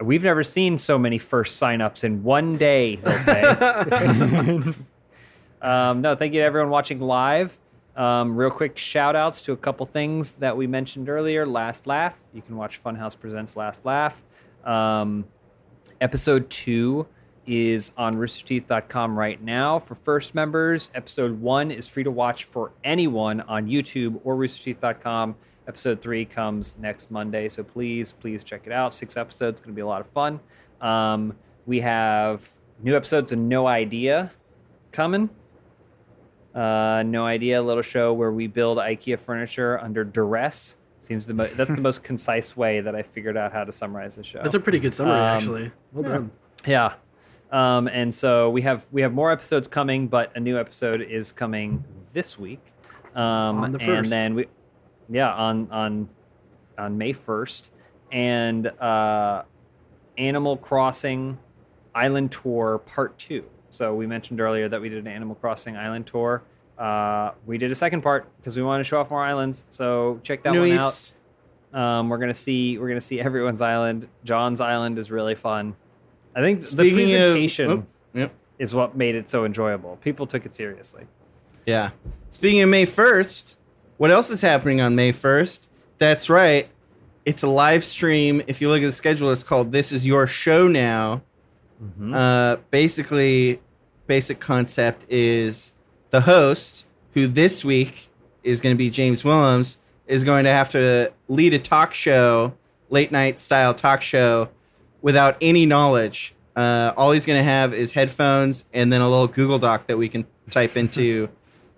We've 0.00 0.22
never 0.22 0.44
seen 0.44 0.78
so 0.78 0.98
many 0.98 1.18
first 1.18 1.60
signups 1.60 2.04
in 2.04 2.22
one 2.22 2.56
day, 2.56 2.96
they'll 2.96 3.18
say. 3.18 3.42
um, 5.62 6.02
no, 6.02 6.14
thank 6.14 6.34
you 6.34 6.40
to 6.40 6.46
everyone 6.46 6.70
watching 6.70 7.00
live. 7.00 7.58
Um, 7.98 8.36
real 8.36 8.50
quick 8.52 8.78
shout 8.78 9.16
outs 9.16 9.42
to 9.42 9.52
a 9.52 9.56
couple 9.56 9.84
things 9.84 10.36
that 10.36 10.56
we 10.56 10.68
mentioned 10.68 11.08
earlier. 11.08 11.44
Last 11.44 11.88
Laugh. 11.88 12.22
You 12.32 12.40
can 12.40 12.56
watch 12.56 12.82
Funhouse 12.82 13.18
Presents 13.18 13.56
Last 13.56 13.84
Laugh. 13.84 14.22
Um, 14.64 15.26
episode 16.00 16.48
two 16.48 17.08
is 17.44 17.92
on 17.96 18.16
roosterteeth.com 18.16 19.18
right 19.18 19.42
now 19.42 19.80
for 19.80 19.96
first 19.96 20.32
members. 20.32 20.92
Episode 20.94 21.40
one 21.40 21.72
is 21.72 21.88
free 21.88 22.04
to 22.04 22.10
watch 22.10 22.44
for 22.44 22.70
anyone 22.84 23.40
on 23.40 23.66
YouTube 23.66 24.20
or 24.22 24.36
roosterteeth.com. 24.36 25.34
Episode 25.66 26.00
three 26.00 26.24
comes 26.24 26.78
next 26.78 27.10
Monday, 27.10 27.48
so 27.48 27.64
please, 27.64 28.12
please 28.12 28.44
check 28.44 28.62
it 28.66 28.72
out. 28.72 28.94
Six 28.94 29.16
episodes, 29.16 29.60
going 29.60 29.72
to 29.72 29.76
be 29.76 29.82
a 29.82 29.86
lot 29.86 30.00
of 30.00 30.06
fun. 30.06 30.38
Um, 30.80 31.34
we 31.66 31.80
have 31.80 32.48
new 32.80 32.94
episodes 32.94 33.32
of 33.32 33.40
No 33.40 33.66
Idea 33.66 34.30
coming. 34.92 35.30
Uh, 36.58 37.02
no 37.04 37.24
idea, 37.24 37.60
a 37.60 37.62
little 37.62 37.82
show 37.82 38.12
where 38.12 38.32
we 38.32 38.46
build 38.46 38.78
IKEA 38.78 39.18
furniture 39.20 39.78
under 39.80 40.02
duress. 40.04 40.76
Seems 41.00 41.26
the 41.26 41.34
mo- 41.34 41.46
that's 41.54 41.70
the 41.70 41.80
most 41.80 42.02
concise 42.02 42.56
way 42.56 42.80
that 42.80 42.94
I 42.96 43.02
figured 43.02 43.36
out 43.36 43.52
how 43.52 43.62
to 43.64 43.70
summarize 43.72 44.16
the 44.16 44.24
show. 44.24 44.42
That's 44.42 44.54
a 44.54 44.60
pretty 44.60 44.78
good 44.80 44.92
summary, 44.94 45.14
Um, 45.14 45.20
actually. 45.20 45.70
Well 45.92 46.02
done. 46.10 46.30
Yeah. 46.66 46.94
Um, 47.52 47.86
and 47.88 48.12
so 48.12 48.50
we 48.50 48.62
have 48.62 48.86
we 48.90 49.02
have 49.02 49.12
more 49.14 49.30
episodes 49.30 49.68
coming, 49.68 50.08
but 50.08 50.36
a 50.36 50.40
new 50.40 50.58
episode 50.58 51.00
is 51.00 51.32
coming 51.32 51.84
this 52.12 52.38
week. 52.38 52.60
Um, 53.14 53.62
On 53.64 53.72
the 53.72 53.78
first. 53.78 53.90
and 53.90 54.06
then 54.06 54.34
we, 54.34 54.46
yeah, 55.08 55.32
on 55.32 55.68
on 55.70 56.08
on 56.76 56.98
May 56.98 57.12
first, 57.12 57.70
and 58.12 58.66
uh, 58.66 59.44
Animal 60.18 60.56
Crossing 60.58 61.38
Island 61.94 62.32
Tour 62.32 62.78
Part 62.84 63.16
Two. 63.16 63.44
So 63.70 63.94
we 63.94 64.06
mentioned 64.06 64.40
earlier 64.40 64.68
that 64.68 64.80
we 64.80 64.88
did 64.88 64.98
an 64.98 65.06
Animal 65.06 65.34
Crossing 65.36 65.76
Island 65.76 66.06
Tour. 66.06 66.42
Uh, 66.78 67.32
we 67.46 67.58
did 67.58 67.70
a 67.70 67.74
second 67.74 68.02
part 68.02 68.28
because 68.38 68.56
we 68.56 68.62
want 68.62 68.80
to 68.80 68.84
show 68.84 69.00
off 69.00 69.10
more 69.10 69.22
islands. 69.22 69.66
So 69.70 70.20
check 70.22 70.42
that 70.44 70.54
one 70.54 70.72
out. 70.72 71.12
Um, 71.72 72.08
we're 72.08 72.18
gonna 72.18 72.32
see 72.32 72.78
we're 72.78 72.88
gonna 72.88 73.00
see 73.00 73.20
everyone's 73.20 73.60
island. 73.60 74.08
John's 74.24 74.60
island 74.60 74.98
is 74.98 75.10
really 75.10 75.34
fun. 75.34 75.76
I 76.34 76.40
think 76.40 76.60
the 76.60 76.66
Speaking 76.66 77.00
of- 77.00 77.06
presentation 77.06 77.70
oh, 77.70 77.86
yep. 78.14 78.32
is 78.58 78.72
what 78.74 78.96
made 78.96 79.14
it 79.14 79.28
so 79.28 79.44
enjoyable. 79.44 79.96
People 80.02 80.26
took 80.26 80.46
it 80.46 80.54
seriously. 80.54 81.06
Yeah. 81.66 81.90
Speaking 82.30 82.62
of 82.62 82.68
May 82.68 82.86
1st, 82.86 83.56
what 83.96 84.10
else 84.10 84.30
is 84.30 84.40
happening 84.40 84.80
on 84.80 84.94
May 84.94 85.12
1st? 85.12 85.66
That's 85.98 86.30
right. 86.30 86.68
It's 87.24 87.42
a 87.42 87.48
live 87.48 87.84
stream. 87.84 88.40
If 88.46 88.62
you 88.62 88.68
look 88.68 88.80
at 88.80 88.86
the 88.86 88.92
schedule, 88.92 89.30
it's 89.30 89.42
called 89.42 89.72
This 89.72 89.92
Is 89.92 90.06
Your 90.06 90.26
Show 90.26 90.68
Now. 90.68 91.22
Uh, 92.12 92.56
basically, 92.70 93.60
basic 94.06 94.40
concept 94.40 95.04
is 95.08 95.72
the 96.10 96.22
host, 96.22 96.86
who 97.14 97.26
this 97.26 97.64
week 97.64 98.08
is 98.42 98.60
going 98.60 98.74
to 98.74 98.78
be 98.78 98.90
James 98.90 99.24
Willems, 99.24 99.78
is 100.06 100.24
going 100.24 100.44
to 100.44 100.50
have 100.50 100.68
to 100.70 101.12
lead 101.28 101.54
a 101.54 101.58
talk 101.58 101.94
show, 101.94 102.54
late 102.90 103.12
night 103.12 103.38
style 103.38 103.74
talk 103.74 104.02
show, 104.02 104.48
without 105.02 105.36
any 105.40 105.66
knowledge. 105.66 106.34
Uh, 106.56 106.92
all 106.96 107.12
he's 107.12 107.26
going 107.26 107.38
to 107.38 107.44
have 107.44 107.72
is 107.72 107.92
headphones 107.92 108.64
and 108.72 108.92
then 108.92 109.00
a 109.00 109.08
little 109.08 109.28
Google 109.28 109.58
Doc 109.58 109.86
that 109.86 109.96
we 109.98 110.08
can 110.08 110.26
type 110.50 110.76
into. 110.82 111.28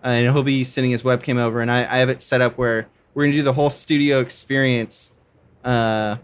uh, 0.02 0.08
and 0.08 0.32
he'll 0.32 0.42
be 0.42 0.64
sending 0.64 0.90
his 0.90 1.02
webcam 1.02 1.36
over. 1.36 1.60
And 1.60 1.70
I, 1.70 1.80
I 1.80 1.98
have 1.98 2.08
it 2.08 2.22
set 2.22 2.40
up 2.40 2.56
where 2.56 2.86
we're 3.12 3.24
going 3.24 3.32
to 3.32 3.38
do 3.38 3.42
the 3.42 3.52
whole 3.52 3.68
studio 3.70 4.20
experience. 4.20 5.14
Uh, 5.62 6.16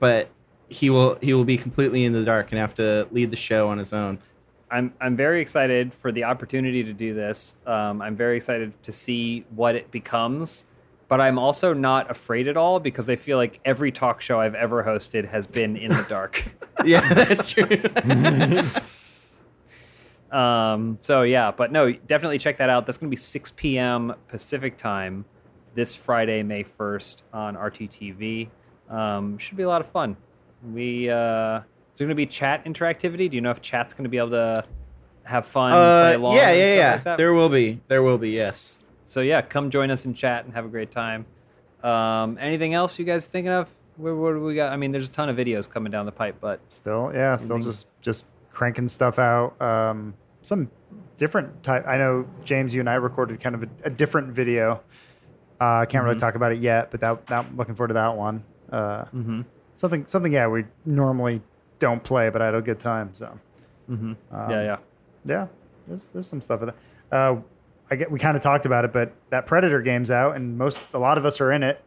but 0.00 0.28
he 0.68 0.90
will 0.90 1.18
he 1.20 1.32
will 1.32 1.44
be 1.44 1.56
completely 1.56 2.04
in 2.04 2.12
the 2.12 2.24
dark 2.24 2.50
and 2.52 2.58
have 2.58 2.74
to 2.74 3.08
lead 3.10 3.30
the 3.30 3.36
show 3.36 3.68
on 3.68 3.78
his 3.78 3.92
own. 3.92 4.18
I'm 4.70 4.92
I'm 5.00 5.16
very 5.16 5.40
excited 5.40 5.94
for 5.94 6.12
the 6.12 6.24
opportunity 6.24 6.84
to 6.84 6.92
do 6.92 7.14
this. 7.14 7.56
Um, 7.66 8.02
I'm 8.02 8.16
very 8.16 8.36
excited 8.36 8.80
to 8.82 8.92
see 8.92 9.44
what 9.54 9.74
it 9.74 9.90
becomes, 9.90 10.66
but 11.08 11.20
I'm 11.20 11.38
also 11.38 11.72
not 11.72 12.10
afraid 12.10 12.48
at 12.48 12.56
all 12.56 12.80
because 12.80 13.08
I 13.08 13.16
feel 13.16 13.38
like 13.38 13.60
every 13.64 13.90
talk 13.90 14.20
show 14.20 14.40
I've 14.40 14.54
ever 14.54 14.84
hosted 14.84 15.26
has 15.28 15.46
been 15.46 15.76
in 15.76 15.90
the 15.90 16.06
dark. 16.08 16.44
Yeah, 16.84 17.00
that's 17.12 17.50
true. 17.50 17.66
Um, 20.30 20.98
so 21.00 21.22
yeah, 21.22 21.50
but 21.50 21.72
no, 21.72 21.92
definitely 21.92 22.38
check 22.38 22.58
that 22.58 22.68
out. 22.68 22.86
That's 22.86 22.98
going 22.98 23.08
to 23.08 23.10
be 23.10 23.16
6 23.16 23.50
p.m. 23.52 24.14
Pacific 24.28 24.76
time 24.76 25.24
this 25.74 25.94
Friday, 25.94 26.42
May 26.42 26.64
1st 26.64 27.22
on 27.32 27.56
RTTV. 27.56 28.48
Um, 28.90 29.38
should 29.38 29.56
be 29.56 29.62
a 29.62 29.68
lot 29.68 29.80
of 29.80 29.88
fun. 29.88 30.16
We 30.72 31.10
uh, 31.10 31.58
is 31.92 31.98
there 31.98 32.06
going 32.06 32.10
to 32.10 32.14
be 32.14 32.26
chat 32.26 32.64
interactivity? 32.64 33.30
Do 33.30 33.36
you 33.36 33.40
know 33.40 33.50
if 33.50 33.60
chat's 33.62 33.94
going 33.94 34.04
to 34.04 34.10
be 34.10 34.18
able 34.18 34.30
to 34.30 34.64
have 35.24 35.46
fun? 35.46 35.72
play 35.72 36.14
Uh, 36.14 36.18
along 36.18 36.36
yeah, 36.36 36.52
yeah, 36.52 36.74
yeah. 36.74 37.00
like 37.04 37.16
there 37.16 37.32
will 37.32 37.48
be. 37.48 37.80
There 37.88 38.02
will 38.02 38.18
be. 38.18 38.30
Yes. 38.30 38.78
So 39.04 39.20
yeah, 39.20 39.40
come 39.42 39.70
join 39.70 39.90
us 39.90 40.04
in 40.06 40.14
chat 40.14 40.44
and 40.44 40.54
have 40.54 40.64
a 40.64 40.68
great 40.68 40.90
time. 40.90 41.26
Um, 41.82 42.36
anything 42.40 42.74
else 42.74 42.98
you 42.98 43.04
guys 43.04 43.28
thinking 43.28 43.52
of? 43.52 43.70
What, 43.96 44.14
what 44.16 44.32
do 44.32 44.40
we 44.44 44.54
got? 44.54 44.72
I 44.72 44.76
mean, 44.76 44.92
there's 44.92 45.08
a 45.08 45.12
ton 45.12 45.28
of 45.28 45.36
videos 45.36 45.68
coming 45.70 45.90
down 45.90 46.06
the 46.06 46.12
pipe, 46.12 46.36
but 46.40 46.60
Still, 46.68 47.10
yeah, 47.14 47.36
still 47.36 47.58
just 47.58 47.88
just 48.00 48.26
cranking 48.52 48.88
stuff 48.88 49.18
out. 49.18 49.60
Um, 49.62 50.14
some 50.42 50.70
different 51.16 51.62
type. 51.62 51.86
I 51.86 51.96
know 51.98 52.26
James, 52.44 52.74
you 52.74 52.80
and 52.80 52.88
I 52.90 52.94
recorded 52.94 53.40
kind 53.40 53.54
of 53.54 53.62
a, 53.64 53.68
a 53.84 53.90
different 53.90 54.32
video. 54.32 54.80
Uh, 55.60 55.64
I 55.82 55.86
can't 55.86 56.00
Mm-hmm. 56.02 56.04
really 56.06 56.18
talk 56.18 56.34
about 56.36 56.52
it 56.52 56.58
yet, 56.58 56.90
but 56.92 57.00
that, 57.00 57.26
that 57.26 57.56
looking 57.56 57.74
forward 57.74 57.88
to 57.88 57.94
that 57.94 58.16
one. 58.16 58.44
Uh, 58.70 59.04
Mm-hmm. 59.06 59.42
Something, 59.78 60.06
something. 60.08 60.32
Yeah, 60.32 60.48
we 60.48 60.64
normally 60.84 61.40
don't 61.78 62.02
play, 62.02 62.30
but 62.30 62.42
I 62.42 62.46
had 62.46 62.54
a 62.56 62.60
good 62.60 62.80
time. 62.80 63.10
So 63.12 63.38
yeah, 63.88 63.94
Um, 63.94 64.16
yeah. 64.50 64.76
yeah, 65.24 65.46
there's 65.86 66.06
there's 66.06 66.26
some 66.26 66.40
stuff 66.40 66.60
with 66.60 66.74
that. 67.10 67.16
Uh, 67.16 67.36
I 67.88 67.94
get 67.94 68.10
we 68.10 68.18
kind 68.18 68.36
of 68.36 68.42
talked 68.42 68.66
about 68.66 68.84
it, 68.84 68.92
but 68.92 69.12
that 69.30 69.46
Predator 69.46 69.80
game's 69.80 70.10
out, 70.10 70.34
and 70.34 70.58
most 70.58 70.92
a 70.94 70.98
lot 70.98 71.16
of 71.16 71.24
us 71.24 71.40
are 71.40 71.52
in 71.52 71.62
it. 71.62 71.80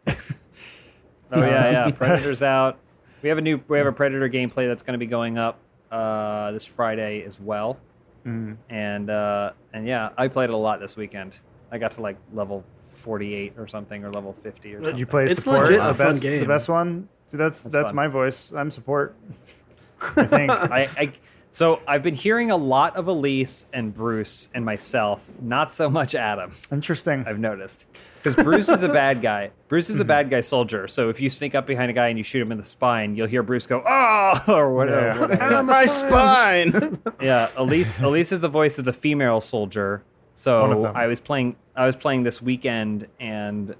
Oh 1.30 1.40
yeah, 1.44 1.70
yeah. 1.86 1.90
Predator's 1.90 2.42
out. 2.42 2.78
We 3.22 3.28
have 3.28 3.36
a 3.36 3.42
new 3.42 3.60
we 3.68 3.76
have 3.76 3.86
a 3.86 3.92
Predator 3.92 4.26
gameplay 4.30 4.66
that's 4.68 4.82
going 4.82 4.94
to 4.94 4.98
be 4.98 5.06
going 5.06 5.36
up 5.36 5.58
uh, 5.90 6.50
this 6.52 6.64
Friday 6.64 7.22
as 7.24 7.38
well. 7.38 7.78
Mm-hmm. 8.26 8.54
And 8.72 9.10
uh, 9.10 9.52
and 9.74 9.86
yeah, 9.86 10.10
I 10.16 10.28
played 10.28 10.48
it 10.48 10.54
a 10.54 10.56
lot 10.56 10.80
this 10.80 10.96
weekend. 10.96 11.40
I 11.70 11.76
got 11.76 11.92
to 11.92 12.00
like 12.00 12.16
level 12.32 12.64
48 12.82 13.54
or 13.58 13.66
something 13.68 14.02
or 14.02 14.10
level 14.12 14.32
50 14.32 14.74
or 14.74 14.76
something. 14.78 14.92
Did 14.92 14.98
you 15.00 15.06
play 15.06 15.24
It's 15.26 15.36
support? 15.36 15.62
legit 15.64 15.78
the 15.80 15.90
a 15.90 15.94
fun 15.94 16.06
best, 16.06 16.22
the 16.22 16.44
best 16.46 16.68
one. 16.68 17.08
That's 17.32 17.62
that's, 17.64 17.90
fun. 17.90 17.96
my 17.96 18.06
voice. 18.08 18.52
I'm 18.52 18.70
support. 18.70 19.16
I 20.16 20.24
think. 20.24 20.50
I, 20.50 20.88
I 20.96 21.12
so 21.52 21.82
I've 21.86 22.02
been 22.02 22.14
hearing 22.14 22.50
a 22.50 22.56
lot 22.56 22.96
of 22.96 23.04
Elyse 23.04 23.66
and 23.74 23.92
Bruce 23.92 24.48
and 24.54 24.64
myself, 24.64 25.28
not 25.38 25.70
so 25.70 25.90
much 25.90 26.14
Adam. 26.14 26.52
Interesting. 26.72 27.24
I've 27.26 27.38
noticed 27.38 27.86
because 28.16 28.42
Bruce 28.42 28.70
is 28.70 28.82
a 28.82 28.88
bad 28.88 29.20
guy. 29.20 29.50
Bruce 29.68 29.90
is 29.90 30.00
a 30.00 30.04
bad 30.04 30.30
guy 30.30 30.40
soldier. 30.40 30.88
So 30.88 31.10
if 31.10 31.20
you 31.20 31.28
sneak 31.28 31.54
up 31.54 31.66
behind 31.66 31.90
a 31.90 31.92
guy 31.92 32.08
and 32.08 32.16
you 32.16 32.24
shoot 32.24 32.40
him 32.40 32.52
in 32.52 32.58
the 32.58 32.64
spine, 32.64 33.16
you'll 33.16 33.26
hear 33.26 33.42
Bruce 33.42 33.66
go 33.66 33.82
"oh" 33.86 34.40
or 34.48 34.72
whatever. 34.72 35.08
Yeah. 35.10 35.20
whatever. 35.20 35.62
My 35.62 35.84
spine. 35.84 36.98
Yeah, 37.20 37.48
Elyse. 37.54 37.98
Elyse 37.98 38.32
is 38.32 38.40
the 38.40 38.48
voice 38.48 38.78
of 38.78 38.84
the 38.84 38.92
female 38.92 39.40
soldier. 39.40 40.02
So. 40.34 40.86
I 40.86 41.06
was 41.06 41.20
playing. 41.20 41.56
I 41.76 41.86
was 41.86 41.96
playing 41.96 42.22
this 42.22 42.40
weekend 42.40 43.06
and 43.20 43.76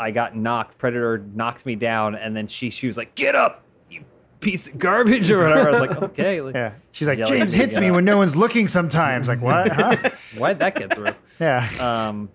I 0.00 0.10
got 0.10 0.34
knocked. 0.34 0.78
Predator 0.78 1.18
knocked 1.34 1.64
me 1.66 1.74
down, 1.76 2.14
and 2.14 2.34
then 2.36 2.46
she 2.46 2.70
she 2.70 2.86
was 2.86 2.96
like, 2.96 3.14
"Get 3.14 3.34
up, 3.34 3.62
you 3.90 4.04
piece 4.40 4.72
of 4.72 4.78
garbage," 4.78 5.30
or 5.30 5.38
whatever. 5.42 5.68
I 5.68 5.72
was 5.72 5.80
like, 5.80 6.02
"Okay." 6.02 6.40
Like, 6.42 6.54
Yeah. 6.54 6.72
She's 6.92 7.06
like, 7.08 7.18
James 7.24 7.52
me 7.52 7.58
hits 7.58 7.78
me 7.78 7.90
when 7.90 8.04
no 8.04 8.16
one's 8.18 8.34
looking 8.34 8.66
sometimes. 8.66 9.28
Like, 9.28 9.40
what? 9.42 9.68
Huh? 9.70 9.96
Why'd 10.38 10.58
that 10.60 10.74
get 10.74 10.94
through? 10.94 11.12
yeah. 11.40 11.68
Um, 11.78 12.30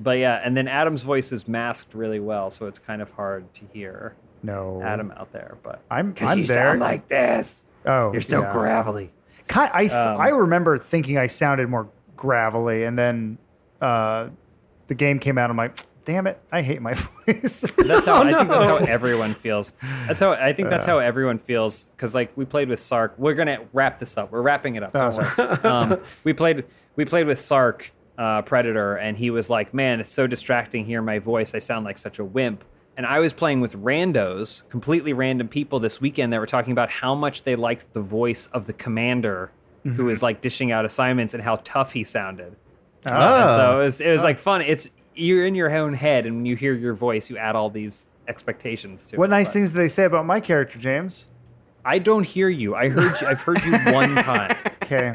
but 0.00 0.18
yeah, 0.18 0.40
and 0.42 0.56
then 0.56 0.66
Adam's 0.66 1.02
voice 1.02 1.30
is 1.30 1.46
masked 1.46 1.94
really 1.94 2.20
well, 2.20 2.50
so 2.50 2.66
it's 2.66 2.78
kind 2.78 3.02
of 3.02 3.10
hard 3.12 3.52
to 3.54 3.64
hear 3.72 4.14
no. 4.42 4.80
Adam 4.82 5.12
out 5.16 5.30
there. 5.32 5.58
But 5.62 5.82
I'm, 5.90 6.14
I'm 6.22 6.38
you 6.38 6.46
there. 6.46 6.56
sound 6.68 6.80
like 6.80 7.06
this. 7.08 7.64
oh, 7.84 8.10
You're 8.12 8.22
so 8.22 8.40
yeah. 8.40 8.52
gravelly. 8.52 9.12
I, 9.54 9.80
th- 9.80 9.92
Um, 9.92 10.18
I 10.20 10.28
remember 10.30 10.78
thinking 10.78 11.18
I 11.18 11.26
sounded 11.26 11.68
more 11.68 11.88
gravelly, 12.16 12.84
and 12.84 12.98
then 12.98 13.36
uh, 13.82 14.28
the 14.86 14.94
game 14.94 15.18
came 15.18 15.36
out. 15.38 15.50
I'm 15.50 15.56
like, 15.56 15.78
damn 16.04 16.26
it, 16.26 16.40
I 16.52 16.62
hate 16.62 16.82
my 16.82 16.94
voice. 17.26 17.62
That's 17.76 18.06
how 18.06 18.22
Oh, 18.22 18.26
I 18.26 18.32
think 18.32 18.48
that's 18.50 18.64
how 18.66 18.76
everyone 18.76 19.34
feels. 19.34 19.72
That's 20.06 20.20
how 20.20 20.32
I 20.32 20.52
think 20.52 20.70
that's 20.70 20.86
how 20.86 20.98
everyone 20.98 21.38
feels 21.38 21.86
because 21.86 22.14
like 22.14 22.36
we 22.36 22.44
played 22.44 22.68
with 22.68 22.80
Sark. 22.80 23.14
We're 23.18 23.34
gonna 23.34 23.60
wrap 23.72 23.98
this 23.98 24.16
up. 24.18 24.32
We're 24.32 24.42
wrapping 24.42 24.76
it 24.76 24.82
up. 24.82 24.90
Oh, 24.94 25.10
don't 25.36 25.64
um, 25.64 26.00
we 26.24 26.32
played 26.32 26.64
we 26.96 27.04
played 27.04 27.26
with 27.26 27.38
Sark 27.38 27.92
uh, 28.18 28.42
Predator, 28.42 28.96
and 28.96 29.16
he 29.16 29.30
was 29.30 29.48
like, 29.48 29.72
"Man, 29.72 30.00
it's 30.00 30.12
so 30.12 30.26
distracting 30.26 30.84
hearing 30.84 31.06
my 31.06 31.18
voice. 31.18 31.54
I 31.54 31.58
sound 31.58 31.84
like 31.84 31.98
such 31.98 32.18
a 32.18 32.24
wimp." 32.24 32.64
And 32.96 33.06
I 33.06 33.20
was 33.20 33.32
playing 33.32 33.60
with 33.60 33.74
randos, 33.76 34.68
completely 34.68 35.12
random 35.12 35.48
people 35.48 35.80
this 35.80 36.00
weekend 36.00 36.32
that 36.32 36.40
were 36.40 36.46
talking 36.46 36.72
about 36.72 36.90
how 36.90 37.14
much 37.14 37.44
they 37.44 37.56
liked 37.56 37.94
the 37.94 38.02
voice 38.02 38.46
of 38.48 38.66
the 38.66 38.72
commander 38.74 39.52
who 39.84 40.04
was 40.04 40.22
like 40.22 40.42
dishing 40.42 40.70
out 40.72 40.84
assignments 40.84 41.32
and 41.32 41.42
how 41.42 41.56
tough 41.64 41.92
he 41.94 42.04
sounded. 42.04 42.54
Oh. 43.06 43.56
So 43.56 43.80
it 43.80 43.84
was, 43.84 44.00
it 44.02 44.10
was 44.10 44.22
like 44.22 44.38
fun. 44.38 44.60
It's 44.60 44.88
you're 45.20 45.46
in 45.46 45.54
your 45.54 45.70
own 45.74 45.94
head, 45.94 46.26
and 46.26 46.36
when 46.36 46.46
you 46.46 46.56
hear 46.56 46.74
your 46.74 46.94
voice, 46.94 47.30
you 47.30 47.36
add 47.38 47.56
all 47.56 47.70
these 47.70 48.06
expectations 48.28 49.06
to 49.06 49.16
it. 49.16 49.18
what 49.18 49.30
nice 49.30 49.48
But 49.48 49.52
things 49.54 49.72
do 49.72 49.78
they 49.78 49.88
say 49.88 50.04
about 50.04 50.24
my 50.26 50.40
character, 50.40 50.78
James? 50.78 51.26
I 51.84 51.98
don't 51.98 52.26
hear 52.26 52.48
you. 52.48 52.74
I 52.74 52.88
heard 52.88 53.20
you. 53.20 53.26
I've 53.26 53.40
heard 53.40 53.62
you 53.64 53.72
one 53.92 54.14
time. 54.16 54.56
Okay, 54.82 55.14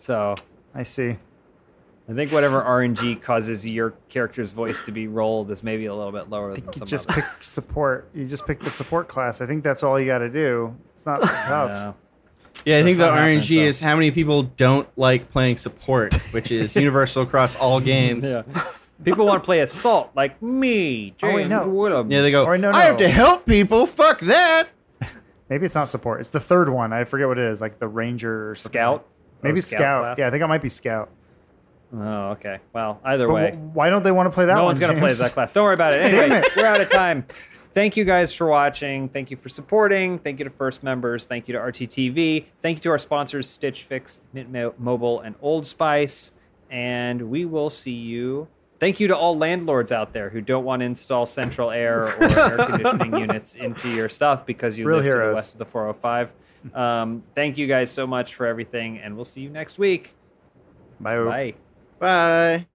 So 0.00 0.34
I 0.74 0.82
see. 0.84 1.16
I 2.08 2.12
think 2.12 2.30
whatever 2.30 2.62
RNG 2.62 3.20
causes 3.20 3.66
your 3.66 3.90
character's 4.08 4.52
voice 4.52 4.80
to 4.82 4.92
be 4.92 5.08
rolled 5.08 5.50
is 5.50 5.64
maybe 5.64 5.86
a 5.86 5.94
little 5.94 6.12
bit 6.12 6.30
lower 6.30 6.54
than 6.54 6.64
You 6.64 6.70
just 6.86 7.10
others. 7.10 7.24
pick 7.24 7.42
support. 7.42 8.08
You 8.14 8.26
just 8.26 8.46
pick 8.46 8.60
the 8.60 8.70
support 8.70 9.08
class. 9.08 9.40
I 9.40 9.46
think 9.46 9.64
that's 9.64 9.82
all 9.82 9.98
you 9.98 10.06
got 10.06 10.18
to 10.18 10.28
do. 10.28 10.76
It's 10.92 11.04
not 11.04 11.20
tough. 11.22 11.68
Yeah. 11.70 11.92
Yeah, 12.64 12.78
I 12.78 12.82
think 12.84 12.98
the 12.98 13.08
RNG 13.08 13.54
so. 13.56 13.60
is 13.60 13.80
how 13.80 13.94
many 13.96 14.10
people 14.12 14.42
don't 14.44 14.88
like 14.96 15.30
playing 15.30 15.56
support, 15.56 16.14
which 16.32 16.50
is 16.50 16.74
universal 16.76 17.22
across 17.22 17.54
all 17.56 17.80
games. 17.80 18.24
Yeah. 18.32 18.42
People 19.04 19.26
want 19.26 19.42
to 19.42 19.44
play 19.44 19.60
assault 19.60 20.10
like 20.14 20.40
me, 20.42 21.14
Oh, 21.22 21.34
wait, 21.34 21.48
no. 21.48 21.68
Woodham. 21.68 22.10
Yeah, 22.10 22.22
they 22.22 22.30
go. 22.30 22.44
Or 22.44 22.56
no, 22.56 22.70
I 22.70 22.84
have 22.84 22.96
to 22.98 23.08
help 23.08 23.44
people. 23.46 23.86
Fuck 23.86 24.20
that. 24.20 24.68
Maybe 25.50 25.64
it's 25.66 25.74
not 25.74 25.88
support. 25.88 26.20
It's 26.20 26.30
the 26.30 26.40
third 26.40 26.68
one. 26.70 26.92
I 26.92 27.04
forget 27.04 27.28
what 27.28 27.38
it 27.38 27.44
is. 27.50 27.60
Like 27.60 27.78
the 27.78 27.88
ranger 27.88 28.50
or. 28.50 28.54
Scout. 28.54 29.04
Oh, 29.06 29.10
Maybe 29.42 29.58
Oh, 29.58 29.60
scout. 29.60 30.02
class? 30.02 30.18
Yeah, 30.18 30.28
I 30.28 30.30
think 30.30 30.42
I 30.42 30.46
might 30.46 30.62
be 30.62 30.70
scout. 30.70 31.10
Oh, 31.94 32.30
okay. 32.30 32.58
Well, 32.72 33.00
either 33.04 33.26
But 33.28 33.34
way. 33.34 33.50
wh- 33.52 33.76
why 33.76 33.90
don't 33.90 34.02
they 34.02 34.10
want 34.12 34.26
to 34.26 34.34
play 34.34 34.46
that 34.46 34.54
no 34.54 34.60
one? 34.60 34.66
one's 34.70 34.80
gonna 34.80 34.98
play 34.98 35.12
that 35.12 35.32
class. 35.32 35.52
Don't 35.52 35.62
worry 35.64 35.74
about 35.74 35.92
it. 35.92 36.00
Anyway, 36.12 36.38
it. 36.38 36.48
we're 36.56 36.64
out 36.66 36.80
of 36.80 36.90
time. 36.90 37.24
Thank 37.74 37.96
you 37.96 38.04
guys 38.04 38.34
for 38.34 38.46
watching. 38.48 39.08
Thank 39.10 39.30
you 39.30 39.36
for 39.36 39.48
supporting. 39.50 40.18
Thank 40.18 40.38
you 40.40 40.44
to 40.46 40.50
First 40.50 40.82
members. 40.82 41.26
Thank 41.26 41.46
you 41.46 41.52
to 41.52 41.60
RTTV. 41.60 42.46
Thank 42.60 42.78
you 42.78 42.82
to 42.84 42.90
our 42.90 42.98
sponsors 42.98 43.48
Stitch 43.48 43.84
Fix, 43.84 44.22
Mint 44.32 44.50
Mo- 44.50 44.74
Mobile, 44.78 45.20
and 45.20 45.34
Old 45.42 45.66
Spice. 45.66 46.32
And 46.70 47.30
we 47.30 47.44
will 47.44 47.70
see 47.70 47.92
you. 47.92 48.48
Thank 48.78 49.00
you 49.00 49.08
to 49.08 49.16
all 49.16 49.36
landlords 49.36 49.90
out 49.90 50.12
there 50.12 50.28
who 50.28 50.40
don't 50.40 50.64
want 50.64 50.80
to 50.80 50.86
install 50.86 51.24
central 51.24 51.70
air 51.70 52.04
or 52.04 52.22
air 52.22 52.56
conditioning 52.66 53.16
units 53.18 53.54
into 53.54 53.88
your 53.88 54.08
stuff 54.08 54.44
because 54.44 54.78
you 54.78 54.86
Real 54.86 54.98
live 54.98 55.12
to 55.12 55.18
the 55.18 55.32
west 55.32 55.54
of 55.54 55.58
the 55.58 55.64
405. 55.64 56.32
Um, 56.74 57.22
thank 57.34 57.56
you 57.56 57.66
guys 57.66 57.90
so 57.90 58.06
much 58.06 58.34
for 58.34 58.46
everything, 58.46 58.98
and 58.98 59.14
we'll 59.14 59.24
see 59.24 59.40
you 59.40 59.50
next 59.50 59.78
week. 59.78 60.14
Bye. 61.00 61.24
Bye. 61.24 61.54
Bye. 61.98 62.66